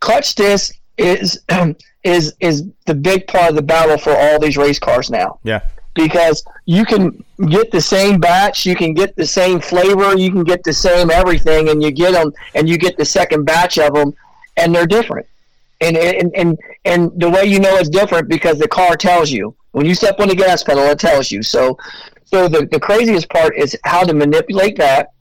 Clutch 0.00 0.34
disc 0.34 0.74
is 0.96 1.40
is 2.04 2.34
is 2.40 2.64
the 2.86 2.94
big 2.94 3.26
part 3.26 3.50
of 3.50 3.56
the 3.56 3.62
battle 3.62 3.98
for 3.98 4.16
all 4.16 4.38
these 4.38 4.56
race 4.56 4.78
cars 4.78 5.10
now. 5.10 5.38
Yeah 5.42 5.62
because 5.98 6.44
you 6.64 6.84
can 6.84 7.24
get 7.48 7.70
the 7.72 7.80
same 7.80 8.20
batch, 8.20 8.64
you 8.64 8.76
can 8.76 8.94
get 8.94 9.16
the 9.16 9.26
same 9.26 9.60
flavor, 9.60 10.16
you 10.16 10.30
can 10.30 10.44
get 10.44 10.62
the 10.62 10.72
same 10.72 11.10
everything, 11.10 11.68
and 11.68 11.82
you 11.82 11.90
get 11.90 12.12
them, 12.12 12.32
and 12.54 12.68
you 12.68 12.78
get 12.78 12.96
the 12.96 13.04
second 13.04 13.44
batch 13.44 13.78
of 13.78 13.92
them, 13.94 14.14
and 14.56 14.74
they're 14.74 14.86
different. 14.86 15.26
And 15.80 15.96
and 15.96 16.32
and 16.34 16.58
and 16.84 17.12
the 17.20 17.28
way 17.28 17.44
you 17.44 17.60
know 17.60 17.76
it's 17.76 17.88
different 17.88 18.28
because 18.28 18.58
the 18.58 18.68
car 18.68 18.96
tells 18.96 19.30
you 19.30 19.54
when 19.78 19.86
you 19.86 19.94
step 19.94 20.20
on 20.20 20.28
the 20.28 20.34
gas 20.34 20.62
pedal, 20.62 20.82
it 20.84 20.98
tells 20.98 21.30
you. 21.30 21.42
So, 21.42 21.78
so 22.24 22.48
the 22.48 22.66
the 22.70 22.78
craziest 22.78 23.30
part 23.30 23.56
is 23.56 23.76
how 23.84 24.04
to 24.04 24.12
manipulate 24.12 24.76
that 24.76 25.12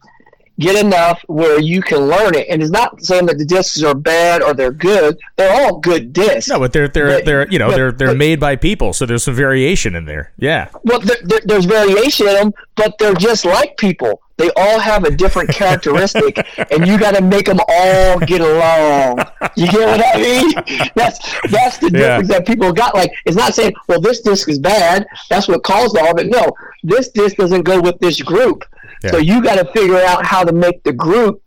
get 0.59 0.83
enough 0.83 1.21
where 1.27 1.59
you 1.59 1.81
can 1.81 1.99
learn 1.99 2.35
it. 2.35 2.47
And 2.49 2.61
it's 2.61 2.71
not 2.71 3.03
saying 3.03 3.27
that 3.27 3.37
the 3.37 3.45
discs 3.45 3.81
are 3.83 3.93
bad 3.93 4.41
or 4.41 4.53
they're 4.53 4.71
good. 4.71 5.17
They're 5.35 5.53
all 5.53 5.79
good 5.79 6.13
discs. 6.13 6.49
No, 6.49 6.59
but 6.59 6.73
they're 6.73 6.87
they're 6.87 7.17
but, 7.17 7.25
they're 7.25 7.47
you 7.49 7.59
know 7.59 7.69
but, 7.69 7.75
they're 7.75 7.91
they're 7.91 8.07
but, 8.09 8.17
made 8.17 8.39
by 8.39 8.55
people, 8.55 8.93
so 8.93 9.05
there's 9.05 9.23
some 9.23 9.35
variation 9.35 9.95
in 9.95 10.05
there. 10.05 10.31
Yeah. 10.37 10.69
Well, 10.83 10.99
there, 10.99 11.17
there, 11.23 11.41
there's 11.45 11.65
variation 11.65 12.27
in 12.27 12.33
them, 12.33 12.53
but 12.75 12.97
they're 12.97 13.15
just 13.15 13.45
like 13.45 13.77
people. 13.77 14.21
They 14.37 14.51
all 14.55 14.79
have 14.79 15.03
a 15.03 15.11
different 15.11 15.49
characteristic, 15.49 16.37
and 16.71 16.87
you 16.87 16.99
got 16.99 17.15
to 17.15 17.21
make 17.21 17.47
them 17.47 17.59
all 17.67 18.19
get 18.19 18.41
along. 18.41 19.19
You 19.55 19.67
get 19.67 19.87
what 19.87 20.15
I 20.15 20.21
mean? 20.21 20.89
That's 20.95 21.19
that's 21.49 21.77
the 21.79 21.89
difference 21.89 22.29
yeah. 22.29 22.37
that 22.37 22.45
people 22.45 22.71
got. 22.71 22.93
Like, 22.93 23.11
it's 23.25 23.35
not 23.35 23.53
saying, 23.53 23.73
well, 23.87 23.99
this 23.99 24.21
disc 24.21 24.47
is 24.49 24.59
bad. 24.59 25.07
That's 25.29 25.47
what 25.47 25.63
caused 25.63 25.97
all 25.97 26.11
of 26.11 26.19
it. 26.19 26.27
No, 26.27 26.51
this 26.83 27.09
disc 27.09 27.35
doesn't 27.37 27.63
go 27.63 27.81
with 27.81 27.99
this 27.99 28.21
group. 28.21 28.63
Yeah. 29.03 29.11
So 29.11 29.17
you 29.17 29.41
got 29.41 29.55
to 29.55 29.71
figure 29.73 29.97
out 29.97 30.25
how 30.25 30.43
to 30.43 30.51
make 30.51 30.83
the 30.83 30.93
group 30.93 31.41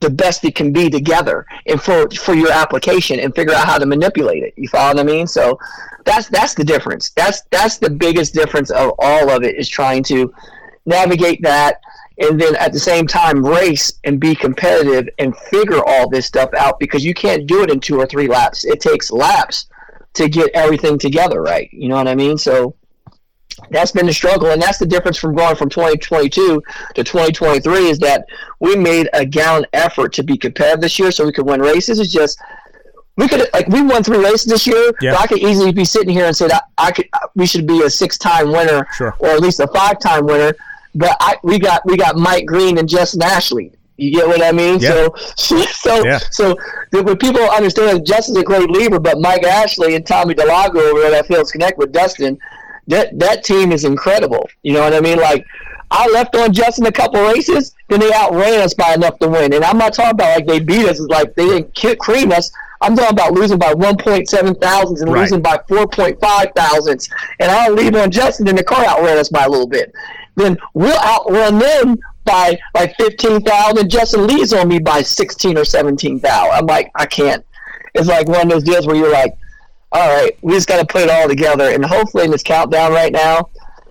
the 0.00 0.10
best 0.10 0.44
it 0.44 0.54
can 0.54 0.72
be 0.72 0.90
together 0.90 1.46
and 1.66 1.80
for 1.80 2.08
for 2.10 2.34
your 2.34 2.52
application 2.52 3.18
and 3.18 3.34
figure 3.34 3.54
out 3.54 3.66
how 3.66 3.78
to 3.78 3.86
manipulate 3.86 4.42
it. 4.42 4.52
You 4.56 4.68
follow 4.68 4.94
what 4.94 5.00
I 5.00 5.04
mean? 5.04 5.26
So 5.26 5.58
that's 6.04 6.28
that's 6.28 6.54
the 6.54 6.64
difference. 6.64 7.10
That's 7.10 7.42
that's 7.50 7.78
the 7.78 7.90
biggest 7.90 8.34
difference 8.34 8.70
of 8.70 8.92
all 8.98 9.30
of 9.30 9.42
it 9.42 9.56
is 9.56 9.68
trying 9.68 10.02
to 10.04 10.32
navigate 10.84 11.42
that 11.42 11.80
and 12.18 12.40
then 12.40 12.56
at 12.56 12.72
the 12.72 12.78
same 12.78 13.06
time 13.06 13.44
race 13.44 13.92
and 14.04 14.18
be 14.18 14.34
competitive 14.34 15.08
and 15.18 15.36
figure 15.36 15.82
all 15.86 16.08
this 16.08 16.26
stuff 16.26 16.50
out 16.54 16.78
because 16.80 17.04
you 17.04 17.14
can't 17.14 17.46
do 17.46 17.62
it 17.62 17.70
in 17.70 17.78
two 17.80 17.98
or 17.98 18.06
three 18.06 18.26
laps. 18.26 18.64
It 18.64 18.80
takes 18.80 19.10
laps 19.10 19.66
to 20.14 20.28
get 20.28 20.50
everything 20.54 20.98
together 20.98 21.42
right. 21.42 21.68
You 21.72 21.88
know 21.88 21.96
what 21.96 22.08
I 22.08 22.14
mean? 22.14 22.38
So 22.38 22.74
that's 23.70 23.92
been 23.92 24.06
the 24.06 24.12
struggle, 24.12 24.50
and 24.50 24.60
that's 24.60 24.78
the 24.78 24.86
difference 24.86 25.16
from 25.18 25.34
going 25.34 25.56
from 25.56 25.68
2022 25.70 26.62
to 26.94 27.04
2023 27.04 27.88
is 27.88 27.98
that 28.00 28.26
we 28.60 28.76
made 28.76 29.08
a 29.14 29.24
gallant 29.24 29.66
effort 29.72 30.12
to 30.14 30.22
be 30.22 30.36
competitive 30.36 30.80
this 30.82 30.98
year 30.98 31.10
so 31.10 31.24
we 31.24 31.32
could 31.32 31.46
win 31.46 31.60
races. 31.60 31.98
It's 31.98 32.12
just 32.12 32.38
we 33.16 33.28
could 33.28 33.48
like 33.54 33.66
we 33.68 33.80
won 33.82 34.02
three 34.04 34.18
races 34.18 34.44
this 34.44 34.66
year. 34.66 34.92
Yeah. 35.00 35.16
I 35.16 35.26
could 35.26 35.38
easily 35.38 35.72
be 35.72 35.84
sitting 35.86 36.10
here 36.10 36.26
and 36.26 36.36
say 36.36 36.48
that 36.48 36.64
I 36.76 36.92
could 36.92 37.08
we 37.34 37.46
should 37.46 37.66
be 37.66 37.82
a 37.82 37.88
six 37.90 38.18
time 38.18 38.52
winner 38.52 38.86
Sure. 38.94 39.14
or 39.18 39.28
at 39.28 39.40
least 39.40 39.60
a 39.60 39.66
five 39.68 39.98
time 40.00 40.26
winner. 40.26 40.54
But 40.98 41.16
I 41.20 41.36
we 41.42 41.58
got 41.58 41.84
we 41.86 41.96
got 41.96 42.16
Mike 42.16 42.46
Green 42.46 42.78
and 42.78 42.88
Justin 42.88 43.22
Ashley. 43.22 43.72
You 43.98 44.12
get 44.12 44.26
what 44.28 44.42
I 44.42 44.52
mean? 44.52 44.78
Yeah. 44.78 45.08
So 45.36 45.64
so 45.66 46.04
Yeah. 46.04 46.18
so 46.30 46.56
when 46.92 47.16
people 47.16 47.42
understand 47.42 47.98
that 47.98 48.06
Justin's 48.06 48.38
a 48.38 48.42
great 48.42 48.70
leader, 48.70 48.98
but 49.00 49.20
Mike 49.20 49.44
Ashley 49.44 49.94
and 49.94 50.06
Tommy 50.06 50.34
DeLago 50.34 50.76
over 50.76 51.00
there 51.00 51.10
that 51.12 51.26
Phillips 51.26 51.52
Connect 51.52 51.78
with 51.78 51.92
Dustin, 51.92 52.38
that 52.88 53.18
that 53.18 53.44
team 53.44 53.72
is 53.72 53.84
incredible. 53.84 54.48
You 54.62 54.74
know 54.74 54.80
what 54.80 54.94
I 54.94 55.00
mean? 55.00 55.18
Like 55.18 55.46
I 55.90 56.08
left 56.08 56.34
on 56.36 56.52
Justin 56.52 56.84
a 56.86 56.92
couple 56.92 57.22
races, 57.22 57.74
then 57.88 58.00
they 58.00 58.12
outran 58.12 58.60
us 58.60 58.74
by 58.74 58.94
enough 58.94 59.18
to 59.20 59.28
win. 59.28 59.52
And 59.52 59.64
I'm 59.64 59.78
not 59.78 59.94
talking 59.94 60.10
about 60.12 60.36
like 60.36 60.46
they 60.46 60.60
beat 60.60 60.84
us, 60.86 60.98
it's 60.98 61.08
like 61.08 61.34
they 61.34 61.46
didn't 61.46 61.74
ki- 61.74 61.96
cream 61.96 62.32
us. 62.32 62.50
I'm 62.82 62.94
talking 62.94 63.14
about 63.14 63.32
losing 63.32 63.56
by 63.58 63.72
1.7 63.72 64.60
thousandths 64.60 65.00
and 65.00 65.10
Right. 65.10 65.20
losing 65.22 65.40
by 65.40 65.56
4.5 65.68 66.54
thousandths. 66.54 67.08
And 67.40 67.50
I'll 67.50 67.72
leave 67.72 67.94
on 67.96 68.10
Justin, 68.10 68.48
and 68.48 68.58
the 68.58 68.62
car 68.64 68.84
outran 68.84 69.16
us 69.16 69.30
by 69.30 69.44
a 69.44 69.48
little 69.48 69.66
bit. 69.66 69.94
Then 70.36 70.58
we'll 70.74 70.98
outrun 70.98 71.58
them 71.58 71.98
by 72.24 72.58
like 72.74 72.94
15,000. 72.96 73.90
Justin 73.90 74.26
leads 74.26 74.52
on 74.52 74.68
me 74.68 74.78
by 74.78 75.02
16 75.02 75.58
or 75.58 75.64
17,000. 75.64 76.50
I'm 76.50 76.66
like, 76.66 76.90
I 76.94 77.06
can't. 77.06 77.44
It's 77.94 78.08
like 78.08 78.28
one 78.28 78.42
of 78.42 78.48
those 78.50 78.62
deals 78.62 78.86
where 78.86 78.96
you're 78.96 79.12
like, 79.12 79.32
all 79.92 80.08
right, 80.08 80.36
we 80.42 80.52
just 80.52 80.68
got 80.68 80.80
to 80.80 80.86
put 80.86 81.02
it 81.02 81.10
all 81.10 81.26
together. 81.28 81.70
And 81.70 81.84
hopefully, 81.84 82.24
in 82.24 82.30
this 82.30 82.42
countdown 82.42 82.92
right 82.92 83.12
now, 83.12 83.48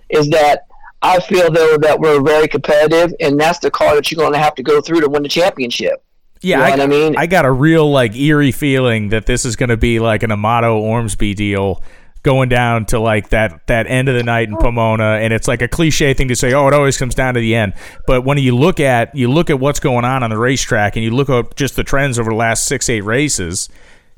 is 0.08 0.28
that 0.30 0.66
I 1.02 1.18
feel 1.20 1.50
though 1.50 1.78
that 1.78 1.98
we're 1.98 2.22
very 2.22 2.46
competitive, 2.46 3.12
and 3.20 3.38
that's 3.40 3.58
the 3.58 3.70
car 3.70 3.94
that 3.96 4.10
you're 4.10 4.16
going 4.16 4.32
to 4.32 4.38
have 4.38 4.54
to 4.56 4.62
go 4.62 4.80
through 4.80 5.00
to 5.00 5.08
win 5.08 5.22
the 5.22 5.28
championship. 5.28 6.04
Yeah, 6.42 6.58
You 6.58 6.62
know 6.62 6.66
I, 6.66 6.70
what 6.70 6.80
I 6.80 6.86
mean? 6.86 7.16
I 7.16 7.26
got 7.26 7.44
a 7.44 7.50
real 7.50 7.90
like 7.90 8.14
eerie 8.14 8.52
feeling 8.52 9.08
that 9.08 9.26
this 9.26 9.44
is 9.44 9.56
going 9.56 9.70
to 9.70 9.76
be 9.76 9.98
like 9.98 10.22
an 10.22 10.30
Amato 10.30 10.78
Ormsby 10.78 11.34
deal 11.34 11.82
going 12.26 12.48
down 12.48 12.84
to 12.84 12.98
like 12.98 13.28
that 13.28 13.64
that 13.68 13.86
end 13.86 14.08
of 14.08 14.16
the 14.16 14.22
night 14.24 14.48
in 14.48 14.54
oh. 14.54 14.58
Pomona 14.58 15.20
and 15.22 15.32
it's 15.32 15.46
like 15.46 15.62
a 15.62 15.68
cliche 15.68 16.12
thing 16.12 16.26
to 16.26 16.34
say 16.34 16.52
oh 16.52 16.66
it 16.66 16.74
always 16.74 16.98
comes 16.98 17.14
down 17.14 17.34
to 17.34 17.40
the 17.40 17.54
end 17.54 17.72
but 18.04 18.22
when 18.22 18.36
you 18.36 18.54
look 18.54 18.80
at 18.80 19.14
you 19.14 19.30
look 19.30 19.48
at 19.48 19.60
what's 19.60 19.78
going 19.78 20.04
on 20.04 20.24
on 20.24 20.30
the 20.30 20.36
racetrack 20.36 20.96
and 20.96 21.04
you 21.04 21.12
look 21.12 21.30
at 21.30 21.54
just 21.54 21.76
the 21.76 21.84
trends 21.84 22.18
over 22.18 22.30
the 22.30 22.36
last 22.36 22.66
6 22.66 22.88
8 22.88 23.00
races 23.02 23.68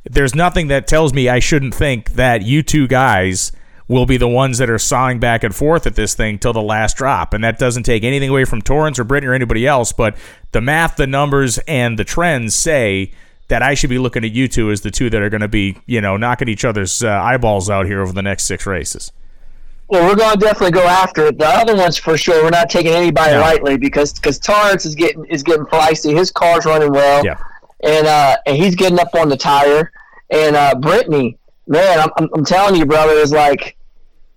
there's 0.04 0.34
nothing 0.34 0.68
that 0.68 0.86
tells 0.86 1.12
me 1.12 1.28
I 1.28 1.38
shouldn't 1.38 1.74
think 1.74 2.12
that 2.12 2.40
you 2.40 2.62
two 2.62 2.88
guys 2.88 3.52
will 3.88 4.06
be 4.06 4.16
the 4.16 4.28
ones 4.28 4.56
that 4.56 4.70
are 4.70 4.78
sawing 4.78 5.18
back 5.18 5.44
and 5.44 5.54
forth 5.54 5.86
at 5.86 5.96
this 5.96 6.14
thing 6.14 6.38
till 6.38 6.52
the 6.52 6.62
last 6.62 6.96
drop. 6.96 7.32
And 7.32 7.42
that 7.42 7.58
doesn't 7.58 7.84
take 7.84 8.04
anything 8.04 8.28
away 8.28 8.44
from 8.44 8.60
Torrence 8.60 8.98
or 8.98 9.04
Brittany 9.04 9.30
or 9.30 9.34
anybody 9.34 9.66
else. 9.66 9.92
But 9.92 10.16
the 10.52 10.60
math, 10.60 10.96
the 10.96 11.06
numbers, 11.06 11.58
and 11.66 11.98
the 11.98 12.04
trends 12.04 12.54
say 12.54 13.12
that 13.48 13.62
I 13.62 13.74
should 13.74 13.90
be 13.90 13.98
looking 13.98 14.24
at 14.24 14.30
you 14.32 14.46
two 14.48 14.70
as 14.70 14.82
the 14.82 14.90
two 14.90 15.08
that 15.10 15.22
are 15.22 15.30
going 15.30 15.40
to 15.40 15.48
be, 15.48 15.78
you 15.86 16.00
know, 16.00 16.16
knocking 16.16 16.48
each 16.48 16.64
other's 16.64 17.02
uh, 17.02 17.08
eyeballs 17.08 17.68
out 17.70 17.86
here 17.86 18.00
over 18.02 18.12
the 18.12 18.22
next 18.22 18.44
six 18.44 18.66
races. 18.66 19.10
Well, 19.88 20.06
we're 20.06 20.16
going 20.16 20.38
to 20.38 20.38
definitely 20.38 20.72
go 20.72 20.86
after 20.86 21.26
it. 21.28 21.38
The 21.38 21.46
other 21.46 21.74
ones 21.74 21.96
for 21.96 22.18
sure. 22.18 22.44
We're 22.44 22.50
not 22.50 22.68
taking 22.68 22.92
anybody 22.92 23.32
No. 23.32 23.40
lightly 23.40 23.78
because 23.78 24.12
because 24.12 24.38
Torrence 24.38 24.84
is 24.84 24.94
getting 24.94 25.24
is 25.26 25.42
getting 25.42 25.64
feisty. 25.64 26.14
His 26.16 26.30
car's 26.30 26.66
running 26.66 26.92
well. 26.92 27.24
Yeah. 27.24 27.38
and 27.82 28.06
uh, 28.06 28.36
and 28.46 28.56
he's 28.56 28.74
getting 28.74 28.98
up 29.00 29.14
on 29.14 29.30
the 29.30 29.36
tire. 29.36 29.90
And 30.30 30.54
uh, 30.56 30.74
Brittany, 30.74 31.38
man, 31.66 32.00
I'm, 32.00 32.10
I'm, 32.18 32.28
I'm 32.34 32.44
telling 32.44 32.76
you, 32.78 32.84
brother, 32.84 33.14
is 33.14 33.32
like, 33.32 33.78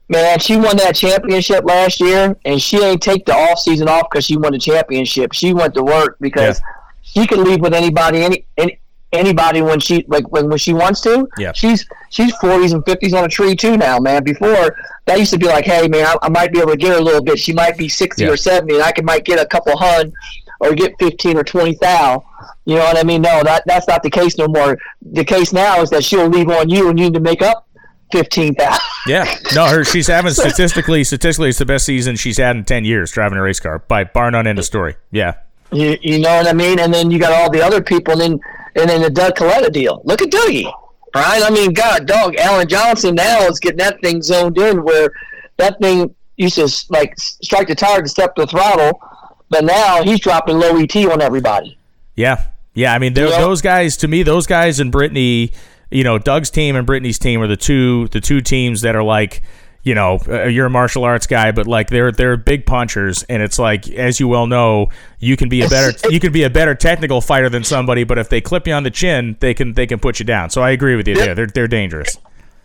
man, 0.07 0.39
she 0.39 0.55
won 0.55 0.77
that 0.77 0.95
championship 0.95 1.65
last 1.65 1.99
year, 1.99 2.33
and 2.45 2.61
she 2.61 2.81
ain't 2.81 3.01
take 3.01 3.25
the 3.25 3.33
off 3.35 3.59
season 3.59 3.89
off 3.89 4.07
because 4.09 4.23
she 4.23 4.37
won 4.37 4.53
the 4.53 4.57
championship. 4.59 5.33
She 5.33 5.53
went 5.53 5.73
to 5.73 5.83
work 5.83 6.15
because 6.21 6.61
she 7.01 7.27
can 7.27 7.43
leave 7.43 7.59
with 7.59 7.73
anybody, 7.73 8.23
any, 8.23 8.45
any 8.57 8.79
anybody 9.13 9.61
when 9.61 9.79
she 9.79 10.05
like 10.07 10.29
when, 10.31 10.49
when 10.49 10.57
she 10.57 10.73
wants 10.73 11.01
to. 11.01 11.27
Yeah. 11.37 11.51
she's 11.53 11.85
she's 12.09 12.33
40s 12.37 12.73
and 12.73 12.83
50s 12.85 13.13
on 13.17 13.25
a 13.25 13.27
tree 13.27 13.55
too 13.55 13.77
now, 13.77 13.99
man. 13.99 14.23
Before 14.23 14.75
that 15.05 15.19
used 15.19 15.31
to 15.33 15.39
be 15.39 15.47
like, 15.47 15.65
hey, 15.65 15.87
man, 15.87 16.05
I, 16.05 16.15
I 16.23 16.29
might 16.29 16.51
be 16.51 16.59
able 16.59 16.71
to 16.71 16.77
get 16.77 16.93
her 16.93 16.97
a 16.99 17.01
little 17.01 17.23
bit. 17.23 17.39
She 17.39 17.53
might 17.53 17.77
be 17.77 17.89
60 17.89 18.23
Yeah. 18.23 18.29
or 18.29 18.37
70, 18.37 18.75
and 18.75 18.83
I 18.83 18.91
can 18.91 19.05
might 19.05 19.25
get 19.25 19.39
a 19.39 19.45
couple 19.45 19.75
hun 19.77 20.13
or 20.59 20.73
get 20.75 20.93
15 20.99 21.37
or 21.37 21.43
20 21.43 21.77
thou. 21.81 22.23
You 22.65 22.75
know 22.75 22.83
what 22.83 22.97
I 22.97 23.03
mean? 23.03 23.21
No, 23.23 23.41
that 23.43 23.63
that's 23.65 23.87
not 23.87 24.03
the 24.03 24.09
case 24.09 24.37
no 24.37 24.47
more. 24.47 24.77
The 25.01 25.25
case 25.25 25.51
now 25.53 25.81
is 25.81 25.89
that 25.89 26.03
she'll 26.03 26.27
leave 26.27 26.49
on 26.49 26.69
you, 26.69 26.89
and 26.89 26.97
you 26.99 27.05
need 27.05 27.13
to 27.15 27.19
make 27.19 27.41
up 27.41 27.67
15 28.11 28.55
thou. 28.57 28.77
Yeah, 29.07 29.33
no, 29.55 29.65
her 29.65 29.83
she's 29.83 30.05
having 30.07 30.31
statistically 30.33 31.03
statistically 31.03 31.49
it's 31.49 31.57
the 31.57 31.65
best 31.65 31.85
season 31.85 32.15
she's 32.15 32.37
had 32.37 32.55
in 32.55 32.63
ten 32.65 32.85
years 32.85 33.11
driving 33.11 33.37
a 33.39 33.41
race 33.41 33.59
car 33.59 33.79
by 33.79 34.03
bar 34.03 34.29
none. 34.29 34.45
End 34.45 34.59
of 34.59 34.65
story. 34.65 34.95
Yeah, 35.11 35.33
You, 35.71 35.97
you 36.01 36.19
know 36.19 36.35
what 36.37 36.47
I 36.47 36.53
mean? 36.53 36.79
And 36.79 36.93
then 36.93 37.09
you 37.09 37.17
got 37.17 37.31
all 37.33 37.49
the 37.49 37.61
other 37.63 37.81
people, 37.81 38.13
and 38.13 38.21
then 38.21 38.39
and 38.75 38.89
then 38.89 39.01
the 39.01 39.09
Doug 39.09 39.35
Kalitta 39.35 39.71
deal. 39.71 40.01
Look 40.05 40.21
at 40.21 40.29
Dougie, 40.29 40.71
right? 41.15 41.41
I 41.43 41.49
mean, 41.49 41.73
God, 41.73 42.05
dog, 42.05 42.35
Alan 42.35 42.67
Johnson 42.67 43.15
now 43.15 43.41
is 43.47 43.59
getting 43.59 43.77
that 43.77 44.01
thing 44.01 44.21
zoned 44.21 44.57
in 44.57 44.83
where 44.83 45.11
that 45.57 45.79
thing 45.79 46.15
used 46.37 46.55
to 46.55 46.69
like 46.89 47.17
strike 47.17 47.67
the 47.67 47.75
tire 47.75 48.01
to 48.01 48.09
step 48.09 48.35
the 48.35 48.47
throttle, 48.47 49.01
but 49.49 49.63
now 49.63 50.03
he's 50.03 50.19
dropping 50.19 50.59
low 50.59 50.77
ET 50.77 50.95
on 50.95 51.21
everybody. 51.21 51.77
Yeah, 52.15 52.45
yeah. 52.73 52.93
I 52.93 52.99
mean, 52.99 53.13
those 53.13 53.61
guys 53.61 53.97
to 53.97 54.07
me, 54.07 54.23
those 54.23 54.47
guys 54.47 54.79
and 54.79 54.91
Brittany, 54.91 55.51
you 55.89 56.03
know, 56.03 56.17
Doug's 56.17 56.49
team 56.49 56.75
and 56.75 56.85
Brittany's 56.85 57.19
team 57.19 57.41
are 57.41 57.47
the 57.47 57.57
two 57.57 58.07
the 58.09 58.21
two 58.21 58.41
teams 58.41 58.81
that 58.81 58.95
are 58.95 59.03
like, 59.03 59.41
you 59.83 59.95
know, 59.95 60.19
uh, 60.27 60.43
you're 60.43 60.67
a 60.67 60.69
martial 60.69 61.03
arts 61.03 61.25
guy, 61.27 61.51
but 61.51 61.67
like 61.67 61.89
they're 61.89 62.11
they're 62.11 62.37
big 62.37 62.65
punchers, 62.65 63.23
and 63.23 63.41
it's 63.41 63.57
like 63.57 63.89
as 63.89 64.19
you 64.19 64.27
well 64.27 64.47
know, 64.47 64.89
you 65.19 65.35
can 65.35 65.49
be 65.49 65.61
a 65.61 65.69
better 65.69 65.97
you 66.09 66.19
can 66.19 66.31
be 66.31 66.43
a 66.43 66.49
better 66.49 66.75
technical 66.75 67.21
fighter 67.21 67.49
than 67.49 67.63
somebody, 67.63 68.03
but 68.03 68.17
if 68.17 68.29
they 68.29 68.41
clip 68.41 68.67
you 68.67 68.73
on 68.73 68.83
the 68.83 68.91
chin, 68.91 69.37
they 69.39 69.53
can 69.53 69.73
they 69.73 69.87
can 69.87 69.99
put 69.99 70.19
you 70.19 70.25
down. 70.25 70.49
So 70.49 70.61
I 70.61 70.71
agree 70.71 70.95
with 70.95 71.07
you 71.07 71.15
there. 71.15 71.33
They're 71.35 71.47
they're 71.47 71.67
dangerous. 71.67 72.17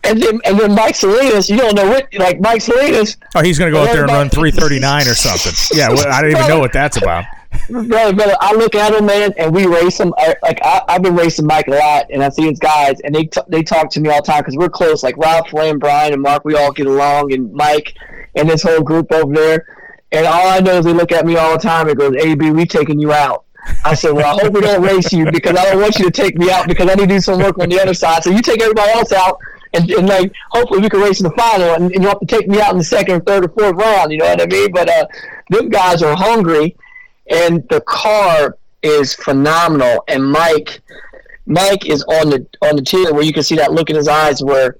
And 0.05 0.23
then 0.23 0.41
and 0.45 0.61
then 0.61 0.75
Mike 0.75 0.95
Salinas, 0.95 1.51
you 1.51 1.57
don't 1.57 1.75
know 1.75 1.89
what 1.89 2.07
like 2.14 2.39
Mike 2.41 2.61
Salinas, 2.61 3.17
Oh, 3.35 3.43
he's 3.43 3.59
gonna 3.59 3.71
go 3.71 3.83
out 3.83 3.93
there 3.93 4.03
and 4.03 4.12
run 4.12 4.29
339 4.29 5.09
or 5.09 5.14
something. 5.14 5.77
Yeah, 5.77 5.89
well, 5.89 6.07
I 6.12 6.23
don't 6.23 6.31
even 6.31 6.47
know 6.47 6.61
what 6.61 6.73
that's 6.73 6.97
about. 6.97 7.25
Brother, 7.69 8.15
brother. 8.15 8.37
I 8.41 8.55
look 8.55 8.75
at 8.75 8.95
him, 8.95 9.07
man, 9.07 9.33
and 9.37 9.55
we 9.55 9.67
race 9.67 10.01
him. 10.01 10.15
I, 10.19 10.35
like 10.43 10.61
I, 10.63 10.83
I've 10.89 11.03
been 11.03 11.17
racing 11.17 11.47
Mike 11.47 11.69
a 11.69 11.73
lot, 11.73 12.07
and 12.11 12.23
I 12.23 12.29
see 12.29 12.49
his 12.49 12.59
guys, 12.59 13.01
and 13.01 13.15
they 13.15 13.25
t- 13.25 13.41
they 13.49 13.63
talk 13.63 13.91
to 13.91 14.01
me 14.01 14.09
all 14.09 14.23
the 14.23 14.27
time 14.27 14.41
because 14.41 14.57
we're 14.57 14.69
close. 14.69 15.03
Like 15.03 15.17
Ralph, 15.17 15.53
Lynn, 15.53 15.79
Brian, 15.79 16.13
and 16.13 16.23
Mark, 16.23 16.45
we 16.45 16.55
all 16.57 16.73
get 16.73 16.87
along, 16.87 17.33
and 17.33 17.53
Mike, 17.53 17.97
and 18.35 18.49
this 18.49 18.63
whole 18.63 18.83
group 18.83 19.13
over 19.13 19.35
there. 19.35 19.67
And 20.13 20.27
all 20.27 20.49
I 20.49 20.61
know 20.61 20.79
is 20.79 20.85
they 20.85 20.93
look 20.93 21.13
at 21.13 21.27
me 21.27 21.37
all 21.37 21.53
the 21.53 21.63
time 21.63 21.89
and 21.89 21.99
goes, 21.99 22.15
"AB, 22.17 22.51
we 22.51 22.67
taking 22.67 22.99
you 23.01 23.13
out." 23.13 23.45
I 23.85 23.95
said, 23.95 24.13
"Well, 24.13 24.27
I 24.27 24.43
hope 24.43 24.53
we 24.53 24.61
don't 24.61 24.83
race 24.83 25.13
you 25.13 25.31
because 25.31 25.57
I 25.57 25.71
don't 25.71 25.81
want 25.81 25.99
you 25.99 26.05
to 26.05 26.11
take 26.11 26.37
me 26.39 26.51
out 26.51 26.69
because 26.69 26.89
I 26.89 26.95
need 26.95 27.09
to 27.09 27.15
do 27.15 27.21
some 27.21 27.39
work 27.39 27.59
on 27.59 27.69
the 27.69 27.81
other 27.81 27.95
side. 27.95 28.23
So 28.23 28.31
you 28.31 28.43
take 28.43 28.61
everybody 28.61 28.91
else 28.93 29.13
out." 29.13 29.39
And, 29.75 29.91
and 29.91 30.09
like, 30.09 30.33
hopefully 30.51 30.81
we 30.81 30.89
can 30.89 31.01
race 31.01 31.21
in 31.21 31.25
the 31.25 31.35
final, 31.37 31.75
and, 31.75 31.85
and 31.85 31.95
you 31.95 32.01
don't 32.01 32.11
have 32.11 32.21
to 32.21 32.27
take 32.27 32.49
me 32.49 32.61
out 32.61 32.73
in 32.73 32.79
the 32.79 32.85
second, 32.85 33.17
or 33.17 33.21
third, 33.21 33.45
or 33.45 33.49
fourth 33.49 33.77
round. 33.77 34.11
You 34.11 34.19
know 34.19 34.27
what 34.27 34.41
I 34.41 34.47
mean? 34.47 34.73
But 34.73 34.89
uh, 34.89 35.07
them 35.51 35.69
guys 35.69 36.03
are 36.03 36.17
hungry, 36.17 36.77
and 37.31 37.66
the 37.68 37.81
car 37.83 38.57
is 38.83 39.14
phenomenal. 39.14 40.05
And 40.09 40.24
Mike, 40.24 40.81
Mike 41.47 41.87
is 41.87 42.03
on 42.05 42.31
the 42.31 42.47
on 42.62 42.77
the 42.77 42.83
tier 42.83 43.12
where 43.12 43.22
you 43.24 43.33
can 43.33 43.43
see 43.43 43.57
that 43.57 43.72
look 43.72 43.91
in 43.91 43.97
his 43.97 44.09
eyes 44.09 44.43
where 44.43 44.77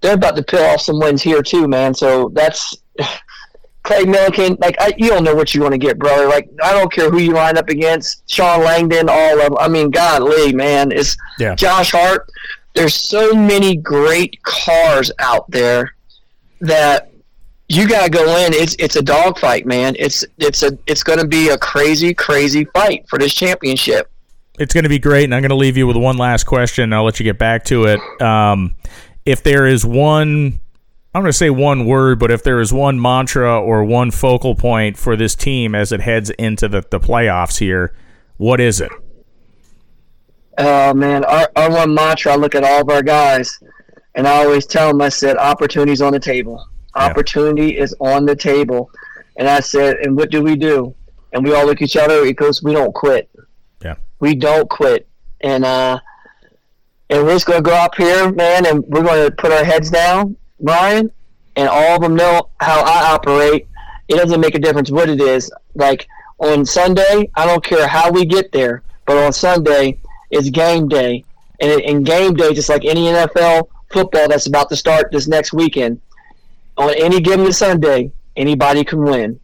they're 0.00 0.14
about 0.14 0.36
to 0.36 0.42
peel 0.42 0.62
off 0.62 0.80
some 0.80 0.98
wins 1.00 1.22
here 1.22 1.42
too, 1.42 1.66
man. 1.68 1.94
So 1.94 2.30
that's 2.34 2.76
Clay 3.82 4.04
Millican. 4.04 4.58
Like 4.60 4.76
I, 4.80 4.92
you 4.98 5.08
don't 5.08 5.24
know 5.24 5.34
what 5.34 5.54
you're 5.54 5.62
going 5.66 5.78
to 5.78 5.84
get, 5.86 5.98
brother. 5.98 6.26
Like 6.28 6.48
I 6.62 6.72
don't 6.72 6.92
care 6.92 7.10
who 7.10 7.18
you 7.18 7.32
line 7.32 7.56
up 7.56 7.68
against, 7.68 8.28
Shawn 8.30 8.62
Langdon, 8.64 9.08
all 9.08 9.40
of. 9.40 9.50
them. 9.50 9.56
I 9.58 9.68
mean, 9.68 9.90
golly, 9.90 10.52
man, 10.52 10.92
it's 10.92 11.16
Yeah. 11.38 11.54
Josh 11.54 11.92
Hart. 11.92 12.28
There's 12.74 12.94
so 12.94 13.32
many 13.32 13.76
great 13.76 14.42
cars 14.42 15.10
out 15.18 15.50
there 15.50 15.94
that 16.60 17.10
you 17.68 17.88
gotta 17.88 18.10
go 18.10 18.36
in. 18.38 18.52
It's 18.52 18.76
it's 18.78 18.96
a 18.96 19.02
dogfight, 19.02 19.66
man. 19.66 19.96
It's 19.98 20.24
it's 20.38 20.62
a 20.62 20.76
it's 20.86 21.02
gonna 21.02 21.26
be 21.26 21.48
a 21.48 21.58
crazy, 21.58 22.14
crazy 22.14 22.64
fight 22.66 23.08
for 23.08 23.18
this 23.18 23.34
championship. 23.34 24.10
It's 24.58 24.72
going 24.72 24.84
to 24.84 24.90
be 24.90 24.98
great, 24.98 25.24
and 25.24 25.34
I'm 25.34 25.42
going 25.42 25.50
to 25.50 25.56
leave 25.56 25.76
you 25.76 25.86
with 25.86 25.96
one 25.96 26.16
last 26.16 26.44
question. 26.44 26.92
I'll 26.92 27.04
let 27.04 27.20
you 27.20 27.24
get 27.24 27.38
back 27.38 27.64
to 27.64 27.84
it. 27.84 28.22
Um, 28.22 28.74
if 29.26 29.42
there 29.42 29.66
is 29.66 29.84
one, 29.84 30.60
I'm 31.14 31.22
going 31.22 31.26
to 31.26 31.32
say 31.32 31.50
one 31.50 31.84
word, 31.84 32.18
but 32.18 32.30
if 32.30 32.42
there 32.42 32.60
is 32.60 32.72
one 32.72 33.00
mantra 33.00 33.60
or 33.60 33.84
one 33.84 34.10
focal 34.10 34.54
point 34.54 34.96
for 34.96 35.14
this 35.14 35.34
team 35.34 35.74
as 35.74 35.92
it 35.92 36.00
heads 36.00 36.30
into 36.30 36.68
the, 36.68 36.82
the 36.90 36.98
playoffs 36.98 37.58
here, 37.58 37.94
what 38.38 38.60
is 38.60 38.80
it? 38.80 38.90
Oh 40.58 40.94
man, 40.94 41.22
our, 41.26 41.50
our 41.54 41.70
one 41.70 41.92
mantra. 41.92 42.32
I 42.32 42.36
look 42.36 42.54
at 42.54 42.64
all 42.64 42.80
of 42.80 42.88
our 42.88 43.02
guys, 43.02 43.58
and 44.14 44.26
I 44.26 44.42
always 44.42 44.64
tell 44.64 44.88
them. 44.88 45.02
I 45.02 45.10
said, 45.10 45.36
"Opportunities 45.36 46.00
on 46.00 46.14
the 46.14 46.18
table. 46.18 46.66
Yeah. 46.96 47.06
Opportunity 47.06 47.78
is 47.78 47.94
on 48.00 48.26
the 48.26 48.36
table." 48.36 48.90
And 49.36 49.48
I 49.48 49.60
said, 49.60 49.96
"And 49.96 50.16
what 50.16 50.30
do 50.30 50.42
we 50.42 50.56
do?" 50.56 50.94
And 51.32 51.44
we 51.44 51.54
all 51.54 51.66
look 51.66 51.76
at 51.76 51.82
each 51.82 51.96
other 51.96 52.24
because 52.24 52.62
we 52.62 52.72
don't 52.72 52.94
quit. 52.94 53.28
Yeah. 53.84 53.96
We 54.20 54.34
don't 54.34 54.68
quit, 54.70 55.06
and 55.42 55.64
uh, 55.64 56.00
and 57.10 57.24
we're 57.24 57.34
just 57.34 57.46
gonna 57.46 57.62
go 57.62 57.74
up 57.74 57.94
here, 57.96 58.32
man, 58.32 58.66
and 58.66 58.84
we're 58.86 59.02
gonna 59.02 59.30
put 59.30 59.52
our 59.52 59.64
heads 59.64 59.90
down, 59.90 60.36
Brian, 60.60 61.10
and 61.56 61.68
all 61.68 61.96
of 61.96 62.02
them 62.02 62.16
know 62.16 62.48
how 62.60 62.80
I 62.80 63.12
operate. 63.12 63.68
It 64.08 64.16
doesn't 64.16 64.40
make 64.40 64.54
a 64.54 64.58
difference 64.58 64.90
what 64.90 65.08
it 65.08 65.20
is. 65.20 65.50
Like 65.74 66.06
on 66.38 66.64
Sunday, 66.64 67.30
I 67.34 67.46
don't 67.46 67.62
care 67.62 67.86
how 67.86 68.10
we 68.10 68.24
get 68.24 68.52
there, 68.52 68.82
but 69.06 69.16
on 69.16 69.32
Sunday, 69.32 69.98
it's 70.30 70.50
game 70.50 70.88
day, 70.88 71.24
And 71.60 71.80
in 71.80 72.02
game 72.02 72.34
day, 72.34 72.52
just 72.52 72.68
like 72.68 72.84
any 72.84 73.06
NFL 73.06 73.68
football 73.90 74.28
that's 74.28 74.46
about 74.46 74.68
to 74.68 74.76
start 74.76 75.10
this 75.12 75.26
next 75.26 75.52
weekend, 75.52 76.00
on 76.76 76.94
any 76.96 77.20
given 77.20 77.52
Sunday, 77.52 78.12
anybody 78.36 78.84
can 78.84 79.02
win. 79.02 79.40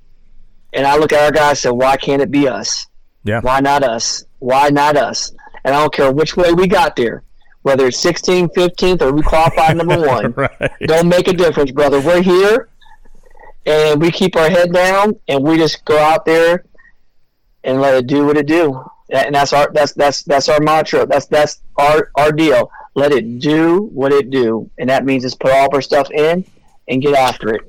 And 0.72 0.87
I 0.87 0.97
look 0.97 1.12
at 1.12 1.22
our 1.22 1.33
guys 1.33 1.51
and 1.51 1.59
say, 1.59 1.70
why 1.70 1.97
can't 1.97 2.22
it 2.22 2.30
be 2.30 2.49
us? 2.49 2.87
Yeah. 3.24 3.41
Why 3.41 3.61
not 3.61 3.83
us? 3.83 4.24
Why 4.39 4.70
not 4.70 4.97
us? 4.97 5.33
And 5.64 5.74
I 5.74 5.80
don't 5.80 5.93
care 5.93 6.11
which 6.11 6.37
way 6.37 6.53
we 6.53 6.66
got 6.66 6.97
there, 6.97 7.22
whether 7.62 7.87
it's 7.87 8.03
16th, 8.03 8.55
15th, 8.55 9.03
or 9.03 9.12
we 9.12 9.22
qualified 9.22 9.76
number 9.78 9.99
one. 10.01 10.33
right. 10.33 10.72
Don't 10.87 11.09
make 11.09 11.28
a 11.28 11.33
difference, 11.33 11.70
brother. 11.70 12.01
We're 12.01 12.22
here, 12.22 12.68
and 13.66 14.01
we 14.01 14.11
keep 14.11 14.35
our 14.37 14.51
head 14.51 14.72
down, 14.72 15.14
and 15.28 15.45
we 15.45 15.57
just 15.57 15.85
go 15.85 15.99
out 15.99 16.24
there 16.24 16.64
and 17.64 17.80
let 17.80 17.95
it 17.95 18.07
do 18.07 18.26
what 18.26 18.37
it 18.37 18.47
do. 18.47 18.83
And 19.11 19.35
that's 19.35 19.53
our 19.53 19.70
that's 19.72 19.93
that's 19.93 20.22
that's 20.22 20.49
our 20.49 20.59
mantra. 20.61 21.07
That's 21.07 21.26
that's 21.26 21.61
our 21.76 22.11
our 22.14 22.33
deal. 22.33 22.70
Let 22.95 23.12
it 23.12 23.39
do 23.41 23.83
what 23.93 24.11
it 24.11 24.30
do, 24.30 24.70
and 24.78 24.89
that 24.89 25.05
means 25.05 25.22
just 25.22 25.39
put 25.39 25.53
all 25.53 25.66
of 25.66 25.74
our 25.74 25.83
stuff 25.83 26.11
in 26.11 26.45
and 26.89 27.03
get 27.03 27.14
after 27.14 27.55
it. 27.55 27.62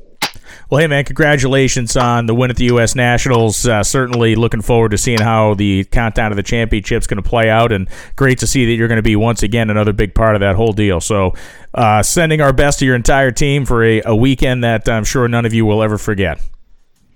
Well, 0.70 0.80
hey, 0.80 0.88
man, 0.88 1.06
congratulations 1.06 1.96
on 1.96 2.26
the 2.26 2.34
win 2.34 2.50
at 2.50 2.58
the 2.58 2.66
U.S. 2.66 2.96
Nationals. 2.96 3.68
Uh, 3.68 3.84
certainly 3.84 4.36
looking 4.36 4.62
forward 4.62 4.90
to 4.90 4.98
seeing 4.98 5.20
how 5.20 5.54
the 5.54 5.84
countdown 5.86 6.32
to 6.32 6.36
the 6.36 6.44
championship's 6.44 7.08
going 7.08 7.22
to 7.22 7.28
play 7.28 7.50
out, 7.50 7.72
and 7.72 7.88
great 8.16 8.40
to 8.40 8.48
see 8.48 8.66
that 8.66 8.74
you're 8.74 8.88
going 8.88 8.98
to 8.98 9.04
be 9.04 9.16
once 9.16 9.44
again 9.44 9.70
another 9.70 9.94
big 9.94 10.16
part 10.16 10.36
of 10.36 10.42
that 10.42 10.56
whole 10.56 10.74
deal. 10.74 11.00
So, 11.00 11.34
uh, 11.74 12.04
sending 12.04 12.42
our 12.42 12.54
best 12.54 12.80
to 12.80 12.86
your 12.86 12.96
entire 12.96 13.32
team 13.32 13.66
for 13.66 13.84
a, 13.84 14.02
a 14.06 14.16
weekend 14.16 14.64
that 14.64 14.88
I'm 14.90 15.04
sure 15.04 15.28
none 15.28 15.46
of 15.46 15.54
you 15.54 15.66
will 15.66 15.84
ever 15.84 15.98
forget. 15.98 16.40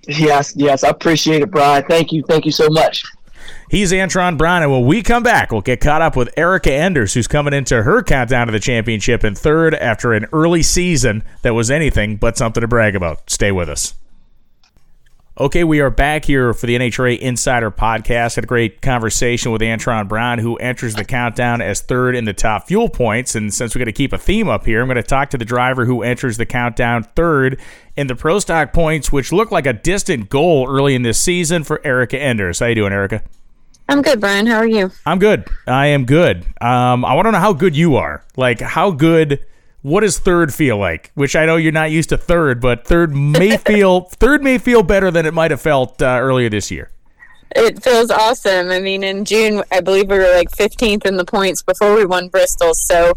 Yes, 0.07 0.53
yes, 0.55 0.83
I 0.83 0.89
appreciate 0.89 1.41
it, 1.41 1.51
Brian. 1.51 1.83
Thank 1.87 2.11
you, 2.11 2.23
thank 2.27 2.45
you 2.45 2.51
so 2.51 2.67
much. 2.69 3.03
He's 3.69 3.91
Antron 3.91 4.37
Brown, 4.37 4.63
and 4.63 4.71
when 4.71 4.85
we 4.85 5.03
come 5.03 5.23
back, 5.23 5.51
we'll 5.51 5.61
get 5.61 5.81
caught 5.81 6.01
up 6.01 6.15
with 6.15 6.29
Erica 6.37 6.73
Enders, 6.73 7.13
who's 7.13 7.27
coming 7.27 7.53
into 7.53 7.83
her 7.83 8.03
countdown 8.03 8.47
to 8.47 8.53
the 8.53 8.59
championship 8.59 9.23
in 9.23 9.35
third 9.35 9.75
after 9.75 10.13
an 10.13 10.25
early 10.33 10.63
season 10.63 11.23
that 11.41 11.53
was 11.53 11.69
anything 11.71 12.17
but 12.17 12.37
something 12.37 12.61
to 12.61 12.67
brag 12.67 12.95
about. 12.95 13.29
Stay 13.29 13.51
with 13.51 13.69
us. 13.69 13.93
Okay, 15.39 15.63
we 15.63 15.81
are 15.81 15.91
back 15.91 16.25
here 16.25 16.51
for 16.51 16.65
the 16.65 16.75
NHRA 16.75 17.19
Insider 17.19 17.69
Podcast. 17.69 18.33
Had 18.33 18.45
a 18.45 18.47
great 18.47 18.81
conversation 18.81 19.51
with 19.51 19.61
Antron 19.61 20.07
Brown, 20.07 20.39
who 20.39 20.55
enters 20.55 20.95
the 20.95 21.05
countdown 21.05 21.61
as 21.61 21.79
third 21.79 22.15
in 22.15 22.25
the 22.25 22.33
top 22.33 22.67
fuel 22.67 22.89
points. 22.89 23.35
And 23.35 23.53
since 23.53 23.75
we're 23.75 23.79
going 23.81 23.85
to 23.85 23.91
keep 23.91 24.13
a 24.13 24.17
theme 24.17 24.49
up 24.49 24.65
here, 24.65 24.81
I'm 24.81 24.87
going 24.87 24.95
to 24.95 25.03
talk 25.03 25.29
to 25.29 25.37
the 25.37 25.45
driver 25.45 25.85
who 25.85 26.01
enters 26.01 26.37
the 26.37 26.47
countdown 26.47 27.03
third 27.15 27.61
in 27.95 28.07
the 28.07 28.15
Pro 28.15 28.39
Stock 28.39 28.73
points, 28.73 29.11
which 29.11 29.31
looked 29.31 29.51
like 29.51 29.67
a 29.67 29.73
distant 29.73 30.29
goal 30.29 30.67
early 30.67 30.95
in 30.95 31.03
this 31.03 31.19
season 31.19 31.63
for 31.63 31.85
Erica 31.85 32.19
Enders. 32.19 32.57
How 32.57 32.65
are 32.65 32.69
you 32.69 32.75
doing, 32.75 32.93
Erica? 32.93 33.21
I'm 33.89 34.01
good, 34.01 34.19
Brian. 34.19 34.45
How 34.47 34.57
are 34.57 34.67
you? 34.67 34.91
I'm 35.05 35.19
good. 35.19 35.47
I 35.65 35.87
am 35.87 36.05
good. 36.05 36.45
Um, 36.59 37.05
I 37.05 37.13
want 37.13 37.27
to 37.27 37.31
know 37.31 37.39
how 37.39 37.53
good 37.53 37.75
you 37.75 37.95
are. 37.95 38.23
Like, 38.35 38.59
how 38.59 38.91
good? 38.91 39.45
What 39.81 40.01
does 40.01 40.19
third 40.19 40.53
feel 40.53 40.77
like? 40.77 41.11
Which 41.13 41.35
I 41.35 41.45
know 41.45 41.55
you're 41.55 41.71
not 41.71 41.91
used 41.91 42.09
to 42.09 42.17
third, 42.17 42.59
but 42.59 42.85
third 42.85 43.15
may 43.15 43.57
feel 43.65 44.01
third 44.01 44.43
may 44.43 44.57
feel 44.57 44.83
better 44.83 45.09
than 45.09 45.25
it 45.25 45.33
might 45.33 45.51
have 45.51 45.61
felt 45.61 46.01
uh, 46.01 46.17
earlier 46.19 46.49
this 46.49 46.69
year. 46.69 46.91
It 47.55 47.81
feels 47.81 48.11
awesome. 48.11 48.69
I 48.69 48.81
mean, 48.81 49.05
in 49.05 49.23
June, 49.23 49.63
I 49.71 49.79
believe 49.79 50.09
we 50.09 50.17
were 50.17 50.35
like 50.35 50.51
15th 50.51 51.05
in 51.05 51.15
the 51.15 51.23
points 51.23 51.63
before 51.63 51.95
we 51.95 52.05
won 52.05 52.27
Bristol, 52.27 52.73
so 52.73 53.13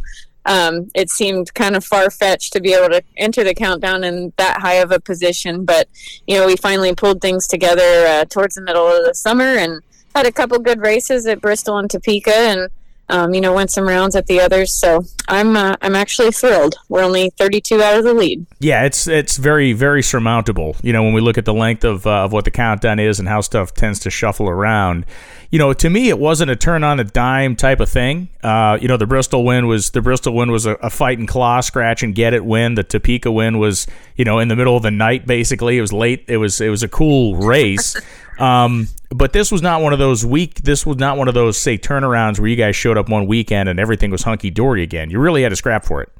um, 0.46 0.88
it 0.94 1.10
seemed 1.10 1.52
kind 1.54 1.74
of 1.74 1.84
far 1.84 2.10
fetched 2.10 2.52
to 2.52 2.60
be 2.60 2.72
able 2.72 2.90
to 2.90 3.02
enter 3.16 3.42
the 3.42 3.54
countdown 3.54 4.04
in 4.04 4.32
that 4.36 4.60
high 4.60 4.74
of 4.74 4.92
a 4.92 5.00
position. 5.00 5.64
But 5.64 5.88
you 6.28 6.36
know, 6.36 6.46
we 6.46 6.56
finally 6.56 6.94
pulled 6.94 7.20
things 7.20 7.48
together 7.48 8.06
uh, 8.06 8.24
towards 8.26 8.54
the 8.54 8.62
middle 8.62 8.86
of 8.86 9.04
the 9.04 9.14
summer 9.14 9.56
and 9.56 9.82
had 10.14 10.26
a 10.26 10.32
couple 10.32 10.58
good 10.58 10.80
races 10.80 11.26
at 11.26 11.40
Bristol 11.40 11.78
and 11.78 11.90
Topeka, 11.90 12.34
and 12.34 12.70
um, 13.10 13.34
you 13.34 13.40
know 13.40 13.52
went 13.52 13.70
some 13.70 13.86
rounds 13.86 14.16
at 14.16 14.26
the 14.26 14.40
others. 14.40 14.72
So 14.72 15.04
I'm 15.28 15.56
uh, 15.56 15.76
I'm 15.82 15.94
actually 15.94 16.30
thrilled. 16.30 16.76
We're 16.88 17.02
only 17.02 17.30
32 17.30 17.82
out 17.82 17.98
of 17.98 18.04
the 18.04 18.14
lead. 18.14 18.46
Yeah, 18.60 18.84
it's 18.84 19.06
it's 19.06 19.36
very 19.36 19.72
very 19.72 20.02
surmountable. 20.02 20.76
You 20.82 20.92
know, 20.92 21.02
when 21.02 21.12
we 21.12 21.20
look 21.20 21.38
at 21.38 21.44
the 21.44 21.54
length 21.54 21.84
of 21.84 22.06
uh, 22.06 22.24
of 22.24 22.32
what 22.32 22.44
the 22.44 22.50
countdown 22.50 22.98
is 22.98 23.18
and 23.18 23.28
how 23.28 23.40
stuff 23.40 23.74
tends 23.74 24.00
to 24.00 24.10
shuffle 24.10 24.48
around. 24.48 25.04
You 25.50 25.58
know, 25.58 25.72
to 25.72 25.90
me, 25.90 26.08
it 26.08 26.18
wasn't 26.20 26.52
a 26.52 26.56
turn 26.56 26.84
on 26.84 27.00
a 27.00 27.04
dime 27.04 27.56
type 27.56 27.80
of 27.80 27.88
thing. 27.88 28.28
Uh, 28.40 28.78
you 28.80 28.86
know, 28.86 28.96
the 28.96 29.06
Bristol 29.06 29.44
win 29.44 29.66
was 29.66 29.90
the 29.90 30.00
Bristol 30.00 30.32
win 30.32 30.52
was 30.52 30.64
a, 30.64 30.74
a 30.74 30.90
fight 30.90 31.18
and 31.18 31.26
claw, 31.26 31.60
scratch 31.60 32.04
and 32.04 32.14
get 32.14 32.34
it 32.34 32.44
win. 32.44 32.76
The 32.76 32.84
Topeka 32.84 33.32
win 33.32 33.58
was 33.58 33.86
you 34.14 34.24
know 34.24 34.38
in 34.38 34.46
the 34.46 34.54
middle 34.54 34.76
of 34.76 34.84
the 34.84 34.92
night 34.92 35.26
basically. 35.26 35.76
It 35.76 35.80
was 35.80 35.92
late. 35.92 36.24
It 36.28 36.36
was 36.36 36.60
it 36.60 36.68
was 36.68 36.84
a 36.84 36.88
cool 36.88 37.36
race. 37.36 37.96
Um, 38.40 38.88
but 39.10 39.32
this 39.32 39.52
was 39.52 39.60
not 39.60 39.82
one 39.82 39.92
of 39.92 39.98
those 39.98 40.24
week. 40.24 40.62
This 40.62 40.86
was 40.86 40.96
not 40.96 41.16
one 41.18 41.28
of 41.28 41.34
those 41.34 41.58
say 41.58 41.76
turnarounds 41.76 42.38
where 42.38 42.48
you 42.48 42.56
guys 42.56 42.74
showed 42.76 42.96
up 42.96 43.08
one 43.08 43.26
weekend 43.26 43.68
and 43.68 43.78
everything 43.78 44.10
was 44.10 44.22
hunky 44.22 44.50
dory 44.50 44.82
again. 44.82 45.10
You 45.10 45.18
really 45.18 45.42
had 45.42 45.50
to 45.50 45.56
scrap 45.56 45.84
for 45.84 46.00
it. 46.00 46.10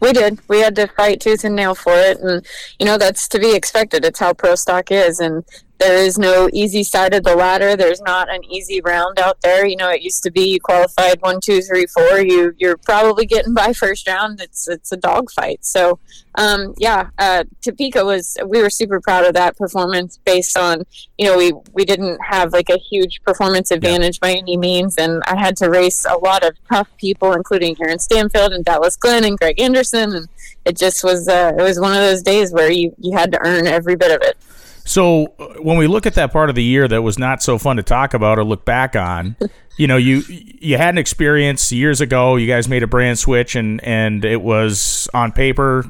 We 0.00 0.12
did. 0.12 0.38
We 0.48 0.60
had 0.60 0.76
to 0.76 0.86
fight 0.88 1.20
tooth 1.20 1.44
and 1.44 1.56
nail 1.56 1.74
for 1.74 1.94
it, 1.94 2.20
and 2.20 2.44
you 2.78 2.84
know 2.84 2.98
that's 2.98 3.26
to 3.28 3.38
be 3.38 3.54
expected. 3.54 4.04
It's 4.04 4.18
how 4.18 4.34
pro 4.34 4.54
stock 4.54 4.90
is, 4.90 5.20
and 5.20 5.42
there 5.78 5.98
is 5.98 6.18
no 6.18 6.48
easy 6.52 6.82
side 6.82 7.12
of 7.14 7.22
the 7.22 7.36
ladder. 7.36 7.76
There's 7.76 8.00
not 8.00 8.32
an 8.32 8.44
easy 8.44 8.80
round 8.80 9.18
out 9.18 9.40
there. 9.42 9.66
You 9.66 9.76
know, 9.76 9.90
it 9.90 10.02
used 10.02 10.22
to 10.22 10.30
be 10.30 10.52
you 10.52 10.60
qualified 10.60 11.20
one, 11.20 11.40
two, 11.40 11.60
three, 11.60 11.86
four. 11.86 12.20
You 12.20 12.54
you're 12.58 12.78
probably 12.78 13.26
getting 13.26 13.52
by 13.52 13.72
first 13.72 14.08
round. 14.08 14.40
It's 14.40 14.68
it's 14.68 14.92
a 14.92 14.96
dogfight. 14.96 15.64
So, 15.64 15.98
um, 16.36 16.74
yeah, 16.78 17.10
uh, 17.18 17.44
Topeka 17.62 18.04
was. 18.04 18.38
We 18.46 18.62
were 18.62 18.70
super 18.70 19.00
proud 19.00 19.26
of 19.26 19.34
that 19.34 19.56
performance 19.58 20.18
based 20.24 20.56
on 20.56 20.84
you 21.18 21.26
know 21.26 21.36
we 21.36 21.52
we 21.72 21.84
didn't 21.84 22.18
have 22.22 22.52
like 22.52 22.70
a 22.70 22.78
huge 22.78 23.22
performance 23.22 23.70
advantage 23.70 24.18
by 24.18 24.32
any 24.32 24.56
means, 24.56 24.96
and 24.96 25.22
I 25.26 25.38
had 25.38 25.56
to 25.58 25.68
race 25.68 26.06
a 26.08 26.16
lot 26.16 26.42
of 26.42 26.56
tough 26.70 26.88
people, 26.96 27.32
including 27.34 27.76
Aaron 27.80 27.98
Stanfield 27.98 28.52
and 28.52 28.64
Dallas 28.64 28.96
Glenn 28.96 29.24
and 29.24 29.38
Greg 29.38 29.60
Anderson, 29.60 30.14
and 30.14 30.28
it 30.64 30.76
just 30.76 31.04
was 31.04 31.28
uh, 31.28 31.52
it 31.58 31.62
was 31.62 31.78
one 31.78 31.92
of 31.92 31.98
those 31.98 32.22
days 32.22 32.52
where 32.52 32.70
you 32.72 32.94
you 32.98 33.16
had 33.16 33.30
to 33.32 33.46
earn 33.46 33.66
every 33.66 33.94
bit 33.94 34.10
of 34.10 34.26
it. 34.26 34.38
So 34.86 35.34
uh, 35.38 35.54
when 35.60 35.76
we 35.76 35.86
look 35.86 36.06
at 36.06 36.14
that 36.14 36.32
part 36.32 36.48
of 36.48 36.54
the 36.54 36.62
year 36.62 36.88
that 36.88 37.02
was 37.02 37.18
not 37.18 37.42
so 37.42 37.58
fun 37.58 37.76
to 37.76 37.82
talk 37.82 38.14
about 38.14 38.38
or 38.38 38.44
look 38.44 38.64
back 38.64 38.96
on, 38.96 39.36
you 39.76 39.86
know, 39.86 39.96
you 39.96 40.22
you 40.28 40.78
had 40.78 40.94
an 40.94 40.98
experience 40.98 41.70
years 41.72 42.00
ago. 42.00 42.36
You 42.36 42.46
guys 42.46 42.68
made 42.68 42.82
a 42.82 42.86
brand 42.86 43.18
switch, 43.18 43.56
and 43.56 43.82
and 43.84 44.24
it 44.24 44.40
was 44.40 45.08
on 45.12 45.32
paper 45.32 45.84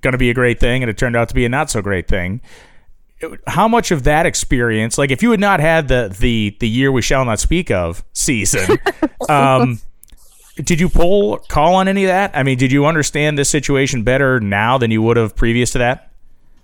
going 0.00 0.12
to 0.12 0.18
be 0.18 0.30
a 0.30 0.34
great 0.34 0.60
thing, 0.60 0.82
and 0.82 0.88
it 0.88 0.96
turned 0.96 1.16
out 1.16 1.28
to 1.28 1.34
be 1.34 1.44
a 1.44 1.48
not 1.48 1.70
so 1.70 1.82
great 1.82 2.08
thing. 2.08 2.40
How 3.46 3.66
much 3.66 3.90
of 3.90 4.04
that 4.04 4.26
experience, 4.26 4.98
like 4.98 5.10
if 5.10 5.22
you 5.22 5.30
had 5.32 5.40
not 5.40 5.58
had 5.58 5.88
the 5.88 6.14
the 6.18 6.56
the 6.60 6.68
year 6.68 6.92
we 6.92 7.02
shall 7.02 7.24
not 7.24 7.40
speak 7.40 7.70
of 7.70 8.04
season, 8.12 8.78
um, 9.28 9.80
did 10.56 10.80
you 10.80 10.88
pull 10.88 11.38
call 11.38 11.74
on 11.74 11.88
any 11.88 12.04
of 12.04 12.08
that? 12.08 12.30
I 12.34 12.44
mean, 12.44 12.58
did 12.58 12.70
you 12.70 12.86
understand 12.86 13.36
this 13.36 13.48
situation 13.48 14.04
better 14.04 14.38
now 14.38 14.78
than 14.78 14.90
you 14.92 15.02
would 15.02 15.16
have 15.16 15.34
previous 15.34 15.72
to 15.72 15.78
that? 15.78 16.12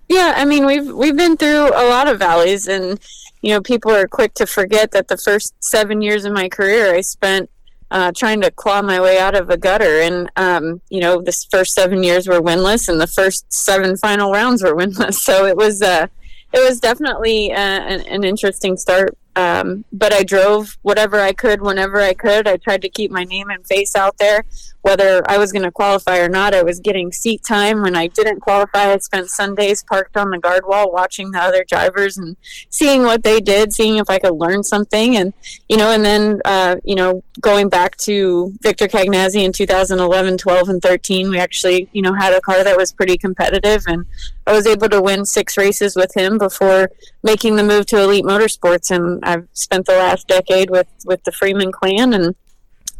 Yeah, 0.08 0.34
I 0.36 0.44
mean 0.44 0.66
we've 0.66 0.86
we've 0.92 1.16
been 1.16 1.36
through 1.36 1.68
a 1.68 1.88
lot 1.88 2.08
of 2.08 2.18
valleys, 2.18 2.68
and 2.68 3.00
you 3.40 3.50
know 3.50 3.60
people 3.60 3.90
are 3.92 4.06
quick 4.06 4.34
to 4.34 4.46
forget 4.46 4.90
that 4.92 5.08
the 5.08 5.16
first 5.16 5.54
seven 5.60 6.02
years 6.02 6.24
of 6.24 6.32
my 6.32 6.48
career 6.48 6.94
I 6.94 7.00
spent 7.00 7.50
uh, 7.90 8.10
trying 8.16 8.40
to 8.40 8.50
claw 8.50 8.80
my 8.82 9.00
way 9.00 9.18
out 9.18 9.34
of 9.34 9.50
a 9.50 9.56
gutter, 9.56 10.00
and 10.00 10.30
um, 10.36 10.80
you 10.90 11.00
know 11.00 11.20
this 11.20 11.44
first 11.50 11.74
seven 11.74 12.02
years 12.02 12.26
were 12.26 12.40
winless, 12.40 12.88
and 12.88 13.00
the 13.00 13.06
first 13.06 13.52
seven 13.52 13.96
final 13.96 14.32
rounds 14.32 14.62
were 14.62 14.74
winless. 14.74 15.14
So 15.22 15.46
it 15.46 15.56
was 15.56 15.82
uh, 15.82 16.06
it 16.52 16.68
was 16.68 16.80
definitely 16.80 17.52
uh, 17.52 17.56
an, 17.56 18.00
an 18.02 18.24
interesting 18.24 18.76
start 18.76 19.16
um, 19.34 19.84
but 19.92 20.12
I 20.12 20.24
drove 20.24 20.76
whatever 20.82 21.18
I 21.20 21.32
could 21.32 21.62
whenever 21.62 22.00
I 22.00 22.12
could. 22.12 22.46
I 22.46 22.58
tried 22.58 22.82
to 22.82 22.88
keep 22.90 23.10
my 23.10 23.24
name 23.24 23.48
and 23.48 23.66
face 23.66 23.96
out 23.96 24.18
there, 24.18 24.44
whether 24.82 25.22
I 25.28 25.38
was 25.38 25.52
going 25.52 25.62
to 25.62 25.70
qualify 25.70 26.18
or 26.18 26.28
not. 26.28 26.54
I 26.54 26.62
was 26.62 26.80
getting 26.80 27.12
seat 27.12 27.42
time. 27.42 27.80
When 27.80 27.96
I 27.96 28.08
didn't 28.08 28.40
qualify, 28.40 28.92
I 28.92 28.98
spent 28.98 29.30
Sundays 29.30 29.82
parked 29.84 30.18
on 30.18 30.30
the 30.30 30.38
guard 30.38 30.66
wall 30.66 30.92
watching 30.92 31.30
the 31.30 31.40
other 31.40 31.64
drivers 31.64 32.18
and 32.18 32.36
seeing 32.68 33.04
what 33.04 33.22
they 33.22 33.40
did, 33.40 33.72
seeing 33.72 33.96
if 33.96 34.10
I 34.10 34.18
could 34.18 34.34
learn 34.34 34.62
something. 34.62 35.16
And, 35.16 35.32
you 35.66 35.78
know, 35.78 35.90
and 35.90 36.04
then, 36.04 36.42
uh, 36.44 36.76
you 36.84 36.94
know, 36.94 37.24
going 37.40 37.70
back 37.70 37.96
to 37.98 38.52
Victor 38.60 38.86
Cagnazzi 38.86 39.42
in 39.42 39.52
2011, 39.52 40.36
12, 40.36 40.68
and 40.68 40.82
13, 40.82 41.30
we 41.30 41.38
actually, 41.38 41.88
you 41.92 42.02
know, 42.02 42.12
had 42.12 42.34
a 42.34 42.40
car 42.42 42.62
that 42.62 42.76
was 42.76 42.92
pretty 42.92 43.16
competitive. 43.16 43.84
And 43.86 44.04
I 44.46 44.52
was 44.52 44.66
able 44.66 44.90
to 44.90 45.00
win 45.00 45.24
six 45.24 45.56
races 45.56 45.96
with 45.96 46.14
him 46.14 46.36
before 46.36 46.90
making 47.22 47.56
the 47.56 47.62
move 47.62 47.86
to 47.86 48.00
Elite 48.00 48.24
Motorsports. 48.24 48.90
And 48.90 49.24
I've 49.24 49.48
spent 49.52 49.86
the 49.86 49.92
last 49.92 50.28
decade 50.28 50.70
with 50.70 50.88
with 51.04 51.22
the 51.24 51.32
Freeman 51.32 51.72
clan, 51.72 52.12
and 52.14 52.34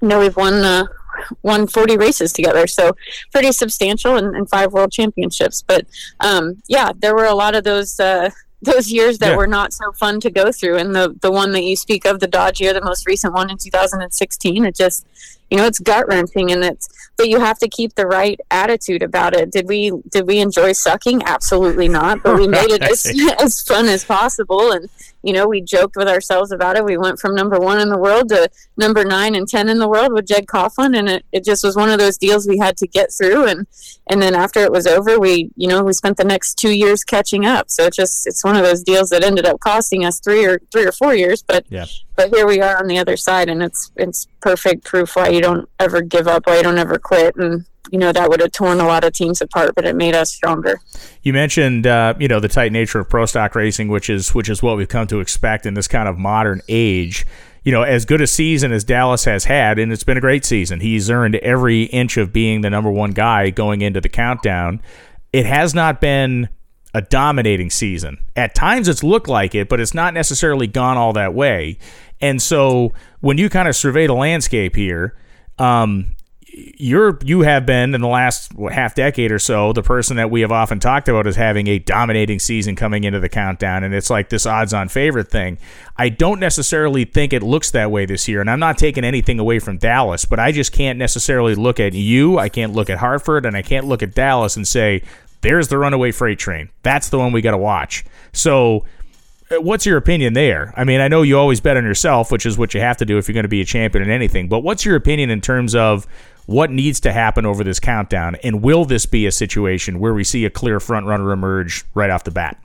you 0.01 0.09
know 0.09 0.21
we've 0.21 0.37
won 0.37 0.55
uh, 0.55 0.87
won 1.43 1.67
40 1.67 1.97
races 1.97 2.33
together, 2.33 2.67
so 2.67 2.93
pretty 3.33 3.53
substantial, 3.53 4.17
and, 4.17 4.35
and 4.35 4.49
five 4.49 4.73
world 4.73 4.93
championships. 4.93 5.63
But 5.63 5.87
um, 6.21 6.63
yeah, 6.69 6.93
there 6.97 7.15
were 7.15 7.27
a 7.27 7.35
lot 7.35 7.55
of 7.55 7.65
those. 7.65 7.99
Uh, 7.99 8.31
those 8.65 8.93
years 8.93 9.19
that 9.19 9.31
yeah. 9.31 9.37
were 9.37 9.49
not 9.49 9.73
so 9.73 9.91
fun 9.91 10.21
to 10.21 10.31
go 10.31 10.53
through 10.53 10.79
and 10.79 10.95
the 10.95 11.19
the 11.21 11.33
one 11.33 11.51
that 11.51 11.65
you 11.65 11.75
speak 11.75 12.05
of 12.05 12.21
the 12.21 12.29
dodge 12.29 12.61
year 12.61 12.73
the 12.73 12.81
most 12.81 13.09
recent 13.09 13.35
one 13.35 13.51
in 13.51 13.59
2016 13.59 14.65
it 14.65 14.77
just 14.77 15.05
you 15.53 15.59
know 15.59 15.67
it's 15.67 15.79
gut 15.79 16.09
wrenching 16.09 16.51
and 16.51 16.65
it's 16.65 16.89
but 17.19 17.29
you 17.29 17.39
have 17.39 17.59
to 17.59 17.69
keep 17.69 17.95
the 17.95 18.07
right 18.07 18.41
attitude 18.51 19.03
about 19.03 19.35
it 19.35 19.53
did 19.53 19.69
we 19.69 19.93
did 20.09 20.27
we 20.27 20.39
enjoy 20.39 20.73
sucking 20.73 21.23
absolutely 21.25 21.89
not 21.89 22.23
but 22.23 22.37
we 22.37 22.49
made 22.49 22.71
it 22.71 22.83
as, 22.83 23.07
as 23.41 23.61
fun 23.61 23.87
as 23.87 24.03
possible 24.03 24.73
and 24.73 24.89
you 25.23 25.33
know, 25.33 25.47
we 25.47 25.61
joked 25.61 25.97
with 25.97 26.09
ourselves 26.09 26.51
about 26.51 26.77
it. 26.77 26.85
We 26.85 26.97
went 26.97 27.19
from 27.19 27.35
number 27.35 27.59
one 27.59 27.81
in 27.81 27.89
the 27.89 27.99
world 27.99 28.29
to 28.31 28.49
number 28.77 29.05
nine 29.05 29.35
and 29.35 29.49
ten 29.49 29.69
in 29.69 29.79
the 29.79 29.89
world 29.89 30.13
with 30.13 30.27
Jeg 30.27 30.47
Coughlin, 30.47 30.97
and 30.99 31.09
it, 31.09 31.25
it 31.33 31.45
just 31.45 31.65
was 31.65 31.77
one 31.77 31.91
of 31.91 31.99
those 31.99 32.19
deals 32.19 32.47
we 32.47 32.59
had 32.59 32.77
to 32.79 32.89
get 32.89 33.13
through. 33.13 33.47
And 33.47 33.67
and 34.09 34.21
then 34.21 34.35
after 34.35 34.61
it 34.61 34.73
was 34.73 34.87
over, 34.87 35.19
we 35.19 35.51
you 35.57 35.69
know 35.69 35.85
we 35.85 35.93
spent 35.93 36.17
the 36.17 36.25
next 36.25 36.55
two 36.55 36.77
years 36.77 37.05
catching 37.05 37.47
up. 37.47 37.71
So 37.71 37.85
it 37.85 37.95
just 37.95 38.27
it's 38.27 38.45
one 38.45 38.57
of 38.57 38.65
those 38.65 38.83
deals 38.83 39.11
that 39.11 39.23
ended 39.23 39.47
up 39.47 39.61
costing 39.61 40.05
us 40.05 40.19
three 40.19 40.45
or 40.45 40.61
three 40.73 40.87
or 40.87 40.93
four 40.93 41.15
years, 41.15 41.43
but 41.43 41.65
yeah. 41.69 41.87
But 42.17 42.35
here 42.35 42.47
we 42.47 42.61
are 42.61 42.79
on 42.79 42.87
the 42.87 42.99
other 42.99 43.17
side, 43.17 43.49
and 43.49 43.63
it's 43.63 43.91
it's 43.97 44.27
perfect 44.41 44.85
proof 44.85 45.17
why 45.17 45.29
you 45.29 45.41
don't 45.41 45.69
ever 45.79 46.03
give 46.03 46.29
up, 46.29 46.47
why 46.47 46.59
you 46.59 46.63
don't 46.63 46.79
ever 46.79 46.99
quit, 46.99 47.37
and 47.37 47.65
you 47.91 47.99
know 47.99 48.13
that 48.13 48.29
would 48.29 48.41
have 48.41 48.53
torn 48.53 48.81
a 48.81 48.87
lot 48.87 49.05
of 49.05 49.13
teams 49.13 49.41
apart, 49.41 49.75
but 49.75 49.85
it 49.85 49.97
made 49.97 50.15
us 50.15 50.33
stronger. 50.33 50.81
You 51.23 51.33
mentioned 51.33 51.87
uh, 51.87 52.15
you 52.19 52.29
know 52.29 52.41
the 52.41 52.49
tight 52.49 52.73
nature 52.73 53.01
of 53.01 53.09
pro 53.09 53.27
stock 53.27 53.55
racing, 53.55 53.89
which 53.89 54.11
is 54.11 54.35
which 54.35 54.49
is 54.49 54.63
what 54.63 54.77
we've 54.77 54.89
come 54.89 55.07
to 55.09 55.21
expect 55.21 55.67
in 55.67 55.75
this 55.75 55.89
kind 55.89 56.09
of 56.09 56.19
modern 56.19 56.61
age. 56.69 57.27
You 57.65 57.71
know, 57.71 57.83
as 57.83 58.05
good 58.05 58.21
a 58.21 58.27
season 58.27 58.73
as 58.73 58.83
Dallas 58.83 59.25
has 59.25 59.45
had, 59.45 59.79
and 59.79 59.93
it's 59.93 60.03
been 60.03 60.17
a 60.17 60.21
great 60.21 60.45
season. 60.45 60.81
He's 60.81 61.09
earned 61.09 61.37
every 61.37 61.85
inch 61.85 62.17
of 62.17 62.33
being 62.33 62.63
the 62.63 62.71
number 62.71 62.91
one 62.91 63.13
guy 63.13 63.51
going 63.51 63.83
into 63.83 64.01
the 64.01 64.09
countdown. 64.09 64.83
It 65.33 65.47
has 65.47 65.73
not 65.73 66.01
been 66.01 66.49
a 66.95 67.03
dominating 67.03 67.71
season. 67.71 68.25
At 68.37 68.55
times 68.55 68.89
it's 68.89 69.03
looked 69.03 69.29
like 69.29 69.55
it, 69.55 69.69
but 69.69 69.81
it's 69.81 69.95
not 69.95 70.15
necessarily 70.15 70.67
gone 70.67 70.97
all 70.97 71.13
that 71.15 71.35
way. 71.35 71.79
And 72.21 72.41
so 72.41 72.93
when 73.21 73.39
you 73.39 73.49
kind 73.49 73.69
of 73.69 73.75
survey 73.75 74.07
the 74.07 74.15
landscape 74.15 74.77
here, 74.77 75.17
um, 75.59 76.15
you're 76.55 77.19
you 77.25 77.41
have 77.41 77.65
been 77.65 77.95
in 77.95 78.01
the 78.03 78.09
last 78.09 78.53
half 78.71 78.95
decade 78.95 79.33
or 79.33 79.39
so 79.39 79.73
the 79.73 79.83
person 79.83 80.17
that 80.17 80.31
we 80.31 80.43
have 80.43 80.53
often 80.53 80.79
talked 80.79 81.09
about 81.09 81.27
as 81.27 81.37
having 81.37 81.67
a 81.67 81.79
dominating 81.79 82.39
season 82.39 82.77
coming 82.77 83.05
into 83.05 83.19
the 83.19 83.29
countdown 83.29 83.83
and 83.83 83.95
it's 83.95 84.11
like 84.11 84.29
this 84.29 84.45
odds 84.45 84.75
on 84.75 84.87
favorite 84.87 85.31
thing 85.31 85.57
i 85.97 86.11
don't 86.11 86.39
necessarily 86.39 87.07
think 87.07 87.33
it 87.33 87.43
looks 87.43 87.71
that 87.71 87.91
way 87.91 88.05
this 88.05 88.29
year 88.29 88.39
and 88.41 88.51
i'm 88.51 88.61
not 88.61 88.77
taking 88.77 89.03
anything 89.03 89.39
away 89.39 89.59
from 89.59 89.79
dallas 89.79 90.27
but 90.27 90.39
i 90.39 90.53
just 90.53 90.73
can't 90.73 90.99
necessarily 90.99 91.55
look 91.55 91.81
at 91.81 91.95
you 91.95 92.39
i 92.39 92.51
can't 92.51 92.75
look 92.75 92.91
at 92.91 92.99
hartford 92.99 93.47
and 93.47 93.57
i 93.57 93.63
can't 93.63 93.87
look 93.87 94.03
at 94.03 94.15
dallas 94.15 94.55
and 94.55 94.69
say 94.69 95.03
there's 95.43 95.69
the 95.69 95.79
runaway 95.79 96.11
freight 96.11 96.39
train 96.39 96.69
that's 96.83 97.11
the 97.11 97.19
one 97.19 97.33
we 97.33 97.41
got 97.41 97.53
to 97.53 97.59
watch 97.59 98.05
so 98.33 98.85
uh, 99.53 99.61
what's 99.61 99.85
your 99.85 99.97
opinion 99.97 100.33
there? 100.33 100.73
I 100.77 100.85
mean, 100.85 101.01
I 101.01 101.09
know 101.09 101.23
you 101.23 101.39
always 101.39 101.61
bet 101.61 101.77
on 101.77 101.85
yourself, 101.85 102.31
which 102.31 102.47
is 102.47 102.57
what 102.57 102.75
you 102.75 102.81
have 102.81 102.97
to 102.99 103.05
do 103.05 103.19
if 103.19 103.29
you're 103.29 103.35
going 103.35 103.45
to 103.45 103.49
be 103.49 103.61
a 103.61 103.65
champion 103.65 104.05
in 104.05 104.11
anything. 104.11 104.49
But 104.49 104.61
what's 104.61 104.85
your 104.85 104.97
opinion 104.97 105.31
in 105.31 105.41
terms 105.41 105.75
of 105.75 106.07
what 106.47 106.71
needs 106.71 107.01
to 107.01 107.13
happen 107.13 107.47
over 107.47 107.63
this 107.63 107.81
countdown, 107.81 108.37
and 108.37 108.63
will 108.63 108.85
this 108.85 109.07
be 109.07 109.27
a 109.27 109.33
situation 109.33 109.99
where 109.99 110.15
we 110.15 110.25
see 110.25 110.45
a 110.45 110.51
clear 110.51 110.81
front 110.81 111.07
runner 111.07 111.33
emerge 111.33 111.85
right 111.95 112.11
off 112.11 112.25
the 112.25 112.31
bat? 112.31 112.62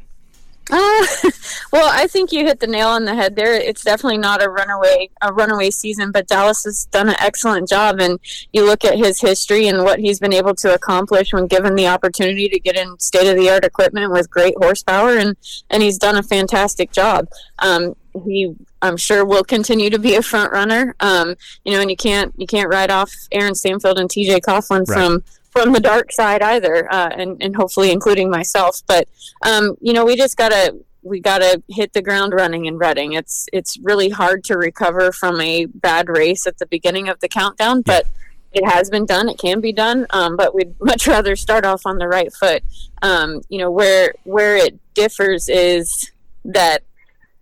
Uh, 0.69 1.05
well, 1.71 1.89
I 1.91 2.07
think 2.07 2.31
you 2.31 2.45
hit 2.45 2.59
the 2.59 2.67
nail 2.67 2.89
on 2.89 3.05
the 3.05 3.15
head 3.15 3.35
there. 3.35 3.53
It's 3.53 3.83
definitely 3.83 4.17
not 4.17 4.43
a 4.43 4.49
runaway 4.49 5.09
a 5.21 5.33
runaway 5.33 5.71
season, 5.71 6.11
but 6.11 6.27
Dallas 6.27 6.63
has 6.63 6.85
done 6.85 7.09
an 7.09 7.15
excellent 7.19 7.69
job. 7.69 7.99
And 7.99 8.19
you 8.53 8.65
look 8.65 8.83
at 8.83 8.97
his 8.97 9.21
history 9.21 9.67
and 9.67 9.83
what 9.83 9.99
he's 9.99 10.19
been 10.19 10.33
able 10.33 10.55
to 10.55 10.73
accomplish 10.73 11.33
when 11.33 11.47
given 11.47 11.75
the 11.75 11.87
opportunity 11.87 12.49
to 12.49 12.59
get 12.59 12.75
in 12.75 12.97
state 12.99 13.29
of 13.29 13.37
the 13.37 13.49
art 13.49 13.63
equipment 13.63 14.11
with 14.11 14.29
great 14.29 14.55
horsepower, 14.57 15.17
and 15.17 15.37
and 15.69 15.83
he's 15.83 15.97
done 15.97 16.17
a 16.17 16.23
fantastic 16.23 16.91
job. 16.91 17.27
Um, 17.59 17.95
he 18.25 18.55
I'm 18.81 18.97
sure 18.97 19.25
will 19.25 19.43
continue 19.43 19.89
to 19.89 19.99
be 19.99 20.15
a 20.15 20.21
front 20.21 20.51
runner. 20.51 20.95
Um, 20.99 21.35
you 21.63 21.73
know, 21.73 21.81
and 21.81 21.89
you 21.89 21.97
can't 21.97 22.33
you 22.37 22.47
can't 22.47 22.69
write 22.69 22.91
off 22.91 23.11
Aaron 23.31 23.55
Stanfield 23.55 23.99
and 23.99 24.09
TJ 24.09 24.41
Coughlin 24.41 24.87
right. 24.87 24.97
from 24.97 25.23
from 25.61 25.73
the 25.73 25.79
dark 25.79 26.11
side 26.11 26.41
either, 26.41 26.91
uh, 26.93 27.09
and 27.09 27.41
and 27.41 27.55
hopefully 27.55 27.91
including 27.91 28.29
myself. 28.29 28.81
But 28.87 29.07
um, 29.43 29.75
you 29.81 29.93
know, 29.93 30.05
we 30.05 30.15
just 30.15 30.37
gotta 30.37 30.75
we 31.03 31.19
gotta 31.19 31.61
hit 31.69 31.93
the 31.93 32.01
ground 32.01 32.33
running 32.33 32.65
in 32.65 32.77
Reading. 32.77 33.13
It's 33.13 33.47
it's 33.53 33.77
really 33.79 34.09
hard 34.09 34.43
to 34.45 34.57
recover 34.57 35.11
from 35.11 35.39
a 35.41 35.65
bad 35.65 36.09
race 36.09 36.45
at 36.47 36.57
the 36.59 36.65
beginning 36.65 37.09
of 37.09 37.19
the 37.19 37.27
countdown, 37.27 37.81
but 37.81 38.05
it 38.53 38.65
has 38.65 38.89
been 38.89 39.05
done. 39.05 39.29
It 39.29 39.37
can 39.37 39.61
be 39.61 39.71
done, 39.71 40.07
um, 40.11 40.35
but 40.35 40.53
we'd 40.53 40.75
much 40.81 41.07
rather 41.07 41.35
start 41.35 41.65
off 41.65 41.85
on 41.85 41.97
the 41.97 42.07
right 42.07 42.33
foot. 42.33 42.63
Um, 43.01 43.41
you 43.49 43.59
know, 43.59 43.71
where 43.71 44.13
where 44.23 44.55
it 44.57 44.79
differs 44.93 45.49
is 45.49 46.11
that 46.45 46.83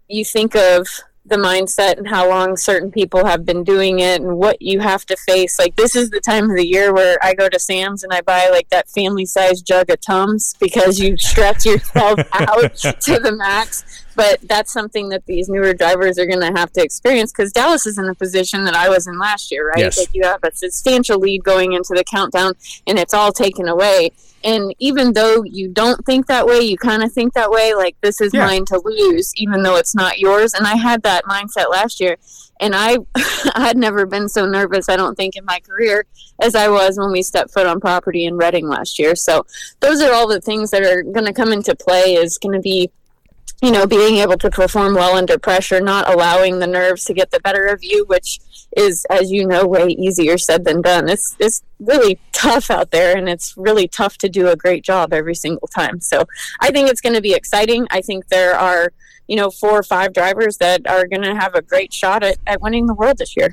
you 0.08 0.26
think 0.26 0.56
of 0.56 0.88
the 1.26 1.38
mindset 1.38 1.98
and 1.98 2.08
how 2.08 2.30
long 2.30 2.56
certain 2.56 2.92
people 2.92 3.26
have 3.26 3.46
been 3.46 3.64
doing 3.64 4.00
it 4.00 4.22
and 4.22 4.38
what 4.38 4.62
you 4.62 4.80
have 4.80 5.06
to 5.08 5.18
face. 5.18 5.58
Like 5.58 5.76
this 5.76 5.96
is 5.96 6.10
the 6.10 6.22
time 6.22 6.50
of 6.50 6.56
the 6.56 6.66
year 6.66 6.94
where 6.94 7.18
I 7.22 7.34
go 7.34 7.50
to 7.50 7.60
Sam's 7.60 8.04
and 8.04 8.14
I 8.14 8.22
buy 8.22 8.50
like 8.50 8.70
that 8.70 8.88
family 8.90 9.26
size 9.26 9.62
jug 9.62 9.90
of 9.90 10.02
Tums 10.02 10.54
because 10.60 11.00
you 11.00 11.18
stretch 11.18 11.66
yourself 11.66 12.20
out 12.34 12.76
to 12.76 13.20
the 13.20 13.36
max. 13.36 14.05
But 14.16 14.40
that's 14.42 14.72
something 14.72 15.10
that 15.10 15.26
these 15.26 15.50
newer 15.50 15.74
drivers 15.74 16.18
are 16.18 16.26
going 16.26 16.42
to 16.42 16.58
have 16.58 16.72
to 16.74 16.84
experience 16.84 17.32
because 17.32 17.52
Dallas 17.52 17.86
is 17.86 17.98
in 17.98 18.06
the 18.06 18.16
position 18.16 18.64
that 18.66 18.76
I 18.76 18.90
was 18.90 19.08
in 19.08 19.18
last 19.20 19.52
year, 19.52 19.70
right? 19.70 19.80
Yes. 19.80 19.98
Like 19.98 20.14
you 20.14 20.24
have 20.24 20.44
a 20.44 20.56
substantial 20.56 21.20
lead 21.20 21.44
going 21.44 21.74
into 21.74 21.94
the 21.96 22.04
countdown 22.04 22.54
and 22.88 22.98
it's 22.98 23.14
all 23.14 23.32
taken 23.32 23.68
away 23.68 24.12
and 24.46 24.76
even 24.78 25.14
though 25.14 25.44
you 25.44 25.68
don't 25.68 26.06
think 26.06 26.28
that 26.28 26.46
way 26.46 26.60
you 26.60 26.78
kind 26.78 27.04
of 27.04 27.12
think 27.12 27.34
that 27.34 27.50
way 27.50 27.74
like 27.74 28.00
this 28.02 28.22
is 28.22 28.34
yeah. 28.34 28.46
mine 28.46 28.64
to 28.64 28.80
lose 28.86 29.32
even 29.36 29.64
though 29.64 29.76
it's 29.76 29.96
not 29.96 30.20
yours 30.20 30.54
and 30.54 30.66
i 30.68 30.76
had 30.76 31.02
that 31.02 31.26
mindset 31.26 31.70
last 31.70 32.00
year 32.00 32.16
and 32.62 32.76
i 32.76 32.98
i 33.56 33.66
had 33.66 33.76
never 33.76 34.06
been 34.06 34.30
so 34.30 34.46
nervous 34.46 34.88
i 34.88 34.96
don't 34.96 35.16
think 35.16 35.36
in 35.36 35.44
my 35.44 35.60
career 35.60 36.06
as 36.40 36.56
i 36.56 36.70
was 36.70 36.98
when 36.98 37.12
we 37.12 37.24
stepped 37.24 37.52
foot 37.52 37.66
on 37.66 37.80
property 37.80 38.26
in 38.26 38.38
reading 38.38 38.68
last 38.68 39.00
year 39.00 39.16
so 39.16 39.46
those 39.80 40.02
are 40.02 40.14
all 40.14 40.28
the 40.28 40.42
things 40.42 40.72
that 40.72 40.84
are 40.84 41.02
going 41.02 41.26
to 41.26 41.34
come 41.34 41.52
into 41.52 41.76
play 41.76 42.14
is 42.14 42.38
going 42.38 42.54
to 42.54 42.62
be 42.62 42.90
you 43.66 43.72
know, 43.72 43.88
being 43.88 44.18
able 44.18 44.38
to 44.38 44.52
perform 44.52 44.94
well 44.94 45.16
under 45.18 45.40
pressure, 45.40 45.82
not 45.82 46.08
allowing 46.08 46.60
the 46.60 46.68
nerves 46.68 47.04
to 47.06 47.16
get 47.16 47.32
the 47.32 47.40
better 47.40 47.66
of 47.66 47.84
you, 47.84 48.06
which 48.06 48.40
is, 48.78 49.08
as 49.10 49.32
you 49.32 49.48
know, 49.48 49.66
way 49.66 49.88
easier 49.88 50.38
said 50.38 50.66
than 50.66 50.84
done. 50.84 51.10
It's 51.10 51.36
it's 51.40 51.64
really 51.80 52.20
tough 52.32 52.70
out 52.70 52.92
there, 52.92 53.18
and 53.18 53.28
it's 53.28 53.56
really 53.58 53.88
tough 53.88 54.20
to 54.20 54.30
do 54.30 54.50
a 54.50 54.56
great 54.56 54.84
job 54.84 55.14
every 55.14 55.34
single 55.34 55.68
time. 55.68 56.00
So 56.00 56.26
I 56.60 56.70
think 56.70 56.90
it's 56.90 57.02
going 57.02 57.16
to 57.16 57.22
be 57.22 57.34
exciting. 57.34 57.88
I 57.90 58.02
think 58.02 58.28
there 58.28 58.54
are, 58.54 58.94
you 59.28 59.36
know, 59.36 59.50
four 59.50 59.72
or 59.72 59.84
five 59.84 60.14
drivers 60.14 60.58
that 60.58 60.88
are 60.88 61.08
going 61.08 61.24
to 61.24 61.34
have 61.34 61.56
a 61.56 61.64
great 61.64 61.92
shot 61.92 62.24
at, 62.24 62.38
at 62.46 62.62
winning 62.62 62.86
the 62.86 62.94
world 62.94 63.18
this 63.18 63.36
year. 63.36 63.52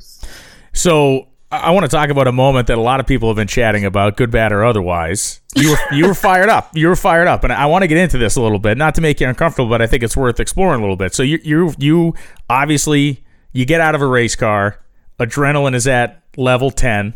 So 0.75 1.29
I 1.53 1.71
want 1.73 1.85
to 1.85 1.89
talk 1.89 2.09
about 2.09 2.27
a 2.27 2.33
moment 2.33 2.69
that 2.69 2.79
a 2.79 2.81
lot 2.81 2.99
of 2.99 3.07
people 3.07 3.29
have 3.29 3.37
been 3.37 3.47
chatting 3.47 3.85
about, 3.85 4.17
good, 4.17 4.31
bad, 4.31 4.53
or 4.53 4.65
otherwise. 4.65 5.41
You 5.55 5.73
were 5.73 5.95
you 5.95 6.07
were 6.07 6.15
fired 6.15 6.49
up. 6.49 6.71
You 6.75 6.89
were 6.89 6.97
fired 6.97 7.29
up, 7.29 7.45
and 7.45 7.53
I 7.53 7.67
want 7.67 7.83
to 7.83 7.89
get 7.89 7.99
into 7.99 8.17
this 8.17 8.37
a 8.37 8.41
little 8.41 8.59
bit, 8.59 8.79
not 8.79 8.95
to 8.95 9.03
make 9.03 9.21
you 9.21 9.29
uncomfortable, 9.29 9.69
but 9.69 9.83
I 9.83 9.87
think 9.87 10.03
it's 10.03 10.17
worth 10.17 10.41
exploring 10.41 10.81
a 10.81 10.83
little 10.83 10.97
bit. 10.97 11.15
So 11.15 11.23
you 11.23 11.39
you 11.45 11.75
you 11.77 12.15
obviously 12.49 13.23
you 13.53 13.67
get 13.67 13.83
out 13.83 13.95
of 13.95 14.01
a 14.01 14.07
race 14.07 14.35
car, 14.35 14.79
adrenaline 15.21 15.75
is 15.75 15.87
at 15.87 16.23
level 16.39 16.71
ten. 16.71 17.13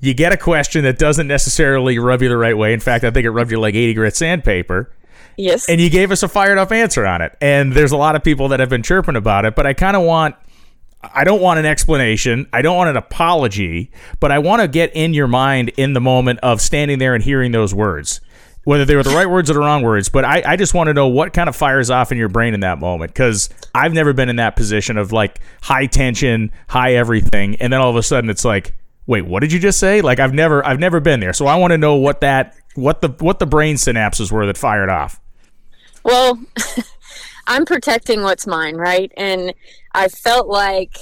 You 0.00 0.12
get 0.12 0.32
a 0.32 0.36
question 0.36 0.82
that 0.82 0.98
doesn't 0.98 1.28
necessarily 1.28 2.00
rub 2.00 2.20
you 2.20 2.28
the 2.28 2.36
right 2.36 2.58
way. 2.58 2.72
In 2.72 2.80
fact, 2.80 3.04
I 3.04 3.12
think 3.12 3.24
it 3.24 3.30
rubbed 3.30 3.52
you 3.52 3.60
like 3.60 3.76
eighty 3.76 3.94
grit 3.94 4.16
sandpaper. 4.16 4.92
Yes. 5.36 5.68
And 5.68 5.80
you 5.80 5.88
gave 5.88 6.10
us 6.10 6.24
a 6.24 6.28
fired 6.28 6.58
up 6.58 6.72
answer 6.72 7.06
on 7.06 7.22
it. 7.22 7.38
And 7.40 7.72
there's 7.72 7.92
a 7.92 7.96
lot 7.96 8.16
of 8.16 8.24
people 8.24 8.48
that 8.48 8.58
have 8.58 8.68
been 8.68 8.82
chirping 8.82 9.14
about 9.14 9.44
it, 9.44 9.54
but 9.54 9.66
I 9.66 9.72
kind 9.72 9.96
of 9.96 10.02
want 10.02 10.34
I 11.02 11.24
don't 11.24 11.42
want 11.42 11.58
an 11.58 11.66
explanation. 11.66 12.46
I 12.52 12.62
don't 12.62 12.76
want 12.76 12.90
an 12.90 12.96
apology, 12.96 13.90
but 14.20 14.30
I 14.30 14.38
want 14.38 14.62
to 14.62 14.68
get 14.68 14.94
in 14.94 15.14
your 15.14 15.26
mind 15.26 15.70
in 15.70 15.94
the 15.94 16.00
moment 16.00 16.38
of 16.40 16.60
standing 16.60 16.98
there 16.98 17.14
and 17.14 17.22
hearing 17.24 17.50
those 17.50 17.74
words, 17.74 18.20
whether 18.64 18.84
they 18.84 18.94
were 18.94 19.02
the 19.02 19.14
right 19.14 19.28
words 19.28 19.50
or 19.50 19.54
the 19.54 19.60
wrong 19.60 19.82
words. 19.82 20.08
But 20.08 20.24
I, 20.24 20.42
I 20.46 20.56
just 20.56 20.74
want 20.74 20.88
to 20.88 20.94
know 20.94 21.08
what 21.08 21.32
kind 21.32 21.48
of 21.48 21.56
fires 21.56 21.90
off 21.90 22.12
in 22.12 22.18
your 22.18 22.28
brain 22.28 22.54
in 22.54 22.60
that 22.60 22.78
moment 22.78 23.12
because 23.12 23.50
I've 23.74 23.92
never 23.92 24.12
been 24.12 24.28
in 24.28 24.36
that 24.36 24.54
position 24.54 24.96
of 24.96 25.10
like 25.10 25.40
high 25.60 25.86
tension, 25.86 26.52
high 26.68 26.94
everything, 26.94 27.56
and 27.56 27.72
then 27.72 27.80
all 27.80 27.90
of 27.90 27.96
a 27.96 28.02
sudden 28.02 28.30
it's 28.30 28.44
like, 28.44 28.76
wait, 29.06 29.22
what 29.22 29.40
did 29.40 29.52
you 29.52 29.58
just 29.58 29.80
say? 29.80 30.02
Like 30.02 30.20
I've 30.20 30.34
never, 30.34 30.64
I've 30.64 30.78
never 30.78 31.00
been 31.00 31.18
there, 31.18 31.32
so 31.32 31.46
I 31.46 31.56
want 31.56 31.72
to 31.72 31.78
know 31.78 31.96
what 31.96 32.20
that, 32.20 32.56
what 32.76 33.00
the, 33.00 33.08
what 33.18 33.40
the 33.40 33.46
brain 33.46 33.74
synapses 33.74 34.30
were 34.30 34.46
that 34.46 34.56
fired 34.56 34.88
off. 34.88 35.20
Well. 36.04 36.40
I'm 37.46 37.64
protecting 37.64 38.22
what's 38.22 38.46
mine, 38.46 38.76
right? 38.76 39.12
And 39.16 39.54
I 39.94 40.08
felt 40.08 40.48
like 40.48 40.96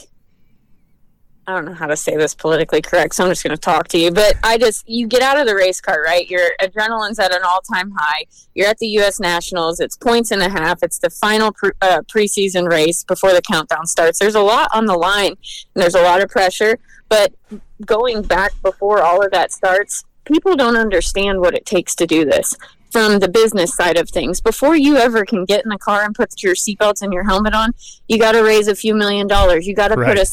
I 1.47 1.55
don't 1.55 1.65
know 1.65 1.75
how 1.75 1.89
to 1.89 1.97
say 1.97 2.17
this 2.17 2.33
politically 2.33 2.81
correct, 2.81 3.15
so 3.15 3.25
I'm 3.25 3.31
just 3.31 3.43
going 3.43 3.57
to 3.57 3.61
talk 3.61 3.89
to 3.89 3.99
you. 3.99 4.13
But 4.13 4.37
I 4.45 4.57
just, 4.57 4.89
you 4.89 5.09
get 5.09 5.21
out 5.21 5.41
of 5.41 5.49
the 5.49 5.55
race 5.57 5.81
car, 5.81 6.01
right? 6.01 6.29
Your 6.31 6.51
adrenaline's 6.61 7.19
at 7.19 7.35
an 7.35 7.43
all 7.43 7.61
time 7.61 7.91
high. 7.97 8.27
You're 8.55 8.69
at 8.69 8.79
the 8.79 8.87
U.S. 8.89 9.19
Nationals. 9.19 9.81
It's 9.81 9.97
points 9.97 10.31
and 10.31 10.43
a 10.43 10.49
half. 10.49 10.81
It's 10.83 11.01
the 11.01 11.11
final 11.11 11.53
pre- 11.53 11.73
uh, 11.83 12.03
preseason 12.03 12.71
race 12.71 13.03
before 13.03 13.33
the 13.33 13.43
countdown 13.43 13.87
starts. 13.87 14.21
There's 14.21 14.37
a 14.37 14.41
lot 14.41 14.71
on 14.73 14.87
the 14.87 14.95
line, 14.95 15.33
and 15.75 15.83
there's 15.83 15.97
a 15.97 16.03
lot 16.03 16.23
of 16.23 16.29
pressure. 16.29 16.79
But 17.09 17.35
going 17.85 18.23
back 18.23 18.53
before 18.63 19.03
all 19.03 19.25
of 19.25 19.33
that 19.33 19.51
starts, 19.51 20.05
people 20.27 20.55
don't 20.55 20.77
understand 20.77 21.41
what 21.41 21.55
it 21.55 21.67
takes 21.67 21.97
to 21.97 22.07
do 22.07 22.25
this 22.25 22.55
from 22.91 23.19
the 23.19 23.29
business 23.29 23.75
side 23.75 23.97
of 23.97 24.09
things. 24.09 24.41
Before 24.41 24.77
you 24.77 24.97
ever 24.97 25.25
can 25.25 25.45
get 25.45 25.65
in 25.65 25.71
the 25.71 25.79
car 25.79 26.05
and 26.05 26.15
put 26.15 26.43
your 26.43 26.55
seatbelts 26.55 27.03
and 27.03 27.13
your 27.13 27.25
helmet 27.25 27.55
on, 27.55 27.73
you 28.09 28.19
got 28.19 28.33
to 28.33 28.43
raise 28.43 28.69
a 28.69 28.75
few 28.75 28.95
million 28.95 29.27
dollars. 29.27 29.67
You 29.67 29.75
got 29.75 29.89
to 29.89 29.95
right. 29.95 30.17
put 30.17 30.19
a 30.19 30.27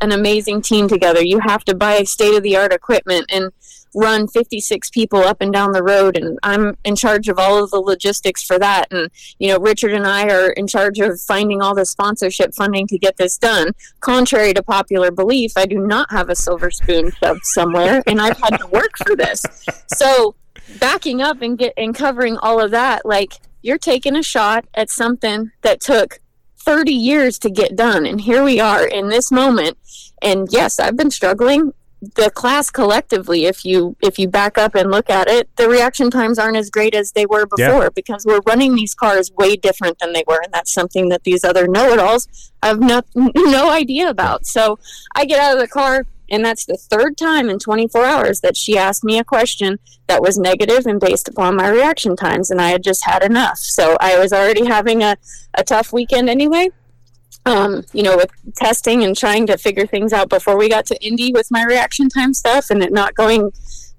an 0.00 0.12
amazing 0.12 0.62
team 0.62 0.88
together. 0.88 1.22
You 1.22 1.40
have 1.40 1.64
to 1.64 1.74
buy 1.74 2.02
state 2.02 2.36
of 2.36 2.42
the 2.42 2.56
art 2.56 2.72
equipment 2.72 3.26
and 3.32 3.52
run 3.94 4.28
56 4.28 4.90
people 4.90 5.20
up 5.20 5.38
and 5.40 5.52
down 5.52 5.72
the 5.72 5.82
road 5.82 6.16
and 6.16 6.38
I'm 6.42 6.76
in 6.84 6.94
charge 6.94 7.28
of 7.28 7.38
all 7.38 7.64
of 7.64 7.70
the 7.70 7.80
logistics 7.80 8.44
for 8.44 8.58
that 8.58 8.92
and 8.92 9.10
you 9.38 9.48
know 9.48 9.58
Richard 9.58 9.92
and 9.92 10.06
I 10.06 10.28
are 10.28 10.50
in 10.50 10.66
charge 10.66 10.98
of 11.00 11.18
finding 11.20 11.62
all 11.62 11.74
the 11.74 11.86
sponsorship 11.86 12.54
funding 12.54 12.86
to 12.88 12.98
get 12.98 13.16
this 13.16 13.38
done 13.38 13.72
contrary 14.00 14.52
to 14.54 14.62
popular 14.62 15.10
belief 15.10 15.52
I 15.56 15.64
do 15.64 15.78
not 15.78 16.10
have 16.10 16.28
a 16.28 16.36
silver 16.36 16.70
spoon 16.70 17.10
shoved 17.12 17.40
somewhere 17.44 18.02
and 18.06 18.20
I've 18.20 18.38
had 18.38 18.58
to 18.58 18.66
work 18.66 18.96
for 18.98 19.16
this 19.16 19.42
so 19.96 20.34
backing 20.78 21.22
up 21.22 21.42
and 21.42 21.58
get 21.58 21.72
and 21.76 21.94
covering 21.94 22.36
all 22.38 22.60
of 22.60 22.70
that 22.70 23.04
like 23.06 23.34
you're 23.62 23.78
taking 23.78 24.16
a 24.16 24.22
shot 24.22 24.66
at 24.74 24.90
something 24.90 25.50
that 25.62 25.80
took 25.80 26.20
30 26.58 26.92
years 26.92 27.38
to 27.40 27.50
get 27.50 27.76
done 27.76 28.06
and 28.06 28.20
here 28.20 28.44
we 28.44 28.60
are 28.60 28.86
in 28.86 29.08
this 29.08 29.30
moment. 29.30 29.76
And 30.22 30.48
yes 30.50 30.78
i've 30.78 30.96
been 30.96 31.10
struggling. 31.10 31.72
The 32.00 32.30
class 32.30 32.70
collectively 32.70 33.46
if 33.46 33.64
you 33.64 33.96
if 34.02 34.20
you 34.20 34.28
back 34.28 34.56
up 34.56 34.76
and 34.76 34.88
look 34.90 35.10
at 35.10 35.28
it 35.28 35.48
the 35.56 35.68
reaction 35.68 36.12
times 36.12 36.38
aren't 36.38 36.56
as 36.56 36.70
great 36.70 36.94
as 36.94 37.10
they 37.12 37.26
were 37.26 37.44
before 37.44 37.84
yeah. 37.84 37.88
because 37.92 38.24
we're 38.24 38.40
running 38.46 38.76
these 38.76 38.94
cars 38.94 39.32
way 39.32 39.56
different 39.56 39.98
than 39.98 40.12
they 40.12 40.22
were 40.28 40.40
and 40.44 40.52
that's 40.52 40.72
something 40.72 41.08
that 41.08 41.24
these 41.24 41.42
other 41.42 41.66
know-it-alls 41.66 42.28
have 42.62 42.78
no, 42.78 43.02
no 43.16 43.70
idea 43.70 44.08
about. 44.08 44.46
So 44.46 44.78
i 45.16 45.24
get 45.24 45.40
out 45.40 45.54
of 45.54 45.60
the 45.60 45.68
car 45.68 46.06
and 46.30 46.44
that's 46.44 46.66
the 46.66 46.76
third 46.76 47.16
time 47.16 47.48
in 47.48 47.58
24 47.58 48.04
hours 48.04 48.40
that 48.40 48.56
she 48.56 48.76
asked 48.76 49.04
me 49.04 49.18
a 49.18 49.24
question 49.24 49.78
that 50.06 50.22
was 50.22 50.38
negative 50.38 50.86
and 50.86 51.00
based 51.00 51.28
upon 51.28 51.56
my 51.56 51.68
reaction 51.68 52.16
times 52.16 52.50
and 52.50 52.60
i 52.60 52.68
had 52.68 52.82
just 52.82 53.04
had 53.04 53.22
enough 53.22 53.58
so 53.58 53.96
i 54.00 54.18
was 54.18 54.32
already 54.32 54.66
having 54.66 55.02
a, 55.02 55.16
a 55.54 55.64
tough 55.64 55.92
weekend 55.92 56.28
anyway 56.28 56.68
um, 57.48 57.82
you 57.92 58.02
know, 58.02 58.16
with 58.16 58.30
testing 58.56 59.04
and 59.04 59.16
trying 59.16 59.46
to 59.46 59.56
figure 59.56 59.86
things 59.86 60.12
out 60.12 60.28
before 60.28 60.58
we 60.58 60.68
got 60.68 60.86
to 60.86 61.04
Indy 61.04 61.32
with 61.32 61.50
my 61.50 61.64
reaction 61.64 62.08
time 62.08 62.34
stuff 62.34 62.70
and 62.70 62.82
it 62.82 62.92
not 62.92 63.14
going 63.14 63.50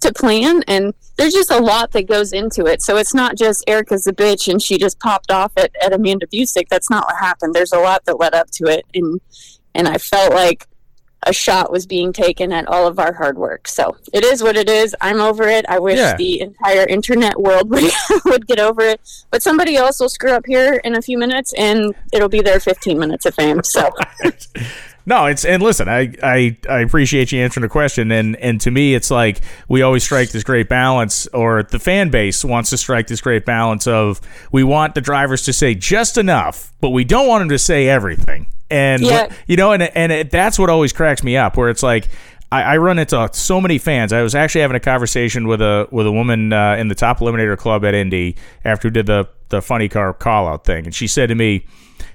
to 0.01 0.13
plan. 0.13 0.63
And 0.67 0.93
there's 1.17 1.33
just 1.33 1.51
a 1.51 1.59
lot 1.59 1.91
that 1.91 2.07
goes 2.07 2.31
into 2.31 2.65
it. 2.65 2.81
So 2.81 2.97
it's 2.97 3.13
not 3.13 3.35
just 3.35 3.63
Erica's 3.67 4.07
a 4.07 4.13
bitch 4.13 4.47
and 4.47 4.61
she 4.61 4.77
just 4.77 4.99
popped 4.99 5.31
off 5.31 5.51
at, 5.57 5.71
at 5.83 5.93
Amanda 5.93 6.27
Busick. 6.27 6.67
That's 6.69 6.89
not 6.89 7.05
what 7.05 7.17
happened. 7.17 7.53
There's 7.53 7.73
a 7.73 7.79
lot 7.79 8.05
that 8.05 8.19
led 8.19 8.33
up 8.33 8.51
to 8.51 8.65
it. 8.65 8.85
And, 8.93 9.19
and 9.73 9.87
I 9.87 9.97
felt 9.97 10.33
like 10.33 10.67
a 11.23 11.33
shot 11.33 11.71
was 11.71 11.85
being 11.85 12.13
taken 12.13 12.51
at 12.51 12.67
all 12.67 12.87
of 12.87 12.99
our 12.99 13.13
hard 13.13 13.37
work. 13.37 13.67
So 13.67 13.95
it 14.13 14.23
is 14.23 14.41
what 14.41 14.55
it 14.55 14.69
is. 14.69 14.95
I'm 15.01 15.19
over 15.19 15.47
it. 15.47 15.65
I 15.67 15.79
wish 15.79 15.97
yeah. 15.97 16.15
the 16.15 16.41
entire 16.41 16.85
internet 16.87 17.39
world 17.39 17.69
would, 17.69 17.91
would 18.25 18.47
get 18.47 18.59
over 18.59 18.81
it. 18.81 19.01
But 19.31 19.43
somebody 19.43 19.75
else 19.75 19.99
will 19.99 20.09
screw 20.09 20.31
up 20.31 20.45
here 20.45 20.75
in 20.83 20.95
a 20.95 21.01
few 21.01 21.17
minutes 21.17 21.53
and 21.53 21.93
it'll 22.13 22.29
be 22.29 22.41
their 22.41 22.59
15 22.59 22.97
minutes 22.97 23.25
of 23.25 23.35
fame. 23.35 23.63
So. 23.63 23.89
No, 25.05 25.25
it's 25.25 25.43
and 25.43 25.63
listen, 25.63 25.89
I, 25.89 26.13
I 26.21 26.55
I 26.69 26.81
appreciate 26.81 27.31
you 27.31 27.41
answering 27.41 27.63
the 27.63 27.69
question, 27.69 28.11
and 28.11 28.35
and 28.35 28.61
to 28.61 28.69
me, 28.69 28.93
it's 28.93 29.09
like 29.09 29.41
we 29.67 29.81
always 29.81 30.03
strike 30.03 30.29
this 30.29 30.43
great 30.43 30.69
balance, 30.69 31.25
or 31.27 31.63
the 31.63 31.79
fan 31.79 32.11
base 32.11 32.45
wants 32.45 32.69
to 32.69 32.77
strike 32.77 33.07
this 33.07 33.19
great 33.19 33.43
balance 33.43 33.87
of 33.87 34.21
we 34.51 34.63
want 34.63 34.93
the 34.93 35.01
drivers 35.01 35.41
to 35.45 35.53
say 35.53 35.73
just 35.73 36.19
enough, 36.19 36.73
but 36.79 36.91
we 36.91 37.03
don't 37.05 37.27
want 37.27 37.41
them 37.41 37.49
to 37.49 37.57
say 37.57 37.87
everything. 37.87 38.51
And 38.71 39.01
yeah. 39.01 39.33
you 39.47 39.57
know, 39.57 39.71
and 39.71 39.83
and 39.83 40.11
it, 40.11 40.31
that's 40.31 40.59
what 40.59 40.69
always 40.69 40.93
cracks 40.93 41.23
me 41.23 41.35
up, 41.35 41.57
where 41.57 41.69
it's 41.69 41.83
like 41.83 42.07
I, 42.51 42.61
I, 42.63 42.77
run 42.77 42.99
into 42.99 43.29
so 43.33 43.59
many 43.59 43.77
fans. 43.77 44.13
I 44.13 44.21
was 44.21 44.35
actually 44.35 44.61
having 44.61 44.75
a 44.75 44.79
conversation 44.79 45.47
with 45.47 45.61
a 45.61 45.87
with 45.91 46.05
a 46.05 46.11
woman 46.11 46.53
uh, 46.53 46.75
in 46.75 46.87
the 46.87 46.95
top 46.95 47.19
eliminator 47.19 47.57
club 47.57 47.83
at 47.83 47.93
Indy 47.93 48.35
after 48.63 48.87
we 48.87 48.91
did 48.91 49.07
the 49.07 49.27
the 49.49 49.61
funny 49.61 49.89
car 49.89 50.13
call 50.13 50.47
out 50.47 50.65
thing, 50.65 50.85
and 50.85 50.93
she 50.93 51.07
said 51.07 51.29
to 51.29 51.35
me, 51.35 51.65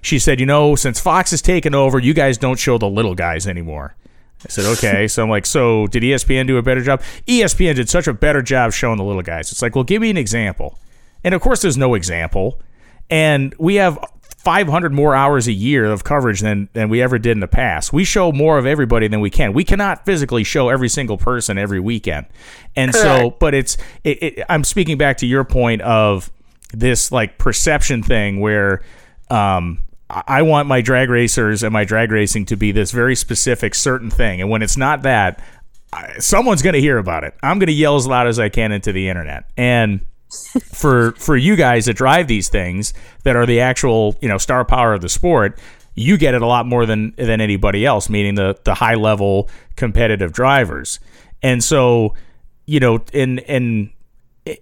she 0.00 0.18
said, 0.18 0.40
you 0.40 0.46
know, 0.46 0.76
since 0.76 1.00
Fox 1.00 1.30
has 1.30 1.42
taken 1.42 1.74
over, 1.74 1.98
you 1.98 2.14
guys 2.14 2.38
don't 2.38 2.58
show 2.58 2.78
the 2.78 2.88
little 2.88 3.14
guys 3.14 3.46
anymore. 3.46 3.96
I 4.44 4.48
said, 4.48 4.64
okay. 4.76 5.08
so 5.08 5.22
I'm 5.22 5.30
like, 5.30 5.46
so 5.46 5.86
did 5.86 6.02
ESPN 6.02 6.46
do 6.46 6.56
a 6.56 6.62
better 6.62 6.82
job? 6.82 7.02
ESPN 7.26 7.74
did 7.76 7.88
such 7.88 8.06
a 8.06 8.12
better 8.12 8.42
job 8.42 8.72
showing 8.72 8.98
the 8.98 9.04
little 9.04 9.22
guys. 9.22 9.50
It's 9.50 9.62
like, 9.62 9.74
well, 9.74 9.84
give 9.84 10.02
me 10.02 10.10
an 10.10 10.16
example. 10.16 10.78
And 11.22 11.34
of 11.34 11.40
course, 11.40 11.62
there's 11.62 11.78
no 11.78 11.94
example. 11.94 12.60
And 13.10 13.54
we 13.58 13.76
have 13.76 13.98
500 14.44 14.92
more 14.92 15.14
hours 15.14 15.48
a 15.48 15.52
year 15.52 15.86
of 15.86 16.04
coverage 16.04 16.40
than 16.40 16.68
than 16.74 16.88
we 16.88 17.00
ever 17.02 17.18
did 17.18 17.32
in 17.32 17.40
the 17.40 17.48
past. 17.48 17.92
We 17.92 18.04
show 18.04 18.30
more 18.30 18.58
of 18.58 18.66
everybody 18.66 19.08
than 19.08 19.20
we 19.20 19.30
can. 19.30 19.52
We 19.52 19.64
cannot 19.64 20.04
physically 20.04 20.44
show 20.44 20.68
every 20.68 20.88
single 20.88 21.16
person 21.16 21.58
every 21.58 21.80
weekend, 21.80 22.26
and 22.76 22.92
Correct. 22.92 23.22
so. 23.22 23.30
But 23.30 23.54
it's. 23.54 23.76
It, 24.04 24.22
it, 24.22 24.44
I'm 24.48 24.64
speaking 24.64 24.98
back 24.98 25.18
to 25.18 25.26
your 25.26 25.44
point 25.44 25.82
of 25.82 26.30
this 26.72 27.10
like 27.10 27.38
perception 27.38 28.02
thing 28.02 28.40
where. 28.40 28.82
Um, 29.30 29.80
I 30.10 30.42
want 30.42 30.68
my 30.68 30.82
drag 30.82 31.08
racers 31.08 31.62
and 31.62 31.72
my 31.72 31.84
drag 31.84 32.12
racing 32.12 32.44
to 32.46 32.56
be 32.56 32.72
this 32.72 32.92
very 32.92 33.16
specific, 33.16 33.74
certain 33.74 34.10
thing. 34.10 34.42
And 34.42 34.50
when 34.50 34.62
it's 34.62 34.76
not 34.76 35.02
that, 35.02 35.42
someone's 36.18 36.62
going 36.62 36.74
to 36.74 36.80
hear 36.80 36.98
about 36.98 37.24
it. 37.24 37.34
I'm 37.42 37.58
going 37.58 37.68
to 37.68 37.72
yell 37.72 37.96
as 37.96 38.06
loud 38.06 38.26
as 38.26 38.38
I 38.38 38.48
can 38.48 38.70
into 38.70 38.92
the 38.92 39.08
internet. 39.08 39.50
And 39.56 40.04
for 40.72 41.12
for 41.12 41.36
you 41.36 41.56
guys 41.56 41.86
that 41.86 41.94
drive 41.94 42.26
these 42.28 42.48
things 42.48 42.92
that 43.24 43.36
are 43.36 43.46
the 43.46 43.60
actual 43.60 44.16
you 44.20 44.28
know 44.28 44.38
star 44.38 44.64
power 44.64 44.92
of 44.94 45.00
the 45.00 45.08
sport 45.08 45.58
you 45.94 46.16
get 46.16 46.34
it 46.34 46.42
a 46.42 46.46
lot 46.46 46.66
more 46.66 46.86
than 46.86 47.14
than 47.16 47.40
anybody 47.40 47.86
else 47.86 48.08
meaning 48.08 48.34
the 48.34 48.58
the 48.64 48.74
high 48.74 48.94
level 48.94 49.48
competitive 49.76 50.32
drivers. 50.32 51.00
And 51.42 51.62
so 51.62 52.14
you 52.66 52.80
know 52.80 53.04
in 53.12 53.38
in 53.40 53.90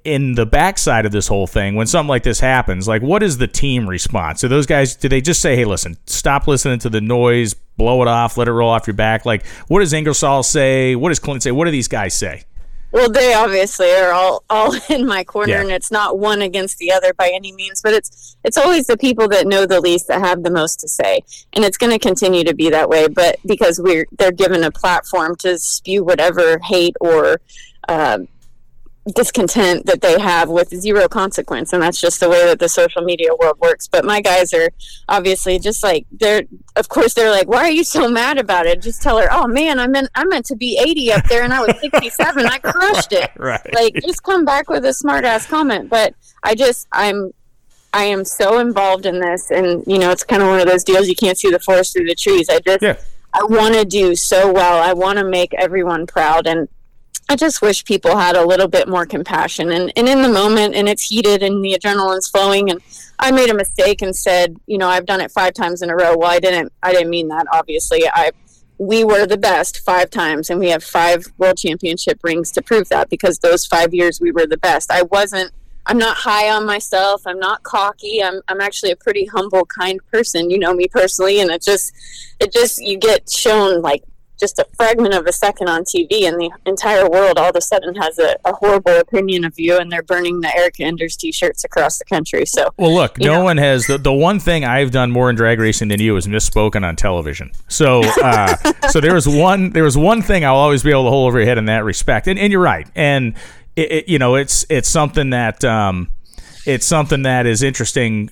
in 0.05 0.35
the 0.35 0.47
backside 0.47 1.07
of 1.07 1.11
this 1.11 1.27
whole 1.27 1.49
thing 1.49 1.75
when 1.75 1.89
something 1.89 2.09
like 2.09 2.23
this 2.23 2.39
happens 2.39 2.87
like 2.87 3.03
what 3.03 3.23
is 3.23 3.39
the 3.39 3.49
team 3.49 3.89
response? 3.89 4.41
Do 4.41 4.49
those 4.49 4.67
guys 4.67 4.95
do 4.95 5.09
they 5.09 5.21
just 5.21 5.41
say 5.41 5.57
hey 5.57 5.65
listen 5.65 5.97
stop 6.07 6.47
listening 6.47 6.79
to 6.81 6.91
the 6.91 7.01
noise 7.01 7.55
blow 7.55 8.01
it 8.03 8.09
off 8.09 8.37
let 8.37 8.47
it 8.47 8.53
roll 8.53 8.71
off 8.71 8.87
your 8.87 8.95
back 8.95 9.27
like 9.27 9.45
what 9.67 9.81
does 9.81 9.93
ingersoll 9.93 10.43
say? 10.43 10.95
What 10.95 11.09
does 11.09 11.19
clint 11.19 11.43
say? 11.43 11.51
What 11.51 11.65
do 11.65 11.71
these 11.71 11.89
guys 11.89 12.15
say 12.15 12.45
well, 12.93 13.11
they 13.11 13.33
obviously 13.33 13.91
are 13.93 14.13
all 14.13 14.45
all 14.51 14.75
in 14.91 15.07
my 15.07 15.25
corner, 15.25 15.55
yeah. 15.55 15.61
and 15.63 15.71
it's 15.71 15.91
not 15.91 16.19
one 16.19 16.43
against 16.43 16.79
the 16.79 16.93
other 16.93 17.13
by 17.15 17.31
any 17.35 17.53
means. 17.53 17.81
But 17.83 17.95
it's 17.95 18.37
it's 18.45 18.59
always 18.59 18.87
the 18.87 18.97
people 18.97 19.29
that 19.29 19.47
know 19.47 19.67
the 19.67 19.81
least 19.81 20.09
that 20.09 20.21
have 20.21 20.43
the 20.43 20.51
most 20.51 20.81
to 20.81 20.89
say, 20.89 21.23
and 21.55 21.65
it's 21.65 21.79
going 21.79 21.93
to 21.93 21.99
continue 21.99 22.45
to 22.45 22.55
be 22.55 22.71
that 22.71 22.89
way. 22.89 23.09
But 23.09 23.39
because 23.47 23.81
we're 23.81 24.07
they're 24.19 24.33
given 24.33 24.63
a 24.63 24.71
platform 24.71 25.37
to 25.37 25.59
spew 25.59 26.05
whatever 26.05 26.59
hate 26.59 26.97
or 27.01 27.41
uh, 27.89 28.19
discontent 29.11 29.85
that 29.87 30.01
they 30.01 30.21
have 30.21 30.49
with 30.49 30.69
zero 30.69 31.09
consequence 31.09 31.73
and 31.73 31.83
that's 31.83 32.01
just 32.01 32.21
the 32.21 32.29
way 32.29 32.45
that 32.47 32.61
the 32.61 32.69
social 32.69 33.03
media 33.03 33.31
world 33.41 33.59
works. 33.59 33.89
But 33.89 34.05
my 34.05 34.21
guys 34.21 34.53
are 34.55 34.71
obviously 35.09 35.59
just 35.59 35.83
like 35.83 36.07
they're 36.13 36.43
of 36.77 36.89
course 36.89 37.15
they're 37.15 37.31
like 37.31 37.49
why 37.49 37.65
are 37.65 37.71
you 37.71 37.83
so 37.83 38.09
mad 38.09 38.39
about 38.39 38.67
it? 38.67 38.81
Just 38.81 39.03
tell 39.03 39.19
her 39.19 39.29
oh 39.33 39.49
man 39.49 39.81
i 39.81 39.89
meant 39.89 40.09
i 40.15 40.25
meant 40.25 40.47
to 40.47 40.57
be 40.57 40.79
80 40.79 41.13
up 41.13 41.25
there 41.25 41.43
and 41.43 41.53
i 41.53 41.61
was 41.61 41.75
67 41.81 42.47
i 42.47 42.59
crushed 42.59 43.13
it. 43.13 43.31
Right. 43.43 43.75
Like 43.75 43.95
just 44.05 44.23
come 44.23 44.45
back 44.45 44.71
with 44.71 44.85
a 44.85 44.93
smart 44.93 45.25
ass 45.25 45.47
comment. 45.47 45.91
But 45.91 46.15
i 46.45 46.55
just 46.55 46.87
i'm 46.93 47.33
i 47.93 48.05
am 48.05 48.25
so 48.25 48.59
involved 48.61 49.05
in 49.05 49.19
this 49.19 49.51
and 49.51 49.83
you 49.87 49.99
know 49.99 50.11
it's 50.11 50.23
kind 50.23 50.43
of 50.43 50.49
one 50.49 50.61
of 50.61 50.67
those 50.67 50.85
deals 50.85 51.09
you 51.09 51.17
can't 51.17 51.37
see 51.37 51.51
the 51.51 51.59
forest 51.59 51.95
through 51.97 52.07
the 52.07 52.15
trees. 52.15 52.49
I 52.49 52.61
just 52.61 52.83
yeah. 52.83 52.97
i 53.35 53.43
want 53.43 53.75
to 53.75 53.85
do 53.85 54.15
so 54.15 54.53
well. 54.53 54.81
I 54.81 54.93
want 54.93 55.19
to 55.19 55.25
make 55.25 55.53
everyone 55.55 56.07
proud 56.07 56.47
and 56.47 56.69
I 57.29 57.37
just 57.37 57.63
wish 57.63 57.85
people 57.85 58.17
had 58.17 58.37
a 58.37 58.45
little 58.45 58.69
bit 58.69 58.89
more 58.89 59.07
compassion 59.07 59.73
and, 59.73 59.93
and 59.97 60.09
in 60.09 60.23
the 60.23 60.29
moment 60.29 60.75
and 60.75 60.89
it's 60.89 61.05
heated 61.05 61.43
and 61.43 61.65
the 61.65 61.79
adrenaline's 61.79 62.29
flowing 62.29 62.71
and 62.71 62.81
I 63.19 63.31
made 63.31 63.49
a 63.49 63.55
mistake 63.55 64.03
and 64.03 64.15
said, 64.15 64.57
you 64.67 64.77
know, 64.77 64.89
I've 64.89 65.07
done 65.07 65.21
it 65.21 65.31
five 65.31 65.55
times 65.55 65.81
in 65.83 65.91
a 65.91 65.97
row. 65.97 66.17
Well, 66.17 66.31
I 66.31 66.41
didn't 66.41 66.73
I 66.83 66.93
didn't 66.93 67.11
mean 67.11 67.29
that 67.29 67.47
obviously. 67.53 68.03
I 68.09 68.33
we 68.79 69.05
were 69.05 69.27
the 69.27 69.39
best 69.39 69.79
five 69.79 70.11
times 70.11 70.51
and 70.51 70.59
we 70.59 70.71
have 70.71 70.83
five 70.83 71.25
world 71.39 71.57
championship 71.57 72.19
rings 72.25 72.51
to 72.51 72.63
prove 72.63 72.89
that 72.89 73.09
because 73.09 73.39
those 73.39 73.65
5 73.67 73.95
years 73.95 74.21
we 74.21 74.33
were 74.33 74.47
the 74.47 74.59
best. 74.59 74.91
I 74.91 75.03
wasn't 75.03 75.53
I'm 75.87 75.99
not 75.99 76.17
high 76.17 76.49
on 76.49 76.65
myself. 76.65 77.23
I'm 77.27 77.39
not 77.39 77.63
cocky. 77.63 78.23
I'm 78.23 78.41
I'm 78.49 78.61
actually 78.61 78.93
a 78.93 78.97
pretty 78.97 79.27
humble, 79.27 79.65
kind 79.67 80.01
person. 80.11 80.51
You 80.51 80.59
know 80.59 80.75
me 80.75 80.89
personally 80.89 81.41
and 81.41 81.51
it 81.51 81.63
just 81.63 81.93
it 82.41 82.53
just 82.53 82.83
you 82.83 82.99
get 82.99 83.31
shown 83.31 83.81
like 83.81 84.03
just 84.39 84.59
a 84.59 84.67
fragment 84.77 85.15
of 85.15 85.27
a 85.27 85.33
second 85.33 85.69
on 85.69 85.85
TV, 85.85 86.23
and 86.23 86.41
the 86.41 86.51
entire 86.67 87.09
world 87.09 87.39
all 87.39 87.51
of 87.51 87.57
a 87.57 87.61
sudden 87.61 87.95
has 87.95 88.19
a, 88.19 88.37
a 88.45 88.53
horrible 88.53 88.97
opinion 88.99 89.45
of 89.45 89.59
you, 89.59 89.79
and 89.79 89.91
they're 89.91 90.03
burning 90.03 90.41
the 90.41 90.55
Erica 90.57 90.83
Enders 90.83 91.17
T-shirts 91.17 91.65
across 91.65 91.99
the 91.99 92.05
country. 92.05 92.45
So, 92.47 92.71
well, 92.77 92.95
look, 92.95 93.19
no 93.19 93.35
know. 93.35 93.45
one 93.45 93.57
has 93.59 93.87
the, 93.87 93.99
the 93.99 94.13
one 94.13 94.41
thing 94.41 94.65
I've 94.65 94.91
done 94.91 95.11
more 95.11 95.31
in 95.31 95.37
drag 95.37 95.59
racing 95.61 95.89
than 95.89 96.01
you 96.01 96.17
is 96.17 96.27
misspoken 96.27 96.85
on 96.85 96.97
television. 96.97 97.53
So, 97.69 98.03
uh, 98.23 98.57
so 98.91 99.01
there 99.01 99.15
was 99.15 99.29
one 99.29 99.71
there 99.71 99.85
was 99.85 99.97
one 99.97 100.23
thing 100.23 100.45
I'll 100.45 100.57
always 100.57 100.83
be 100.83 100.91
able 100.91 101.05
to 101.05 101.11
hold 101.11 101.29
over 101.29 101.39
your 101.39 101.47
head 101.47 101.59
in 101.59 101.67
that 101.67 101.85
respect, 101.85 102.27
and, 102.27 102.39
and 102.39 102.53
you're 102.53 102.63
right, 102.63 102.89
and 102.95 103.35
it, 103.77 103.93
it, 103.93 104.09
you 104.09 104.19
know 104.19 104.35
it's 104.35 104.67
it's 104.69 104.89
something 104.89 105.31
that 105.31 105.65
um, 105.65 106.09
it's 106.67 106.87
something 106.87 107.23
that 107.23 107.47
is 107.47 107.63
interesting 107.63 108.31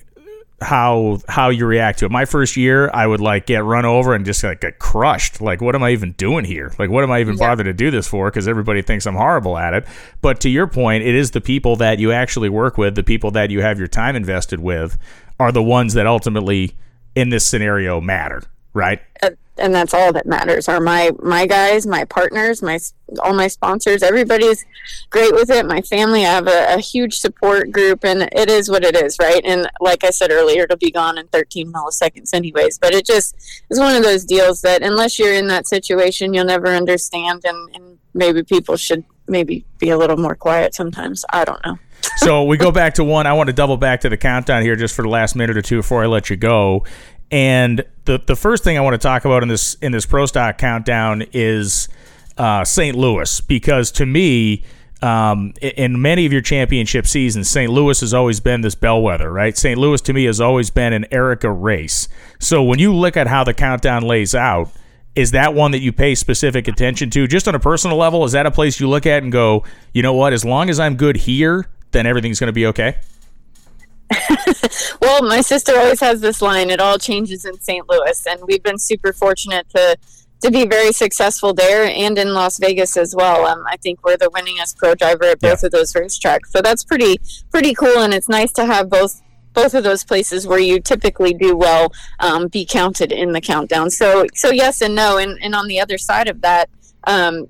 how 0.61 1.19
how 1.27 1.49
you 1.49 1.65
react 1.65 1.99
to 1.99 2.05
it. 2.05 2.11
My 2.11 2.25
first 2.25 2.55
year, 2.55 2.89
I 2.93 3.07
would 3.07 3.19
like 3.19 3.47
get 3.47 3.63
run 3.63 3.85
over 3.85 4.13
and 4.13 4.25
just 4.25 4.43
like 4.43 4.61
get 4.61 4.79
crushed. 4.79 5.41
Like, 5.41 5.61
what 5.61 5.75
am 5.75 5.83
I 5.83 5.91
even 5.91 6.11
doing 6.13 6.45
here? 6.45 6.73
Like, 6.77 6.89
what 6.89 7.03
am 7.03 7.11
I 7.11 7.19
even 7.19 7.37
yeah. 7.37 7.47
bothered 7.47 7.65
to 7.65 7.73
do 7.73 7.91
this 7.91 8.07
for? 8.07 8.29
Because 8.29 8.47
everybody 8.47 8.81
thinks 8.81 9.05
I'm 9.05 9.15
horrible 9.15 9.57
at 9.57 9.73
it. 9.73 9.85
But 10.21 10.39
to 10.41 10.49
your 10.49 10.67
point, 10.67 11.03
it 11.03 11.15
is 11.15 11.31
the 11.31 11.41
people 11.41 11.75
that 11.77 11.99
you 11.99 12.11
actually 12.11 12.49
work 12.49 12.77
with, 12.77 12.95
the 12.95 13.03
people 13.03 13.31
that 13.31 13.49
you 13.49 13.61
have 13.61 13.79
your 13.79 13.87
time 13.87 14.15
invested 14.15 14.59
with, 14.59 14.97
are 15.39 15.51
the 15.51 15.63
ones 15.63 15.93
that 15.95 16.05
ultimately 16.05 16.75
in 17.15 17.29
this 17.29 17.45
scenario 17.45 17.99
matter. 17.99 18.43
Right. 18.73 19.01
Uh, 19.21 19.31
and 19.57 19.75
that's 19.75 19.93
all 19.93 20.11
that 20.13 20.25
matters 20.25 20.67
are 20.67 20.79
my 20.79 21.11
my 21.21 21.45
guys 21.45 21.85
my 21.85 22.03
partners 22.05 22.61
my 22.61 22.79
all 23.19 23.33
my 23.33 23.47
sponsors 23.47 24.01
everybody's 24.01 24.65
great 25.09 25.33
with 25.33 25.49
it 25.49 25.65
my 25.65 25.81
family 25.81 26.25
i 26.25 26.29
have 26.29 26.47
a, 26.47 26.75
a, 26.75 26.79
huge 26.79 27.15
support 27.15 27.71
group 27.71 28.03
and 28.03 28.23
it 28.33 28.49
is 28.49 28.69
what 28.69 28.83
it 28.83 28.95
is 28.95 29.17
right 29.19 29.41
and 29.45 29.69
like 29.79 30.03
i 30.03 30.09
said 30.09 30.31
earlier 30.31 30.63
it'll 30.63 30.77
be 30.77 30.91
gone 30.91 31.17
in 31.17 31.27
13 31.27 31.71
milliseconds 31.71 32.33
anyways 32.33 32.77
but 32.79 32.93
it 32.93 33.05
just 33.05 33.35
is 33.69 33.79
one 33.79 33.95
of 33.95 34.03
those 34.03 34.25
deals 34.25 34.61
that 34.61 34.81
unless 34.81 35.19
you're 35.19 35.33
in 35.33 35.47
that 35.47 35.67
situation 35.67 36.33
you'll 36.33 36.45
never 36.45 36.67
understand 36.67 37.41
and, 37.45 37.75
and 37.75 37.97
maybe 38.13 38.43
people 38.43 38.77
should 38.77 39.03
maybe 39.27 39.65
be 39.77 39.89
a 39.89 39.97
little 39.97 40.17
more 40.17 40.35
quiet 40.35 40.73
sometimes 40.73 41.23
i 41.31 41.45
don't 41.45 41.63
know 41.65 41.77
so 42.17 42.43
we 42.43 42.57
go 42.57 42.71
back 42.71 42.95
to 42.95 43.03
one. 43.03 43.27
I 43.27 43.33
want 43.33 43.47
to 43.47 43.53
double 43.53 43.77
back 43.77 44.01
to 44.01 44.09
the 44.09 44.17
countdown 44.17 44.63
here 44.63 44.75
just 44.75 44.95
for 44.95 45.01
the 45.01 45.09
last 45.09 45.35
minute 45.35 45.57
or 45.57 45.61
two 45.61 45.77
before 45.77 46.03
I 46.03 46.07
let 46.07 46.29
you 46.29 46.35
go. 46.35 46.85
And 47.31 47.83
the 48.05 48.21
the 48.25 48.35
first 48.35 48.63
thing 48.63 48.77
I 48.77 48.81
want 48.81 48.93
to 48.93 48.97
talk 49.05 49.25
about 49.25 49.41
in 49.41 49.49
this 49.49 49.75
in 49.75 49.91
this 49.91 50.05
pro 50.05 50.25
stock 50.25 50.57
countdown 50.57 51.23
is 51.33 51.87
uh, 52.37 52.63
St. 52.63 52.95
Louis 52.95 53.41
because 53.41 53.91
to 53.93 54.05
me. 54.05 54.63
Um, 55.03 55.55
in 55.63 55.99
many 55.99 56.27
of 56.27 56.31
your 56.31 56.43
championship 56.43 57.07
seasons, 57.07 57.49
St. 57.49 57.71
Louis 57.71 57.99
has 58.01 58.13
always 58.13 58.39
been 58.39 58.61
this 58.61 58.75
bellwether, 58.75 59.33
right? 59.33 59.57
St. 59.57 59.75
Louis 59.75 59.99
to 60.01 60.13
me 60.13 60.25
has 60.25 60.39
always 60.39 60.69
been 60.69 60.93
an 60.93 61.07
Erica 61.11 61.51
race. 61.51 62.07
So 62.37 62.61
when 62.61 62.77
you 62.77 62.93
look 62.93 63.17
at 63.17 63.25
how 63.25 63.43
the 63.43 63.55
countdown 63.55 64.03
lays 64.03 64.35
out, 64.35 64.69
is 65.15 65.31
that 65.31 65.53
one 65.55 65.71
that 65.71 65.79
you 65.79 65.91
pay 65.91 66.13
specific 66.13 66.67
attention 66.67 67.09
to 67.09 67.27
just 67.27 67.47
on 67.47 67.55
a 67.55 67.59
personal 67.59 67.97
level? 67.97 68.23
Is 68.25 68.33
that 68.33 68.45
a 68.45 68.51
place 68.51 68.79
you 68.79 68.87
look 68.87 69.07
at 69.07 69.23
and 69.23 69.31
go, 69.31 69.63
you 69.91 70.03
know 70.03 70.13
what, 70.13 70.33
as 70.33 70.45
long 70.45 70.69
as 70.69 70.79
I'm 70.79 70.95
good 70.95 71.17
here, 71.17 71.67
then 71.91 72.05
everything's 72.05 72.39
going 72.39 72.49
to 72.49 72.53
be 72.53 72.67
okay? 72.67 72.97
well, 75.01 75.21
my 75.23 75.41
sister 75.41 75.77
always 75.77 75.99
has 75.99 76.21
this 76.21 76.41
line: 76.41 76.69
"It 76.69 76.79
all 76.79 76.97
changes 76.97 77.45
in 77.45 77.59
St. 77.59 77.87
Louis," 77.89 78.25
and 78.27 78.41
we've 78.47 78.63
been 78.63 78.79
super 78.79 79.13
fortunate 79.13 79.69
to 79.75 79.97
to 80.41 80.49
be 80.51 80.65
very 80.65 80.91
successful 80.91 81.53
there 81.53 81.85
and 81.85 82.17
in 82.17 82.33
Las 82.33 82.57
Vegas 82.57 82.97
as 82.97 83.15
well. 83.15 83.45
Um, 83.45 83.63
I 83.69 83.77
think 83.77 84.03
we're 84.03 84.17
the 84.17 84.31
winningest 84.31 84.77
pro 84.77 84.95
driver 84.95 85.25
at 85.25 85.39
both 85.39 85.61
yeah. 85.61 85.67
of 85.67 85.71
those 85.71 85.93
racetracks, 85.93 86.47
so 86.47 86.61
that's 86.61 86.83
pretty 86.83 87.17
pretty 87.51 87.73
cool, 87.73 87.99
and 87.99 88.13
it's 88.13 88.29
nice 88.29 88.51
to 88.53 88.65
have 88.65 88.89
both 88.89 89.21
both 89.53 89.73
of 89.73 89.83
those 89.83 90.03
places 90.03 90.47
where 90.47 90.59
you 90.59 90.79
typically 90.79 91.33
do 91.33 91.55
well 91.55 91.91
um, 92.19 92.47
be 92.47 92.65
counted 92.65 93.11
in 93.11 93.33
the 93.33 93.41
countdown. 93.41 93.89
So 93.89 94.25
so 94.33 94.51
yes 94.51 94.81
and 94.81 94.95
no, 94.95 95.17
and 95.17 95.37
and 95.41 95.55
on 95.55 95.67
the 95.67 95.79
other 95.79 95.97
side 95.97 96.27
of 96.27 96.41
that. 96.41 96.69
Um, 97.05 97.47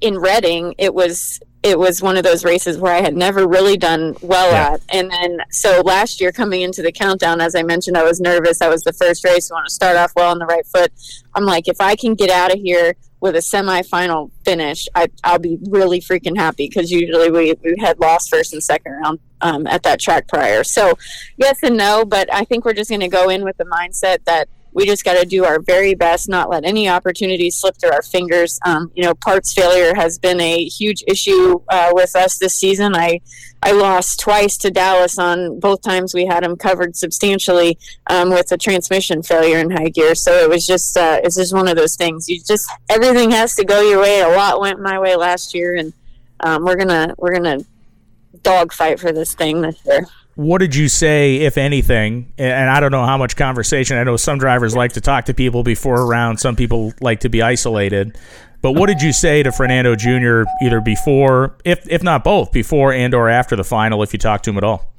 in 0.00 0.18
Reading, 0.18 0.74
it 0.78 0.94
was 0.94 1.40
it 1.62 1.78
was 1.78 2.00
one 2.00 2.16
of 2.16 2.22
those 2.22 2.44
races 2.44 2.78
where 2.78 2.94
I 2.94 3.02
had 3.02 3.14
never 3.14 3.46
really 3.46 3.76
done 3.76 4.16
well 4.22 4.50
yeah. 4.50 4.74
at. 4.74 4.82
And 4.88 5.10
then, 5.10 5.40
so 5.50 5.82
last 5.82 6.20
year 6.20 6.32
coming 6.32 6.62
into 6.62 6.80
the 6.80 6.90
countdown, 6.90 7.40
as 7.40 7.54
I 7.54 7.62
mentioned, 7.62 7.98
I 7.98 8.02
was 8.02 8.18
nervous. 8.18 8.58
That 8.60 8.70
was 8.70 8.82
the 8.82 8.94
first 8.94 9.24
race. 9.24 9.50
I 9.50 9.54
want 9.54 9.66
to 9.66 9.72
start 9.72 9.96
off 9.96 10.12
well 10.16 10.30
on 10.30 10.38
the 10.38 10.46
right 10.46 10.66
foot. 10.66 10.90
I'm 11.34 11.44
like, 11.44 11.68
if 11.68 11.80
I 11.80 11.96
can 11.96 12.14
get 12.14 12.30
out 12.30 12.52
of 12.52 12.58
here 12.60 12.94
with 13.20 13.36
a 13.36 13.40
semifinal 13.40 14.30
finish, 14.44 14.88
I, 14.94 15.08
will 15.30 15.38
be 15.38 15.58
really 15.68 16.00
freaking 16.00 16.36
happy 16.36 16.68
because 16.68 16.90
usually 16.90 17.30
we, 17.30 17.54
we 17.62 17.76
had 17.78 18.00
lost 18.00 18.30
first 18.30 18.54
and 18.54 18.64
second 18.64 18.92
round 18.92 19.18
um, 19.42 19.66
at 19.66 19.82
that 19.82 20.00
track 20.00 20.28
prior. 20.28 20.64
So, 20.64 20.94
yes 21.36 21.58
and 21.62 21.76
no, 21.76 22.06
but 22.06 22.32
I 22.32 22.44
think 22.44 22.64
we're 22.64 22.72
just 22.72 22.88
going 22.88 23.00
to 23.00 23.08
go 23.08 23.28
in 23.28 23.44
with 23.44 23.58
the 23.58 23.64
mindset 23.64 24.24
that 24.24 24.48
we 24.72 24.86
just 24.86 25.04
got 25.04 25.18
to 25.18 25.26
do 25.26 25.44
our 25.44 25.60
very 25.60 25.94
best, 25.94 26.28
not 26.28 26.48
let 26.48 26.64
any 26.64 26.88
opportunities 26.88 27.56
slip 27.56 27.76
through 27.76 27.90
our 27.90 28.02
fingers. 28.02 28.58
Um, 28.64 28.90
you 28.94 29.02
know, 29.02 29.14
parts 29.14 29.52
failure 29.52 29.94
has 29.94 30.18
been 30.18 30.40
a 30.40 30.64
huge 30.64 31.02
issue 31.06 31.60
uh, 31.68 31.90
with 31.92 32.14
us 32.14 32.38
this 32.38 32.54
season. 32.54 32.94
I 32.94 33.20
I 33.62 33.72
lost 33.72 34.20
twice 34.20 34.56
to 34.58 34.70
Dallas 34.70 35.18
on 35.18 35.60
both 35.60 35.82
times 35.82 36.14
we 36.14 36.24
had 36.24 36.42
him 36.42 36.56
covered 36.56 36.96
substantially 36.96 37.78
um, 38.08 38.30
with 38.30 38.50
a 38.52 38.56
transmission 38.56 39.22
failure 39.22 39.58
in 39.58 39.70
high 39.70 39.88
gear. 39.88 40.14
So 40.14 40.32
it 40.32 40.48
was 40.48 40.66
just 40.66 40.96
uh, 40.96 41.20
it's 41.22 41.36
just 41.36 41.52
one 41.52 41.68
of 41.68 41.76
those 41.76 41.96
things. 41.96 42.28
You 42.28 42.40
just 42.40 42.70
everything 42.88 43.30
has 43.32 43.54
to 43.56 43.64
go 43.64 43.80
your 43.82 44.00
way. 44.00 44.20
A 44.20 44.28
lot 44.28 44.60
went 44.60 44.80
my 44.80 44.98
way 44.98 45.16
last 45.16 45.54
year, 45.54 45.74
and 45.74 45.92
um, 46.40 46.64
we're 46.64 46.76
gonna 46.76 47.14
we're 47.18 47.34
gonna 47.34 47.58
dogfight 48.42 49.00
for 49.00 49.12
this 49.12 49.34
thing 49.34 49.60
this 49.60 49.78
year 49.84 50.06
what 50.40 50.56
did 50.58 50.74
you 50.74 50.88
say, 50.88 51.36
if 51.36 51.58
anything? 51.58 52.32
And 52.38 52.70
I 52.70 52.80
don't 52.80 52.92
know 52.92 53.04
how 53.04 53.18
much 53.18 53.36
conversation. 53.36 53.98
I 53.98 54.04
know 54.04 54.16
some 54.16 54.38
drivers 54.38 54.74
like 54.74 54.94
to 54.94 55.00
talk 55.02 55.26
to 55.26 55.34
people 55.34 55.62
before 55.62 56.00
a 56.00 56.06
round. 56.06 56.40
Some 56.40 56.56
people 56.56 56.94
like 57.02 57.20
to 57.20 57.28
be 57.28 57.42
isolated. 57.42 58.16
But 58.62 58.72
what 58.72 58.86
did 58.86 59.02
you 59.02 59.12
say 59.12 59.42
to 59.42 59.52
Fernando 59.52 59.94
Jr. 59.94 60.44
either 60.62 60.80
before, 60.80 61.58
if 61.66 61.86
if 61.90 62.02
not 62.02 62.24
both, 62.24 62.52
before 62.52 62.90
and 62.90 63.12
or 63.12 63.28
after 63.28 63.54
the 63.54 63.64
final, 63.64 64.02
if 64.02 64.14
you 64.14 64.18
talked 64.18 64.44
to 64.44 64.50
him 64.50 64.56
at 64.56 64.64
all? 64.64 64.90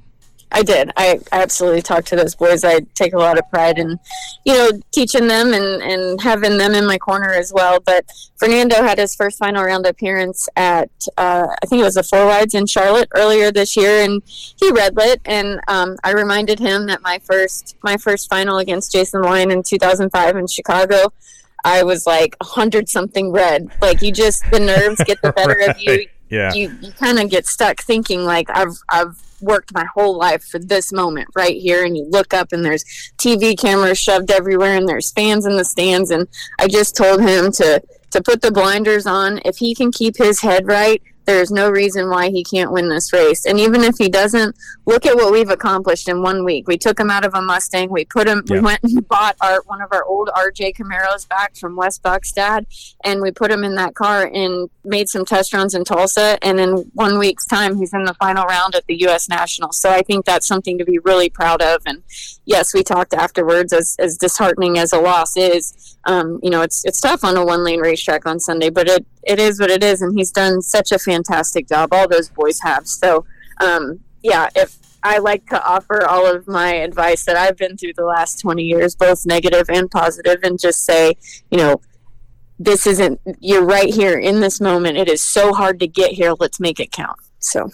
I 0.52 0.64
did. 0.64 0.91
I, 0.97 1.20
I 1.32 1.41
absolutely 1.41 1.82
talked 1.82 2.08
to 2.10 2.16
those 2.16 2.36
boys. 2.36 2.64
I 2.64 2.82
take 2.93 3.14
a 3.14 3.18
lot 3.18 3.39
of 3.39 3.49
pride 3.49 3.80
in, 3.80 3.97
you 4.45 4.54
know, 4.54 4.72
teaching 4.91 5.28
them 5.28 5.54
and, 5.54 5.82
and 5.82 6.22
having 6.22 6.58
them 6.58 6.74
in 6.74 6.86
my 6.86 6.97
corner 6.97 7.32
as 7.32 7.54
well. 7.54 7.80
But 7.80 8.06
Fernando 8.38 8.76
had 8.76 8.97
his 8.97 9.16
first 9.16 9.38
final 9.38 9.64
round 9.64 9.86
appearance 9.86 10.49
at, 10.56 10.89
uh, 11.18 11.47
I 11.49 11.66
think 11.68 11.82
it 11.82 11.86
was 11.86 11.95
the 11.95 12.04
four 12.04 12.26
wides 12.26 12.54
in 12.54 12.66
Charlotte 12.66 13.10
earlier 13.16 13.52
this 13.52 13.78
year, 13.78 14.04
and 14.04 14.22
he 14.26 14.72
red 14.72 14.95
lit. 14.95 15.22
And 15.26 15.62
um, 15.68 15.97
I 16.04 16.12
reminded 16.12 16.60
him 16.60 16.88
that 16.88 17.02
my 17.02 17.20
first 17.20 17.78
my 17.84 17.97
first 17.97 18.30
final 18.30 18.58
against 18.58 18.91
Jason 18.91 19.22
Line 19.22 19.52
in 19.52 19.64
2005 19.64 20.36
in 20.36 20.47
Chicago, 20.47 21.14
I 21.64 21.84
was 21.84 22.06
like 22.06 22.36
a 22.41 22.45
hundred 22.45 22.89
something 22.89 23.32
red. 23.32 23.72
Like 23.82 24.02
you 24.02 24.12
just 24.12 24.43
the 24.52 24.60
nerves 24.60 25.02
get 25.06 25.22
the 25.22 25.32
better 25.32 25.58
right. 25.58 25.70
of 25.70 25.82
you. 25.82 26.08
Yeah. 26.32 26.54
You 26.54 26.74
you 26.80 26.93
kind 26.93 27.20
of 27.20 27.30
get 27.30 27.45
stuck 27.45 27.82
thinking 27.82 28.24
like 28.24 28.49
I've 28.49 28.78
I've 28.88 29.22
worked 29.41 29.73
my 29.73 29.85
whole 29.93 30.17
life 30.17 30.43
for 30.43 30.59
this 30.59 30.91
moment 30.91 31.29
right 31.35 31.55
here. 31.55 31.83
And 31.83 31.97
you 31.97 32.05
look 32.09 32.33
up 32.33 32.51
and 32.51 32.63
there's 32.63 32.83
TV 33.17 33.57
cameras 33.57 33.97
shoved 33.97 34.31
everywhere 34.31 34.75
and 34.75 34.87
there's 34.87 35.11
fans 35.11 35.45
in 35.45 35.57
the 35.57 35.65
stands. 35.65 36.11
And 36.11 36.27
I 36.59 36.67
just 36.67 36.95
told 36.95 37.21
him 37.21 37.51
to 37.53 37.81
to 38.11 38.21
put 38.21 38.41
the 38.41 38.51
blinders 38.51 39.05
on. 39.05 39.39
If 39.45 39.57
he 39.57 39.73
can 39.73 39.91
keep 39.91 40.17
his 40.17 40.41
head 40.41 40.67
right 40.67 41.01
there's 41.26 41.51
no 41.51 41.69
reason 41.69 42.09
why 42.09 42.30
he 42.30 42.43
can't 42.43 42.72
win 42.72 42.89
this 42.89 43.13
race. 43.13 43.45
And 43.45 43.59
even 43.59 43.84
if 43.84 43.97
he 43.97 44.09
doesn't, 44.09 44.55
look 44.86 45.05
at 45.05 45.15
what 45.15 45.32
we've 45.32 45.49
accomplished 45.49 46.09
in 46.09 46.22
one 46.22 46.43
week. 46.43 46.67
We 46.67 46.78
took 46.78 46.99
him 46.99 47.09
out 47.09 47.26
of 47.26 47.34
a 47.34 47.41
Mustang. 47.41 47.89
We 47.89 48.05
put 48.05 48.28
him. 48.28 48.43
Yeah. 48.47 48.55
We 48.55 48.61
went 48.61 48.84
and 48.84 49.07
bought 49.07 49.36
our 49.41 49.61
one 49.65 49.82
of 49.82 49.89
our 49.91 50.03
old 50.03 50.30
RJ 50.30 50.76
Camaros 50.76 51.28
back 51.28 51.55
from 51.55 51.76
West 51.76 52.01
Buckstad, 52.03 52.65
and 53.03 53.22
we 53.22 53.32
put 53.32 53.51
him 53.51 53.63
in 53.63 53.76
that 53.76 53.95
car 53.95 54.30
and 54.34 54.69
made 54.84 55.09
some 55.09 55.26
test 55.26 55.53
runs 55.53 55.76
in 55.76 55.84
Tulsa. 55.84 56.38
And 56.41 56.59
in 56.59 56.91
one 56.93 57.19
week's 57.19 57.45
time, 57.45 57.78
he's 57.78 57.93
in 57.93 58.03
the 58.03 58.15
final 58.15 58.45
round 58.45 58.76
at 58.76 58.86
the 58.88 58.95
U.S. 59.01 59.30
Nationals. 59.30 59.80
So 59.80 59.89
I 59.89 60.01
think 60.01 60.26
that's 60.26 60.47
something 60.47 60.78
to 60.78 60.86
be 60.86 60.99
really 60.99 61.30
proud 61.30 61.61
of. 61.61 61.82
And 61.86 62.03
yes, 62.45 62.74
we 62.74 62.84
talked 62.84 63.13
afterwards. 63.13 63.74
As 63.74 63.95
as 63.99 64.17
disheartening 64.17 64.78
as 64.78 64.91
a 64.91 64.99
loss 64.99 65.38
is, 65.38 65.97
um, 66.05 66.39
you 66.41 66.49
know, 66.49 66.61
it's 66.61 66.84
it's 66.86 66.99
tough 66.99 67.24
on 67.24 67.38
a 67.38 67.45
one 67.45 67.63
lane 67.63 67.80
racetrack 67.80 68.26
on 68.26 68.39
Sunday, 68.39 68.69
but 68.69 68.88
it 68.88 69.05
it 69.24 69.39
is 69.39 69.59
what 69.59 69.69
it 69.69 69.84
is, 69.84 70.01
and 70.01 70.17
he's 70.17 70.32
done 70.32 70.61
such 70.61 70.91
a 70.91 70.97
fantastic 70.97 71.11
job. 71.68 71.89
All 71.91 72.07
those 72.07 72.30
boys 72.30 72.59
have. 72.62 72.88
So, 72.88 73.26
um, 73.59 73.99
yeah, 74.24 74.49
if 74.55 74.78
I 75.03 75.18
like 75.18 75.47
to 75.49 75.64
offer 75.64 76.05
all 76.05 76.28
of 76.28 76.47
my 76.47 76.74
advice 76.74 77.26
that 77.26 77.36
I've 77.36 77.57
been 77.57 77.78
through 77.78 77.93
the 77.95 78.05
last 78.05 78.39
20 78.39 78.64
years, 78.64 78.95
both 78.95 79.26
negative 79.26 79.70
and 79.70 79.89
positive, 79.89 80.39
and 80.43 80.59
just 80.59 80.84
say, 80.84 81.16
you 81.49 81.57
know, 81.57 81.82
this 82.59 82.86
isn't, 82.86 83.20
you're 83.39 83.66
right 83.66 83.91
here 83.91 84.20
in 84.20 84.39
this 84.39 84.62
moment. 84.62 84.97
It 84.97 85.09
is 85.09 85.24
so 85.24 85.53
hard 85.53 85.80
to 85.80 85.88
get 85.88 86.12
here. 86.12 86.34
Let's 86.39 86.59
make 86.59 86.80
it 86.80 86.91
count. 86.91 87.18
So. 87.39 87.70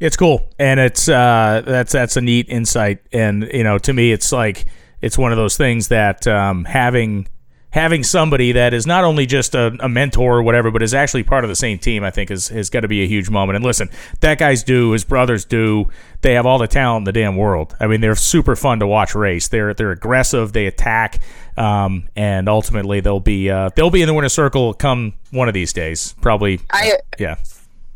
It's 0.00 0.16
cool, 0.16 0.48
and 0.58 0.80
it's 0.80 1.10
uh, 1.10 1.62
that's 1.66 1.92
that's 1.92 2.16
a 2.16 2.22
neat 2.22 2.48
insight, 2.48 3.00
and 3.12 3.46
you 3.52 3.62
know, 3.62 3.76
to 3.76 3.92
me, 3.92 4.12
it's 4.12 4.32
like 4.32 4.64
it's 5.02 5.18
one 5.18 5.30
of 5.30 5.36
those 5.36 5.58
things 5.58 5.88
that 5.88 6.26
um, 6.26 6.64
having 6.64 7.28
having 7.70 8.02
somebody 8.02 8.52
that 8.52 8.74
is 8.74 8.86
not 8.86 9.04
only 9.04 9.26
just 9.26 9.54
a, 9.54 9.76
a, 9.80 9.88
mentor 9.88 10.38
or 10.38 10.42
whatever, 10.42 10.70
but 10.70 10.82
is 10.82 10.92
actually 10.92 11.22
part 11.22 11.44
of 11.44 11.50
the 11.50 11.56
same 11.56 11.78
team, 11.78 12.02
I 12.02 12.10
think 12.10 12.30
is 12.30 12.48
has 12.48 12.68
got 12.70 12.80
to 12.80 12.88
be 12.88 13.02
a 13.02 13.06
huge 13.06 13.30
moment. 13.30 13.56
And 13.56 13.64
listen, 13.64 13.88
that 14.20 14.38
guy's 14.38 14.62
do, 14.62 14.92
his 14.92 15.04
brothers 15.04 15.44
do. 15.44 15.88
They 16.22 16.34
have 16.34 16.46
all 16.46 16.58
the 16.58 16.68
talent 16.68 17.02
in 17.02 17.04
the 17.04 17.12
damn 17.12 17.36
world. 17.36 17.74
I 17.80 17.86
mean, 17.86 18.00
they're 18.00 18.14
super 18.14 18.56
fun 18.56 18.80
to 18.80 18.86
watch 18.86 19.14
race. 19.14 19.48
They're 19.48 19.72
they're 19.74 19.92
aggressive. 19.92 20.52
They 20.52 20.66
attack, 20.66 21.20
um, 21.56 22.08
and 22.16 22.48
ultimately 22.48 23.00
they'll 23.00 23.20
be 23.20 23.50
uh, 23.50 23.70
they'll 23.74 23.90
be 23.90 24.02
in 24.02 24.06
the 24.06 24.14
winner's 24.14 24.32
circle 24.32 24.74
come 24.74 25.14
one 25.30 25.48
of 25.48 25.54
these 25.54 25.72
days. 25.72 26.14
Probably. 26.20 26.60
I 26.70 26.98
yeah. 27.18 27.36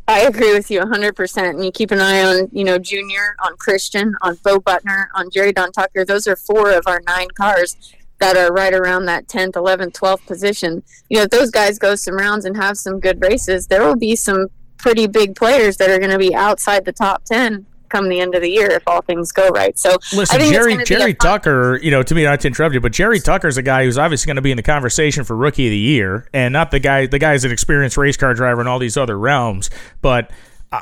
I 0.07 0.19
agree 0.21 0.53
with 0.53 0.69
you 0.69 0.81
100%. 0.81 1.49
And 1.49 1.65
you 1.65 1.71
keep 1.71 1.89
an 1.89 1.99
eye 1.99 2.21
on, 2.21 2.47
you 2.51 2.63
know, 2.63 2.77
Junior, 2.77 3.35
on 3.43 3.57
Christian, 3.57 4.15
on 4.21 4.35
Bo 4.43 4.59
Butner, 4.59 5.07
on 5.15 5.31
Jerry 5.31 5.51
Don 5.51 5.71
Tucker. 5.71 6.05
Those 6.05 6.27
are 6.27 6.35
four 6.35 6.69
of 6.69 6.83
our 6.85 7.01
nine 7.07 7.29
cars 7.31 7.75
that 8.19 8.37
are 8.37 8.51
right 8.51 8.73
around 8.73 9.05
that 9.05 9.27
10th, 9.27 9.53
11th, 9.53 9.93
12th 9.93 10.25
position. 10.25 10.83
You 11.09 11.17
know, 11.17 11.23
if 11.23 11.29
those 11.29 11.51
guys 11.51 11.77
go 11.77 11.95
some 11.95 12.15
rounds 12.15 12.45
and 12.45 12.55
have 12.55 12.77
some 12.77 12.99
good 12.99 13.21
races, 13.21 13.67
there 13.67 13.85
will 13.85 13.97
be 13.97 14.15
some 14.15 14.47
pretty 14.77 15.07
big 15.07 15.35
players 15.35 15.77
that 15.77 15.89
are 15.89 15.99
going 15.99 16.11
to 16.11 16.17
be 16.17 16.33
outside 16.35 16.85
the 16.85 16.91
top 16.91 17.23
10 17.25 17.65
come 17.89 18.09
the 18.09 18.19
end 18.19 18.35
of 18.35 18.41
the 18.41 18.49
year 18.49 18.71
if 18.71 18.83
all 18.87 19.01
things 19.01 19.31
go 19.31 19.47
right. 19.49 19.77
So 19.77 19.97
listen, 20.13 20.39
Jerry 20.39 20.83
Jerry 20.83 21.13
Tucker, 21.13 21.79
you 21.81 21.91
know, 21.91 22.03
to 22.03 22.15
me 22.15 22.23
not 22.23 22.41
to 22.41 22.47
interrupt 22.47 22.73
you, 22.73 22.81
but 22.81 22.91
Jerry 22.91 23.19
Tucker's 23.19 23.57
a 23.57 23.61
guy 23.61 23.83
who's 23.83 23.97
obviously 23.97 24.27
going 24.27 24.35
to 24.35 24.41
be 24.41 24.51
in 24.51 24.57
the 24.57 24.63
conversation 24.63 25.23
for 25.23 25.35
rookie 25.35 25.67
of 25.67 25.71
the 25.71 25.77
year, 25.77 26.27
and 26.33 26.51
not 26.51 26.71
the 26.71 26.79
guy 26.79 27.05
the 27.05 27.19
guy's 27.19 27.45
an 27.45 27.51
experienced 27.51 27.97
race 27.97 28.17
car 28.17 28.33
driver 28.33 28.61
in 28.61 28.67
all 28.67 28.79
these 28.79 28.97
other 28.97 29.17
realms, 29.17 29.69
but 30.01 30.31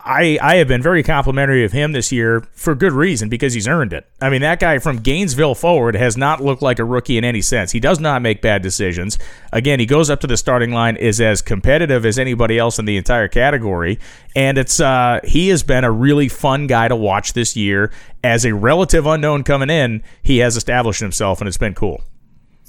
I, 0.06 0.38
I 0.41 0.56
have 0.56 0.68
been 0.68 0.82
very 0.82 1.04
complimentary 1.04 1.64
of 1.64 1.72
him 1.72 1.91
this 1.91 2.12
year 2.12 2.41
for 2.54 2.76
good 2.76 2.94
reason 2.94 3.30
because 3.30 3.54
he's 3.54 3.68
earned 3.68 3.94
it. 3.94 4.08
I 4.22 4.30
mean, 4.30 4.41
that 4.41 4.60
guy 4.60 4.80
from 4.80 5.00
Gainesville 5.00 5.56
forward 5.56 5.96
has 5.96 6.16
not 6.16 6.41
looked 6.41 6.62
like 6.62 6.80
a 6.80 6.86
rookie 6.86 7.18
in 7.18 7.24
any 7.24 7.41
sense. 7.41 7.72
He 7.72 7.80
does 7.80 8.00
not 8.00 8.22
make 8.22 8.41
bad 8.41 8.62
decisions. 8.62 9.18
Again, 9.52 9.80
he 9.80 9.86
goes 9.86 10.10
up 10.10 10.20
to 10.22 10.28
the 10.28 10.38
starting 10.38 10.72
line, 10.72 10.96
is 10.96 11.20
as 11.20 11.41
competitive 11.41 12.06
as 12.06 12.18
anybody 12.18 12.58
else 12.58 12.80
in 12.80 12.86
the 12.86 12.98
entire 12.98 13.28
category, 13.28 14.00
and 14.36 14.58
it's 14.58 14.80
uh, 14.80 15.20
he 15.24 15.50
has 15.50 15.64
been 15.64 15.84
a 15.84 15.91
really 15.91 16.30
fun 16.30 16.68
guy 16.68 16.88
to 16.88 16.96
watch 16.96 17.34
this 17.34 17.56
year. 17.56 17.91
As 18.24 18.46
a 18.46 18.54
relative 18.54 19.06
unknown 19.06 19.44
coming 19.44 19.70
in, 19.70 20.02
he 20.22 20.38
has 20.38 20.56
established 20.56 21.02
himself, 21.02 21.41
and 21.41 21.48
it's 21.48 21.58
been 21.58 21.76
cool. 21.76 22.02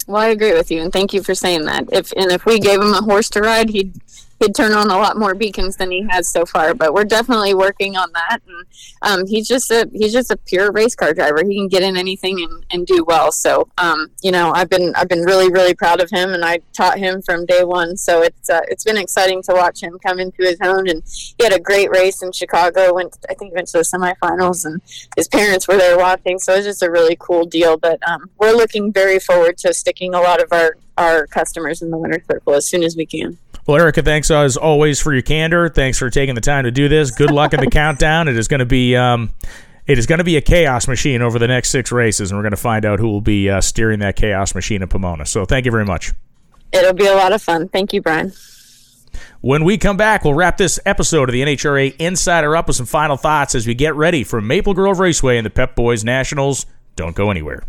Well, 0.06 0.20
I 0.20 0.28
agree 0.28 0.52
with 0.52 0.70
you, 0.70 0.82
and 0.82 0.92
thank 0.92 1.14
you 1.14 1.22
for 1.22 1.34
saying 1.34 1.64
that. 1.64 1.88
If 1.92 2.12
and 2.16 2.30
if 2.30 2.44
we 2.44 2.58
gave 2.58 2.80
him 2.80 2.92
a 2.92 3.00
horse 3.00 3.30
to 3.30 3.40
ride, 3.40 3.70
he'd 3.70 3.94
he'd 4.44 4.54
turn 4.54 4.72
on 4.72 4.90
a 4.90 4.96
lot 4.96 5.16
more 5.16 5.34
beacons 5.34 5.76
than 5.76 5.90
he 5.90 6.06
has 6.10 6.28
so 6.28 6.44
far. 6.44 6.74
But 6.74 6.94
we're 6.94 7.04
definitely 7.04 7.54
working 7.54 7.96
on 7.96 8.10
that. 8.12 8.38
And 8.46 8.66
um, 9.02 9.26
he's 9.26 9.48
just 9.48 9.70
a 9.70 9.88
he's 9.92 10.12
just 10.12 10.30
a 10.30 10.36
pure 10.36 10.70
race 10.72 10.94
car 10.94 11.12
driver. 11.12 11.42
He 11.44 11.56
can 11.56 11.68
get 11.68 11.82
in 11.82 11.96
anything 11.96 12.40
and, 12.40 12.66
and 12.70 12.86
do 12.86 13.04
well. 13.06 13.32
So 13.32 13.68
um, 13.78 14.10
you 14.22 14.30
know, 14.30 14.52
I've 14.54 14.68
been 14.68 14.94
I've 14.94 15.08
been 15.08 15.22
really 15.22 15.50
really 15.50 15.74
proud 15.74 16.00
of 16.00 16.10
him, 16.10 16.32
and 16.32 16.44
I 16.44 16.60
taught 16.72 16.98
him 16.98 17.22
from 17.22 17.46
day 17.46 17.64
one. 17.64 17.96
So 17.96 18.22
it's 18.22 18.50
uh, 18.50 18.62
it's 18.68 18.84
been 18.84 18.98
exciting 18.98 19.42
to 19.44 19.54
watch 19.54 19.82
him 19.82 19.98
come 20.04 20.18
into 20.18 20.42
his 20.42 20.58
own. 20.62 20.88
And 20.88 21.02
he 21.06 21.44
had 21.44 21.52
a 21.52 21.60
great 21.60 21.90
race 21.90 22.22
in 22.22 22.32
Chicago. 22.32 22.94
Went 22.94 23.16
I 23.28 23.34
think 23.34 23.54
went 23.54 23.68
to 23.68 23.78
the 23.78 23.84
semifinals, 23.84 24.64
and 24.64 24.80
his 25.16 25.28
parents 25.28 25.66
were 25.68 25.76
there 25.76 25.98
watching. 25.98 26.38
So 26.38 26.54
it's 26.54 26.66
just 26.66 26.82
a 26.82 26.90
really 26.90 27.16
cool 27.18 27.44
deal. 27.44 27.76
But 27.76 28.06
um, 28.08 28.30
we're 28.38 28.52
looking 28.52 28.92
very 28.92 29.18
forward 29.18 29.58
to 29.58 29.72
sticking 29.74 30.14
a 30.14 30.20
lot 30.20 30.42
of 30.42 30.52
our 30.52 30.76
our 30.96 31.26
customers 31.26 31.82
in 31.82 31.90
the 31.90 31.98
winter 31.98 32.22
circle 32.30 32.54
as 32.54 32.68
soon 32.68 32.82
as 32.84 32.96
we 32.96 33.06
can. 33.06 33.38
Well, 33.66 33.78
Erica, 33.80 34.02
thanks 34.02 34.30
as 34.30 34.56
always 34.56 35.00
for 35.00 35.12
your 35.12 35.22
candor. 35.22 35.70
Thanks 35.70 35.98
for 35.98 36.10
taking 36.10 36.34
the 36.34 36.40
time 36.42 36.64
to 36.64 36.70
do 36.70 36.88
this. 36.88 37.10
Good 37.10 37.30
luck 37.30 37.54
in 37.54 37.60
the 37.60 37.66
countdown. 37.70 38.28
It 38.28 38.36
is 38.36 38.46
going 38.46 38.58
to 38.60 38.66
be 38.66 38.94
um, 38.94 39.32
it 39.86 39.98
is 39.98 40.06
going 40.06 40.18
to 40.18 40.24
be 40.24 40.36
a 40.36 40.42
chaos 40.42 40.86
machine 40.86 41.22
over 41.22 41.38
the 41.38 41.48
next 41.48 41.70
six 41.70 41.90
races, 41.90 42.30
and 42.30 42.38
we're 42.38 42.42
going 42.42 42.50
to 42.50 42.56
find 42.56 42.84
out 42.84 42.98
who 42.98 43.08
will 43.08 43.22
be 43.22 43.48
uh, 43.48 43.60
steering 43.60 44.00
that 44.00 44.16
chaos 44.16 44.54
machine 44.54 44.82
at 44.82 44.90
Pomona. 44.90 45.24
So, 45.24 45.46
thank 45.46 45.64
you 45.64 45.70
very 45.70 45.86
much. 45.86 46.12
It'll 46.72 46.92
be 46.92 47.06
a 47.06 47.14
lot 47.14 47.32
of 47.32 47.40
fun. 47.40 47.68
Thank 47.68 47.92
you, 47.92 48.02
Brian. 48.02 48.32
When 49.40 49.64
we 49.64 49.78
come 49.78 49.96
back, 49.96 50.24
we'll 50.24 50.34
wrap 50.34 50.56
this 50.56 50.80
episode 50.84 51.28
of 51.28 51.32
the 51.32 51.42
NHRA 51.42 51.94
Insider 51.98 52.56
up 52.56 52.66
with 52.66 52.76
some 52.76 52.86
final 52.86 53.16
thoughts 53.16 53.54
as 53.54 53.66
we 53.66 53.74
get 53.74 53.94
ready 53.94 54.24
for 54.24 54.40
Maple 54.40 54.74
Grove 54.74 54.98
Raceway 54.98 55.36
and 55.36 55.46
the 55.46 55.50
Pep 55.50 55.74
Boys 55.74 56.02
Nationals. 56.02 56.66
Don't 56.96 57.14
go 57.14 57.30
anywhere. 57.30 57.62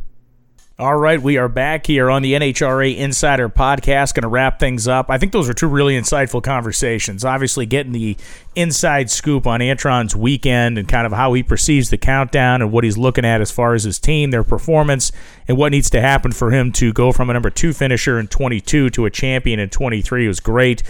All 0.78 0.97
right, 0.97 1.21
we 1.21 1.38
are 1.38 1.47
back 1.47 1.88
here 1.88 2.11
on 2.11 2.21
the 2.21 2.34
NHRA 2.34 2.97
Insider 2.97 3.47
Podcast. 3.47 4.13
Going 4.13 4.23
to 4.23 4.28
wrap 4.28 4.59
things 4.59 4.89
up. 4.89 5.09
I 5.09 5.17
think 5.17 5.32
those 5.32 5.47
are 5.47 5.53
two 5.53 5.69
really 5.69 5.97
insightful 5.97 6.43
conversations. 6.43 7.23
Obviously, 7.23 7.65
getting 7.65 7.93
the 7.93 8.17
inside 8.55 9.09
scoop 9.09 9.47
on 9.47 9.61
Antron's 9.61 10.17
weekend 10.17 10.78
and 10.78 10.86
kind 10.86 11.05
of 11.05 11.13
how 11.13 11.32
he 11.32 11.43
perceives 11.43 11.91
the 11.91 11.97
countdown 11.97 12.61
and 12.61 12.73
what 12.73 12.84
he's 12.84 12.97
looking 12.97 13.23
at 13.23 13.39
as 13.39 13.51
far 13.51 13.73
as 13.73 13.86
his 13.86 13.99
team, 13.99 14.32
their 14.32 14.43
performance, 14.43 15.13
and 15.47 15.57
what 15.57 15.71
needs 15.71 15.89
to 15.91 16.01
happen 16.01 16.34
for 16.34 16.51
him 16.51 16.73
to 16.73 16.91
go 16.91 17.13
from 17.13 17.30
a 17.30 17.34
number 17.34 17.49
two 17.49 17.71
finisher 17.71 18.19
in 18.19 18.28
22 18.28 18.89
to 18.89 19.05
a 19.05 19.09
champion 19.09 19.61
in 19.61 19.69
23 19.69 20.28
was 20.28 20.41
great. 20.41 20.84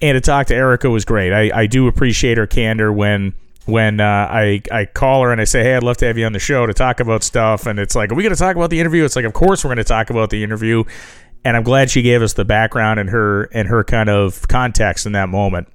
And 0.00 0.14
to 0.14 0.20
talk 0.20 0.46
to 0.48 0.54
Erica 0.54 0.88
was 0.88 1.04
great. 1.04 1.32
I, 1.32 1.62
I 1.62 1.66
do 1.66 1.88
appreciate 1.88 2.38
her 2.38 2.46
candor 2.46 2.92
when 2.92 3.34
when 3.66 4.00
uh, 4.00 4.04
I 4.04 4.62
I 4.70 4.86
call 4.86 5.22
her 5.22 5.32
and 5.32 5.40
I 5.40 5.44
say, 5.44 5.62
"Hey, 5.62 5.76
I'd 5.76 5.82
love 5.82 5.96
to 5.98 6.06
have 6.06 6.18
you 6.18 6.26
on 6.26 6.32
the 6.32 6.38
show 6.38 6.66
to 6.66 6.74
talk 6.74 7.00
about 7.00 7.22
stuff," 7.22 7.66
and 7.66 7.78
it's 7.78 7.94
like, 7.94 8.10
"Are 8.10 8.14
we 8.14 8.22
going 8.22 8.34
to 8.34 8.38
talk 8.38 8.56
about 8.56 8.70
the 8.70 8.80
interview?" 8.80 9.04
It's 9.04 9.16
like, 9.16 9.24
"Of 9.24 9.32
course 9.32 9.64
we're 9.64 9.68
going 9.68 9.78
to 9.78 9.84
talk 9.84 10.10
about 10.10 10.30
the 10.30 10.42
interview," 10.42 10.84
and 11.44 11.56
I'm 11.56 11.62
glad 11.62 11.90
she 11.90 12.02
gave 12.02 12.22
us 12.22 12.32
the 12.32 12.44
background 12.44 13.00
and 13.00 13.10
her 13.10 13.44
and 13.44 13.68
her 13.68 13.84
kind 13.84 14.08
of 14.08 14.46
context 14.48 15.06
in 15.06 15.12
that 15.12 15.28
moment. 15.28 15.68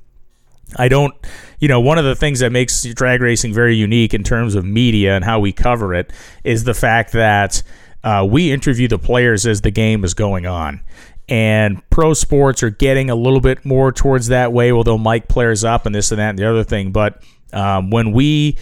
I 0.76 0.90
don't, 0.90 1.16
you 1.60 1.68
know, 1.68 1.80
one 1.80 1.98
of 1.98 2.06
the 2.06 2.16
things 2.16 2.40
that 2.40 2.52
makes 2.52 2.84
drag 2.84 3.22
racing 3.22 3.54
very 3.54 3.76
unique 3.76 4.14
in 4.14 4.24
terms 4.24 4.56
of 4.56 4.66
media 4.66 5.16
and 5.16 5.24
how 5.24 5.40
we 5.40 5.54
cover 5.54 5.94
it 5.94 6.12
is 6.44 6.66
the 6.66 6.74
fact 6.74 7.14
that 7.14 7.64
uh, 8.04 8.28
we 8.30 8.52
interview 8.52 8.88
the 8.88 9.00
players 9.00 9.46
as 9.46 9.62
the 9.62 9.72
game 9.72 10.04
is 10.04 10.14
going 10.14 10.46
on. 10.46 10.82
And 11.30 11.82
pro 11.90 12.14
sports 12.14 12.64
are 12.64 12.70
getting 12.70 13.10
a 13.10 13.16
little 13.16 13.42
bit 13.42 13.66
more 13.66 13.92
towards 13.92 14.28
that 14.28 14.54
way. 14.54 14.72
Well, 14.72 14.84
they'll 14.84 14.98
mic 14.98 15.28
players 15.28 15.64
up 15.64 15.86
and 15.86 15.94
this 15.94 16.12
and 16.12 16.20
that 16.20 16.30
and 16.32 16.40
the 16.40 16.50
other 16.50 16.64
thing. 16.64 16.92
But 16.92 17.22
um, 17.54 17.90
when 17.90 18.12
we 18.12 18.58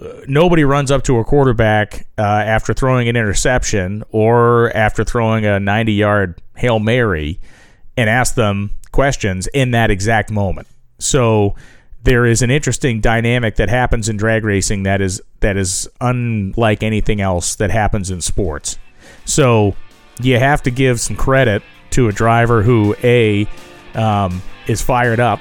uh, 0.00 0.20
nobody 0.26 0.64
runs 0.64 0.90
up 0.90 1.02
to 1.04 1.18
a 1.18 1.24
quarterback 1.24 2.06
uh, 2.18 2.22
after 2.22 2.72
throwing 2.72 3.08
an 3.08 3.16
interception 3.16 4.02
or 4.10 4.74
after 4.76 5.04
throwing 5.04 5.44
a 5.44 5.60
90 5.60 5.92
yard 5.92 6.40
Hail 6.56 6.78
Mary 6.78 7.40
and 7.96 8.08
ask 8.08 8.34
them 8.34 8.70
questions 8.92 9.46
in 9.48 9.72
that 9.72 9.90
exact 9.90 10.30
moment. 10.30 10.66
So 10.98 11.54
there 12.02 12.24
is 12.24 12.42
an 12.42 12.50
interesting 12.50 13.00
dynamic 13.00 13.56
that 13.56 13.68
happens 13.68 14.08
in 14.08 14.16
drag 14.16 14.44
racing 14.44 14.84
that 14.84 15.00
is 15.00 15.20
that 15.40 15.56
is 15.56 15.88
unlike 16.00 16.82
anything 16.82 17.20
else 17.20 17.56
that 17.56 17.70
happens 17.70 18.10
in 18.10 18.20
sports. 18.20 18.78
So 19.26 19.76
you 20.20 20.38
have 20.38 20.62
to 20.62 20.70
give 20.70 21.00
some 21.00 21.16
credit 21.16 21.62
to 21.90 22.08
a 22.08 22.12
driver 22.12 22.62
who 22.62 22.94
a 23.02 23.46
um, 23.94 24.42
is 24.66 24.80
fired 24.80 25.20
up 25.20 25.40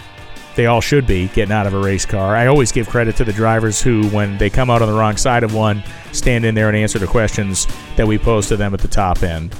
they 0.60 0.66
all 0.66 0.82
should 0.82 1.08
be 1.08 1.30
getting 1.30 1.54
out 1.54 1.66
of 1.66 1.74
a 1.74 1.80
race 1.80 2.06
car. 2.06 2.36
I 2.36 2.48
always 2.48 2.74
give 2.74 2.90
credit 2.90 3.16
to 3.16 3.24
the 3.24 3.32
drivers 3.32 3.82
who, 3.82 4.10
when 4.10 4.38
they 4.38 4.50
come 4.50 4.70
out 4.70 4.82
on 4.82 4.90
the 4.90 4.94
wrong 4.94 5.16
side 5.16 5.42
of 5.44 5.54
one, 5.54 5.82
stand 6.12 6.44
in 6.44 6.54
there 6.54 6.68
and 6.68 6.76
answer 6.76 7.00
the 7.00 7.08
questions 7.08 7.66
that 7.96 8.06
we 8.06 8.18
pose 8.18 8.50
to 8.50 8.58
them 8.58 8.74
at 8.74 8.82
the 8.82 8.90
top 8.90 9.24
end. 9.24 9.56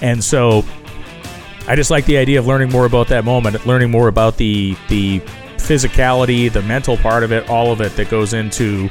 And 0.00 0.24
so 0.24 0.64
I 1.66 1.76
just 1.76 1.90
like 1.90 2.06
the 2.06 2.16
idea 2.16 2.38
of 2.38 2.46
learning 2.46 2.70
more 2.70 2.86
about 2.86 3.08
that 3.08 3.26
moment, 3.26 3.66
learning 3.66 3.90
more 3.90 4.08
about 4.08 4.38
the 4.38 4.74
the 4.88 5.20
physicality, 5.58 6.50
the 6.50 6.62
mental 6.62 6.96
part 6.96 7.24
of 7.24 7.30
it, 7.30 7.50
all 7.50 7.70
of 7.70 7.82
it 7.82 7.94
that 7.96 8.08
goes 8.08 8.32
into 8.32 8.88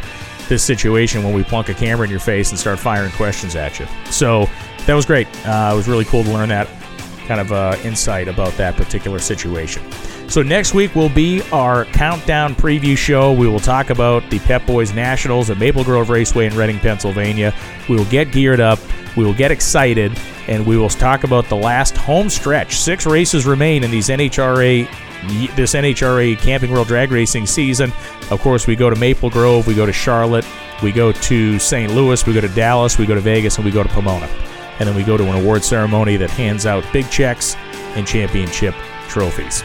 this 0.50 0.64
situation 0.64 1.24
when 1.24 1.34
we 1.34 1.44
plunk 1.44 1.70
a 1.70 1.74
camera 1.74 2.04
in 2.04 2.12
your 2.12 2.20
face 2.20 2.52
and 2.52 2.60
start 2.60 2.78
firing 2.78 3.12
questions 3.14 3.56
at 3.56 3.80
you. 3.80 3.88
So 4.12 4.48
that 4.86 4.94
was 4.94 5.08
great. 5.08 5.26
Uh, 5.44 5.72
it 5.74 5.76
was 5.76 5.88
really 5.88 6.06
cool 6.06 6.24
to 6.24 6.32
learn 6.32 6.50
that 6.50 6.68
kind 7.28 7.42
of 7.42 7.52
uh, 7.52 7.78
insight 7.84 8.28
about 8.28 8.54
that 8.54 8.76
particular 8.76 9.20
situation. 9.20 9.84
So 10.30 10.42
next 10.42 10.74
week 10.74 10.96
will 10.96 11.10
be 11.10 11.42
our 11.52 11.86
countdown 11.86 12.56
preview 12.56 12.98
show. 12.98 13.32
We 13.32 13.48
will 13.48 13.60
talk 13.60 13.90
about 13.90 14.30
the 14.30 14.40
Pep 14.40 14.66
Boys 14.66 14.94
Nationals 14.94 15.50
at 15.50 15.58
Maple 15.58 15.84
Grove 15.84 16.10
Raceway 16.10 16.48
in 16.48 16.56
Reading, 16.56 16.80
Pennsylvania. 16.80 17.54
We 17.88 17.96
will 17.96 18.06
get 18.06 18.32
geared 18.32 18.60
up. 18.60 18.80
We 19.16 19.24
will 19.24 19.34
get 19.34 19.52
excited, 19.52 20.18
and 20.48 20.66
we 20.66 20.78
will 20.78 20.90
talk 20.90 21.24
about 21.24 21.48
the 21.50 21.56
last 21.56 21.98
home 21.98 22.30
stretch. 22.30 22.78
Six 22.78 23.06
races 23.06 23.46
remain 23.46 23.84
in 23.84 23.92
these 23.92 24.10
NHRA 24.10 24.88
this 25.56 25.74
NHRA 25.74 26.38
Camping 26.38 26.72
World 26.72 26.88
Drag 26.88 27.12
Racing 27.12 27.48
season. 27.48 27.92
Of 28.30 28.40
course, 28.42 28.68
we 28.68 28.76
go 28.76 28.90
to 28.90 28.96
Maple 28.96 29.30
Grove, 29.30 29.68
we 29.68 29.74
go 29.74 29.86
to 29.86 29.94
Charlotte, 29.94 30.46
we 30.84 30.92
go 30.92 31.12
to 31.12 31.58
St. 31.60 31.92
Louis, 31.94 32.26
we 32.26 32.34
go 32.34 32.42
to 32.42 32.50
Dallas, 32.50 32.98
we 32.98 33.06
go 33.06 33.16
to 33.16 33.22
Vegas, 33.22 33.58
and 33.58 33.66
we 33.66 33.72
go 33.72 33.84
to 33.84 33.90
Pomona. 33.90 34.30
And 34.80 34.88
then 34.88 34.96
we 34.96 35.04
go 35.04 35.18
to 35.18 35.24
an 35.24 35.42
award 35.42 35.64
ceremony 35.64 36.18
that 36.18 36.30
hands 36.30 36.66
out 36.66 36.84
big 36.94 37.10
checks 37.10 37.56
and 37.96 38.08
championship 38.08 38.76
trophies. 39.08 39.64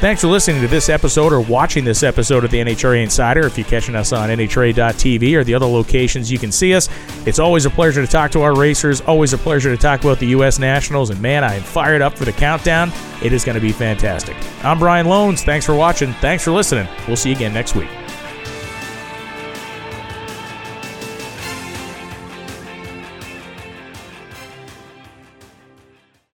Thanks 0.00 0.22
for 0.22 0.28
listening 0.28 0.62
to 0.62 0.66
this 0.66 0.88
episode 0.88 1.30
or 1.30 1.42
watching 1.42 1.84
this 1.84 2.02
episode 2.02 2.42
of 2.42 2.50
the 2.50 2.56
NHRA 2.58 3.02
Insider. 3.02 3.46
If 3.46 3.58
you're 3.58 3.66
catching 3.66 3.94
us 3.94 4.14
on 4.14 4.30
NHRA.tv 4.30 5.34
or 5.34 5.44
the 5.44 5.52
other 5.52 5.66
locations 5.66 6.32
you 6.32 6.38
can 6.38 6.50
see 6.50 6.72
us, 6.72 6.88
it's 7.26 7.38
always 7.38 7.66
a 7.66 7.70
pleasure 7.70 8.00
to 8.00 8.10
talk 8.10 8.30
to 8.30 8.40
our 8.40 8.56
racers, 8.56 9.02
always 9.02 9.34
a 9.34 9.38
pleasure 9.38 9.68
to 9.68 9.76
talk 9.76 10.00
about 10.00 10.18
the 10.18 10.28
U.S. 10.28 10.58
Nationals, 10.58 11.10
and 11.10 11.20
man, 11.20 11.44
I 11.44 11.56
am 11.56 11.62
fired 11.62 12.00
up 12.00 12.16
for 12.16 12.24
the 12.24 12.32
countdown. 12.32 12.90
It 13.22 13.34
is 13.34 13.44
going 13.44 13.56
to 13.56 13.60
be 13.60 13.72
fantastic. 13.72 14.36
I'm 14.64 14.78
Brian 14.78 15.06
Lohnes. 15.06 15.44
Thanks 15.44 15.66
for 15.66 15.74
watching. 15.74 16.14
Thanks 16.14 16.44
for 16.44 16.50
listening. 16.50 16.88
We'll 17.06 17.16
see 17.16 17.28
you 17.28 17.36
again 17.36 17.52
next 17.52 17.76
week. 17.76 17.90